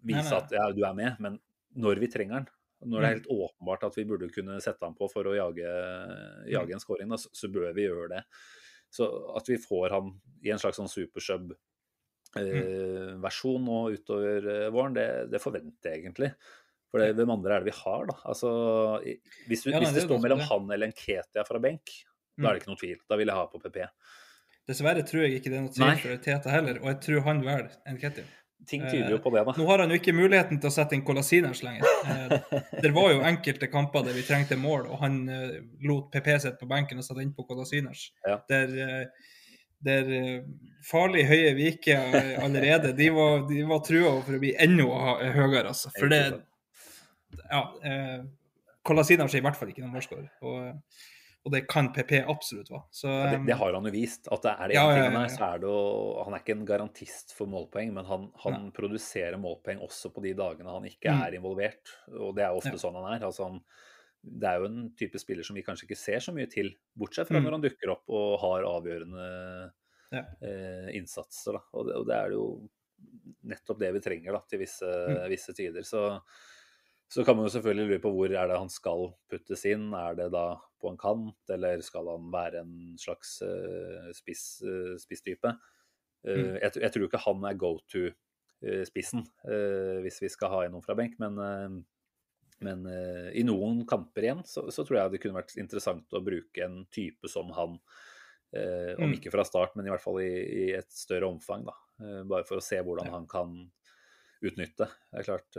vise 0.04 0.24
Nei, 0.24 0.32
nei. 0.32 0.38
at 0.42 0.52
ja, 0.52 0.72
du 0.72 0.82
er 0.84 0.94
med, 0.98 1.20
men 1.20 1.40
når 1.76 2.00
vi 2.00 2.08
trenger 2.08 2.40
den. 2.42 2.48
Når 2.86 3.02
det 3.02 3.08
er 3.08 3.16
Mm. 3.16 3.18
helt 3.18 3.32
åpenbart 3.34 3.84
at 3.88 3.96
vi 3.98 4.04
burde 4.06 4.30
kunne 4.34 4.60
sette 4.62 4.84
han 4.86 4.94
på 4.96 5.08
for 5.10 5.24
å 5.26 5.34
jage, 5.36 5.72
jage 6.52 6.74
en 6.74 6.80
scoring, 6.84 7.10
da, 7.10 7.18
så, 7.18 7.30
så 7.34 7.50
bør 7.52 7.74
vi 7.74 7.88
gjøre 7.88 8.10
det. 8.16 8.24
Så 8.94 9.08
at 9.36 9.48
vi 9.50 9.58
får 9.58 9.90
han 9.96 10.12
i 10.46 10.52
en 10.54 10.60
slags 10.62 10.78
sånn 10.78 10.88
supersub 10.92 11.56
eh, 12.38 13.16
versjon 13.24 13.64
nå 13.66 13.80
utover 13.96 14.48
eh, 14.52 14.70
våren, 14.74 14.94
det, 14.98 15.08
det 15.32 15.42
forventer 15.44 15.92
jeg 15.96 16.04
egentlig. 16.06 16.32
For 16.92 17.02
det, 17.04 17.16
hvem 17.18 17.34
andre 17.34 17.58
er 17.58 17.66
det 17.66 17.72
vi 17.74 17.80
har, 17.82 18.06
da? 18.08 18.16
Altså, 18.32 18.50
hvis, 19.50 19.66
du, 19.66 19.72
Ja, 19.74 19.80
nei, 19.82 19.88
hvis 19.90 19.98
det 19.98 20.06
står 20.08 20.22
mellom 20.24 20.40
han 20.48 20.70
eller 20.72 20.88
en 20.88 20.96
Ketia 20.96 21.44
fra 21.48 21.60
benk, 21.64 21.92
da 21.92 22.14
Mm. 22.38 22.46
er 22.46 22.54
det 22.54 22.62
ikke 22.62 22.70
noe 22.70 22.78
tvil. 22.78 22.98
Da 23.10 23.16
vil 23.18 23.26
jeg 23.32 23.34
ha 23.36 23.46
på 23.50 23.60
PP. 23.64 23.78
Dessverre 24.70 25.02
tror 25.08 25.24
jeg 25.26 25.40
ikke 25.40 25.50
det 25.50 25.58
er 25.58 25.64
noe 25.66 25.74
tvil 25.74 25.96
for 26.04 26.18
Teta 26.22 26.52
heller, 26.54 26.78
og 26.84 26.90
jeg 26.92 27.00
tror 27.02 27.24
han 27.26 27.40
velger 27.42 27.72
Nketia. 27.96 28.26
Ting 28.68 28.84
tyder 28.84 29.14
jo 29.14 29.20
på 29.24 29.32
det, 29.32 29.44
da. 29.48 29.54
Nå 29.56 29.66
har 29.70 29.80
han 29.80 29.92
jo 29.94 29.98
ikke 30.00 30.16
muligheten 30.16 30.60
til 30.60 30.68
å 30.68 30.74
sette 30.74 30.98
inn 30.98 31.04
Kolasinac 31.08 31.62
lenger. 31.64 31.88
Eh, 32.10 32.64
det 32.84 32.92
var 32.96 33.14
jo 33.14 33.22
enkelte 33.28 33.70
kamper 33.72 34.04
der 34.08 34.18
vi 34.18 34.26
trengte 34.28 34.58
mål, 34.60 34.90
og 34.92 35.00
han 35.06 35.22
eh, 35.32 35.60
lot 35.88 36.10
PP 36.12 36.34
sitt 36.44 36.58
på 36.60 36.68
benken 36.68 37.00
og 37.00 37.06
satte 37.08 37.24
inn 37.24 37.32
på 37.38 37.46
Kolasinac. 37.48 38.02
Ja. 38.28 38.40
Der, 38.52 38.74
eh, 38.84 39.36
der 39.88 40.12
eh, 40.18 40.42
farlig 40.88 41.28
høye 41.30 41.54
Viker 41.56 42.18
eh, 42.20 42.34
allerede, 42.44 42.92
de 42.98 43.08
var, 43.16 43.46
de 43.48 43.62
var 43.70 43.84
trua 43.88 44.18
for 44.26 44.36
å 44.36 44.42
bli 44.42 44.52
enda 44.66 45.16
høyere, 45.38 45.68
altså. 45.72 45.94
For 45.96 46.12
det 46.12 46.24
Ja. 47.48 47.62
Eh, 47.86 48.18
Kolasinac 48.88 49.32
er 49.32 49.40
i 49.40 49.46
hvert 49.46 49.60
fall 49.60 49.72
ikke 49.72 49.84
noen 49.84 49.96
målskårer. 49.96 50.28
Og, 51.48 51.52
det 51.56 51.62
kan 51.72 51.88
PP 51.96 52.12
absolutt 52.28 52.70
være. 52.74 52.84
Så 52.92 53.08
det, 53.32 53.40
det 53.48 53.56
har 53.58 53.74
han 53.78 53.88
jo 53.88 53.94
vist. 53.96 54.28
At 54.32 54.44
det 54.44 54.52
er 54.54 54.68
det 54.72 54.76
Ja, 54.78 54.84
ja, 54.92 55.04
ja, 55.08 55.12
ja. 55.16 55.28
så 55.32 55.48
er 55.48 55.62
det 55.64 55.70
jo 55.72 55.78
Han 56.28 56.36
er 56.36 56.44
ikke 56.44 56.56
en 56.58 56.66
garantist 56.68 57.32
for 57.38 57.48
målpoeng, 57.52 57.94
men 57.96 58.06
han, 58.10 58.26
han 58.44 58.68
produserer 58.76 59.40
målpoeng 59.40 59.80
også 59.88 60.12
på 60.14 60.22
de 60.28 60.34
dagene 60.38 60.74
han 60.76 60.86
ikke 60.90 61.14
Mm. 61.16 61.22
er 61.26 61.38
involvert. 61.40 61.94
Og 62.12 62.36
det 62.36 62.44
er 62.46 62.58
ofte 62.60 62.76
sånn 62.82 63.00
han 63.00 63.08
er. 63.16 63.24
Altså 63.26 63.48
han, 63.48 63.62
det 64.28 64.50
er 64.50 64.60
jo 64.60 64.66
en 64.68 64.80
type 65.00 65.20
spiller 65.24 65.44
som 65.48 65.56
vi 65.56 65.64
kanskje 65.64 65.88
ikke 65.88 65.98
ser 66.04 66.20
så 66.20 66.34
mye 66.36 66.50
til, 66.52 66.74
bortsett 67.00 67.28
fra 67.32 67.40
Mm. 67.40 67.46
når 67.48 67.52
han 67.58 67.66
dukker 67.70 67.94
opp 67.96 68.04
og 68.10 68.40
har 68.44 68.68
avgjørende 68.68 69.28
Ja. 70.12 70.24
eh, 70.42 70.90
innsatser. 71.00 71.54
Da. 71.54 71.62
Og, 71.74 71.88
det, 71.88 71.96
og 71.96 72.06
det 72.08 72.16
er 72.18 72.32
jo 72.36 72.44
nettopp 73.48 73.80
det 73.80 73.94
vi 73.94 74.00
trenger 74.04 74.34
da, 74.34 74.40
til 74.50 74.60
visse, 74.60 74.86
Mm. 74.88 75.30
visse 75.30 75.54
tider. 75.54 75.84
Så, 75.88 76.20
så 77.10 77.24
kan 77.24 77.38
man 77.38 77.46
jo 77.48 77.54
selvfølgelig 77.56 77.88
lure 77.88 78.02
på 78.04 78.12
hvor 78.16 78.32
er 78.36 78.48
det 78.52 78.58
han 78.60 78.70
skal 78.74 79.14
puttes 79.32 79.62
inn. 79.70 79.90
Er 79.96 80.16
det 80.20 80.32
da 80.34 80.58
på 80.82 80.90
en 80.92 80.98
kant, 81.00 81.38
eller 81.56 81.80
skal 81.82 82.10
han 82.12 82.26
være 82.34 82.60
en 82.66 82.74
slags 83.00 83.38
uh, 83.48 84.10
spiss, 84.18 84.62
uh, 84.68 84.96
spisstype? 85.02 85.54
Uh, 85.54 85.78
Mm. 86.28 86.58
jeg, 86.60 86.72
jeg 86.82 86.92
tror 86.92 87.04
ikke 87.06 87.20
han 87.24 87.44
er 87.48 87.54
go 87.62 87.70
to-spissen 87.88 89.22
hvis 90.04 90.18
vi 90.24 90.30
skal 90.34 90.50
ha 90.52 90.64
inn 90.66 90.74
noen 90.76 90.84
fra 90.84 90.96
benk, 90.98 91.14
men, 91.22 91.38
men 92.66 92.82
i 93.38 93.44
noen 93.46 93.84
kamper 93.88 94.26
igjen 94.26 94.42
så, 94.50 94.66
så 94.74 94.84
tror 94.84 94.98
jeg 94.98 95.14
det 95.14 95.22
kunne 95.24 95.38
vært 95.38 95.54
interessant 95.62 96.12
å 96.18 96.24
bruke 96.26 96.66
en 96.66 96.82
type 96.92 97.30
som 97.32 97.54
han. 97.56 97.78
Om 97.78 99.04
Mm. 99.12 99.14
ikke 99.20 99.32
fra 99.32 99.44
start, 99.46 99.74
men 99.78 99.86
i 99.88 99.92
hvert 99.94 100.02
fall 100.04 100.20
i, 100.24 100.32
i 100.32 100.68
et 100.76 100.90
større 100.96 101.28
omfang. 101.30 101.66
Da. 101.68 101.74
Bare 102.28 102.46
for 102.48 102.58
å 102.60 102.64
se 102.66 102.80
hvordan 102.82 103.08
Ja. 103.12 103.14
han 103.18 103.28
kan 103.30 103.54
utnytte. 104.42 104.88
Det 105.12 105.20
er 105.22 105.28
klart 105.28 105.58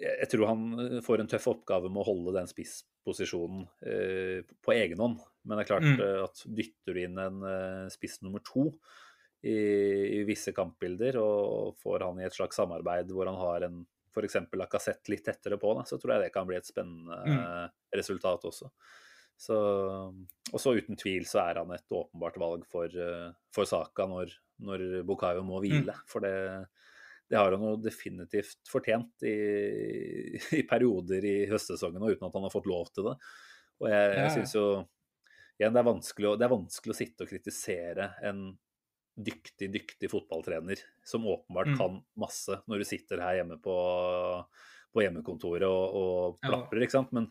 jeg, 0.00 0.28
tror 0.32 0.46
han 0.50 0.64
eh, 0.80 1.00
får 1.06 1.20
en 1.22 1.30
tøff 1.30 1.46
oppgave 1.52 1.90
med 1.92 2.02
å 2.02 2.08
holde 2.08 2.34
den 2.38 2.48
spissposisjonen 2.50 3.64
eh, 3.86 4.40
på 4.64 4.74
egen 4.74 4.98
hånd. 5.02 5.20
Men 5.44 5.58
det 5.60 5.64
er 5.66 5.70
klart 5.72 5.86
Mm. 5.88 6.00
eh, 6.02 6.20
at 6.24 6.42
dytter 6.46 6.94
du 6.96 7.00
inn 7.04 7.18
en 7.22 7.42
spiss 7.92 8.20
nummer 8.24 8.42
to 8.44 8.70
i, 9.44 9.54
i 10.20 10.20
visse 10.24 10.54
kampbilder, 10.56 11.18
og 11.20 11.76
får 11.82 12.06
han 12.06 12.20
i 12.22 12.24
et 12.26 12.32
slags 12.34 12.56
samarbeid 12.56 13.10
hvor 13.12 13.28
han 13.28 13.36
har 13.36 13.66
en 13.68 13.82
f.eks. 14.14 14.36
Lacassette 14.54 15.10
litt 15.10 15.24
tettere 15.26 15.58
på, 15.58 15.72
da, 15.76 15.82
så 15.84 15.98
tror 15.98 16.14
jeg 16.14 16.22
det 16.28 16.32
kan 16.34 16.46
bli 16.46 16.56
et 16.56 16.68
spennende 16.68 17.18
Mm. 17.26 17.70
resultat 17.98 18.44
også. 18.46 18.70
Så, 19.36 19.56
og 20.54 20.60
så 20.62 20.72
uten 20.78 20.94
tvil 20.96 21.24
så 21.26 21.40
er 21.42 21.58
han 21.58 21.72
et 21.74 21.90
åpenbart 21.90 22.36
valg 22.38 22.62
for, 22.70 22.86
for 23.52 23.66
Saka 23.66 24.06
når, 24.06 24.30
når 24.62 24.84
Bukayo 25.08 25.42
må 25.42 25.58
hvile. 25.64 25.90
Mm. 25.92 26.04
For 26.06 26.22
det, 26.22 26.34
det 27.30 27.38
har 27.40 27.54
han 27.56 27.62
jo 27.66 27.76
definitivt 27.80 28.68
fortjent 28.68 29.24
i, 29.26 29.36
i 30.60 30.64
perioder 30.68 31.24
i 31.24 31.36
høstsesongen 31.50 32.02
og 32.04 32.14
uten 32.16 32.28
at 32.28 32.36
han 32.36 32.46
har 32.48 32.52
fått 32.54 32.68
lov 32.70 32.90
til 32.94 33.08
det. 33.10 33.14
Og 33.82 33.88
jeg, 33.90 34.10
jeg 34.18 34.34
syns 34.36 34.52
jo 34.58 34.66
igjen, 35.58 35.74
det 35.74 35.80
er, 35.80 35.88
å, 35.88 36.36
det 36.36 36.46
er 36.46 36.52
vanskelig 36.52 36.94
å 36.94 36.98
sitte 36.98 37.24
og 37.26 37.30
kritisere 37.32 38.10
en 38.26 38.44
dyktig, 39.14 39.68
dyktig 39.70 40.08
fotballtrener 40.10 40.80
som 41.06 41.26
åpenbart 41.30 41.70
Mm. 41.70 41.76
kan 41.78 42.00
masse 42.18 42.56
når 42.66 42.82
du 42.82 42.86
sitter 42.88 43.22
her 43.22 43.36
hjemme 43.38 43.60
på, 43.62 43.74
på 44.94 45.04
hjemmekontoret 45.04 45.66
og, 45.68 45.94
og 46.00 46.40
plaprer, 46.42 46.82
ikke 46.82 46.96
sant. 46.96 47.12
Men 47.14 47.28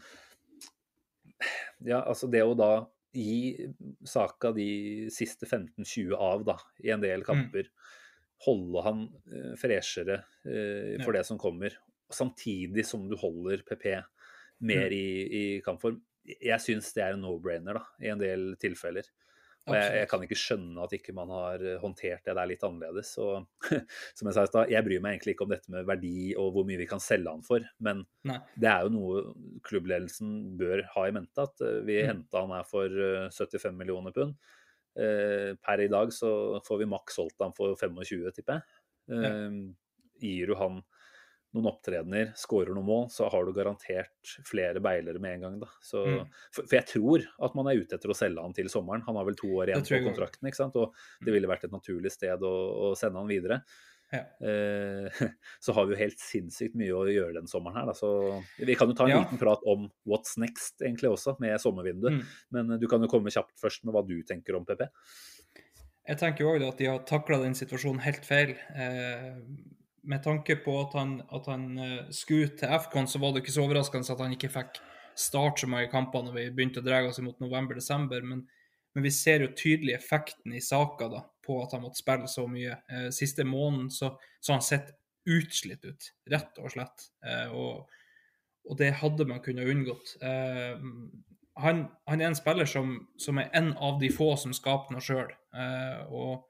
ja, 1.84 2.00
altså 2.08 2.30
det 2.32 2.44
å 2.46 2.56
da 2.56 2.72
gi 3.14 3.68
Saka 4.08 4.54
de 4.56 5.10
siste 5.14 5.46
15-20 5.46 6.16
av 6.18 6.46
da, 6.48 6.56
i 6.82 6.90
en 6.94 7.02
Mm. 7.04 7.06
del 7.06 7.26
kamper, 7.28 7.68
holde 8.46 8.84
han 8.86 9.02
eh, 9.32 9.54
freshere 9.60 10.20
eh, 10.46 11.00
for 11.04 11.14
Ja. 11.14 11.20
det 11.20 11.26
som 11.30 11.38
kommer, 11.42 11.76
samtidig 12.14 12.86
som 12.86 13.08
du 13.10 13.16
holder 13.18 13.64
PP 13.68 13.90
mer 14.64 14.88
Mm. 14.90 14.94
i, 14.94 15.08
i 15.40 15.62
kampform. 15.66 16.02
Jeg 16.40 16.60
syns 16.64 16.94
det 16.96 17.04
er 17.04 17.14
en 17.18 17.22
no-brainer 17.26 17.74
da, 17.76 17.82
i 18.00 18.08
en 18.14 18.20
del 18.22 18.54
tilfeller. 18.62 19.04
Og 19.64 19.76
jeg, 19.78 19.92
jeg 19.96 20.08
kan 20.12 20.24
ikke 20.26 20.36
skjønne 20.36 20.84
at 20.84 20.92
ikke 20.96 21.14
man 21.16 21.30
har 21.32 21.62
eh, 21.64 21.78
håndtert 21.80 22.24
det 22.28 22.34
der 22.36 22.48
litt 22.52 22.64
annerledes. 22.68 23.14
Og 23.24 23.46
som 24.16 24.28
jeg 24.28 24.36
sa 24.36 24.44
i 24.44 24.50
stad, 24.52 24.72
jeg 24.72 24.84
bryr 24.84 25.00
meg 25.04 25.16
egentlig 25.18 25.36
ikke 25.38 25.46
om 25.48 25.54
dette 25.56 25.72
med 25.72 25.86
verdi 25.88 26.34
og 26.36 26.50
hvor 26.56 26.66
mye 26.68 26.80
vi 26.82 26.88
kan 26.88 27.00
selge 27.04 27.32
han 27.32 27.44
for, 27.48 27.64
men 27.80 28.04
Nei. 28.28 28.40
det 28.60 28.68
er 28.72 28.84
jo 28.84 28.92
noe 28.96 29.22
klubbledelsen 29.68 30.34
bør 30.60 30.84
ha 30.96 31.06
i 31.08 31.14
mente, 31.16 31.44
at 31.48 31.64
eh, 31.64 31.80
vi 31.88 32.02
Mm. 32.04 32.08
henta 32.12 32.42
han 32.44 32.52
her 32.58 32.68
for 32.68 32.88
eh, 32.92 33.30
75 33.32 33.72
millioner 33.80 34.12
pund. 34.16 34.36
Eh, 34.96 35.54
Per 35.64 35.82
i 35.82 35.88
dag 35.92 36.12
så 36.14 36.60
får 36.66 36.84
vi 36.84 36.86
maks 36.92 37.16
solgt 37.20 37.40
han 37.42 37.54
for 37.58 37.76
25, 37.76 38.32
tipper 38.36 38.60
jeg. 38.60 38.64
Eh, 39.10 39.62
Gir 40.24 40.48
du 40.48 40.56
han 40.56 40.84
noen 41.54 41.68
opptredener, 41.70 42.32
skårer 42.34 42.74
noen 42.74 42.86
mål, 42.88 43.04
så 43.14 43.28
har 43.30 43.46
du 43.46 43.52
garantert 43.54 44.32
flere 44.50 44.80
beilere 44.82 45.20
med 45.22 45.36
en 45.36 45.42
gang. 45.42 45.60
Da. 45.62 45.68
Så, 45.86 46.02
Mm. 46.08 46.28
for, 46.52 46.64
for 46.66 46.76
jeg 46.80 46.86
tror 46.90 47.26
at 47.46 47.54
man 47.56 47.68
er 47.70 47.78
ute 47.78 47.94
etter 47.94 48.10
å 48.10 48.16
selge 48.18 48.42
han 48.42 48.54
til 48.58 48.66
sommeren. 48.74 49.04
Han 49.06 49.16
har 49.16 49.26
vel 49.26 49.36
to 49.38 49.48
år 49.62 49.70
igjen 49.70 49.84
på 49.86 50.00
kontrakten, 50.08 50.48
ikke 50.50 50.56
sant? 50.64 50.76
og 50.76 50.96
det 51.22 51.32
ville 51.36 51.48
vært 51.48 51.66
et 51.66 51.72
naturlig 51.76 52.10
sted 52.12 52.42
å, 52.42 52.54
å 52.90 52.96
sende 52.98 53.20
han 53.22 53.28
videre. 53.30 53.60
Ja. 54.14 54.22
eh, 54.46 55.24
så 55.66 55.74
har 55.74 55.88
vi 55.90 55.96
jo 55.96 56.02
helt 56.04 56.22
sinnssykt 56.22 56.76
mye 56.78 56.94
å 56.94 57.04
gjøre 57.10 57.40
den 57.40 57.50
sommeren 57.50 57.80
her. 57.82 57.90
Da. 57.90 57.96
Så 57.98 58.12
vi 58.62 58.76
kan 58.78 58.92
jo 58.92 58.98
ta 58.98 59.08
en 59.08 59.16
Ja. 59.16 59.22
liten 59.24 59.42
prat 59.42 59.64
om 59.66 59.90
what's 60.06 60.38
next, 60.38 60.78
egentlig 60.82 61.10
også, 61.12 61.36
med 61.42 61.58
sommervinduet. 61.62 62.20
Mm. 62.20 62.34
Men 62.54 62.72
eh, 62.76 62.82
du 62.84 62.88
kan 62.92 63.02
jo 63.02 63.10
komme 63.12 63.34
kjapt 63.34 63.58
først 63.60 63.84
med 63.88 63.96
hva 63.98 64.06
du 64.06 64.20
tenker 64.28 64.56
om 64.60 64.66
PP. 64.70 64.86
Jeg 66.04 66.20
tenker 66.20 66.44
jo 66.44 66.52
òg 66.54 66.66
at 66.68 66.82
de 66.82 66.90
har 66.92 67.06
takla 67.08 67.40
den 67.42 67.56
situasjonen 67.56 68.04
helt 68.04 68.26
feil. 68.28 68.56
Eh, 68.76 69.38
med 70.04 70.24
tanke 70.26 70.58
på 70.60 70.74
at 70.82 70.98
han, 71.00 71.14
at 71.32 71.46
han 71.48 71.70
eh, 71.80 72.00
skulle 72.12 72.52
til 72.60 72.74
FCON, 72.80 73.08
så 73.08 73.22
var 73.24 73.32
det 73.34 73.44
ikke 73.46 73.56
så 73.56 73.64
overraskende 73.64 74.12
at 74.12 74.20
han 74.26 74.36
ikke 74.36 74.52
fikk 74.52 74.82
start 75.16 75.62
så 75.62 75.70
mange 75.70 75.88
kamper 75.94 76.26
når 76.26 76.36
vi 76.36 76.50
begynte 76.58 76.82
å 76.82 76.86
dra 76.86 77.00
oss 77.08 77.22
mot 77.24 77.40
november-desember. 77.40 78.26
Men, 78.28 78.44
men 78.94 79.06
vi 79.08 79.12
ser 79.16 79.46
jo 79.46 79.54
tydelig 79.56 79.96
effekten 79.96 80.54
i 80.58 80.62
saka 80.62 81.08
da, 81.08 81.24
på 81.46 81.60
at 81.64 81.76
han 81.76 81.84
måtte 81.84 82.02
spille 82.02 82.30
så 82.32 82.46
mye. 82.50 82.78
Eh, 82.90 83.10
siste 83.16 83.46
måneden 83.48 83.92
så, 83.92 84.14
så 84.40 84.56
han 84.56 84.66
sett 84.66 84.94
utslitt 85.30 85.86
ut, 85.86 86.10
rett 86.32 86.58
og 86.60 86.72
slett. 86.74 87.10
Eh, 87.26 87.52
og, 87.52 87.92
og 88.70 88.80
det 88.80 88.94
hadde 89.02 89.28
man 89.30 89.44
kunnet 89.44 89.70
unngått. 89.72 90.16
Eh, 90.24 90.80
han, 91.64 91.86
han 92.10 92.22
er 92.22 92.32
en 92.32 92.40
spiller 92.40 92.70
som, 92.70 92.96
som 93.22 93.40
er 93.40 93.52
en 93.54 93.74
av 93.78 94.00
de 94.02 94.10
få 94.14 94.34
som 94.42 94.56
skaper 94.56 94.96
noe 94.96 95.06
sjøl. 95.06 95.30
Og, 96.10 96.48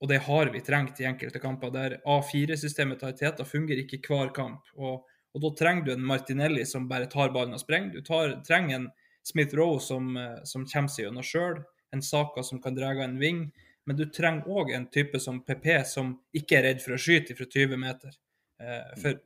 og 0.00 0.08
det 0.08 0.22
har 0.24 0.48
vi 0.54 0.62
trengt 0.64 1.02
i 1.02 1.04
enkelte 1.04 1.42
kamper, 1.42 1.68
der 1.74 1.98
A4-systemet 2.08 3.02
til 3.02 3.12
Teta 3.18 3.44
fungerer 3.44 3.84
ikke 3.84 4.00
hver 4.08 4.32
kamp. 4.32 4.70
Og, 4.80 5.04
og 5.36 5.44
da 5.44 5.50
trenger 5.58 5.84
du 5.84 5.92
en 5.92 6.08
Martinelli 6.08 6.64
som 6.64 6.88
bare 6.88 7.10
tar 7.12 7.34
ballen 7.36 7.58
og 7.58 7.60
sprenger. 7.60 7.98
Du 7.98 8.06
tar, 8.06 8.38
trenger 8.48 8.78
en 8.78 8.88
Smith 9.28 9.52
Roe 9.60 9.76
som, 9.84 10.14
som 10.48 10.64
kommer 10.64 10.88
seg 10.88 11.10
gjennom 11.10 11.26
sjøl, 11.26 11.60
en 11.92 12.00
Saka 12.00 12.40
som 12.46 12.64
kan 12.64 12.80
dra 12.80 12.94
en 13.04 13.20
ving. 13.20 13.50
Men 13.88 13.96
du 13.96 14.04
trenger 14.12 14.48
òg 14.48 14.72
en 14.76 14.86
type 14.92 15.20
som 15.22 15.40
PP, 15.44 15.68
som 15.88 16.12
ikke 16.36 16.58
er 16.58 16.66
redd 16.68 16.82
for 16.84 16.94
å 16.94 17.00
skyte 17.00 17.36
fra 17.38 17.46
20 17.48 17.80
meter. 17.80 18.16
Eh, 18.60 18.96
for 19.00 19.20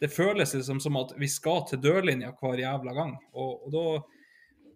det 0.00 0.08
føles 0.12 0.54
liksom 0.54 0.80
som 0.80 0.96
at 1.00 1.12
vi 1.20 1.28
skal 1.28 1.66
til 1.68 1.82
dørlinja 1.84 2.32
hver 2.40 2.62
jævla 2.62 2.94
gang. 2.96 3.14
Og, 3.32 3.66
og 3.66 3.74
da, 3.74 3.84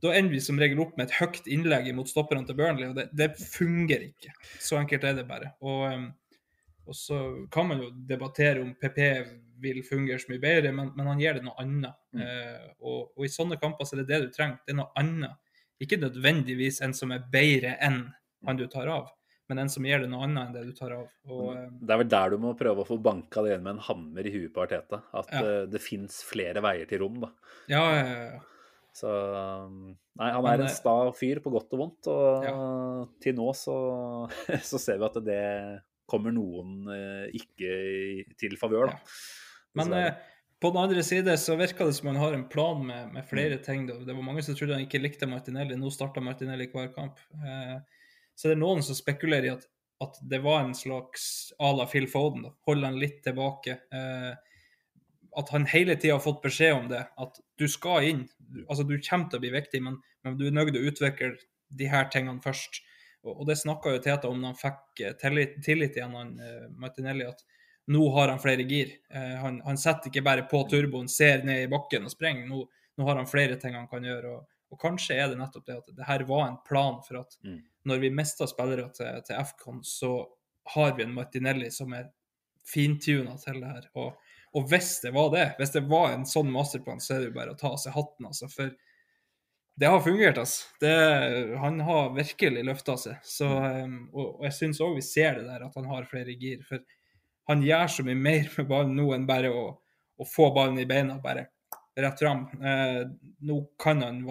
da 0.04 0.12
ender 0.16 0.36
vi 0.36 0.42
som 0.44 0.60
regel 0.60 0.82
opp 0.84 0.98
med 0.98 1.08
et 1.08 1.16
høyt 1.18 1.48
innlegg 1.50 1.88
mot 1.96 2.10
stopperne 2.10 2.46
til 2.48 2.58
Burnley, 2.58 2.90
og 2.90 2.98
det, 2.98 3.08
det 3.16 3.32
fungerer 3.40 4.10
ikke. 4.10 4.34
Så 4.60 4.78
enkelt 4.80 5.06
er 5.08 5.16
det 5.18 5.26
bare. 5.28 5.54
Og, 5.64 6.06
og 6.84 6.98
så 6.98 7.20
kan 7.52 7.70
man 7.70 7.82
jo 7.82 7.90
debattere 8.08 8.62
om 8.62 8.74
PP 8.80 9.00
vil 9.64 9.80
fungere 9.86 10.20
så 10.20 10.28
mye 10.32 10.42
bedre, 10.42 10.72
men, 10.76 10.90
men 10.96 11.08
han 11.08 11.20
gir 11.22 11.38
det 11.38 11.44
noe 11.46 11.56
annet. 11.62 11.96
Eh, 12.20 12.68
og, 12.84 13.14
og 13.16 13.24
i 13.24 13.32
sånne 13.32 13.58
kamper 13.62 13.88
så 13.88 13.96
er 13.96 14.02
det 14.02 14.10
det 14.12 14.20
du 14.26 14.34
trenger. 14.34 14.60
Det 14.66 14.74
er 14.74 14.80
noe 14.82 14.92
annet. 15.00 15.40
Ikke 15.82 15.98
nødvendigvis 16.00 16.82
en 16.84 16.94
som 16.96 17.12
er 17.14 17.24
bedre 17.32 17.74
enn 17.82 18.04
han 18.44 18.60
du 18.60 18.66
tar 18.68 18.90
av, 18.92 19.08
men 19.54 19.62
en 19.62 19.70
som 19.70 19.86
gir 19.86 20.02
det 20.02 20.08
noe 20.10 20.26
annet 20.26 20.48
enn 20.48 20.56
det 20.58 20.64
du 20.66 20.72
tar 20.76 20.92
av. 20.98 21.06
Og, 21.30 21.44
um, 21.54 21.78
Det 21.80 21.94
er 21.94 22.00
vel 22.02 22.10
der 22.10 22.34
du 22.34 22.38
må 22.42 22.52
prøve 22.58 22.82
å 22.82 22.88
få 22.88 22.98
banka 23.00 23.44
det 23.46 23.52
igjen 23.54 23.62
med 23.64 23.76
en 23.76 23.84
hammer 23.86 24.26
i 24.26 24.32
huet 24.34 24.52
på 24.52 24.64
Arteta. 24.66 25.00
At 25.14 25.30
Ja. 25.32 25.44
eh, 25.44 25.66
det 25.70 25.80
fins 25.80 26.18
flere 26.26 26.60
veier 26.64 26.90
til 26.90 27.00
rom, 27.06 27.20
da. 27.22 27.30
ja, 27.70 27.84
ja, 27.94 28.04
ja, 28.10 28.26
ja. 28.34 28.42
Så 28.94 29.08
um, 29.10 29.96
Nei, 30.16 30.28
han 30.30 30.42
Men, 30.44 30.52
er 30.52 30.60
en 30.62 30.68
eh, 30.68 30.74
sta 30.76 30.92
fyr 31.18 31.40
på 31.42 31.50
godt 31.50 31.72
og 31.74 31.80
vondt, 31.80 32.06
og 32.12 33.08
til 33.24 33.34
nå 33.34 33.48
så, 33.58 33.74
så 34.70 34.78
ser 34.78 35.00
vi 35.00 35.08
at 35.08 35.16
det 35.26 35.40
kommer 36.06 36.30
noen 36.36 36.84
eh, 36.94 37.32
ikke 37.34 37.72
til 38.38 38.54
favør, 38.60 38.92
da. 38.92 39.00
Men 39.74 39.90
eh, 39.98 40.12
på 40.62 40.70
den 40.70 40.78
andre 40.84 41.02
side 41.02 41.34
så 41.42 41.56
virker 41.58 41.88
det 41.90 41.96
som 41.98 42.12
han 42.12 42.20
har 42.22 42.36
en 42.36 42.46
plan 42.48 42.84
med, 42.86 43.10
med 43.16 43.26
flere 43.26 43.58
Mm. 43.58 43.64
ting. 43.66 43.86
Da. 43.88 43.96
Det 44.06 44.14
var 44.14 44.22
mange 44.22 44.44
som 44.46 44.54
trodde 44.54 44.76
han 44.78 44.86
ikke 44.86 45.00
likte 45.02 45.26
Martinelli. 45.26 45.74
Nå 45.76 45.90
starta 45.92 46.22
Martinelli 46.22 46.68
hver 46.70 46.92
kamp. 46.94 47.18
Eh, 47.34 47.74
så 48.34 48.50
det 48.50 48.56
er 48.56 48.62
noen 48.62 48.82
som 48.84 48.96
spekulerer 48.98 49.48
i 49.48 49.52
at, 49.54 49.66
at 50.02 50.18
det 50.30 50.40
var 50.44 50.64
en 50.64 50.74
slags 50.76 51.52
à 51.62 51.70
la 51.76 51.86
Phil 51.90 52.08
Foden. 52.10 52.46
Da. 52.48 52.54
Holde 52.66 52.90
han 52.90 52.98
litt 53.00 53.22
tilbake. 53.26 53.78
Eh, 53.94 54.32
at 55.38 55.50
han 55.54 55.66
hele 55.70 55.96
tida 55.98 56.16
har 56.16 56.22
fått 56.24 56.42
beskjed 56.42 56.74
om 56.76 56.88
det. 56.90 57.02
At 57.20 57.38
du 57.58 57.66
skal 57.70 58.08
inn. 58.10 58.24
Altså, 58.68 58.86
du 58.86 58.96
kommer 58.98 59.30
til 59.30 59.40
å 59.40 59.44
bli 59.44 59.52
viktig, 59.54 59.82
men, 59.82 59.98
men 60.26 60.38
du 60.38 60.46
er 60.48 60.54
nødt 60.54 60.74
til 60.74 60.82
å 60.82 60.90
utvikle 60.90 61.32
de 61.74 61.88
her 61.90 62.10
tingene 62.12 62.42
først. 62.44 62.82
Og, 63.24 63.40
og 63.40 63.48
det 63.48 63.58
snakka 63.60 63.94
jo 63.94 64.02
Teta 64.04 64.30
om 64.30 64.42
da 64.42 64.52
han 64.52 64.58
fikk 64.60 65.02
eh, 65.02 65.16
tillit, 65.20 65.58
tillit 65.64 65.98
igjen, 65.98 66.14
han, 66.18 66.34
eh, 66.42 66.64
Martinelli, 66.80 67.26
at 67.30 67.44
nå 67.94 68.06
har 68.16 68.32
han 68.32 68.40
flere 68.40 68.66
gir. 68.68 68.94
Eh, 69.12 69.36
han, 69.40 69.60
han 69.64 69.80
setter 69.80 70.10
ikke 70.10 70.24
bare 70.24 70.46
på 70.50 70.62
turboen, 70.70 71.10
ser 71.10 71.44
ned 71.46 71.64
i 71.64 71.70
bakken 71.72 72.06
og 72.06 72.12
sprenger. 72.12 72.46
Nå, 72.50 72.64
nå 72.98 73.08
har 73.08 73.20
han 73.20 73.30
flere 73.30 73.58
ting 73.60 73.76
han 73.78 73.88
kan 73.90 74.04
gjøre. 74.06 74.36
Og, 74.38 74.50
og 74.72 74.80
kanskje 74.80 75.16
er 75.20 75.28
det 75.30 75.38
nettopp 75.38 75.66
det 75.68 75.76
at 75.76 75.90
det 75.96 76.06
her 76.08 76.24
var 76.28 76.48
en 76.48 76.60
plan 76.66 77.00
for 77.06 77.20
at 77.20 77.36
Mm. 77.44 77.60
når 77.84 77.98
vi 78.00 78.10
mister 78.10 78.46
spillere 78.46 78.88
til, 78.96 79.22
til 79.26 79.36
FCON, 79.44 79.82
så 79.84 80.26
har 80.74 80.94
vi 80.96 81.04
en 81.04 81.14
Martinelli 81.14 81.70
som 81.70 81.92
er 81.92 82.08
fintuna 82.64 83.36
til 83.38 83.60
det 83.60 83.68
her. 83.68 83.88
Og, 84.00 84.14
og 84.56 84.68
hvis 84.70 85.00
det 85.04 85.12
var 85.12 85.30
det, 85.34 85.54
hvis 85.58 85.74
det 85.74 85.82
var 85.90 86.14
en 86.14 86.24
sånn 86.24 86.50
masterplan, 86.50 87.00
så 87.00 87.14
er 87.14 87.18
det 87.20 87.28
jo 87.28 87.36
bare 87.36 87.52
å 87.52 87.58
ta 87.60 87.74
av 87.74 87.78
seg 87.82 87.92
hatten, 87.92 88.26
altså. 88.30 88.48
For 88.48 88.72
det 89.76 89.90
har 89.90 90.00
fungert, 90.00 90.38
altså. 90.38 90.68
Det, 90.80 90.94
han 91.60 91.80
har 91.84 92.12
virkelig 92.16 92.64
løfta 92.64 92.96
seg. 92.96 93.16
Så, 93.26 93.48
um, 93.50 94.08
og, 94.14 94.38
og 94.38 94.44
jeg 94.48 94.56
syns 94.56 94.80
òg 94.80 94.96
vi 94.96 95.02
ser 95.04 95.40
det 95.40 95.48
der, 95.50 95.66
at 95.66 95.74
han 95.76 95.88
har 95.90 96.06
flere 96.08 96.32
gir. 96.40 96.62
For 96.68 96.80
han 97.50 97.62
gjør 97.66 97.90
så 97.90 98.04
mye 98.06 98.16
mer 98.16 98.48
med 98.56 98.68
ballen 98.70 98.94
nå 98.96 99.10
enn 99.12 99.26
bare 99.28 99.50
å, 99.52 99.64
å 100.16 100.24
få 100.24 100.48
ballen 100.56 100.78
i 100.80 100.86
beina, 100.88 101.18
bare 101.20 101.50
rett 101.96 102.18
fram. 102.18 102.46
Eh, 102.60 103.02
nå 103.38 103.58
kan 103.82 104.02
han 104.02 104.22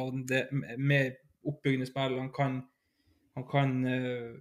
med 0.78 1.16
oppbyggende 1.43 1.88
spill. 1.89 2.18
Han 2.20 2.32
kan, 2.32 2.61
han 3.36 3.47
kan 3.47 3.86
eh, 3.88 4.34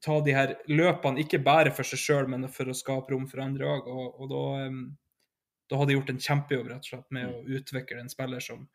ta 0.00 0.20
de 0.20 0.34
her 0.34 0.54
løpene, 0.70 1.22
ikke 1.22 1.42
bare 1.42 1.72
for 1.74 1.86
seg 1.86 2.02
sjøl, 2.02 2.30
men 2.30 2.48
for 2.52 2.70
å 2.70 2.76
skape 2.76 3.14
rom 3.14 3.28
for 3.30 3.42
andre 3.42 3.68
òg. 3.68 3.90
Og, 3.90 4.22
og 4.22 4.32
da, 4.32 4.72
da 5.70 5.80
har 5.80 5.88
de 5.88 5.98
gjort 5.98 6.12
en 6.14 6.24
kjempejobb 6.28 6.72
rett 6.72 6.86
og 6.86 6.92
slett 6.92 7.14
med 7.14 7.30
å 7.30 7.44
utvikle 7.58 8.02
en 8.02 8.12
spiller 8.12 8.44
som, 8.44 8.66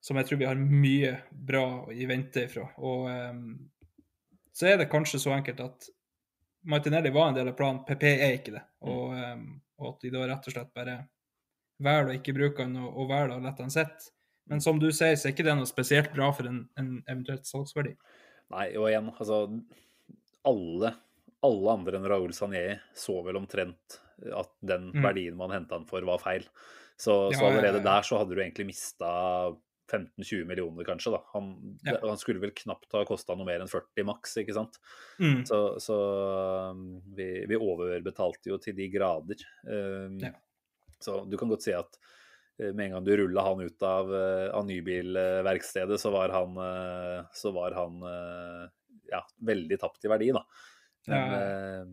som 0.00 0.20
jeg 0.20 0.28
tror 0.28 0.40
vi 0.40 0.48
har 0.48 0.60
mye 0.60 1.14
bra 1.30 1.64
i 1.92 2.08
vente 2.08 2.46
ifra. 2.48 2.66
Og 2.80 3.08
um, 3.10 3.46
så 4.56 4.72
er 4.72 4.80
det 4.80 4.90
kanskje 4.92 5.22
så 5.22 5.34
enkelt 5.36 5.60
at 5.64 5.90
Martinelli 6.68 7.12
var 7.12 7.30
en 7.30 7.38
del 7.38 7.48
av 7.48 7.56
planen, 7.56 7.84
PP 7.88 8.04
er 8.10 8.34
ikke 8.36 8.56
det. 8.56 8.64
Og, 8.84 9.14
um, 9.16 9.46
og 9.80 9.94
at 9.94 10.04
de 10.04 10.12
da 10.12 10.26
rett 10.28 10.48
og 10.48 10.56
slett 10.56 10.72
bare 10.76 10.98
velger 11.80 12.10
å 12.12 12.16
ikke 12.18 12.34
bruke 12.36 12.64
han 12.66 12.76
og, 12.80 12.90
og 12.96 13.08
velger 13.10 13.36
å 13.36 13.42
la 13.44 13.54
han 13.58 13.70
sitte. 13.74 14.10
Men 14.50 14.60
som 14.64 14.80
du 14.82 14.88
sier, 14.90 15.14
så 15.16 15.28
er 15.28 15.34
ikke 15.34 15.44
det 15.46 15.54
noe 15.58 15.68
spesielt 15.68 16.10
bra 16.14 16.32
for 16.34 16.48
en, 16.50 16.64
en 16.80 16.90
eventuelt 17.06 17.46
salgsverdi. 17.46 17.92
Nei, 18.50 18.66
og 18.76 18.88
igjen, 18.90 19.12
altså 19.14 19.44
Alle, 20.48 20.94
alle 21.46 21.72
andre 21.76 21.98
enn 22.00 22.08
Raoul 22.10 22.32
Sanjei 22.34 22.78
så 22.96 23.20
vel 23.26 23.38
omtrent 23.38 24.00
at 24.36 24.50
den 24.60 24.90
Mm. 24.92 25.02
verdien 25.04 25.36
man 25.38 25.50
henta 25.54 25.76
han 25.78 25.86
for, 25.88 26.02
var 26.04 26.18
feil. 26.18 26.44
Så, 26.98 27.30
Ja, 27.32 27.38
så 27.38 27.46
allerede 27.46 27.78
ja, 27.78 27.84
ja. 27.84 27.86
der 27.86 28.02
så 28.02 28.18
hadde 28.18 28.34
du 28.34 28.40
egentlig 28.42 28.66
mista 28.68 29.54
15-20 29.90 30.44
millioner, 30.46 30.84
kanskje. 30.84 31.12
da. 31.14 31.22
Han, 31.32 31.78
Ja. 31.86 31.96
han 32.02 32.18
skulle 32.18 32.40
vel 32.40 32.52
knapt 32.52 32.92
ha 32.92 33.04
kosta 33.04 33.34
noe 33.36 33.46
mer 33.46 33.60
enn 33.60 33.68
40 33.70 34.04
maks, 34.04 34.36
ikke 34.42 34.54
sant. 34.54 34.76
Mm. 35.18 35.44
Så, 35.46 35.78
så 35.80 35.96
um, 36.70 37.00
vi, 37.16 37.46
vi 37.48 37.56
overbetalte 37.56 38.50
jo 38.52 38.58
til 38.58 38.74
de 38.76 38.88
grader. 38.92 39.40
Um, 39.66 40.18
Ja. 40.20 40.30
Så 41.00 41.22
du 41.30 41.36
kan 41.40 41.48
godt 41.52 41.64
si 41.64 41.72
at 41.76 41.96
eh, 42.60 42.70
med 42.76 42.86
en 42.86 42.92
gang 42.98 43.06
du 43.06 43.14
rulla 43.16 43.44
han 43.46 43.62
ut 43.64 43.82
av, 43.86 44.12
eh, 44.14 44.48
av 44.56 44.66
nybilverkstedet, 44.68 46.00
så 46.00 46.12
var 46.14 46.32
han, 46.34 46.56
eh, 46.60 47.24
så 47.34 47.52
var 47.56 47.76
han 47.78 48.00
ja, 49.10 49.24
veldig 49.42 49.78
tapt 49.80 50.04
i 50.06 50.12
verdi, 50.12 50.30
da. 50.36 50.44
Men 51.08 51.32
Ja, 51.32 51.40
ja, 51.40 51.84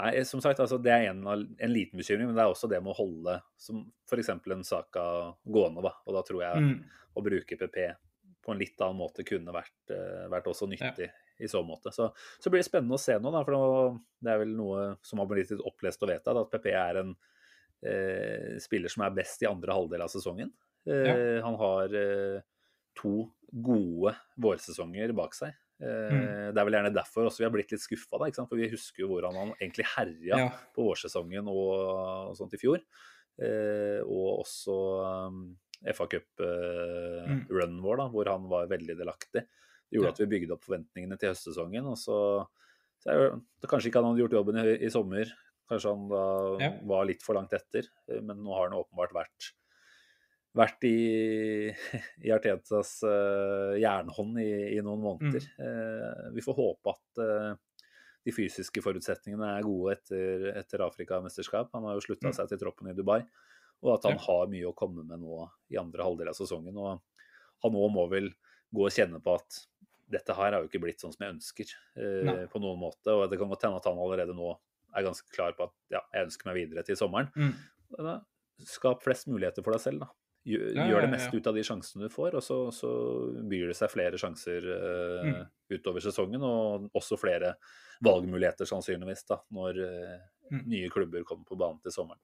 nei, 0.00 0.24
som 0.26 0.40
sagt, 0.42 0.58
altså, 0.58 0.80
det 0.82 0.90
er 0.90 1.04
en, 1.12 1.20
en 1.28 1.70
liten 1.70 2.00
bekymring, 2.00 2.26
men 2.26 2.34
det 2.34 2.42
er 2.42 2.50
også 2.50 2.66
det 2.72 2.80
med 2.82 2.90
å 2.94 2.98
holde 2.98 3.36
som 3.60 3.84
f.eks. 4.10 4.32
en 4.32 4.64
Saka 4.66 5.04
gående. 5.46 5.84
da, 5.84 5.92
Og 6.06 6.16
da 6.16 6.22
tror 6.26 6.42
jeg 6.42 6.64
Mm. 6.64 6.80
å 7.14 7.22
bruke 7.22 7.56
PP 7.60 7.76
på 8.42 8.52
en 8.52 8.58
litt 8.58 8.80
annen 8.82 8.98
måte 8.98 9.22
kunne 9.24 9.52
vært, 9.54 9.92
vært 10.28 10.48
også 10.50 10.66
nyttig 10.68 11.06
i 11.40 11.46
så 11.48 11.62
måte. 11.64 11.92
Så, 11.94 12.10
så 12.42 12.50
blir 12.50 12.60
det 12.60 12.66
spennende 12.66 12.98
å 12.98 13.00
se 13.00 13.14
nå, 13.18 13.30
da, 13.32 13.44
for 13.46 14.00
det 14.20 14.32
er 14.34 14.42
vel 14.42 14.56
noe 14.58 14.96
som 15.02 15.22
har 15.22 15.26
blitt 15.30 15.50
litt 15.54 15.62
opplest 15.64 16.02
og 16.02 16.10
vedtatt, 16.10 16.36
at 16.42 16.50
PP 16.52 16.66
er 16.74 16.98
en 17.04 17.14
eh, 17.84 18.56
spiller 18.64 18.88
som 18.92 19.04
er 19.06 19.14
best 19.16 19.42
i 19.44 19.48
andre 19.50 19.76
halvdel 19.76 20.02
av 20.04 20.08
sesongen. 20.12 20.50
Eh, 20.88 21.40
Han 21.44 21.56
har 21.60 21.94
eh, 21.94 22.40
to 22.98 23.30
gode 23.52 24.14
vårsesonger 24.40 25.12
bak 25.16 25.34
seg. 25.36 25.52
Mm. 25.84 26.52
Det 26.54 26.60
er 26.60 26.64
vel 26.68 26.76
gjerne 26.78 26.92
derfor 26.94 27.26
også 27.26 27.42
vi 27.42 27.44
har 27.48 27.52
blitt 27.52 27.72
litt 27.74 27.82
skuffa, 27.82 28.16
for 28.46 28.56
vi 28.56 28.68
husker 28.70 29.02
jo 29.02 29.08
hvordan 29.10 29.34
han 29.36 29.50
egentlig 29.58 29.84
herja 29.96 30.38
Ja. 30.38 30.46
på 30.72 30.84
vårsesongen 30.86 31.48
og, 31.50 32.30
og 32.30 32.36
sånt 32.38 32.54
i 32.54 32.60
fjor. 32.62 32.78
Eh, 33.42 33.98
og 34.06 34.44
også 34.46 34.76
um, 35.28 35.40
FA 35.92 36.06
Cup-runnen 36.06 37.80
vår, 37.82 37.96
da, 38.00 38.06
hvor 38.12 38.30
han 38.30 38.46
var 38.50 38.68
veldig 38.70 38.96
delaktig. 38.98 39.42
Det 39.44 39.98
gjorde 39.98 40.08
Ja. 40.08 40.12
at 40.14 40.20
vi 40.22 40.26
bygde 40.30 40.54
opp 40.56 40.64
forventningene 40.64 41.18
til 41.18 41.30
høstsesongen. 41.34 41.84
og 41.86 41.98
så, 41.98 42.46
så 43.02 43.12
jo, 43.18 43.42
Kanskje 43.68 43.90
ikke 43.90 44.00
han 44.02 44.12
hadde 44.12 44.22
gjort 44.24 44.38
jobben 44.38 44.56
i, 44.62 44.78
i 44.86 44.90
sommer. 44.90 45.26
Kanskje 45.70 45.90
han 45.94 46.08
da 46.10 46.22
Ja. 46.60 46.70
var 46.84 47.04
litt 47.08 47.22
for 47.24 47.34
langt 47.38 47.52
etter. 47.56 47.86
eh, 48.08 48.20
Men 48.20 48.42
nå 48.44 48.52
har 48.54 48.68
han 48.68 48.78
åpenbart 48.78 49.12
vært 49.16 49.52
vært 50.54 50.84
i, 50.86 51.72
i 52.26 52.30
Artetas 52.30 53.00
uh, 53.02 53.74
jernhånd 53.80 54.38
i, 54.38 54.76
i 54.76 54.82
noen 54.86 55.00
måneder. 55.02 55.46
Mm. 55.58 55.64
Uh, 55.66 56.28
vi 56.36 56.44
får 56.46 56.54
håpe 56.60 56.92
at 56.94 57.22
uh, 57.24 57.56
de 58.24 58.32
fysiske 58.32 58.80
forutsetningene 58.84 59.48
er 59.58 59.66
gode 59.66 59.96
etter, 59.96 60.44
etter 60.56 60.84
Afrikamesterskap. 60.86 61.72
Han 61.74 61.88
har 61.88 61.98
jo 61.98 62.04
slutta 62.06 62.30
Mm. 62.30 62.36
seg 62.38 62.48
til 62.52 62.60
troppen 62.62 62.88
i 62.88 62.94
Dubai. 62.94 63.18
Og 63.82 63.96
at 63.98 64.06
han 64.06 64.14
Ja. 64.14 64.22
har 64.28 64.46
mye 64.46 64.70
å 64.70 64.74
komme 64.78 65.02
med 65.04 65.18
nå 65.20 65.42
i 65.74 65.76
andre 65.76 66.06
halvdel 66.06 66.28
av 66.30 66.38
sesongen. 66.38 66.78
Og 66.78 67.02
han 67.64 67.72
òg 67.82 67.90
må 67.92 68.06
vel 68.08 68.30
gå 68.72 68.86
og 68.86 68.94
kjenne 68.94 69.20
på 69.20 69.34
at 69.34 69.58
dette 70.08 70.32
her 70.38 70.52
har 70.54 70.62
jo 70.62 70.68
ikke 70.70 70.80
blitt 70.86 71.00
sånn 71.02 71.12
som 71.12 71.26
jeg 71.26 71.34
ønsker 71.34 71.74
eh, 71.98 72.46
på 72.46 72.60
noen 72.62 72.78
måte. 72.80 73.10
Og 73.12 73.26
det 73.28 73.38
kan 73.42 73.48
godt 73.50 73.62
hende 73.66 73.76
at 73.82 73.84
han 73.90 73.98
allerede 73.98 74.32
nå 74.38 74.54
er 74.96 75.06
ganske 75.06 75.30
klar 75.34 75.52
på 75.58 75.64
at 75.68 75.72
ja, 75.90 76.00
jeg 76.14 76.28
ønsker 76.28 76.50
meg 76.50 76.54
videre 76.62 76.84
til 76.86 76.96
sommeren. 76.96 77.30
Mm. 77.36 77.54
Skap 78.64 79.02
flest 79.02 79.26
muligheter 79.30 79.64
for 79.66 79.74
deg 79.74 79.82
selv, 79.82 80.04
da. 80.04 80.10
Gjør, 80.44 80.74
Ja, 80.76 80.84
ja, 80.92 81.00
det 81.00 81.08
meste 81.14 81.38
ut 81.40 81.46
av 81.48 81.54
de 81.56 81.62
sjansene 81.64 82.04
du 82.04 82.12
får, 82.12 82.34
og 82.36 82.42
så, 82.44 82.58
så 82.76 82.90
byr 83.48 83.70
det 83.72 83.76
seg 83.78 83.90
flere 83.94 84.18
sjanser 84.20 84.66
uh, 84.68 85.24
Mm. 85.24 85.46
utover 85.72 86.04
sesongen. 86.04 86.42
Og 86.44 86.90
også 86.94 87.16
flere 87.18 87.54
valgmuligheter, 88.04 88.68
sannsynligvis, 88.68 89.24
da, 89.30 89.40
når 89.50 89.80
uh, 89.80 90.18
Mm. 90.52 90.66
nye 90.68 90.90
klubber 90.92 91.22
kommer 91.24 91.46
på 91.48 91.56
banen 91.56 91.80
til 91.80 91.90
sommeren. 91.94 92.20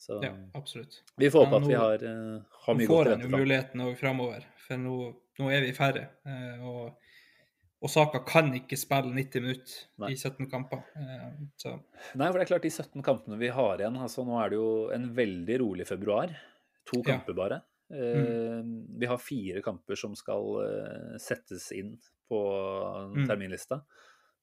Så 0.00 0.16
Ja, 0.24 0.32
absolutt. 0.56 1.02
vi 1.20 1.28
får 1.30 1.44
håpe 1.44 1.58
at 1.60 1.68
vi 1.68 1.74
har, 1.76 2.00
uh, 2.02 2.40
har 2.64 2.74
Nå 2.74 2.78
mye 2.80 2.88
godt 2.88 3.06
å 3.06 3.10
vente 3.12 3.28
jo 3.28 3.36
muligheten 3.36 3.80
òg 3.84 3.96
framover, 4.00 4.46
for 4.66 4.76
nå, 4.80 4.96
nå 5.38 5.50
er 5.52 5.60
vi 5.60 5.72
færre. 5.76 6.08
eh, 6.24 6.64
Og 7.84 7.90
Osaka 7.90 8.22
kan 8.24 8.46
ikke 8.56 8.78
spille 8.80 9.12
90 9.12 9.42
minutter 9.44 10.08
i 10.08 10.14
17 10.16 10.46
kamper. 10.48 10.80
eh, 10.96 11.26
Så 11.60 11.74
Nei, 12.16 12.30
for 12.30 12.38
det 12.40 12.46
er 12.46 12.50
klart 12.54 12.62
de 12.64 12.70
17 12.72 13.02
kampene 13.04 13.36
vi 13.38 13.48
har 13.52 13.76
igjen 13.82 13.98
altså 14.00 14.24
Nå 14.24 14.38
er 14.40 14.48
det 14.54 14.56
jo 14.56 14.70
en 14.94 15.10
veldig 15.14 15.58
rolig 15.60 15.86
februar. 15.86 16.32
To 16.88 17.02
Ja. 17.04 17.12
kamper 17.18 17.34
bare. 17.36 17.60
Eh, 17.92 18.62
Vi 18.98 19.06
har 19.06 19.18
fire 19.20 19.60
kamper 19.62 19.96
som 19.96 20.14
skal 20.16 20.64
eh, 20.64 21.18
settes 21.18 21.70
inn 21.72 21.98
på 22.30 22.40
Mm. 23.14 23.26
terminlista. 23.28 23.82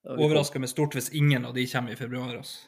Mm. 0.06 0.20
Overraska 0.20 0.60
meg 0.60 0.70
stort 0.70 0.94
hvis 0.94 1.10
ingen 1.14 1.44
av 1.46 1.54
de 1.56 1.66
kommer 1.66 1.92
i 1.92 1.96
februar. 1.96 2.38
Altså. 2.38 2.68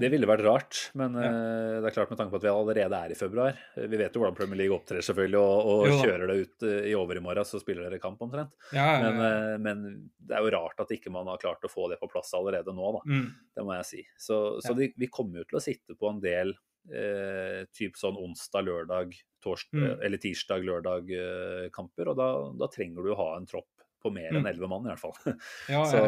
Det 0.00 0.08
ville 0.10 0.26
vært 0.26 0.42
rart, 0.42 0.78
men 0.98 1.14
Ja. 1.14 1.28
eh, 1.30 1.80
det 1.80 1.86
er 1.90 1.94
klart 1.94 2.10
med 2.10 2.18
tanke 2.18 2.32
på 2.32 2.40
at 2.40 2.42
vi 2.42 2.50
allerede 2.50 2.96
er 3.06 3.12
i 3.12 3.18
februar. 3.18 3.58
Vi 3.76 3.96
vet 4.00 4.12
jo 4.16 4.20
hvordan 4.22 4.34
Premier 4.34 4.58
League 4.58 4.74
opptrer, 4.74 4.98
selvfølgelig, 5.04 5.38
og, 5.38 5.68
og 5.70 6.00
kjører 6.02 6.26
det 6.26 6.36
ut 6.40 6.62
eh, 6.66 6.88
i 6.90 6.94
overmorgen, 6.98 7.44
så 7.46 7.60
spiller 7.62 7.86
dere 7.86 8.00
kamp 8.02 8.20
omtrent. 8.24 8.50
ja, 8.72 8.86
ja, 8.98 9.10
Men, 9.12 9.20
eh, 9.26 9.58
men 9.62 9.84
det 10.18 10.36
er 10.36 10.42
jo 10.42 10.50
rart 10.56 10.80
at 10.82 10.90
ikke 10.96 11.12
man 11.14 11.28
har 11.30 11.38
klart 11.38 11.62
å 11.62 11.70
få 11.70 11.88
det 11.92 12.00
på 12.00 12.10
plass 12.10 12.32
allerede 12.34 12.74
nå, 12.74 12.90
da. 12.98 13.02
Mm. 13.06 13.28
Det 13.54 13.64
må 13.68 13.76
jeg 13.78 13.86
si. 13.92 14.02
Så, 14.18 14.40
så 14.64 14.74
de, 14.74 14.90
vi 14.96 15.06
kommer 15.12 15.44
jo 15.44 15.44
til 15.52 15.60
å 15.60 15.62
sitte 15.62 15.94
på 16.00 16.10
en 16.10 16.20
del 16.24 16.56
eh, 16.90 17.62
typ 17.76 17.94
sånn 18.00 18.16
onsdag, 18.18 18.64
lørdag, 18.66 19.14
torsdag 19.44 19.78
Mm. 19.80 20.02
eller 20.04 20.18
tirsdag, 20.20 20.64
lørdag 20.66 21.10
eh, 21.14 21.68
kamper, 21.72 22.08
og 22.10 22.16
da, 22.18 22.30
da 22.58 22.66
trenger 22.72 23.04
du 23.06 23.12
å 23.14 23.20
ha 23.20 23.36
en 23.38 23.46
tropp 23.46 23.79
på 24.02 24.12
mer 24.14 24.30
enn 24.32 24.40
Mm. 24.42 24.50
elleve 24.52 24.68
mann, 24.70 24.86
i 24.86 24.92
hvert 24.92 25.02
fall. 25.02 25.34
Ja, 25.68 25.82
Så, 25.84 26.00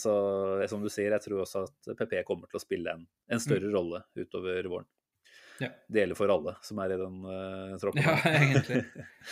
så 0.00 0.14
som 0.70 0.82
du 0.82 0.88
sier, 0.92 1.12
jeg 1.14 1.22
tror 1.26 1.42
også 1.44 1.64
at 1.68 1.92
PP 1.98 2.24
kommer 2.28 2.50
til 2.50 2.58
å 2.58 2.62
spille 2.64 2.90
en, 2.96 3.04
en 3.30 3.40
større 3.42 3.70
rolle 3.74 4.02
utover 4.18 4.66
våren. 4.70 4.88
Ja. 5.60 5.68
Det 5.92 6.00
gjelder 6.00 6.16
for 6.16 6.32
alle 6.32 6.54
som 6.64 6.78
er 6.80 6.94
i 6.94 6.96
den 6.96 7.16
uh, 7.28 7.74
troppen. 7.82 8.00
Ja, 8.00 8.14
egentlig. 8.40 8.78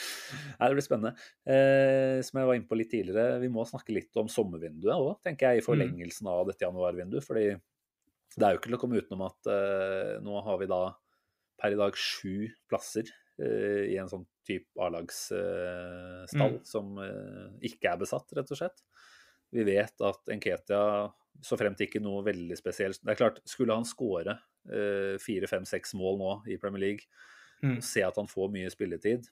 Nei, 0.58 0.66
det 0.68 0.74
blir 0.76 0.84
spennende. 0.84 1.12
Eh, 1.48 2.18
som 2.26 2.36
jeg 2.42 2.48
var 2.50 2.58
inne 2.58 2.68
på 2.68 2.76
litt 2.76 2.90
tidligere, 2.92 3.38
vi 3.40 3.48
må 3.48 3.64
snakke 3.64 3.94
litt 3.96 4.18
om 4.20 4.28
sommervinduet 4.28 4.92
òg, 4.92 5.14
tenker 5.24 5.54
jeg, 5.54 5.62
i 5.62 5.64
Mm. 5.64 5.68
forlengelsen 5.70 6.28
av 6.28 6.42
dette 6.50 6.66
januarvinduet. 6.66 7.24
fordi 7.24 7.46
det 8.36 8.44
er 8.44 8.52
jo 8.52 8.58
ikke 8.60 8.68
til 8.68 8.76
å 8.76 8.80
komme 8.82 9.00
utenom 9.00 9.22
at 9.24 9.48
eh, 9.50 10.18
nå 10.20 10.42
har 10.44 10.58
vi 10.60 10.68
da 10.68 10.82
per 11.58 11.72
i 11.74 11.80
dag 11.80 11.96
sju 11.96 12.44
plasser 12.68 13.08
i 13.38 13.96
en 14.00 14.08
sånn 14.10 14.26
type 14.46 14.66
A-lagsstall 14.80 16.56
Mm. 16.58 16.64
som 16.66 16.98
eh, 16.98 17.48
ikke 17.70 17.92
er 17.92 17.98
besatt, 18.00 18.32
rett 18.36 18.50
og 18.50 18.58
slett. 18.58 18.82
Vi 19.52 19.64
vet 19.64 20.00
at 20.04 20.26
Nketia, 20.28 21.12
så 21.40 21.56
fremt 21.56 21.80
ikke 21.80 22.00
noe 22.02 22.24
veldig 22.26 22.56
spesielt 22.58 22.98
Det 23.04 23.12
er 23.14 23.20
klart, 23.20 23.38
skulle 23.48 23.72
han 23.76 23.84
skåre 23.88 24.38
fire, 25.22 25.46
fem, 25.48 25.64
seks 25.64 25.94
mål 25.94 26.18
nå 26.18 26.32
i 26.52 26.58
Premier 26.60 26.80
League, 26.82 27.06
Mm. 27.62 27.78
og 27.78 27.82
se 27.82 28.02
at 28.02 28.14
han 28.14 28.26
får 28.30 28.52
mye 28.52 28.70
spilletid, 28.70 29.24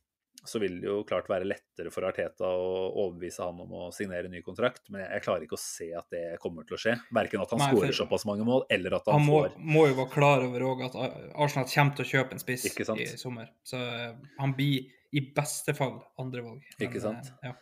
så 0.49 0.61
vil 0.63 0.79
det 0.81 0.89
jo 0.89 0.97
klart 1.09 1.29
være 1.31 1.47
lettere 1.49 1.91
for 1.95 2.07
Arteta 2.09 2.49
å 2.49 2.71
overbevise 3.05 3.45
han 3.45 3.61
om 3.65 3.73
å 3.77 3.85
signere 3.95 4.31
ny 4.33 4.41
kontrakt. 4.47 4.85
Men 4.91 5.05
jeg, 5.05 5.11
jeg 5.19 5.25
klarer 5.27 5.47
ikke 5.47 5.59
å 5.59 5.63
se 5.63 5.91
at 5.99 6.09
det 6.15 6.25
kommer 6.43 6.67
til 6.69 6.79
å 6.79 6.81
skje. 6.81 6.97
Verken 7.15 7.45
at 7.45 7.55
han 7.55 7.65
skårer 7.69 7.95
såpass 8.01 8.27
mange 8.29 8.47
mål, 8.49 8.65
eller 8.73 8.99
at 8.99 9.11
han, 9.11 9.21
Han 9.21 9.29
må, 9.29 9.41
får 9.45 9.57
må 9.77 9.87
jo 9.91 9.99
være 10.01 10.13
klar 10.17 10.47
over 10.47 10.67
òg 10.71 10.85
at 10.89 10.99
Arsenal 11.35 11.69
kommer 11.71 11.99
til 11.99 12.07
å 12.07 12.11
kjøpe 12.15 12.37
en 12.39 12.43
spiss 12.43 12.67
i 12.73 13.07
sommer. 13.21 13.53
Så 13.67 13.81
eh, 13.83 14.13
han 14.41 14.57
blir 14.59 14.93
i 15.17 15.23
beste 15.37 15.73
fall 15.77 16.01
andrevalg. 16.21 16.65
Ikke 16.83 17.01
sant? 17.03 17.33
eh, 17.43 17.51
Ja. 17.51 17.57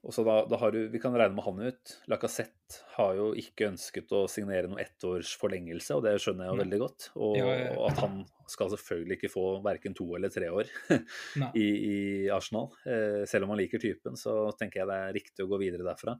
Og 0.00 0.14
så 0.16 0.22
da, 0.24 0.38
da 0.48 0.56
har 0.56 0.72
du, 0.72 0.78
Vi 0.88 1.00
kan 1.02 1.12
regne 1.12 1.36
med 1.36 1.44
han 1.44 1.58
ut. 1.60 1.94
Lacassette 2.08 2.80
har 2.94 3.18
jo 3.18 3.30
ikke 3.36 3.68
ønsket 3.68 4.12
å 4.16 4.22
signere 4.32 4.70
noen 4.70 4.80
ettårs 4.80 5.34
forlengelse, 5.40 5.98
og 5.98 6.06
det 6.06 6.14
skjønner 6.24 6.46
jeg 6.46 6.54
jo 6.54 6.60
veldig 6.62 6.80
godt. 6.80 7.08
Og, 7.18 7.34
Ja, 7.36 7.48
ja, 7.50 7.58
ja. 7.66 7.74
og 7.76 7.90
at 7.90 8.00
han 8.00 8.20
skal 8.50 8.72
selvfølgelig 8.72 9.18
ikke 9.18 9.32
få 9.34 9.44
verken 9.62 9.94
to 9.98 10.08
eller 10.16 10.32
tre 10.32 10.48
år 10.50 10.70
i, 11.60 11.66
i 11.68 11.98
Arsenal. 12.32 12.70
Eh, 12.88 13.22
selv 13.30 13.46
om 13.46 13.52
han 13.54 13.60
liker 13.60 13.82
typen, 13.82 14.16
så 14.18 14.48
tenker 14.58 14.82
jeg 14.82 14.90
det 14.90 15.00
er 15.04 15.16
riktig 15.20 15.44
å 15.44 15.50
gå 15.52 15.60
videre 15.60 15.86
derfra. 15.86 16.16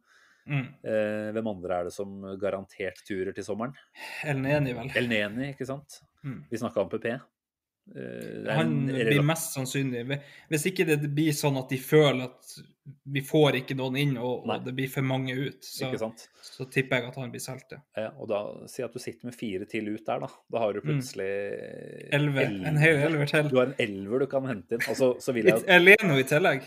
Mm. 0.50 0.66
Eh, 0.84 1.26
hvem 1.36 1.50
andre 1.50 1.80
er 1.80 1.88
det 1.88 1.94
som 1.96 2.20
garantert 2.40 3.00
turer 3.08 3.32
til 3.36 3.46
sommeren? 3.46 3.74
El 4.28 4.40
Neni, 4.44 4.76
vel. 4.76 4.92
El 4.98 5.08
Neni, 5.10 5.52
ikke 5.54 5.68
sant? 5.68 6.02
Mm. 6.26 6.42
Vi 6.52 6.60
snakka 6.60 6.84
om 6.84 6.92
PP. 6.92 7.14
Eh, 7.96 8.54
Han 8.54 8.86
blir 8.86 9.22
mest 9.26 9.54
sannsynlig 9.56 10.04
Hvis 10.50 10.66
ikke 10.70 10.84
det 10.86 11.00
blir 11.14 11.32
sånn 11.34 11.56
at 11.58 11.68
de 11.72 11.78
føler 11.82 12.28
at 12.28 12.52
vi 13.04 13.20
får 13.22 13.54
ikke 13.60 13.74
noen 13.78 13.96
inn, 14.00 14.12
og, 14.18 14.46
og 14.50 14.64
det 14.64 14.72
blir 14.74 14.88
for 14.90 15.02
mange 15.06 15.30
ut, 15.36 15.62
så, 15.62 15.90
så 16.42 16.64
tipper 16.72 16.96
jeg 16.98 17.08
at 17.10 17.18
han 17.20 17.30
blir 17.30 17.42
solgt, 17.42 17.76
ja. 17.96 18.08
Og 18.18 18.26
da 18.30 18.40
Si 18.70 18.82
at 18.82 18.92
du 18.94 18.98
sitter 18.98 19.28
med 19.28 19.36
fire 19.38 19.66
til 19.70 19.92
ut 19.92 20.02
der, 20.06 20.24
da. 20.24 20.30
Da 20.50 20.58
har 20.64 20.72
du 20.74 20.80
Mm. 20.80 20.88
plutselig 20.88 21.28
elver. 22.10 22.50
En 22.66 22.76
hel 22.80 22.96
elver 23.06 23.30
til. 23.30 23.48
Du 23.52 23.56
har 23.60 23.66
en 23.70 23.74
elver 23.78 24.24
du 24.24 24.26
kan 24.32 24.46
hente 24.48 24.74
inn. 24.78 24.84
Altså, 24.88 25.12
så 25.22 25.34
vil 25.36 25.46
jeg 25.52 25.62
Eleno 25.68 26.18
i 26.18 26.26
tillegg. 26.26 26.66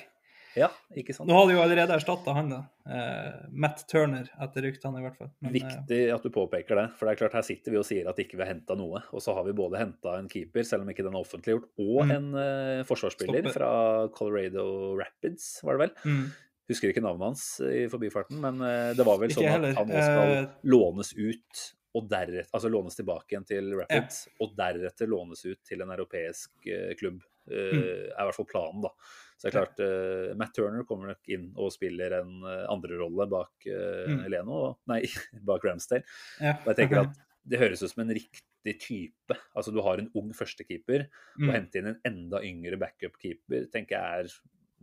Ja, 0.55 0.67
ikke 0.95 1.15
sant. 1.15 1.27
Nå 1.29 1.33
har 1.37 1.47
de 1.49 1.53
jo 1.55 1.61
allerede 1.63 1.95
erstatta 1.95 2.33
han, 2.35 2.49
da. 2.51 2.59
Eh, 2.85 3.47
Matt 3.51 3.85
Turner, 3.89 4.27
etter 4.41 4.61
ryktene 4.67 4.99
i 4.99 5.03
hvert 5.05 5.17
fall. 5.17 5.31
Men, 5.41 5.55
eh, 5.55 5.59
Viktig 5.59 5.99
at 6.13 6.23
du 6.23 6.29
påpeker 6.29 6.75
det. 6.77 6.85
For 6.99 7.05
det 7.07 7.13
er 7.15 7.21
klart 7.23 7.33
her 7.39 7.41
sitter 7.47 7.71
vi 7.73 7.77
og 7.81 7.85
sier 7.87 8.07
at 8.09 8.17
ikke 8.21 8.37
vi 8.37 8.43
har 8.45 8.53
henta 8.53 8.75
noe. 8.77 9.01
Og 9.13 9.21
så 9.25 9.33
har 9.33 9.43
vi 9.47 9.51
både 9.57 9.79
henta 9.81 10.17
en 10.19 10.29
keeper, 10.29 10.63
selv 10.63 10.83
om 10.85 10.89
ikke 10.93 11.03
den 11.07 11.15
er 11.15 11.23
offentliggjort, 11.25 11.69
og 11.79 12.05
Mm. 12.05 12.11
en 12.15 12.35
eh, 12.35 12.83
forsvarsspiller 12.85 13.41
Stopper. 13.41 13.53
fra 13.57 14.07
Colorado 14.13 14.95
Rapids, 14.99 15.61
var 15.63 15.77
det 15.77 15.89
vel. 15.89 15.95
mm, 16.13 16.31
Husker 16.69 16.93
ikke 16.93 17.01
navnet 17.03 17.25
hans 17.27 17.59
i 17.59 17.87
forbifarten, 17.91 18.39
men 18.39 18.61
eh, 18.61 18.93
det 18.95 19.03
var 19.05 19.17
vel 19.19 19.29
Ikke 19.29 19.41
sånn 19.41 19.49
heller. 19.51 19.69
at 19.71 19.75
han 19.77 19.87
nå 19.89 20.03
skal 20.05 20.47
lånes 20.63 21.13
ut 21.17 21.73
og 21.95 22.07
deretter, 22.09 22.47
altså 22.53 22.69
lånes 22.71 22.95
tilbake 22.95 23.27
igjen 23.35 23.45
til 23.45 23.73
Rapids, 23.77 24.27
og 24.41 24.55
deretter 24.55 25.05
lånes 25.11 25.43
ut 25.45 25.59
til 25.67 25.81
en 25.81 25.89
europeisk 25.91 26.49
klubb. 26.97 27.21
Eh, 27.49 27.73
Mm. 27.73 27.83
er 28.13 28.21
i 28.21 28.27
hvert 28.29 28.35
fall 28.35 28.49
planen, 28.51 28.81
da. 28.85 28.89
Så 29.37 29.49
det 29.49 29.49
er 29.51 29.57
klart, 29.57 29.79
uh, 29.83 30.35
Matt 30.39 30.53
Turner 30.55 30.85
kommer 30.87 31.07
nok 31.11 31.27
inn 31.27 31.49
og 31.57 31.71
spiller 31.73 32.13
en 32.21 32.43
uh, 32.45 32.65
andrerolle 32.71 33.27
bak 33.29 33.67
uh, 33.67 34.07
Mm. 34.07 34.21
Leno, 34.31 34.59
og, 34.69 34.77
nei, 34.87 35.01
bak 35.49 35.63
Ramsdale. 35.65 36.03
ja. 36.39 36.53
Og 36.63 36.71
jeg 36.71 36.75
tenker 36.83 37.01
at 37.07 37.17
det 37.45 37.59
høres 37.59 37.83
ut 37.83 37.91
som 37.91 38.05
en 38.05 38.13
riktig 38.15 38.77
type. 38.79 39.35
Altså 39.53 39.73
du 39.75 39.81
har 39.83 39.99
en 39.99 40.09
ung 40.15 40.31
førstekeeper, 40.31 41.07
Mm. 41.37 41.49
og 41.49 41.53
hente 41.57 41.75
inn 41.81 41.87
en 41.91 41.99
enda 42.05 42.39
yngre 42.45 42.77
backup-keeper, 42.79 43.67
tenker 43.73 43.97
jeg 43.99 44.23
er 44.23 44.33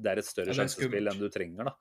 det 0.00 0.12
er 0.12 0.18
et 0.18 0.24
større 0.24 0.52
Ja, 0.54 0.54
sjansespill 0.62 1.08
enn 1.10 1.18
du 1.20 1.28
trenger. 1.28 1.64
da. 1.64 1.74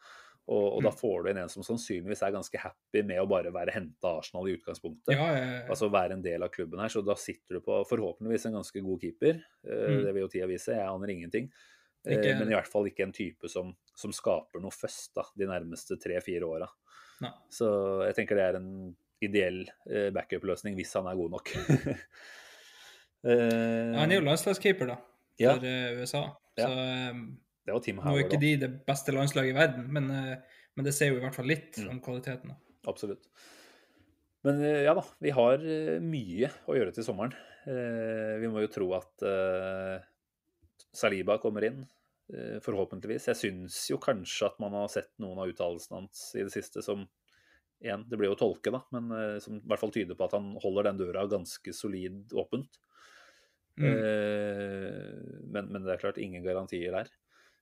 Og, 0.50 0.66
og 0.80 0.82
da 0.82 0.90
Mm. 0.90 0.98
får 0.98 1.24
du 1.24 1.30
inn 1.30 1.38
en 1.44 1.50
som 1.54 1.62
sannsynligvis 1.62 2.24
er 2.26 2.32
ganske 2.34 2.58
happy 2.58 3.04
med 3.06 3.20
å 3.22 3.28
bare 3.30 3.52
være 3.54 3.70
henta 3.76 4.16
Arsenal 4.18 4.48
i 4.50 4.56
utgangspunktet. 4.58 5.14
Ja, 5.14 5.28
ja, 5.38 5.44
ja. 5.52 5.60
Altså 5.70 5.92
være 5.94 6.16
en 6.18 6.24
del 6.26 6.42
av 6.42 6.50
klubben 6.50 6.80
her. 6.82 6.90
Så 6.90 7.04
da 7.06 7.14
sitter 7.22 7.60
du 7.60 7.62
på 7.62 7.76
forhåpentligvis 7.86 8.48
en 8.50 8.56
ganske 8.58 8.82
god 8.82 9.02
keeper. 9.04 9.44
Eh, 9.64 9.90
Mm. 9.94 10.04
Det 10.08 10.14
vil 10.16 10.22
jo 10.24 10.28
tida 10.34 10.48
vise. 10.50 10.74
Jeg 10.74 10.88
aner 10.90 11.08
ingenting. 11.14 11.52
Eh, 12.08 12.16
Ikke- 12.18 12.40
Men 12.40 12.48
i 12.50 12.56
hvert 12.56 12.68
fall 12.68 12.86
ikke 12.90 13.04
en 13.04 13.12
type 13.14 13.48
som, 13.50 13.76
som 13.94 14.12
skaper 14.12 14.60
noe 14.64 14.72
først 14.72 15.14
da, 15.14 15.24
de 15.38 15.46
nærmeste 15.46 16.00
tre-fire 16.02 16.42
åra. 16.50 16.68
Så 17.52 17.68
jeg 18.08 18.16
tenker 18.16 18.36
det 18.36 18.46
er 18.50 18.56
en 18.56 18.96
ideell 19.22 19.66
eh, 19.92 20.10
backup-løsning 20.16 20.74
hvis 20.80 20.94
han 20.96 21.06
er 21.12 21.16
god 21.20 21.30
nok. 21.32 21.50
uh... 23.26 23.96
Han 24.00 24.10
er 24.12 24.16
jo 24.20 24.26
landslagskeeper, 24.26 24.88
da, 24.94 24.96
for 25.40 25.66
USA. 26.00 26.22
Så 26.58 26.70
eh, 26.72 27.20
Det 27.70 27.76
var 27.76 27.84
Tim 27.86 28.00
nå 28.02 28.16
er 28.18 28.24
ikke 28.26 28.42
de 28.42 28.56
det 28.64 28.68
beste 28.88 29.14
landslaget 29.14 29.54
i 29.54 29.58
verden, 29.60 29.84
men, 29.94 30.10
eh, 30.10 30.62
men 30.74 30.88
det 30.88 30.94
ser 30.98 31.12
jo 31.12 31.20
i 31.20 31.22
hvert 31.22 31.36
fall 31.38 31.46
litt 31.46 31.78
Mm. 31.78 31.90
om 31.92 32.00
kvaliteten. 32.02 32.56
Absolutt. 32.90 33.28
Men 34.48 34.62
eh, 34.64 34.86
ja 34.88 34.96
da, 34.98 35.04
vi 35.22 35.30
har 35.36 35.62
eh, 35.62 36.00
mye 36.02 36.50
å 36.66 36.74
gjøre 36.74 36.96
til 36.96 37.06
sommeren. 37.06 37.36
Vi 37.70 38.48
må 38.50 38.64
jo 38.64 38.70
tro 38.72 38.88
at 38.96 39.22
Saliba 40.96 41.36
kommer 41.38 41.68
inn, 41.68 41.84
forhåpentligvis. 42.64 43.28
Jeg 43.30 43.38
syns 43.38 43.78
jo 43.92 44.00
kanskje 44.02 44.48
at 44.48 44.56
man 44.64 44.74
har 44.74 44.88
sett 44.90 45.12
noen 45.22 45.38
av 45.44 45.52
uttalelsene 45.52 46.00
hans 46.00 46.24
i 46.40 46.46
det 46.48 46.54
siste 46.56 46.82
som 46.82 47.04
igjen, 47.84 48.08
det 48.10 48.18
blir 48.18 48.32
jo 48.32 48.38
å 48.38 48.40
tolke, 48.40 48.72
da, 48.74 48.80
men 48.96 49.12
som 49.44 49.60
i 49.60 49.68
hvert 49.70 49.84
fall 49.84 49.94
tyder 49.94 50.18
på 50.18 50.26
at 50.26 50.34
han 50.40 50.56
holder 50.64 50.88
den 50.90 51.02
døra 51.04 51.28
ganske 51.30 51.76
solid 51.76 52.34
åpent. 52.34 52.80
Mm. 53.78 53.94
Men, 55.52 55.70
men 55.70 55.84
det 55.84 55.94
er 55.94 56.02
klart 56.08 56.18
ingen 56.24 56.48
garantier 56.48 56.96
der. 56.96 57.12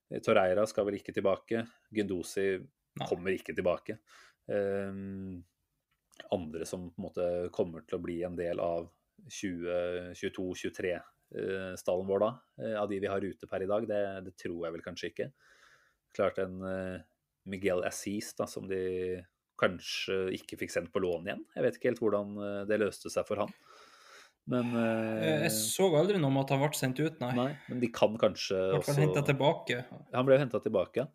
Eh, 0.09 0.21
Torreira 0.23 0.63
skal 0.69 0.85
vel 0.88 0.97
ikke 0.99 1.15
tilbake. 1.15 1.57
Gundosi 1.93 2.47
kommer 3.07 3.29
ikke 3.35 3.55
tilbake. 3.57 3.93
Um, 4.47 5.43
andre 6.34 6.65
som 6.65 6.89
på 6.89 7.01
en 7.01 7.03
måte 7.03 7.49
kommer 7.53 7.81
til 7.85 7.95
å 7.99 8.03
bli 8.03 8.23
en 8.25 8.35
del 8.38 8.59
av 8.63 8.89
2022-23-stallen 9.34 12.07
vår 12.07 12.19
da, 12.23 12.31
eh, 12.61 12.75
av 12.79 12.89
de 12.89 12.99
vi 13.03 13.11
har 13.11 13.21
ute 13.21 13.47
per 13.49 13.61
i 13.65 13.69
dag, 13.69 13.88
det, 13.89 14.21
det 14.25 14.34
tror 14.39 14.65
jeg 14.65 14.73
vel 14.77 14.85
kanskje 14.85 15.09
ikke. 15.11 15.27
Klart 16.15 16.38
en 16.41 16.55
uh, 16.63 16.97
Miguel 17.49 17.84
Assis 17.85 18.27
da, 18.38 18.45
som 18.49 18.67
de 18.69 18.81
kanskje 19.57 20.17
ikke 20.38 20.59
fikk 20.61 20.73
sendt 20.73 20.93
på 20.93 21.01
lån 21.03 21.27
igjen. 21.27 21.43
Jeg 21.55 21.65
vet 21.65 21.77
ikke 21.77 21.91
helt 21.91 22.01
hvordan 22.03 22.34
eh, 22.45 22.63
det 22.69 22.79
løste 22.81 23.11
seg 23.13 23.27
for 23.27 23.41
han. 23.41 23.53
Men 24.48 24.69
Eh, 24.76 25.44
Jeg 25.44 25.52
så 25.52 25.90
aldri 25.99 26.19
noe 26.22 26.32
om 26.32 26.38
at 26.40 26.49
han 26.53 26.61
ble 26.64 26.69
sendt 26.78 26.99
ut, 27.03 27.19
nei. 27.19 27.34
Nei, 27.36 27.49
men 27.69 27.80
de 27.84 27.90
kan 27.91 28.15
kanskje 28.18 28.56
I 28.56 28.78
hvert 28.78 28.86
fall 28.88 29.02
henta 29.03 29.24
tilbake. 29.28 29.82
Han 30.14 30.26
ble 30.26 30.38
jo 30.38 30.44
henta 30.45 30.61
tilbake, 30.64 31.03
ja. 31.03 31.07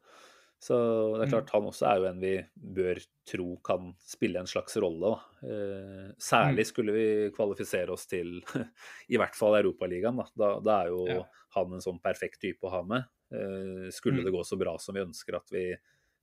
Så 0.62 0.76
det 1.18 1.24
er 1.24 1.26
Mm. 1.26 1.32
klart, 1.32 1.50
han 1.50 1.62
også 1.66 1.86
er 1.90 1.96
jo 1.98 2.04
en 2.06 2.20
vi 2.20 2.34
bør 2.56 3.00
tro 3.26 3.56
kan 3.64 3.94
spille 3.98 4.38
en 4.38 4.46
slags 4.46 4.76
rolle. 4.78 5.18
Eh, 5.42 6.12
særlig 6.22 6.62
Mm. 6.62 6.66
skulle 6.66 6.92
vi 6.92 7.30
kvalifisere 7.34 7.90
oss 7.90 8.06
til 8.06 8.40
i 9.10 9.16
hvert 9.18 9.34
fall 9.34 9.56
Europaligaen. 9.58 10.16
Da. 10.16 10.26
Da, 10.36 10.60
da 10.60 10.82
er 10.84 10.88
jo 10.90 11.06
Ja. 11.08 11.22
han 11.56 11.72
en 11.72 11.80
sånn 11.80 12.00
perfekt 12.00 12.38
type 12.40 12.62
å 12.62 12.70
ha 12.70 12.82
med. 12.84 13.04
Eh, 13.32 13.90
skulle 13.90 14.20
Mm. 14.20 14.24
det 14.24 14.32
gå 14.32 14.44
så 14.44 14.56
bra 14.58 14.76
som 14.78 14.94
vi 14.94 15.00
ønsker 15.00 15.34
at 15.34 15.50
vi 15.50 15.74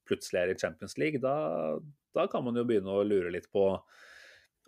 plutselig 0.08 0.40
er 0.40 0.50
i 0.52 0.56
Champions 0.58 0.98
League, 0.98 1.20
da, 1.20 1.78
da 2.16 2.28
kan 2.28 2.44
man 2.44 2.56
jo 2.56 2.64
begynne 2.64 2.88
å 2.88 3.04
lure 3.06 3.30
litt 3.32 3.52
på 3.52 3.82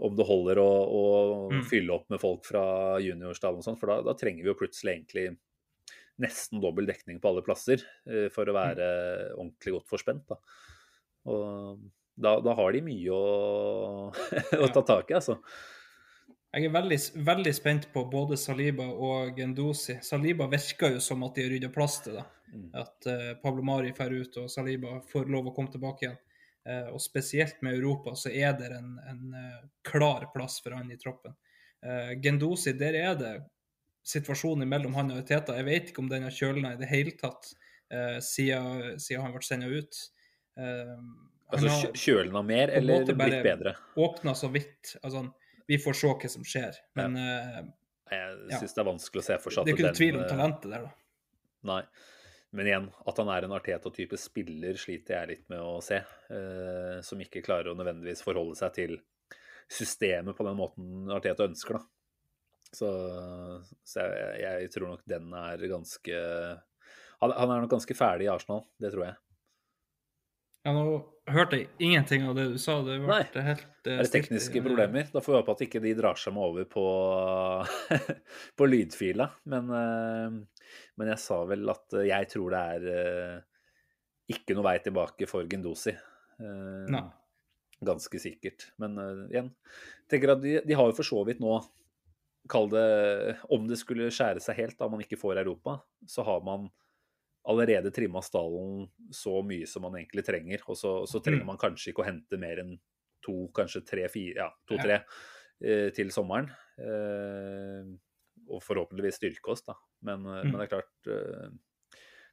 om 0.02 0.18
det 0.18 0.26
holder 0.28 0.60
å, 0.62 0.68
å 0.68 1.06
Mm. 1.52 1.64
fylle 1.68 1.94
opp 1.94 2.10
med 2.10 2.22
folk 2.22 2.46
fra 2.48 2.64
juniorstallen 3.04 3.62
og 3.62 3.66
sånn, 3.66 3.78
for 3.80 3.92
da, 3.92 4.02
da 4.10 4.16
trenger 4.18 4.44
vi 4.46 4.50
jo 4.50 4.58
plutselig 4.58 4.96
egentlig 4.96 5.26
nesten 6.22 6.62
dobbel 6.62 6.86
dekning 6.90 7.20
på 7.22 7.32
alle 7.32 7.44
plasser 7.46 7.82
uh, 8.10 8.28
for 8.34 8.50
å 8.50 8.56
være 8.56 8.88
ordentlig 9.36 9.76
godt 9.78 9.90
forspent. 9.90 10.24
Da. 10.30 10.38
Og 11.32 11.84
da, 12.22 12.36
da 12.44 12.56
har 12.58 12.74
de 12.76 12.82
mye 12.86 13.14
å, 13.14 14.10
å 14.66 14.72
ta 14.74 14.84
tak 14.86 15.12
i, 15.14 15.18
altså. 15.18 15.38
Jeg 16.52 16.68
er 16.68 16.74
veldig, 16.74 16.98
veldig 17.24 17.52
spent 17.56 17.86
på 17.94 18.04
både 18.12 18.36
Saliba 18.38 18.84
og 18.92 19.38
Gendosi. 19.38 20.02
Saliba 20.04 20.50
virker 20.52 20.98
jo 20.98 21.04
som 21.04 21.24
at 21.24 21.38
de 21.38 21.46
har 21.46 21.54
rydda 21.54 21.70
plass 21.72 22.02
til 22.04 22.18
det. 22.20 22.26
Mm. 22.52 22.66
At 22.82 23.08
uh, 23.08 23.30
Pablo 23.40 23.64
Mari 23.64 23.94
drar 23.96 24.12
ut 24.12 24.42
og 24.42 24.50
Saliba 24.52 24.98
får 25.14 25.32
lov 25.32 25.48
å 25.48 25.54
komme 25.56 25.72
tilbake 25.72 26.10
igjen. 26.10 26.20
Eh, 26.70 26.90
og 26.94 27.02
spesielt 27.02 27.62
med 27.66 27.80
Europa 27.80 28.14
så 28.16 28.30
er 28.30 28.54
det 28.60 28.70
en, 28.78 28.94
en 29.10 29.34
eh, 29.38 29.64
klar 29.88 30.28
plass 30.34 30.60
for 30.62 30.78
han 30.78 30.92
i 30.94 31.00
troppen. 31.02 31.34
Uh, 31.82 32.12
Gendosi, 32.22 32.76
der 32.78 32.94
er 32.94 33.16
det 33.18 33.32
situasjonen 34.06 34.70
mellom 34.70 34.94
han 34.98 35.12
og 35.16 35.26
Teta. 35.28 35.56
Jeg 35.58 35.68
vet 35.68 35.92
ikke 35.92 36.04
om 36.04 36.10
den 36.12 36.26
har 36.28 36.36
kjølna 36.36 36.76
i 36.76 36.80
det 36.80 36.90
hele 36.92 37.14
tatt 37.18 37.52
eh, 37.94 38.18
siden, 38.26 38.98
siden 39.02 39.26
han 39.26 39.36
ble 39.36 39.44
sendt 39.46 39.70
ut. 39.70 40.00
Eh, 40.60 40.96
altså 41.52 41.92
kjølna 41.98 42.44
mer, 42.46 42.74
eller 42.78 43.06
blitt 43.06 43.44
bedre? 43.46 43.76
åpna 43.96 44.36
så 44.38 44.50
vidt. 44.54 44.96
Altså, 45.04 45.28
vi 45.70 45.78
får 45.82 46.00
se 46.02 46.16
hva 46.24 46.32
som 46.38 46.48
skjer. 46.48 46.82
Men 47.00 47.20
eh, 47.20 47.62
Jeg 48.12 48.40
Ja. 48.52 48.60
det 48.60 48.82
er 48.84 48.90
vanskelig 48.90 49.22
å 49.22 49.28
se 49.30 49.38
for 49.40 49.56
seg 49.56 49.66
det 49.66 49.72
er 49.72 49.78
ikke 49.78 49.88
noen 49.88 50.02
tvil 50.02 50.18
om 50.18 50.24
eh, 50.26 50.32
talentet 50.34 50.74
der, 50.74 50.88
da. 50.88 50.98
Nei. 51.70 51.84
Men 52.52 52.68
igjen, 52.68 52.90
at 53.08 53.20
han 53.22 53.30
er 53.32 53.48
en 53.48 53.56
Arteta-type 53.56 54.18
spiller, 54.20 54.76
sliter 54.80 55.18
jeg 55.18 55.30
litt 55.30 55.46
med 55.52 55.62
å 55.64 55.78
se. 55.84 56.02
Eh, 56.36 56.98
som 57.06 57.22
ikke 57.24 57.44
klarer 57.46 57.72
å 57.72 57.78
nødvendigvis 57.80 58.24
forholde 58.26 58.58
seg 58.60 58.74
til 58.76 58.98
systemet 59.72 60.36
på 60.36 60.46
den 60.48 60.58
måten 60.60 61.12
Arteta 61.16 61.48
ønsker, 61.48 61.80
da. 61.80 61.88
Så, 62.72 62.90
så 63.84 64.04
jeg, 64.04 64.36
jeg 64.44 64.72
tror 64.72 64.94
nok 64.94 65.02
den 65.12 65.34
er 65.36 65.64
ganske 65.68 66.20
han, 67.22 67.34
han 67.36 67.52
er 67.52 67.64
nok 67.64 67.74
ganske 67.76 67.96
ferdig 67.98 68.26
i 68.28 68.32
Arsenal, 68.32 68.64
det 68.82 68.94
tror 68.94 69.06
jeg. 69.10 69.18
Ja, 70.62 70.74
nå 70.76 70.84
hørte 71.32 71.58
jeg 71.58 71.70
ingenting 71.82 72.26
av 72.30 72.36
det 72.38 72.48
du 72.54 72.58
sa. 72.62 72.78
Det 72.86 73.00
ble 73.02 73.10
Nei. 73.10 73.44
helt 73.48 73.88
uh, 73.88 73.94
Er 73.96 74.04
det 74.04 74.12
tekniske 74.14 74.62
problemer? 74.62 75.08
Da 75.10 75.24
får 75.24 75.34
vi 75.34 75.40
håpe 75.40 75.56
at 75.56 75.64
ikke 75.66 75.82
de 75.82 75.94
drar 75.98 76.20
seg 76.20 76.36
med 76.36 76.46
over 76.52 76.68
på, 76.70 76.84
på 78.58 78.68
lydfila. 78.70 79.28
Men, 79.50 79.72
uh, 79.74 80.76
men 81.02 81.14
jeg 81.14 81.24
sa 81.24 81.40
vel 81.50 81.74
at 81.74 81.98
jeg 82.06 82.30
tror 82.36 82.54
det 82.54 82.62
er 82.76 82.86
uh, 82.92 83.66
ikke 84.32 84.58
noe 84.58 84.68
vei 84.70 84.78
tilbake 84.86 85.30
for 85.30 85.50
Gendosi. 85.50 85.96
Nei. 86.42 87.04
Ganske 87.86 88.22
sikkert. 88.22 88.70
Men 88.82 88.96
igjen, 89.30 89.50
tenker 90.10 90.36
at 90.36 90.42
de, 90.42 90.60
de 90.66 90.78
har 90.78 90.90
jo 90.90 90.96
for 90.98 91.06
så 91.06 91.22
vidt 91.28 91.42
nå 91.42 91.60
Kall 92.50 92.72
det 92.72 92.86
Om 93.54 93.68
det 93.70 93.78
skulle 93.78 94.08
skjære 94.10 94.42
seg 94.42 94.58
helt 94.58 94.80
da 94.80 94.88
man 94.90 95.04
ikke 95.04 95.20
får 95.20 95.42
Europa, 95.44 95.76
så 96.10 96.26
har 96.26 96.40
man 96.46 96.70
allerede 97.50 97.90
trimma 97.94 98.22
stallen 98.22 98.86
så 99.12 99.40
mye 99.46 99.66
som 99.68 99.82
man 99.88 99.96
egentlig 99.98 100.24
trenger. 100.28 100.62
Og 100.70 100.78
så, 100.78 100.92
så 101.10 101.22
trenger 101.24 101.42
Mm. 101.46 101.48
man 101.54 101.58
kanskje 101.62 101.92
ikke 101.92 102.04
å 102.04 102.10
hente 102.10 102.38
mer 102.38 102.60
enn 102.62 102.76
to, 103.26 103.48
kanskje 103.54 103.82
tre, 103.86 104.08
fire, 104.10 104.36
ja, 104.36 104.50
to-tre 104.70 105.00
eh, 105.62 105.90
til 105.96 106.12
sommeren. 106.14 106.50
Eh, 106.78 107.90
og 108.52 108.62
forhåpentligvis 108.66 109.20
styrke 109.22 109.52
oss, 109.54 109.64
da. 109.68 109.76
Men, 110.02 110.24
mm. 110.26 110.52
men 110.52 110.58
det 110.60 110.66
er 110.68 110.72
klart 110.76 111.10
eh, 111.14 111.50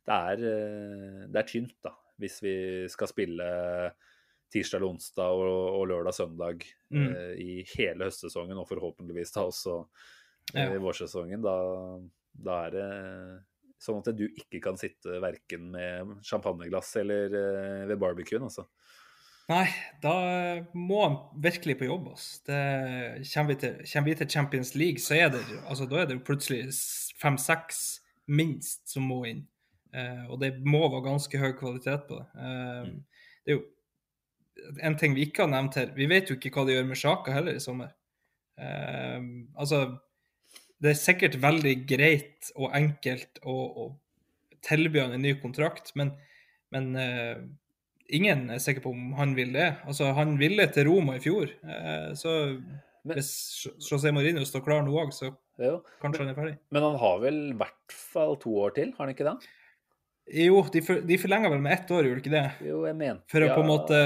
det, 0.09 0.19
er, 0.19 0.45
eh, 0.53 1.25
det 1.29 1.41
er 1.43 1.49
tynt, 1.51 1.75
da. 1.85 1.93
Hvis 2.19 2.41
vi 2.43 2.55
skal 2.91 3.11
spille 3.13 3.49
tirsdag 4.51 4.79
eller 4.81 4.89
onsdag 4.95 5.41
og, 5.45 5.81
og 5.81 5.89
lørdag-søndag 5.93 6.65
Mm. 6.91 7.11
eh, 7.13 7.35
i 7.37 7.65
hele 7.77 8.07
høstsesongen, 8.09 8.57
og 8.57 8.65
forhåpentligvis 8.71 9.35
da 9.35 9.43
også 9.45 9.75
eh, 10.55 10.63
Ja. 10.65 10.71
i 10.73 10.81
vårsesongen, 10.81 11.43
da, 11.45 11.57
da 12.33 12.55
er 12.65 12.71
det 12.73 12.87
sånn 13.83 14.01
at 14.03 14.11
du 14.19 14.27
ikke 14.29 14.61
kan 14.65 14.79
sitte 14.81 15.21
verken 15.23 15.71
med 15.75 16.17
champagneglass 16.27 16.97
eller 17.01 17.35
eh, 17.39 17.85
ved 17.91 17.99
barbecuen, 18.03 18.43
altså. 18.49 18.67
Nei, 19.49 19.65
da 20.03 20.13
må 20.77 20.99
han 21.07 21.15
virkelig 21.41 21.79
på 21.81 21.87
jobb. 21.89 22.11
ass. 22.13 22.27
Det, 22.45 22.59
kommer, 23.33 23.55
vi 23.55 23.61
til, 23.63 23.79
kommer 23.93 24.11
vi 24.11 24.17
til 24.21 24.29
Champions 24.35 24.75
League, 24.77 25.01
så 25.01 25.15
er 25.17 25.31
det, 25.33 25.41
altså, 25.65 25.87
da 25.89 26.03
er 26.03 26.11
det 26.11 26.19
jo 26.19 26.27
plutselig 26.27 26.67
fem-seks 27.23 27.79
minst 28.29 28.91
som 28.93 29.07
må 29.09 29.23
inn. 29.31 29.47
Eh, 29.97 30.27
og 30.29 30.43
det 30.43 30.51
må 30.69 30.83
være 30.93 31.07
ganske 31.07 31.41
høy 31.41 31.55
kvalitet 31.57 32.05
på 32.11 32.19
det. 32.21 32.27
Eh, 32.37 32.91
Det 33.49 33.55
er 33.55 33.57
jo 33.57 33.65
en 34.85 34.97
ting 35.01 35.15
vi 35.17 35.25
ikke 35.25 35.47
har 35.47 35.53
nevnt 35.55 35.79
her. 35.81 35.95
Vi 35.97 36.11
vet 36.11 36.29
jo 36.29 36.37
ikke 36.37 36.51
hva 36.53 36.67
de 36.69 36.75
gjør 36.77 36.89
med 36.91 36.99
Sjaka 37.01 37.33
heller 37.33 37.57
i 37.57 37.63
sommer. 37.65 37.95
Eh, 38.61 39.21
altså, 39.57 39.81
det 40.83 40.93
er 40.93 40.99
sikkert 41.01 41.39
veldig 41.43 41.75
greit 41.91 42.51
og 42.57 42.75
enkelt 42.77 43.41
å, 43.43 43.55
å 43.55 43.87
tilby 44.67 45.01
han 45.03 45.15
en 45.17 45.25
ny 45.25 45.33
kontrakt, 45.43 45.93
men, 45.99 46.13
men 46.75 46.91
uh, 46.99 47.41
ingen 48.15 48.49
er 48.55 48.63
sikker 48.63 48.85
på 48.85 48.93
om 48.95 49.13
han 49.19 49.35
vil 49.39 49.53
det. 49.57 49.73
Altså, 49.89 50.13
han 50.17 50.37
ville 50.41 50.67
til 50.75 50.89
Roma 50.91 51.17
i 51.19 51.23
fjor, 51.25 51.51
uh, 51.67 52.15
så 52.19 52.35
Men- 53.09 53.17
hvis 53.17 53.31
José 53.81 54.13
Mourinho 54.13 54.43
står 54.47 54.65
klar 54.67 54.83
nå 54.85 54.95
òg, 55.03 55.15
så 55.15 55.31
Jo. 55.59 55.79
kanskje 56.03 56.25
han 56.25 56.33
er 56.33 56.39
ferdig. 56.39 56.59
Men 56.71 56.83
han 56.83 56.99
har 57.01 57.21
vel 57.23 57.39
i 57.51 57.57
hvert 57.59 57.95
fall 57.95 58.37
to 58.43 58.51
år 58.63 58.75
til, 58.77 58.93
har 58.99 59.07
han 59.07 59.15
ikke 59.15 59.27
det? 59.27 59.49
Jo, 60.45 60.61
de, 60.69 60.83
for, 60.85 61.01
de 61.09 61.17
forlenger 61.19 61.51
vel 61.55 61.63
med 61.65 61.73
ett 61.73 61.91
år, 61.95 62.05
gjorde 62.05 62.21
de 62.21 62.27
ikke 62.27 62.35
det? 62.35 62.69
Jo, 62.69 62.83
jeg 62.85 62.97
mente 62.99 63.33
For 63.33 63.47
å 63.47 63.55
på 63.55 63.63
en 63.65 63.71
måte 63.71 64.01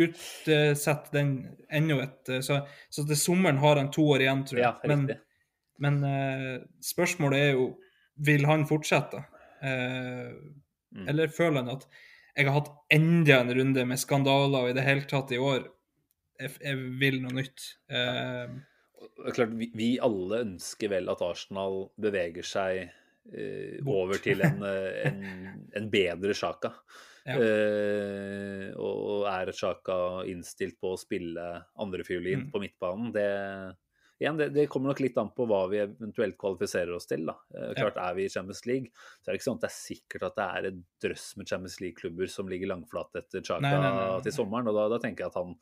utsette 0.00 1.10
den 1.14 1.32
enda 1.70 1.96
et 2.04 2.30
eh, 2.30 2.40
Så, 2.46 2.60
så 2.90 3.04
til 3.08 3.18
sommeren 3.18 3.58
har 3.62 3.80
han 3.80 3.90
to 3.90 4.04
år 4.14 4.24
igjen, 4.24 4.44
tror 4.46 4.60
jeg. 4.60 4.66
Ja, 4.68 4.76
riktig. 4.78 4.90
men 4.92 5.29
eh, 6.04 6.60
spørsmålet 6.84 7.38
er 7.38 7.52
jo 7.56 7.78
vil 8.20 8.44
han 8.46 8.66
fortsette. 8.68 9.24
Eh, 9.62 10.32
Mm. 10.90 11.04
Eller 11.06 11.28
føler 11.30 11.60
han 11.62 11.68
at 11.76 11.84
jeg 12.34 12.46
har 12.48 12.56
hatt 12.56 12.70
enda 12.90 13.36
en 13.44 13.52
runde 13.54 13.84
med 13.86 13.96
skandaler 14.02 14.64
og 14.64 14.70
i 14.70 14.74
det 14.74 14.82
hele 14.82 15.04
tatt 15.06 15.30
i 15.30 15.38
år 15.38 15.68
jeg, 16.40 16.50
jeg 16.64 16.80
vil 16.98 17.20
noe 17.22 17.30
nytt. 17.36 17.66
Eh, 17.88 18.48
Det 18.98 19.28
er 19.30 19.36
klart, 19.36 19.52
vi, 19.54 19.68
vi 19.78 19.90
alle 20.02 20.40
ønsker 20.48 20.90
vel 20.90 21.06
at 21.12 21.22
Arsenal 21.22 21.92
beveger 21.94 22.42
seg 22.42 22.80
eh, 22.90 23.78
over 23.86 24.18
til 24.18 24.42
en, 24.42 24.58
eh, 24.66 25.06
en, 25.12 25.22
en 25.78 25.86
bedre 25.94 26.34
Sjaka. 26.34 26.72
Ja. 27.22 27.38
Eh, 27.38 28.74
og 28.74 29.28
er 29.30 29.52
Sjaka 29.54 30.24
innstilt 30.26 30.74
på 30.82 30.96
å 30.96 30.98
spille 30.98 31.46
andrefiolin 31.78 32.48
Mm. 32.48 32.50
på 32.50 32.64
midtbanen? 32.66 33.12
Det, 33.14 33.28
igjen, 34.20 34.36
det, 34.36 34.48
det 34.52 34.66
kommer 34.68 34.92
nok 34.92 35.00
litt 35.00 35.16
an 35.20 35.30
på 35.34 35.46
hva 35.48 35.62
vi 35.72 35.78
eventuelt 35.80 36.36
kvalifiserer 36.40 36.92
oss 36.96 37.08
til. 37.08 37.24
Da. 37.30 37.34
Eh, 37.56 37.70
klart 37.78 37.96
Er 38.02 38.14
vi 38.18 38.26
i 38.28 38.32
Champions 38.32 38.62
League, 38.68 38.92
så 39.20 39.28
er 39.30 39.32
det 39.32 39.40
ikke 39.40 39.48
sånn 39.48 39.58
at 39.60 39.66
det 39.66 39.70
er 39.72 39.76
sikkert 39.80 40.26
at 40.28 40.36
det 40.40 40.46
er 40.60 40.68
et 40.70 40.80
drøss 41.06 41.26
med 41.40 41.48
Champions 41.48 41.78
League-klubber 41.80 42.28
som 42.30 42.48
ligger 42.52 42.68
langflate 42.74 43.22
etter 43.24 43.44
nei. 43.64 44.20
til 44.26 44.32
sommeren. 44.36 44.68
og 44.68 44.76
da, 44.76 44.88
da 44.92 44.98
tenker 45.02 45.24
jeg 45.26 45.32
at 45.32 45.40
han 45.40 45.56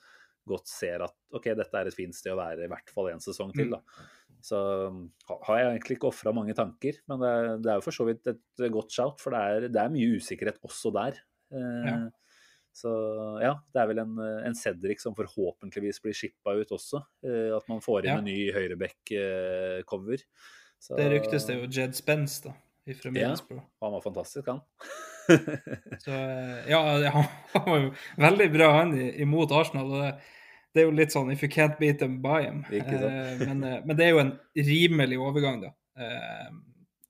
godt 0.48 0.70
ser 0.70 1.02
at 1.04 1.12
ok, 1.36 1.50
dette 1.58 1.76
er 1.76 1.90
et 1.90 1.94
fint 1.96 2.16
sted 2.16 2.32
å 2.32 2.38
være 2.40 2.64
i 2.64 2.70
hvert 2.72 2.90
fall 2.94 3.10
en 3.12 3.20
sesong 3.20 3.50
til. 3.52 3.68
Mm. 3.68 3.74
da. 3.76 4.06
Så 4.48 4.58
har 5.46 5.58
jeg 5.58 5.66
egentlig 5.74 5.96
ikke 5.98 6.08
ofra 6.12 6.32
mange 6.32 6.54
tanker, 6.56 6.98
men 7.10 7.20
det, 7.20 7.28
er- 7.34 7.58
det 7.64 7.70
er 7.72 7.80
jo 7.80 7.84
for 7.84 7.96
så 7.96 8.06
vidt 8.08 8.26
et 8.32 8.64
godt 8.72 8.94
shout, 8.94 9.20
for 9.20 9.34
det 9.34 9.40
er, 9.44 9.66
det 9.74 9.82
er 9.82 9.92
mye 9.92 10.16
usikkerhet 10.18 10.58
også 10.64 10.92
der. 10.96 11.20
Eh, 11.52 11.84
Ja. 11.90 11.98
Så 12.78 12.90
ja, 13.42 13.56
det 13.74 13.80
er 13.82 13.88
vel 13.90 13.98
en, 14.04 14.12
en 14.46 14.54
Cedric 14.54 15.02
som 15.02 15.16
forhåpentligvis 15.18 15.98
blir 16.04 16.14
shippa 16.14 16.52
ut 16.54 16.70
også. 16.76 17.00
eh, 17.26 17.50
at 17.56 17.66
man 17.70 17.80
får 17.82 18.04
inn 18.06 18.12
Ja. 18.12 18.18
en 18.20 18.28
ny 18.28 18.38
høyreback-cover. 18.54 20.22
det 20.96 21.10
ryktes 21.10 21.46
det 21.48 21.56
jo 21.58 21.66
Jed 21.80 21.96
Spence, 21.98 22.42
da, 22.44 22.52
fra 23.00 23.10
Ja. 23.18 23.34
Han 23.82 23.92
var 23.96 24.00
fantastisk, 24.04 24.46
han. 24.46 24.60
Så 26.04 26.10
eh, 26.14 26.70
ja, 26.70 26.80
han 27.52 27.66
var 27.66 27.80
jo 27.82 27.90
veldig 28.16 28.48
bra 28.54 28.68
han 28.78 28.94
imot 29.10 29.52
Arsenal. 29.52 29.90
og 29.92 30.04
det, 30.04 30.12
det 30.74 30.82
er 30.82 30.86
jo 30.88 30.94
litt 30.96 31.12
sånn 31.12 31.32
if 31.34 31.42
you 31.42 31.50
can't 31.50 31.78
beat 31.80 31.98
them, 31.98 32.20
buy 32.22 32.44
them. 32.46 32.62
Eh, 32.70 33.42
men, 33.48 33.64
eh, 33.64 33.80
men 33.84 33.96
det 33.98 34.06
er 34.06 34.14
jo 34.14 34.22
en 34.22 34.32
rimelig 34.54 35.18
overgang, 35.18 35.60
da. 35.66 35.74
Eh, 35.98 36.48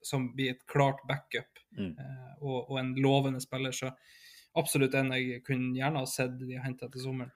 som 0.03 0.31
blir 0.35 0.55
et 0.57 0.65
klart 0.71 1.03
backup. 1.07 1.61
Mm. 1.77 1.93
Eh, 1.93 2.33
og, 2.41 2.71
og 2.71 2.79
en 2.81 2.95
lovende 2.97 3.41
spiller. 3.45 3.75
Så 3.77 3.91
absolutt 4.61 4.95
en 4.99 5.13
jeg 5.17 5.43
kunne 5.47 5.75
gjerne 5.77 6.03
ha 6.03 6.07
sett 6.11 6.39
de 6.41 6.55
har 6.57 6.65
henta 6.69 6.89
til 6.93 7.05
sommeren. 7.05 7.33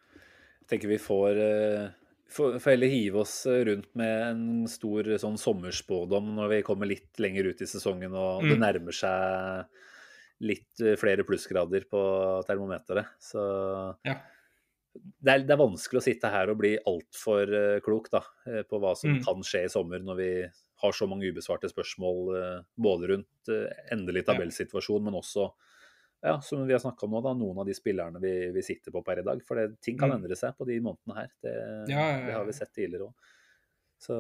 Jeg 0.62 0.68
tenker 0.72 0.88
vi 0.92 0.98
får 1.02 1.40
eh, 1.42 1.88
får 2.32 2.58
får 2.62 2.72
heller 2.74 2.92
hive 2.92 3.20
oss 3.24 3.34
rundt 3.68 3.90
med 3.98 4.22
en 4.30 4.44
stor 4.70 5.10
sånn 5.20 5.36
sommerspådom 5.40 6.30
når 6.38 6.52
vi 6.54 6.60
kommer 6.66 6.88
litt 6.88 7.20
lenger 7.20 7.50
ut 7.52 7.60
i 7.64 7.68
sesongen 7.68 8.14
og 8.16 8.46
det 8.48 8.56
Mm. 8.56 8.62
nærmer 8.62 8.94
seg 8.96 9.66
litt 10.42 10.80
eh, 10.82 10.96
flere 11.00 11.26
plussgrader 11.28 11.84
på 11.90 12.02
termometeret. 12.48 13.12
Så 13.22 13.42
Ja. 14.04 14.22
det 14.94 15.32
er, 15.32 15.44
det 15.46 15.54
er 15.54 15.60
vanskelig 15.60 16.00
å 16.02 16.04
sitte 16.04 16.30
her 16.32 16.50
og 16.52 16.58
bli 16.60 16.74
altfor 16.88 17.52
klok 17.84 18.10
da, 18.12 18.20
eh, 18.48 18.62
på 18.68 18.80
hva 18.82 18.94
som 18.98 19.14
Mm. 19.14 19.22
kan 19.22 19.42
skje 19.46 19.64
i 19.66 19.72
sommer 19.72 20.02
når 20.04 20.16
vi 20.18 20.30
har 20.82 20.92
så 20.96 21.06
mange 21.08 21.28
ubesvarte 21.32 21.70
spørsmål 21.70 22.32
eh, 22.38 22.62
både 22.76 23.08
rundt 23.12 23.52
endelig 23.94 24.24
tabellsituasjon, 24.28 25.02
men 25.06 25.14
også 25.20 25.50
ja, 26.22 26.36
som 26.40 26.64
vi 26.66 26.72
har 26.72 26.80
snakka 26.82 27.06
om 27.06 27.10
nå, 27.16 27.20
da, 27.24 27.32
noen 27.34 27.58
av 27.58 27.66
de 27.66 27.74
spillerne 27.74 28.20
vi, 28.22 28.50
vi 28.54 28.62
sitter 28.62 28.94
på 28.94 29.02
per 29.04 29.18
i 29.22 29.26
dag. 29.26 29.40
For 29.46 29.58
det, 29.58 29.80
ting 29.82 29.96
kan 29.98 30.10
Mm. 30.12 30.20
endre 30.20 30.36
seg 30.38 30.54
på 30.56 30.66
de 30.68 30.78
månedene 30.80 31.16
her. 31.16 31.30
Det, 31.42 31.54
Ja, 31.90 32.04
ja, 32.12 32.26
det 32.26 32.34
har 32.36 32.44
vi 32.46 32.52
sett 32.52 32.72
tidligere 32.74 33.08
òg. 33.08 33.14
Så 34.02 34.14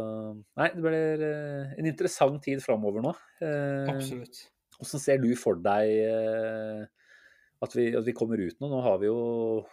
nei, 0.56 0.68
det 0.74 0.82
blir 0.82 1.22
eh, 1.26 1.74
en 1.78 1.86
interessant 1.90 2.42
tid 2.42 2.60
framover 2.62 3.02
nå. 3.02 3.14
Eh, 3.42 3.88
Absolutt. 3.90 4.48
Hvordan 4.78 5.00
ser 5.02 5.18
du 5.22 5.30
for 5.38 5.54
deg 5.62 5.90
eh, 6.06 6.84
at, 7.62 7.74
vi, 7.74 7.88
at 7.96 8.04
vi 8.06 8.12
kommer 8.14 8.38
ut 8.38 8.58
nå? 8.60 8.68
Nå 8.70 8.82
har 8.82 8.98
vi 9.02 9.06
jo 9.10 9.64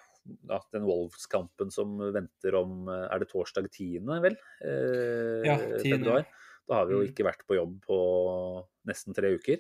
ja, 0.50 0.60
den 0.74 0.84
Wolves-kampen 0.86 1.72
som 1.74 1.96
venter 2.14 2.54
om 2.60 2.88
Er 2.90 3.18
det 3.22 3.30
torsdag 3.32 3.70
10., 3.72 4.06
vel? 4.22 4.36
Eh, 4.62 5.46
Ja, 5.50 5.58
10., 5.78 5.94
februar. 5.98 6.26
Da 6.70 6.76
har 6.82 6.86
vi 6.90 6.94
jo 6.94 7.02
Mm. 7.02 7.10
ikke 7.10 7.26
vært 7.26 7.46
på 7.50 7.56
jobb 7.58 7.80
på 7.86 8.00
nesten 8.86 9.16
tre 9.18 9.32
uker. 9.38 9.58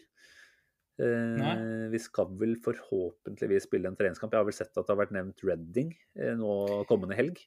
Eh, 1.00 1.36
Nei. 1.40 1.90
vi 1.94 2.00
skal 2.04 2.28
vel 2.40 2.58
forhåpentligvis 2.64 3.64
spille 3.70 3.88
en 3.88 3.96
treningskamp. 3.96 4.34
Jeg 4.34 4.42
har 4.42 4.48
vel 4.50 4.54
sett 4.58 4.74
at 4.78 4.86
det 4.86 4.92
har 4.96 5.00
vært 5.06 5.14
nevnt 5.16 5.44
Redding 5.48 5.94
eh, 6.20 6.34
nå 6.36 6.84
kommende 6.90 7.16
helg. 7.16 7.40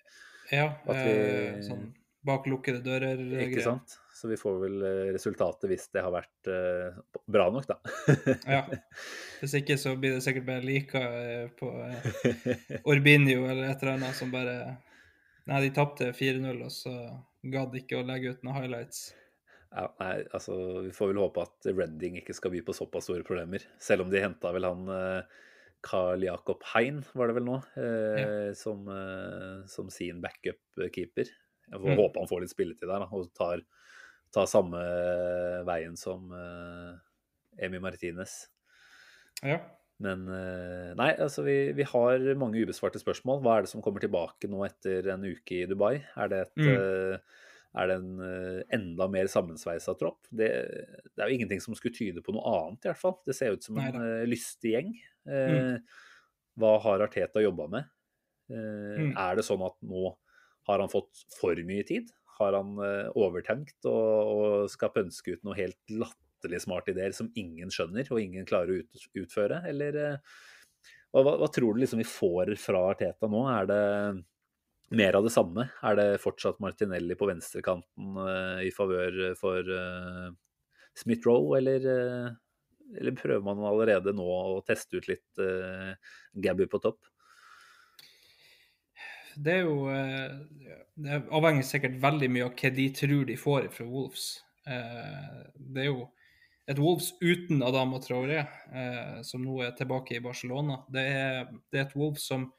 Ja, 0.53 0.71
At 0.87 0.97
vi- 0.97 1.19
eh, 1.19 1.59
sånn 1.67 1.91
bak 2.25 2.45
lukkede 2.47 2.83
dører. 2.85 3.19
eh, 3.19 3.45
Ikke 3.49 3.57
greier. 3.59 3.65
sant? 3.67 3.99
Så 4.15 4.29
vi 4.31 4.37
får 4.39 4.61
vel 4.63 4.83
eh, 4.87 5.13
resultatet 5.13 5.67
hvis 5.69 5.89
det 5.93 6.03
har 6.05 6.13
vært 6.15 6.49
eh, 6.49 6.99
bra 7.29 7.49
nok, 7.51 7.67
da. 7.67 7.77
Ja. 8.47 8.63
Hvis 9.41 9.55
ikke 9.59 9.77
så 9.81 9.97
blir 9.99 10.15
det 10.15 10.23
sikkert 10.23 10.47
bare 10.47 10.63
lika 10.63 11.01
eh, 11.03 11.49
på 11.59 11.69
eh, 11.83 12.79
Orbinio 12.85 13.49
eller 13.51 13.71
et 13.73 13.83
eller 13.83 13.97
annet 13.99 14.15
som 14.15 14.31
bare 14.31 14.77
Nei, 15.51 15.59
de 15.65 15.71
tapte 15.75 16.13
4-0, 16.15 16.61
og 16.63 16.71
så 16.71 16.93
gadd 17.51 17.73
ikke 17.75 17.99
å 17.99 18.05
legge 18.07 18.31
ut 18.31 18.45
noen 18.47 18.55
highlights. 18.61 19.09
Ja, 19.73 19.87
nei, 20.03 20.17
altså, 20.37 20.55
vi 20.85 20.91
får 20.93 21.13
vel 21.15 21.21
håpe 21.23 21.43
at 21.47 21.67
Redding 21.73 22.19
ikke 22.21 22.35
skal 22.37 22.53
by 22.53 22.61
på 22.67 22.75
såpass 22.77 23.07
store 23.09 23.25
problemer. 23.25 23.63
Selv 23.81 24.05
om 24.05 24.11
de 24.13 24.21
henta 24.21 24.51
vel 24.53 24.67
han 24.69 24.83
eh, 24.93 25.23
Carl 25.83 26.23
Jakob 26.27 26.61
Hein, 26.75 27.01
var 27.17 27.31
det 27.31 27.37
vel 27.39 27.47
nå, 27.49 27.57
eh, 27.81 28.51
som, 28.59 28.85
eh, 28.93 29.63
som 29.73 29.89
sin 29.91 30.21
backup-keeper. 30.23 31.31
Jeg 31.73 31.81
får 31.81 31.89
Mm. 31.89 31.97
håpe 32.03 32.21
han 32.21 32.29
får 32.29 32.43
litt 32.45 32.53
spilletid 32.53 32.85
der 32.91 33.01
da, 33.01 33.09
og 33.17 33.31
tar, 33.39 33.63
tar 34.35 34.47
samme 34.51 34.83
veien 35.65 35.97
som 35.97 36.29
eh, 36.37 37.65
Emi 37.65 37.81
Martinez. 37.81 38.49
Ja. 39.43 39.57
Men 40.03 40.27
eh, 40.29 40.93
nei, 40.99 41.13
altså 41.17 41.45
vi, 41.47 41.57
vi 41.79 41.85
har 41.87 42.19
mange 42.37 42.61
ubesvarte 42.61 43.01
spørsmål. 43.01 43.41
Hva 43.45 43.57
er 43.57 43.65
det 43.65 43.73
som 43.73 43.83
kommer 43.85 44.03
tilbake 44.05 44.51
nå 44.51 44.65
etter 44.67 45.09
en 45.15 45.25
uke 45.25 45.63
i 45.63 45.67
Dubai? 45.71 46.03
Er 46.19 46.29
det, 46.29 46.43
et, 46.51 46.61
Mm. 46.61 47.19
Eh, 47.75 47.81
er 47.83 47.89
det 47.89 47.97
en 48.01 48.21
eh, 48.27 48.63
enda 48.77 49.07
mer 49.09 49.31
sammensveisa 49.33 49.95
tropp? 49.99 50.27
Det, 50.31 50.49
det 51.09 51.23
er 51.25 51.31
jo 51.31 51.37
ingenting 51.39 51.61
som 51.65 51.75
skulle 51.79 51.97
tyde 51.97 52.21
på 52.25 52.35
noe 52.37 52.45
annet, 52.53 52.85
i 52.85 52.91
hvert 52.91 53.01
fall. 53.01 53.17
Det 53.27 53.35
ser 53.39 53.57
ut 53.57 53.65
som 53.65 53.79
en 53.81 53.87
Neida. 53.97 54.07
eh, 54.23 54.27
lystig 54.29 54.75
gjeng. 54.77 54.93
Mm. 55.27 55.79
Hva 56.61 56.73
har 56.85 57.05
Arteta 57.07 57.41
jobba 57.45 57.69
med? 57.79 57.85
Eh, 58.53 58.99
Mm. 59.03 59.13
Er 59.17 59.39
det 59.39 59.45
sånn 59.47 59.63
at 59.65 59.79
nå 59.81 60.11
har 60.69 60.83
han 60.83 60.91
fått 60.93 61.23
for 61.39 61.57
mye 61.65 61.85
tid? 61.89 62.11
Har 62.39 62.53
han 62.59 62.75
eh, 62.85 63.09
overtenkt 63.17 63.87
og, 63.89 64.33
og 64.33 64.71
skal 64.73 64.93
pønske 64.93 65.37
ut 65.39 65.45
noe 65.47 65.57
helt 65.57 65.79
latterlig 65.89 66.61
smart 66.65 66.91
ideer 66.93 67.15
som 67.17 67.31
ingen 67.39 67.71
skjønner 67.73 68.05
og 68.13 68.21
ingen 68.21 68.45
klarer 68.49 68.75
å 68.75 68.83
ut, 68.83 69.07
utføre? 69.23 69.63
Eller 69.71 69.97
eh, 69.97 70.35
hva, 71.15 71.37
hva 71.41 71.49
tror 71.55 71.75
du 71.77 71.81
liksom 71.85 72.03
vi 72.03 72.09
får 72.09 72.53
fra 72.61 72.85
Arteta 72.93 73.31
nå? 73.33 73.43
Er 73.55 73.71
det 73.71 73.81
mer 74.97 75.19
av 75.19 75.27
det 75.27 75.33
samme? 75.35 75.67
Er 75.83 75.99
det 75.99 76.07
fortsatt 76.23 76.61
Martinelli 76.63 77.17
på 77.19 77.29
venstrekanten 77.31 78.19
eh, 78.27 78.67
i 78.69 78.73
favør 78.75 79.21
for 79.41 79.69
uh, 79.69 80.29
Smith-Roe, 81.01 81.57
eller, 81.59 81.89
eh, 81.89 82.99
eller 83.01 83.17
prøver 83.17 83.45
man 83.47 83.65
allerede 83.65 84.13
nå 84.17 84.27
å 84.27 84.61
teste 84.69 85.01
ut 85.01 85.09
litt 85.09 85.43
Gabby 86.45 86.67
på 86.69 86.81
topp? 86.85 87.01
Det 89.37 89.53
er 89.53 89.63
jo 89.65 89.89
eh, 89.93 90.33
Det 90.95 91.21
avhenger 91.33 91.67
sikkert 91.67 92.01
veldig 92.03 92.29
mye 92.33 92.49
av 92.49 92.57
hva 92.59 92.73
de 92.77 92.89
tror 92.97 93.29
de 93.29 93.37
får 93.41 93.69
fra 93.75 93.87
Wolves. 93.89 94.27
Eh, 94.67 95.39
Det 95.57 95.85
er 95.85 95.89
jo 95.89 96.09
et 96.71 96.79
Wolves 96.79 97.11
uten 97.21 97.63
Adama 97.67 97.99
Traoré, 98.01 98.45
eh, 98.73 99.23
som 99.27 99.43
nå 99.45 99.59
er 99.65 99.73
tilbake 99.77 100.17
i 100.17 100.23
Barcelona. 100.23 100.83
Det 100.93 101.03
er, 101.03 101.49
det 101.73 101.81
er 101.81 101.87
et 101.89 101.97
Wolves 101.99 102.27
som, 102.29 102.51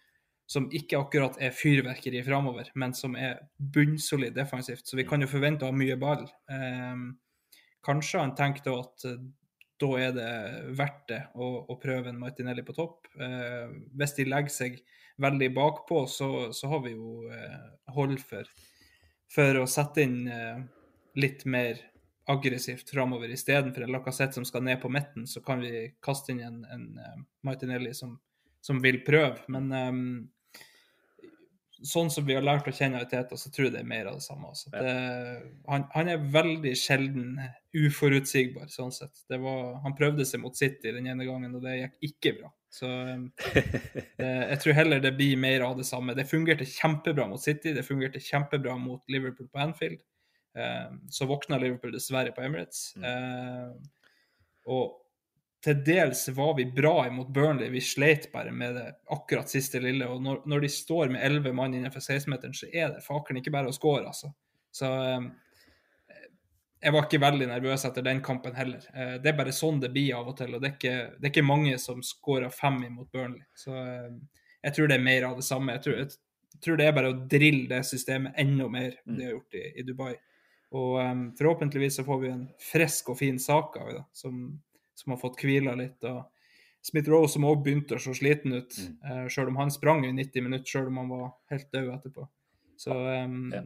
som 0.50 0.68
ikke 0.76 1.00
akkurat 1.00 1.38
er 1.42 1.56
fyrverkeri 1.56 2.22
framover, 2.26 2.70
men 2.76 2.94
som 2.98 3.16
er 3.16 3.40
bunnsolid 3.58 4.36
defensivt. 4.36 4.86
Så 4.88 5.00
vi 5.00 5.06
kan 5.08 5.24
jo 5.24 5.32
forvente 5.32 5.66
å 5.66 5.72
ha 5.72 5.76
mye 5.76 5.98
ball. 6.00 6.28
Eh, 6.52 7.04
Kanskje 7.84 8.22
han 8.22 8.36
tenker 8.36 8.78
at 8.80 9.04
da 9.82 9.90
er 10.00 10.14
det 10.16 10.34
verdt 10.78 11.08
det 11.10 11.22
å, 11.36 11.48
å 11.68 11.76
prøve 11.82 12.12
en 12.12 12.20
Martinelli 12.20 12.64
på 12.64 12.76
topp. 12.78 13.10
Eh, 13.20 13.74
hvis 14.00 14.16
de 14.16 14.28
legger 14.30 14.54
seg 14.54 14.78
veldig 15.24 15.50
bakpå, 15.56 16.06
så, 16.08 16.30
så 16.56 16.70
har 16.72 16.84
vi 16.86 16.94
jo 16.94 17.26
eh, 17.28 17.66
hold 17.96 18.22
for, 18.24 18.48
for 19.34 19.60
å 19.60 19.68
sette 19.68 20.06
inn 20.06 20.22
eh, 20.32 20.62
litt 21.20 21.44
mer 21.44 21.82
aggressivt 22.32 22.94
framover. 22.94 23.34
Istedenfor 23.36 23.84
en 23.84 23.92
Lacassette 23.98 24.40
som 24.40 24.48
skal 24.48 24.64
ned 24.64 24.80
på 24.82 24.92
midten, 24.94 25.28
så 25.28 25.44
kan 25.44 25.60
vi 25.60 25.90
kaste 26.04 26.32
inn 26.32 26.40
en, 26.46 26.64
en 26.72 26.88
eh, 27.04 27.20
Martinelli 27.44 27.92
som, 27.98 28.16
som 28.64 28.80
vil 28.84 29.02
prøve. 29.04 29.44
Men 29.52 29.72
um, 29.76 30.06
sånn 31.84 32.12
som 32.14 32.26
vi 32.26 32.36
har 32.38 32.46
lært 32.46 32.68
å 32.70 32.74
kjenne 32.74 33.02
Arteta, 33.04 33.38
så 33.40 33.52
tror 33.52 33.68
jeg 33.68 33.76
det 33.76 33.82
er 33.82 33.90
mer 33.90 34.08
av 34.10 34.20
det 34.20 34.26
samme. 34.26 34.50
Altså. 34.54 34.72
Det, 34.72 34.94
han, 35.68 35.86
han 35.94 36.12
er 36.14 36.28
veldig 36.34 36.74
sjelden 36.80 37.42
uforutsigbar, 37.76 38.70
sånn 38.72 38.94
sett. 38.96 39.26
Det 39.30 39.40
var, 39.44 39.76
han 39.84 39.96
prøvde 39.98 40.26
seg 40.28 40.44
mot 40.44 40.56
City 40.58 40.94
den 40.96 41.10
ene 41.12 41.28
gangen, 41.28 41.58
og 41.58 41.66
det 41.66 41.76
gikk 41.82 42.08
ikke 42.10 42.36
bra. 42.40 42.54
Så 42.74 42.88
um, 42.88 43.28
det, 43.54 44.32
jeg 44.32 44.62
tror 44.64 44.80
heller 44.80 45.04
det 45.04 45.14
blir 45.20 45.44
mer 45.44 45.68
av 45.68 45.76
det 45.80 45.88
samme. 45.90 46.16
Det 46.18 46.30
fungerte 46.30 46.70
kjempebra 46.70 47.28
mot 47.30 47.44
City, 47.44 47.76
det 47.76 47.86
fungerte 47.88 48.24
kjempebra 48.24 48.78
mot 48.80 49.04
Liverpool 49.12 49.52
på 49.52 49.64
Anfield. 49.68 50.00
Um, 50.56 51.02
så 51.12 51.28
våkna 51.28 51.60
Liverpool 51.60 51.94
dessverre 51.96 52.32
på 52.32 52.46
Emirates. 52.46 52.94
Um, 52.96 53.76
og 54.72 55.03
til 55.64 55.80
dels 55.86 56.26
var 56.36 56.58
vi 56.58 56.66
bra 56.76 57.06
imot 57.08 57.30
Burnley, 57.34 57.70
vi 57.72 57.82
sleit 57.82 58.28
bare 58.34 58.52
med 58.52 58.76
det 58.76 58.88
akkurat 59.16 59.52
siste 59.52 59.80
lille. 59.80 60.10
Og 60.12 60.20
når, 60.24 60.42
når 60.50 60.66
de 60.66 60.72
står 60.72 61.14
med 61.14 61.24
elleve 61.24 61.54
mann 61.56 61.76
innenfor 61.78 62.04
16-meteren, 62.04 62.56
så 62.58 62.68
er 62.68 62.92
det 62.92 63.06
fakeren 63.06 63.40
ikke 63.40 63.54
bare 63.56 63.72
å 63.72 63.76
score, 63.76 64.04
altså. 64.10 64.34
Så 64.74 64.90
um, 64.90 65.30
jeg 66.84 66.92
var 66.92 67.08
ikke 67.08 67.22
veldig 67.24 67.48
nervøs 67.48 67.86
etter 67.88 68.04
den 68.04 68.20
kampen 68.26 68.56
heller. 68.58 68.84
Eh, 68.92 69.16
Det 69.24 69.32
er 69.32 69.38
bare 69.38 69.56
sånn 69.56 69.80
det 69.80 69.94
blir 69.94 70.18
av 70.18 70.34
og 70.34 70.38
til, 70.40 70.52
og 70.52 70.64
det 70.64 70.70
er 70.70 70.76
ikke, 70.76 70.98
det 71.16 71.30
er 71.30 71.32
ikke 71.32 71.46
mange 71.48 71.78
som 71.80 72.04
skårer 72.04 72.52
fem 72.52 72.82
imot 72.90 73.12
Burnley. 73.14 73.46
Så 73.56 73.72
eh, 73.78 74.12
jeg 74.66 74.76
tror 74.76 74.92
det 74.92 74.98
er 75.00 75.08
mer 75.08 75.30
av 75.30 75.40
det 75.40 75.48
samme. 75.48 75.78
Jeg 75.78 75.86
tror, 75.86 76.02
jeg 76.02 76.60
tror 76.66 76.80
det 76.80 76.90
er 76.90 76.98
bare 76.98 77.14
å 77.14 77.18
drille 77.32 77.70
det 77.72 77.82
systemet 77.88 78.36
enda 78.44 78.68
mer 78.72 79.00
enn 79.06 79.16
de 79.16 79.30
har 79.30 79.36
gjort 79.38 79.60
i, 79.60 79.64
i 79.80 79.88
Dubai. 79.88 80.14
Og 80.74 81.00
um, 81.00 81.24
forhåpentligvis 81.38 82.00
så 82.00 82.06
får 82.08 82.22
vi 82.24 82.30
en 82.34 82.46
frisk 82.72 83.14
og 83.14 83.20
fin 83.20 83.40
sak 83.40 83.78
av 83.78 83.92
det, 83.94 84.04
som, 84.18 84.40
som 84.96 85.12
har 85.14 85.20
fått 85.22 85.38
hvila 85.42 85.76
litt. 85.78 86.04
og 86.04 86.26
Smith-Roe 86.84 87.30
som 87.32 87.46
òg 87.48 87.62
begynte 87.64 87.96
å 87.96 88.00
se 88.04 88.12
sliten 88.14 88.54
ut, 88.58 88.74
Mm. 88.78 88.98
Uh, 89.24 89.28
selv 89.30 89.48
om 89.48 89.56
han 89.56 89.72
sprang 89.72 90.04
i 90.06 90.12
90 90.12 90.42
minutter, 90.44 90.68
selv 90.68 90.88
om 90.88 90.98
han 90.98 91.10
var 91.10 91.30
helt 91.50 91.72
død 91.72 91.94
etterpå. 91.94 92.28
Så 92.78 92.92
um, 92.92 93.52
Ja. 93.54 93.62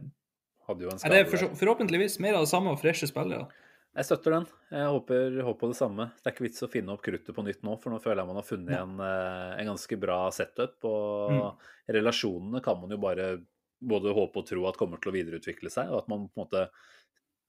Det 0.68 0.84
er 0.84 1.08
der. 1.08 1.24
for, 1.24 1.48
forhåpentligvis 1.56 2.18
mer 2.20 2.34
av 2.34 2.44
det 2.44 2.50
samme 2.50 2.70
og 2.70 2.78
freshe 2.78 3.06
spillere. 3.08 3.48
Jeg 3.96 4.04
støtter 4.04 4.30
den. 4.36 4.46
Jeg 4.70 4.86
håper, 4.86 5.38
håper 5.42 5.58
på 5.62 5.68
det 5.72 5.76
samme. 5.78 6.04
Det 6.22 6.26
er 6.28 6.34
ikke 6.34 6.44
vits 6.44 6.62
å 6.62 6.68
finne 6.70 6.92
opp 6.92 7.02
kruttet 7.02 7.34
på 7.34 7.42
nytt 7.42 7.62
nå, 7.64 7.72
for 7.80 7.90
nå 7.90 7.98
føler 8.04 8.20
jeg 8.20 8.26
man 8.28 8.36
har 8.36 8.44
funnet 8.46 8.76
en, 8.76 9.00
eh, 9.00 9.54
en 9.62 9.70
ganske 9.72 9.98
bra 9.98 10.30
setup. 10.30 10.76
Og 10.84 11.30
Mm. 11.32 11.56
relasjonene 11.88 12.62
kan 12.62 12.78
man 12.80 12.90
jo 12.90 12.98
bare 12.98 13.40
både 13.82 14.12
håpe 14.14 14.36
og 14.36 14.46
tro 14.46 14.66
at 14.68 14.76
kommer 14.76 15.00
til 15.00 15.10
å 15.10 15.16
videreutvikle 15.16 15.70
seg, 15.72 15.88
og 15.90 16.02
at 16.04 16.08
man 16.08 16.28
på 16.28 16.36
en 16.36 16.44
måte 16.44 16.68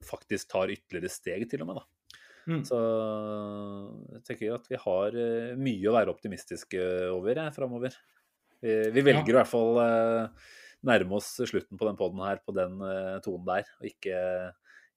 faktisk 0.01 0.47
tar 0.49 0.67
ytterligere 0.71 1.11
steg, 1.11 1.49
til 1.49 1.61
og 1.61 1.67
med. 1.67 1.75
da. 1.75 1.83
Mm. 2.49 2.63
Så 2.65 2.77
jeg 4.15 4.23
tenker 4.25 4.55
at 4.55 4.69
vi 4.71 4.79
har 4.81 5.17
eh, 5.21 5.51
mye 5.59 5.89
å 5.89 5.93
være 5.93 6.13
optimistiske 6.15 6.81
over 7.13 7.37
jeg, 7.43 7.53
framover. 7.55 7.97
Vi, 8.59 8.73
vi 8.95 9.03
velger 9.05 9.31
i 9.31 9.37
hvert 9.37 9.51
fall 9.51 9.77
eh, 9.83 10.47
nærme 10.89 11.19
oss 11.19 11.35
slutten 11.37 11.77
på 11.77 11.87
den 11.87 11.99
poden 11.99 12.23
her 12.23 12.41
på 12.43 12.55
den 12.55 12.79
uh, 12.81 13.19
tonen 13.23 13.45
der. 13.47 13.69
Og 13.79 13.89
ikke, 13.91 14.19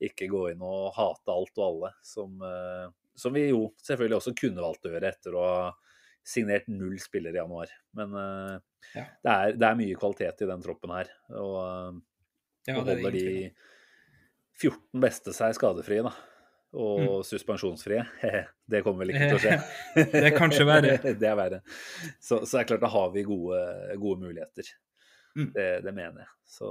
ikke, 0.09 0.31
gå 0.31 0.47
inn 0.53 0.65
og 0.65 0.93
hate 0.97 1.35
alt 1.35 1.59
og 1.59 1.65
alle, 1.67 1.93
som, 2.07 2.37
uh, 2.41 2.87
som, 3.19 3.35
vi 3.35 3.49
jo 3.51 3.67
selvfølgelig 3.83 4.21
også 4.21 4.37
kunne 4.39 4.65
valgt 4.65 4.89
å 4.89 4.95
gjøre 4.95 5.13
etter 5.13 5.37
å 5.37 5.45
ha 5.47 5.71
signert 6.23 6.69
null 6.71 6.97
spillere 7.03 7.35
i 7.35 7.43
januar. 7.43 7.75
Men 7.99 8.15
uh, 8.15 8.57
ja. 8.95 9.05
det, 9.05 9.35
er, 9.35 9.59
det, 9.59 9.69
er, 9.69 9.79
mye 9.83 9.99
kvalitet 9.99 10.45
i 10.47 10.51
den 10.55 10.65
troppen 10.65 10.95
her. 10.95 11.13
Og 11.35 12.03
ja, 12.69 12.79
holder 12.79 13.19
de 13.19 13.27
14 14.63 15.03
beste 15.03 15.35
seg 15.35 15.57
skadefrie, 15.59 16.07
da 16.07 16.32
og 16.73 17.01
mm. 17.01 17.25
suspensjonsfrie. 17.29 18.05
Det 18.73 18.81
kommer 18.85 19.05
vel 19.05 19.13
ikke 19.13 19.27
til 19.29 19.37
å 19.37 19.43
skje. 19.43 19.57
det 20.15 20.23
er 20.31 20.35
kanskje 20.37 20.65
verre. 20.65 20.95
det 21.21 21.29
er 21.29 21.37
verre. 21.37 21.61
Så, 22.17 22.39
så 22.47 22.57
det 22.57 22.63
er 22.63 22.69
klart, 22.71 22.85
da 22.85 22.89
har 22.95 23.11
vi 23.13 23.27
gode, 23.27 23.59
gode 24.01 24.25
muligheter. 24.25 24.71
Mm. 25.37 25.51
Det, 25.53 25.67
det, 25.85 25.93
mener 25.93 26.25
jeg. 26.25 26.31
Så 26.49 26.71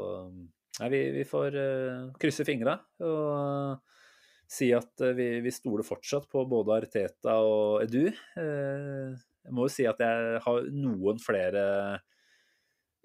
nei, 0.80 0.90
vi, 0.94 1.02
vi, 1.20 1.26
får 1.30 1.58
uh, 1.58 2.08
krysse 2.22 2.46
fingra 2.48 2.76
og 3.06 3.28
uh, 3.30 4.02
si 4.50 4.72
at 4.74 5.06
uh, 5.06 5.14
vi, 5.18 5.28
vi, 5.46 5.54
stoler 5.54 5.86
fortsatt 5.86 6.26
på 6.32 6.46
både 6.50 6.80
Arteta 6.80 7.38
og 7.46 7.84
Edu. 7.86 8.10
jeg 8.10 9.54
må 9.54 9.68
jo 9.68 9.74
si 9.74 9.86
at 9.90 10.02
jeg 10.02 10.42
har 10.46 10.70
noen 10.74 11.22
flere 11.22 11.64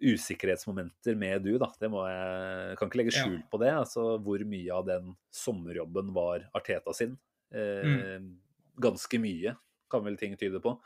usikkerhetsmomenter 0.03 1.17
med 1.17 1.43
du, 1.47 1.55
da. 1.61 1.71
Det 1.81 1.89
må 1.93 2.03
jeg 2.09 2.77
kan 2.79 2.91
ikke 2.91 3.01
legge 3.01 3.17
skjul 3.17 3.39
på 3.51 3.61
det. 3.63 3.73
Altså 3.73 4.07
hvor 4.23 4.45
mye 4.49 4.75
av 4.75 4.87
den 4.89 5.15
sommerjobben 5.35 6.13
var 6.17 6.47
Arteta 6.57 6.95
sin. 6.97 7.17
Eh, 7.55 7.87
mm. 8.21 8.31
Ganske 8.83 9.21
mye, 9.23 9.57
kan 9.93 10.05
vel 10.05 10.19
ting 10.21 10.37
tyde 10.37 10.61
på. 10.63 10.77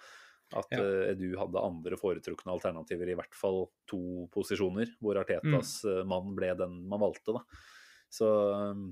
At 0.51 0.73
ja. 0.75 0.83
uh, 0.83 1.05
Edu 1.13 1.29
hadde 1.39 1.63
andre 1.63 1.99
foretrukne 1.99 2.51
alternativer, 2.51 3.13
i 3.13 3.19
hvert 3.19 3.37
fall 3.39 3.69
to 3.91 4.27
posisjoner, 4.35 4.97
hvor 5.03 5.21
Artetas 5.21 5.77
mm. 5.85 5.93
Eh, 5.93 6.01
mann 6.11 6.33
ble 6.35 6.51
den 6.59 6.81
man 6.91 7.03
valgte, 7.03 7.37
da. 7.37 7.45
Så 8.11 8.27
um, 8.27 8.89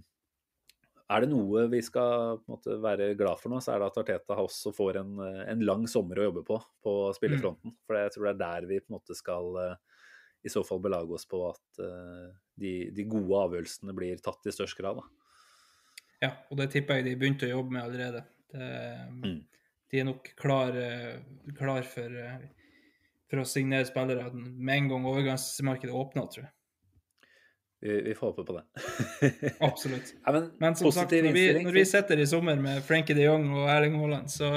er 1.11 1.25
det 1.25 1.31
noe 1.33 1.65
vi 1.73 1.81
skal 1.83 2.39
måtte, 2.47 2.77
være 2.83 3.11
glad 3.19 3.43
for 3.43 3.51
nå, 3.51 3.59
så 3.65 3.75
er 3.75 3.83
det 3.83 3.89
at 3.91 4.01
Arteta 4.05 4.39
også 4.39 4.71
får 4.77 5.01
en, 5.01 5.17
en 5.51 5.65
lang 5.67 5.89
sommer 5.91 6.21
å 6.21 6.29
jobbe 6.29 6.45
på 6.47 6.61
på 6.85 6.95
spillerfronten. 7.19 7.75
Mm. 7.75 7.79
For 7.89 7.99
jeg 8.05 8.15
tror 8.15 8.29
det 8.29 8.35
er 8.37 8.43
der 8.45 8.69
vi 8.71 8.81
på 8.85 8.93
en 8.93 8.99
måte 9.01 9.19
skal 9.19 9.59
i 10.43 10.51
så 10.53 10.63
fall 10.65 10.81
belage 10.83 11.15
oss 11.15 11.27
på 11.29 11.41
at 11.49 11.81
uh, 11.83 12.29
de, 12.59 12.73
de, 12.95 13.07
gode 13.11 13.41
avgjørelsene 13.47 13.95
blir 13.97 14.21
tatt 14.23 14.47
i 14.47 14.55
størst 14.55 14.79
grad. 14.79 15.01
Da. 15.01 15.33
Ja, 16.23 16.33
og 16.51 16.61
det 16.61 16.71
tipper 16.75 16.99
jeg 16.99 17.09
de 17.09 17.17
begynte 17.19 17.49
å 17.49 17.57
jobbe 17.57 17.75
med 17.75 17.85
allerede. 17.85 18.25
Det, 18.53 18.69
mm. 19.19 19.41
De 19.89 20.01
er 20.01 20.07
nok 20.09 20.31
klar, 20.39 20.77
uh, 20.77 21.51
klar 21.59 21.87
for, 21.89 22.15
uh, 22.15 22.79
for, 23.31 23.43
å 23.43 23.49
signere 23.49 23.89
spillere 23.89 24.31
med 24.35 24.75
en 24.77 24.93
gang 24.93 25.11
overgangsmarkedet 25.11 25.95
åpner, 25.95 26.31
tror 26.33 26.47
jeg. 26.47 26.55
Vi, 27.81 28.01
vi, 28.03 28.15
får 28.15 28.27
håpe 28.27 28.45
på 28.45 28.57
det. 28.57 28.65
Absolutt. 29.61 30.15
Ja, 30.25 30.33
men, 30.33 30.51
men, 30.59 30.77
som 30.77 30.93
sagt, 30.93 31.13
når 31.13 31.33
vi, 31.33 31.45
når 31.63 31.77
vi, 31.77 31.85
sitter 31.87 32.19
i 32.19 32.27
sommer 32.27 32.59
med 32.59 32.81
Frenkie 32.87 33.15
de 33.15 33.29
Jong 33.29 33.45
og 33.55 33.69
Erling 33.71 33.95
Haaland, 34.01 34.33
så 34.33 34.51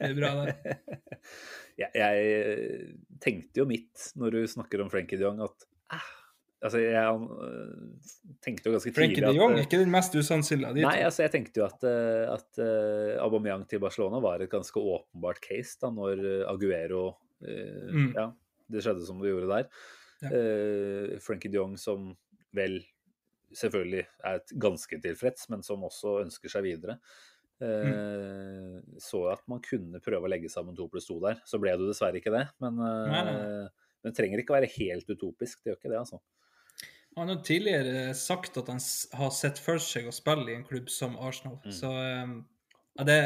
er 0.00 0.06
det 0.06 0.14
bra, 0.16 0.30
det. 0.46 0.78
jeg, 1.82 1.90
jeg, 1.92 2.86
tenkte 3.20 3.60
jo 3.60 3.66
mitt 3.68 4.06
når 4.16 4.38
du 4.38 4.40
snakker 4.54 4.80
om 4.80 4.88
Frenkie 4.92 5.20
de 5.20 5.26
Jong, 5.26 5.42
at 5.44 5.66
ah, 5.92 6.06
altså 6.64 6.80
jeg 6.80 7.18
uh, 7.28 8.14
tenkte 8.40 8.70
jo 8.70 8.72
ganske 8.78 8.88
tidlig 8.88 8.94
at 8.94 9.02
Frankie 9.02 9.26
de 9.26 9.42
Jong 9.42 9.58
er 9.58 9.68
ikke 9.68 9.82
den 9.82 9.92
mest 9.92 10.16
usannsynlige 10.16 10.72
av 10.72 10.80
de 10.80 10.86
Nei, 10.86 10.96
altså 11.10 11.26
jeg 11.26 11.34
tenkte 11.36 11.60
jo 11.60 11.66
at, 11.68 11.84
uh, 11.84 12.38
at 12.38 12.62
uh, 12.64 13.20
Aubameyang 13.26 13.68
til 13.68 13.84
Barcelona 13.84 14.22
var 14.24 14.40
et 14.40 14.52
ganske 14.52 14.80
åpenbart 14.80 15.44
case 15.44 15.76
da 15.84 15.92
når 15.92 16.24
Aguero 16.48 17.04
mm. 17.44 18.10
Ja, 18.16 18.30
det 18.72 18.80
skjedde 18.84 19.04
som 19.04 19.20
det 19.20 19.32
gjorde 19.32 19.52
der. 19.52 19.70
Ja. 20.20 20.40
Frenkie 21.24 21.48
de 21.48 21.56
Jong 21.56 21.78
som 21.80 22.10
vel 22.56 22.80
selvfølgelig 23.56 24.04
er 24.30 24.40
ganske 24.62 25.00
tilfreds, 25.02 25.48
men 25.50 25.64
som 25.66 25.84
også 25.86 26.20
ønsker 26.24 26.52
seg 26.52 26.66
videre. 26.68 27.00
Mm. 27.60 28.96
Så 29.02 29.18
at 29.28 29.42
man 29.50 29.60
kunne 29.60 30.00
prøve 30.00 30.24
å 30.24 30.30
legge 30.32 30.48
sammen 30.48 30.76
to 30.78 30.86
pluss 30.88 31.08
to 31.10 31.18
der. 31.20 31.42
Så 31.44 31.58
ble 31.60 31.74
det 31.74 31.84
jo 31.84 31.90
dessverre 31.90 32.20
ikke 32.22 32.32
det. 32.32 32.46
Men, 32.62 32.78
nei, 32.80 33.24
nei. 33.26 33.34
Eh, 33.34 33.88
men 34.00 34.12
det 34.12 34.16
trenger 34.16 34.40
ikke 34.40 34.54
å 34.54 34.58
være 34.60 34.70
helt 34.78 35.10
utopisk. 35.10 35.60
Det 35.60 35.72
gjør 35.72 35.80
ikke 35.80 35.92
det, 35.92 35.98
altså. 36.00 36.20
Han 37.18 37.28
har 37.28 37.40
tidligere 37.44 38.14
sagt 38.14 38.56
at 38.60 38.68
han 38.70 38.80
har 39.18 39.32
sett 39.34 39.58
for 39.60 39.82
seg 39.82 40.06
å 40.08 40.14
spille 40.14 40.52
i 40.52 40.56
en 40.56 40.66
klubb 40.66 40.90
som 40.92 41.18
Arsenal. 41.20 41.58
Mm. 41.64 41.74
Så 41.74 41.90
eh, 41.90 42.36
ja, 42.96 43.06
det, 43.08 43.18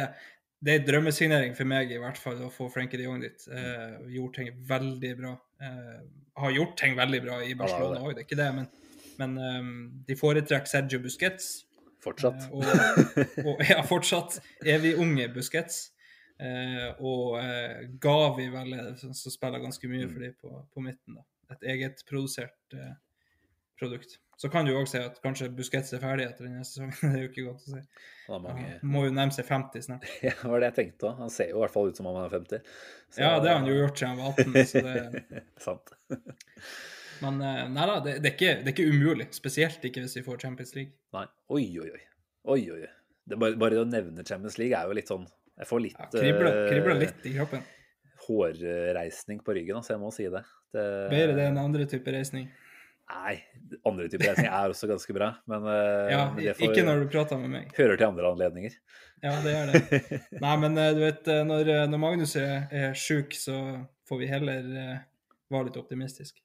det 0.64 0.72
er 0.72 0.80
en 0.80 0.88
drømmesignering 0.88 1.56
for 1.58 1.68
meg 1.68 1.92
i 1.92 2.00
hvert 2.00 2.18
fall 2.20 2.40
å 2.46 2.52
få 2.52 2.70
Frenkie 2.72 3.00
de 3.00 3.06
Jong 3.06 3.20
dit. 3.22 3.46
Eh, 3.52 3.98
gjort 4.16 4.40
ting 4.40 4.50
veldig 4.70 5.12
bra. 5.20 5.34
Eh, 5.62 6.00
har 6.40 6.56
gjort 6.56 6.78
ting 6.80 6.96
veldig 6.98 7.20
bra 7.26 7.38
i 7.44 7.54
Barcelona 7.58 8.00
òg, 8.00 8.14
det. 8.14 8.16
det 8.16 8.24
er 8.24 8.28
ikke 8.30 8.40
det. 8.40 8.50
Men, 8.56 8.72
men 9.20 9.36
um, 9.38 9.70
de 10.06 10.16
foretrekker 10.18 10.70
Sergio 10.70 11.00
Busquets. 11.04 11.64
Fortsatt. 12.04 12.46
Eh, 12.46 12.52
og, 12.52 13.44
og, 13.46 13.62
ja, 13.64 13.80
fortsatt 13.88 14.38
evig 14.60 14.94
unge 15.00 15.28
Busquets. 15.34 15.86
Uh, 16.34 16.90
og 16.98 17.36
uh, 17.38 17.84
Gavi 18.02 18.48
vel 18.50 18.74
som 18.98 19.14
spiller 19.14 19.62
ganske 19.62 19.88
mye 19.88 20.08
for 20.10 20.26
dem 20.26 20.34
på, 20.40 20.50
på, 20.74 20.84
midten. 20.84 21.20
da. 21.20 21.54
Et 21.54 21.68
egetprodusert 21.76 22.76
uh, 22.76 22.92
produkt. 23.78 24.18
Så 24.36 24.48
kan 24.50 24.66
du 24.66 24.72
jo 24.72 24.80
òg 24.82 24.88
si 24.90 24.98
at 24.98 25.20
kanskje 25.22 25.50
Busquets 25.54 25.94
er 25.94 26.02
ferdig 26.02 26.26
etter 26.26 26.48
denne 26.48 26.64
sesongen. 26.66 26.96
det 27.12 27.20
er 27.20 27.22
jo 27.22 27.30
ikke 27.30 27.46
godt 27.46 27.68
å 27.68 27.76
si. 27.76 27.82
Mange... 28.32 28.66
Han 28.80 28.90
må 28.96 29.04
jo 29.06 29.14
nærme 29.14 29.36
seg 29.36 29.46
50 29.48 29.86
snart. 29.86 30.08
Ja, 30.26 30.34
det 30.40 30.50
var 30.50 30.64
det 30.64 30.70
jeg 30.72 30.78
tenkte 30.80 31.10
òg. 31.10 31.22
Han 31.22 31.32
ser 31.32 31.52
jo 31.52 31.60
i 31.60 31.62
hvert 31.62 31.76
fall 31.76 31.92
ut 31.92 32.00
som 32.00 32.10
om 32.10 32.18
han 32.18 32.26
er 32.26 32.34
50. 32.34 32.74
Så... 33.06 33.22
Ja, 33.22 33.30
det 33.38 33.52
har 33.52 33.62
han 33.62 33.70
jo 33.70 33.78
gjort 33.78 34.02
siden 34.02 34.12
han 34.14 34.20
var 34.24 34.42
18. 34.42 34.66
så 34.72 34.84
det... 34.88 35.24
Sant. 35.68 35.94
Men 37.24 37.40
eh, 37.40 37.62
nei 37.72 37.86
da, 37.88 38.00
det, 38.04 38.18
det, 38.22 38.32
er 38.32 38.36
ikke, 38.36 38.56
det, 38.60 38.72
er 38.72 38.74
ikke, 38.74 38.90
umulig. 38.90 39.28
Spesielt 39.36 39.86
ikke 39.88 40.04
hvis 40.04 40.18
vi 40.18 40.24
får 40.26 40.42
Champions 40.44 40.74
League. 40.76 40.96
Nei. 41.16 41.24
Oi, 41.54 41.64
oi, 41.80 41.88
oi. 41.94 42.02
oi, 42.54 42.60
oi. 42.76 42.82
Det 43.24 43.38
bare, 43.40 43.56
bare 43.60 43.80
å 43.80 43.86
nevne 43.88 44.26
Champions 44.26 44.58
League 44.60 44.76
er 44.76 44.90
jo 44.90 44.96
litt 44.98 45.08
sånn 45.08 45.22
Jeg 45.56 45.68
får 45.70 45.80
litt 45.80 45.96
ja, 45.96 46.10
kribler, 46.12 46.58
kribler 46.68 47.00
litt 47.00 47.24
i 47.30 47.32
kroppen. 47.38 47.64
Hårreisning 48.26 49.40
på 49.44 49.56
ryggen, 49.56 49.80
altså. 49.80 49.94
Jeg 49.94 50.02
må 50.02 50.12
si 50.14 50.28
det. 50.32 50.44
det 50.74 50.84
Bedre 51.12 51.38
det 51.38 51.48
enn 51.52 51.60
andre 51.62 51.88
typer 51.88 52.16
reisning? 52.18 52.50
Nei, 53.04 53.34
andre 53.84 54.06
typer 54.08 54.30
reisning 54.30 54.48
er 54.48 54.72
også 54.72 54.88
ganske 54.88 55.12
bra, 55.12 55.26
men, 55.50 55.66
eh, 55.68 56.12
ja, 56.14 56.22
det 56.38 56.54
får, 56.56 56.70
ikke 56.70 56.84
når 56.86 57.02
du 57.02 57.10
prater 57.12 57.40
med 57.42 57.52
meg. 57.52 57.74
Hører 57.76 58.00
til 58.00 58.06
andre 58.08 58.30
anledninger. 58.30 58.78
Ja, 59.24 59.34
det 59.44 59.52
gjør 59.52 59.72
det. 59.74 60.20
Nei, 60.44 60.54
men 60.62 60.80
eh, 60.80 60.92
du 60.96 61.02
vet, 61.04 61.28
når, 61.50 61.72
når 61.92 62.00
Magnus 62.00 62.32
er, 62.40 62.64
er 62.72 62.96
sjuk, 62.96 63.36
så 63.36 63.58
får 64.08 64.22
vi 64.22 64.30
heller 64.32 64.72
være 65.52 65.68
litt 65.68 65.78
optimistisk. 65.80 66.43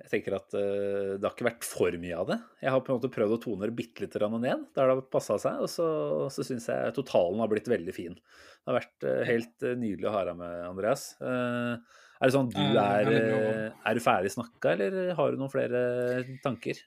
Jeg 0.00 0.08
tenker 0.08 0.34
at 0.38 0.54
uh, 0.56 1.14
det 1.20 1.26
har 1.26 1.34
ikke 1.34 1.46
vært 1.50 1.66
for 1.68 1.94
mye 2.00 2.18
av 2.18 2.30
det. 2.32 2.38
Jeg 2.64 2.72
har 2.74 2.82
på 2.82 2.92
en 2.92 2.98
måte 2.98 3.12
prøvd 3.12 3.36
å 3.36 3.40
tone 3.42 3.68
det 3.68 3.76
bitte 3.76 4.04
litt 4.04 4.16
ned 4.16 4.64
der 4.74 4.88
det 4.88 4.94
har 4.94 5.02
passa 5.12 5.38
seg. 5.40 5.60
Og 5.62 5.70
så, 5.70 5.88
så 6.32 6.46
syns 6.46 6.68
jeg 6.72 6.94
totalen 6.96 7.42
har 7.42 7.50
blitt 7.52 7.70
veldig 7.70 7.94
fin. 7.94 8.16
Det 8.16 8.70
har 8.70 8.78
vært 8.80 9.08
uh, 9.08 9.22
helt 9.28 9.66
uh, 9.66 9.74
nydelig 9.76 10.08
å 10.08 10.14
ha 10.16 10.24
deg 10.30 10.38
med, 10.40 10.60
Andreas. 10.70 11.08
er 11.20 12.24
det 12.24 12.36
sånn 12.36 12.52
du 12.54 12.62
er, 12.62 13.10
er 13.12 13.98
du 13.98 14.02
ferdig 14.02 14.32
snakka, 14.32 14.76
eller 14.76 15.12
har 15.18 15.32
du 15.32 15.40
noen 15.40 15.52
flere 15.52 15.82
tanker? 16.44 16.80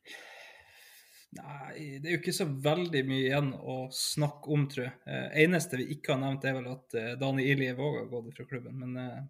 Nei, 1.35 1.99
det 1.99 2.07
er 2.07 2.13
jo 2.13 2.19
ikke 2.21 2.35
så 2.35 2.45
veldig 2.47 3.01
mye 3.09 3.25
igjen 3.25 3.49
å 3.59 3.73
snakke 3.91 4.53
om, 4.55 4.69
tror 4.71 4.85
jeg. 4.87 5.23
Eneste 5.43 5.81
vi 5.81 5.89
ikke 5.97 6.13
har 6.13 6.21
nevnt, 6.21 6.47
er 6.47 6.55
vel 6.55 6.69
at 6.71 6.95
Dani 7.19 7.43
Iljev 7.51 7.81
òg 7.83 7.97
har 7.99 8.07
gått 8.13 8.37
fra 8.37 8.47
klubben. 8.47 8.79
Men 8.79 9.27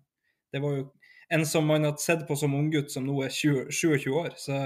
det 0.53 0.61
var 0.61 0.77
jo 0.77 0.85
en 1.29 1.45
som 1.45 1.65
man 1.65 1.83
hadde 1.83 2.01
sett 2.01 2.27
på 2.27 2.35
som 2.35 2.53
unggutt, 2.55 2.91
som 2.91 3.05
nå 3.07 3.17
er 3.25 3.33
20, 3.33 3.71
27 3.73 4.09
år, 4.13 4.31
så, 4.39 4.59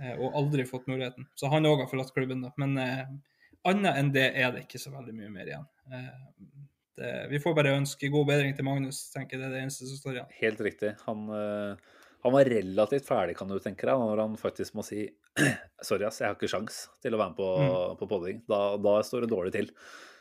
eh, 0.00 0.14
og 0.14 0.36
aldri 0.38 0.66
fått 0.68 0.88
muligheten. 0.90 1.26
Så 1.38 1.50
han 1.52 1.66
òg 1.66 1.82
har 1.82 1.90
forlatt 1.90 2.14
klubben, 2.14 2.44
da. 2.46 2.52
Men 2.60 2.76
eh, 2.82 3.04
annet 3.68 3.98
enn 3.98 4.12
det 4.14 4.28
er 4.30 4.52
det 4.54 4.66
ikke 4.66 4.82
så 4.82 4.94
veldig 4.94 5.14
mye 5.16 5.32
mer 5.34 5.50
igjen. 5.50 5.68
Eh, 5.92 6.10
det, 6.98 7.14
vi 7.32 7.40
får 7.42 7.54
bare 7.58 7.76
ønske 7.78 8.10
god 8.10 8.26
bedring 8.30 8.54
til 8.58 8.66
Magnus, 8.66 9.04
tenker 9.14 9.36
jeg 9.36 9.44
det 9.44 9.48
er 9.50 9.56
det 9.56 9.64
eneste 9.66 9.88
som 9.90 10.00
står 10.00 10.18
igjen. 10.18 10.36
Helt 10.40 10.62
riktig. 10.66 10.92
Han, 11.06 11.28
uh, 11.30 11.98
han 12.24 12.34
var 12.34 12.50
relativt 12.50 13.06
ferdig, 13.06 13.36
kan 13.38 13.50
du 13.50 13.54
tenke 13.62 13.86
deg, 13.86 14.02
når 14.02 14.24
han 14.24 14.34
faktisk 14.40 14.74
må 14.74 14.82
si 14.82 15.04
sorry, 15.86 16.08
ass, 16.08 16.18
jeg 16.18 16.26
har 16.26 16.34
ikke 16.34 16.50
sjans 16.50 16.80
til 16.98 17.14
å 17.14 17.20
være 17.20 17.30
med 17.30 17.38
på, 17.38 17.50
mm. 17.62 18.00
på 18.00 18.08
podding. 18.10 18.40
Da, 18.50 18.60
da, 18.82 18.96
står 19.06 19.24
det 19.24 19.30
dårlig 19.30 19.54
til. 19.54 19.70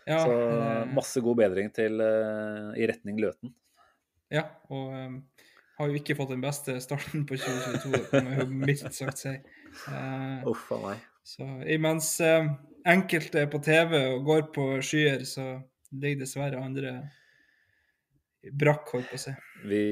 Ja, 0.05 0.22
så 0.22 0.85
masse 0.93 1.19
god 1.26 1.41
bedring 1.41 1.73
til, 1.76 1.97
i 1.97 2.85
retning 2.88 3.18
Løten. 3.19 3.49
Ja, 4.33 4.43
og 4.73 4.91
um, 4.91 5.19
har 5.77 5.91
jo 5.91 5.99
ikke 5.99 6.15
fått 6.17 6.33
den 6.33 6.43
beste 6.43 6.77
starten 6.83 7.25
på 7.29 7.37
2022, 7.39 7.91
det 7.93 8.07
kan 8.11 8.25
man 8.27 8.41
jo 8.41 8.47
mildt 8.65 8.95
sagt 8.95 9.21
si. 9.21 9.35
Uh, 9.87 10.47
Uff 10.49 10.71
a 10.75 10.81
meg. 10.83 11.05
Så 11.27 11.45
imens 11.69 12.15
uh, 12.23 12.49
enkelte 12.87 13.43
er 13.43 13.51
på 13.51 13.61
TV 13.63 13.95
og 13.99 14.25
går 14.27 14.47
på 14.55 14.67
skyer, 14.85 15.23
så 15.27 15.57
ligger 15.95 16.25
dessverre 16.25 16.59
andre 16.63 16.97
brakk, 18.57 18.93
holdt 18.95 19.11
på 19.11 19.19
å 19.19 19.21
si. 19.21 19.33
Vi, 19.67 19.83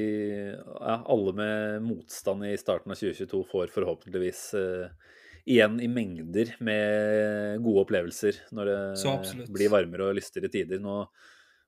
ja, 0.48 0.96
alle 1.02 1.36
med 1.36 1.86
motstand 1.86 2.46
i 2.48 2.56
starten 2.60 2.92
av 2.92 3.00
2022 3.00 3.42
får 3.50 3.72
forhåpentligvis 3.74 4.42
uh, 4.58 5.14
igjen 5.46 5.78
i 5.80 5.88
mengder 5.90 6.52
med 6.66 7.62
gode 7.64 7.86
opplevelser 7.86 8.42
når 8.56 8.70
det 8.70 9.46
blir 9.54 9.70
varmere 9.72 10.10
og 10.10 10.18
lystigere 10.18 10.50
tider. 10.52 10.82
Nå 10.82 11.04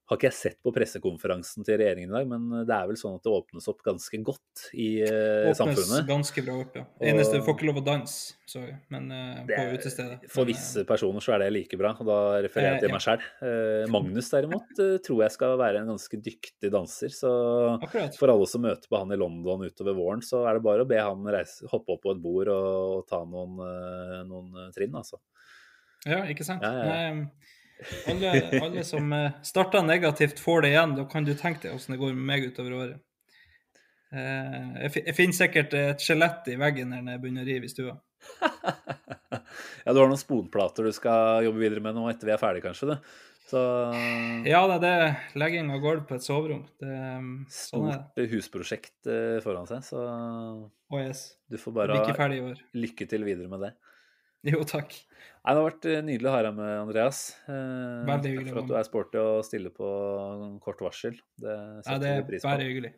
har 0.09 0.17
ikke 0.17 0.29
jeg 0.31 0.37
sett 0.39 0.57
på 0.65 0.73
pressekonferansen 0.73 1.67
til 1.69 1.77
regjeringen 1.83 2.09
i 2.09 2.17
dag, 2.17 2.29
men 2.31 2.65
det 2.65 2.73
er 2.73 2.87
vel 2.89 2.97
sånn 2.97 3.19
at 3.19 3.27
det 3.27 3.33
åpnes 3.35 3.67
opp 3.69 3.83
ganske 3.85 4.21
godt 4.25 4.63
i 4.73 4.87
eh, 5.05 5.51
Åpnes 5.51 5.59
samfunnet. 5.61 6.07
ganske 6.09 6.45
bra 6.47 6.55
opp, 6.63 6.79
ja. 6.81 6.85
Eneste 7.11 7.37
du 7.37 7.45
får 7.45 7.59
ikke 7.59 7.69
lov 7.69 7.81
å 7.83 7.85
danse, 7.85 8.37
så, 8.49 8.63
men 8.89 9.11
uh, 9.13 9.43
på 9.45 9.53
er- 9.59 9.75
utestedet. 9.77 10.25
For 10.33 10.49
visse 10.49 10.87
personer 10.89 11.21
så 11.21 11.35
er 11.37 11.45
det 11.45 11.51
like 11.59 11.77
bra, 11.77 11.93
og 12.01 12.09
da 12.09 12.19
refererer 12.47 12.79
jeg 12.79 12.79
Eh, 12.79 12.81
til 12.87 12.89
ja. 12.89 12.95
meg 12.97 13.05
sjøl. 13.05 13.93
Magnus 13.93 14.31
derimot 14.33 14.81
eh, 14.81 14.95
tror 15.05 15.23
jeg 15.27 15.35
skal 15.37 15.59
være 15.61 15.83
en 15.83 15.93
ganske 15.93 16.21
dyktig 16.25 16.71
danser, 16.73 17.13
så 17.13 17.35
eh, 17.75 17.85
Akkurat. 17.85 18.17
for 18.17 18.33
alle 18.33 18.49
som 18.49 18.65
møter 18.65 18.89
på 18.89 19.03
han 19.03 19.13
i 19.13 19.21
London 19.21 19.67
utover 19.69 19.97
våren, 19.99 20.25
så 20.25 20.47
er 20.49 20.57
det 20.57 20.65
bare 20.65 20.87
å 20.87 20.89
be 20.89 20.99
han 21.05 21.29
reise, 21.37 21.69
hoppe 21.69 21.99
opp 21.99 22.07
på 22.07 22.17
et 22.17 22.25
bord 22.25 22.49
og, 22.55 23.05
ta 23.13 23.21
noen, 23.29 23.61
eh, 23.69 24.23
noen 24.29 24.73
trinn, 24.73 24.97
altså. 24.97 25.21
Ja, 26.09 26.23
ikke 26.31 26.47
sant? 26.47 26.63
Ja, 26.65 26.73
ja. 26.73 27.13
Nei, 27.13 27.29
alle, 28.11 28.33
alle 28.61 28.85
som 28.87 29.13
uh, 29.15 29.37
starta 29.47 29.83
negativt, 29.87 30.41
får 30.43 30.65
det 30.65 30.73
igjen. 30.75 30.97
Da 30.99 31.05
kan 31.11 31.27
du 31.29 31.35
tenke 31.39 31.67
deg 31.67 31.77
åssen 31.77 31.95
det 31.95 32.01
går 32.03 32.17
med 32.17 32.27
meg 32.33 32.49
utover 32.51 32.75
året. 32.79 33.05
Eh, 34.09 34.85
jeg, 34.89 35.15
finner 35.17 35.37
sikkert 35.37 35.75
et 35.77 36.01
skjelett 36.01 36.47
i 36.49 36.57
veggen 36.61 36.95
når 36.95 37.13
jeg 37.13 37.23
begynner 37.23 37.45
å 37.45 37.49
rive 37.49 37.69
i 37.69 37.73
stua. 37.73 37.97
ja, 39.85 39.93
du 39.93 40.01
har 40.01 40.09
noen 40.09 40.21
sponplater 40.21 40.89
du 40.89 40.95
skal 40.97 41.45
jobbe 41.45 41.61
videre 41.61 41.85
med 41.85 41.97
nå 41.97 42.07
etter 42.09 42.31
vi 42.31 42.35
er 42.35 42.41
ferdige, 42.41 42.65
kanskje? 42.71 42.95
Det. 42.95 42.99
Så 43.49 43.61
Ja, 44.49 44.63
det 44.69 44.79
er 44.79 44.83
det 44.85 45.41
legging 45.41 45.71
av 45.73 45.85
gulv 45.85 46.07
på 46.09 46.17
et 46.17 46.25
soverom. 46.25 46.65
Det, 46.81 46.89
um, 47.21 47.31
sånn 47.53 47.91
stort 47.93 48.33
husprosjekt 48.33 49.09
eh, 49.13 49.39
foran 49.45 49.69
seg, 49.69 49.85
så 49.87 50.03
oh, 50.05 50.99
yes. 51.01 51.31
du 51.49 51.57
får 51.61 51.77
bare 51.77 52.01
ha 52.01 52.45
lykke 52.77 53.09
til 53.09 53.25
videre 53.29 53.49
med 53.53 53.65
det. 53.65 53.73
Jo, 54.53 54.63
takk. 54.69 54.95
Nei, 55.45 55.55
det 55.55 55.61
har 55.63 55.67
vært 55.71 55.87
eh, 55.89 56.01
nydelig 56.05 56.29
å 56.29 56.33
ha 56.35 56.41
deg 56.45 56.57
med, 56.59 56.71
Andreas. 56.83 57.19
Eh, 57.49 58.07
Veldig 58.09 58.31
hyggelig 58.35 58.53
for 58.53 58.61
at 58.63 58.71
du 58.71 58.75
er 58.79 58.87
sporty 58.89 59.21
og 59.23 59.45
stiller 59.47 59.73
på 59.75 59.89
kort 60.65 60.81
varsel. 60.85 61.17
Det 61.41 61.53
Ja, 61.55 61.83
setter 61.87 62.03
det 62.05 62.11
vi 62.11 62.23
er 62.23 62.27
pris 62.33 62.43
på. 62.45 62.51
Veldig 62.53 62.67
hyggelig. 62.69 62.91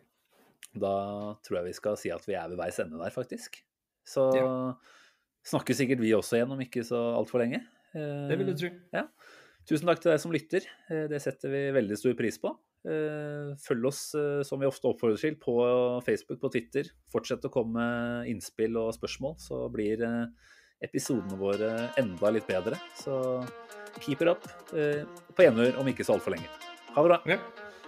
Da 0.81 0.95
tror 1.47 1.59
jeg 1.61 1.69
vi 1.71 1.77
skal 1.81 1.99
si 2.01 2.11
at 2.15 2.27
vi 2.29 2.37
er 2.39 2.49
ved 2.53 2.59
veis 2.61 2.79
ende 2.83 2.99
der, 3.01 3.11
faktisk. 3.15 3.61
Så 4.07 4.25
Ja. 4.37 4.49
snakker 5.47 5.75
sikkert 5.77 6.01
vi 6.03 6.13
også 6.17 6.39
igjen 6.39 6.53
om 6.55 6.61
ikke 6.63 6.83
så 6.87 6.99
altfor 7.19 7.43
lenge. 7.45 7.63
Eh, 7.95 8.29
Det 8.31 8.39
vil 8.39 8.51
du 8.51 8.55
tro. 8.57 8.71
Ja. 8.95 9.07
Tusen 9.69 9.87
takk 9.87 10.01
til 10.03 10.11
deg 10.13 10.21
som 10.21 10.33
lytter. 10.35 10.67
Eh, 10.91 11.07
Det 11.09 11.21
setter 11.23 11.51
vi 11.51 11.63
veldig 11.81 11.99
stor 11.99 12.15
pris 12.19 12.39
på. 12.39 12.57
Eh, 12.87 13.55
Følg 13.61 13.85
oss, 13.87 14.03
som 14.49 14.59
vi 14.59 14.67
ofte 14.67 14.89
oppfordrer 14.89 15.19
til, 15.21 15.35
på 15.37 15.55
Facebook, 16.03 16.41
på 16.41 16.51
Twitter. 16.51 16.85
Fortsett 17.13 17.45
å 17.45 17.51
komme 17.53 17.75
med 17.79 18.27
innspill 18.33 18.75
og 18.81 18.95
spørsmål, 18.97 19.37
så 19.39 19.69
blir 19.71 19.99
episodene 20.85 21.39
våre 21.41 21.91
enda 22.01 22.33
litt 22.35 22.47
bedre. 22.49 22.79
Så 22.99 23.43
keep 24.01 24.23
it 24.23 24.29
up 24.31 24.47
eh, 24.75 25.05
på 25.37 25.47
enhør 25.47 25.81
om 25.81 25.89
ikke 25.91 26.07
så 26.07 26.17
altfor 26.19 26.37
lenge. 26.37 26.49
Ha 26.95 27.03
det 27.03 27.11
bra. 27.13 27.21
Ja, 27.31 27.39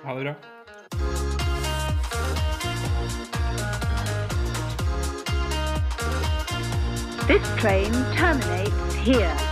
ha 0.04 0.18
det 0.18 0.24
bra. 0.28 0.34
This 7.28 7.48
train 7.60 7.92
terminates 8.16 8.94
here. 9.06 9.51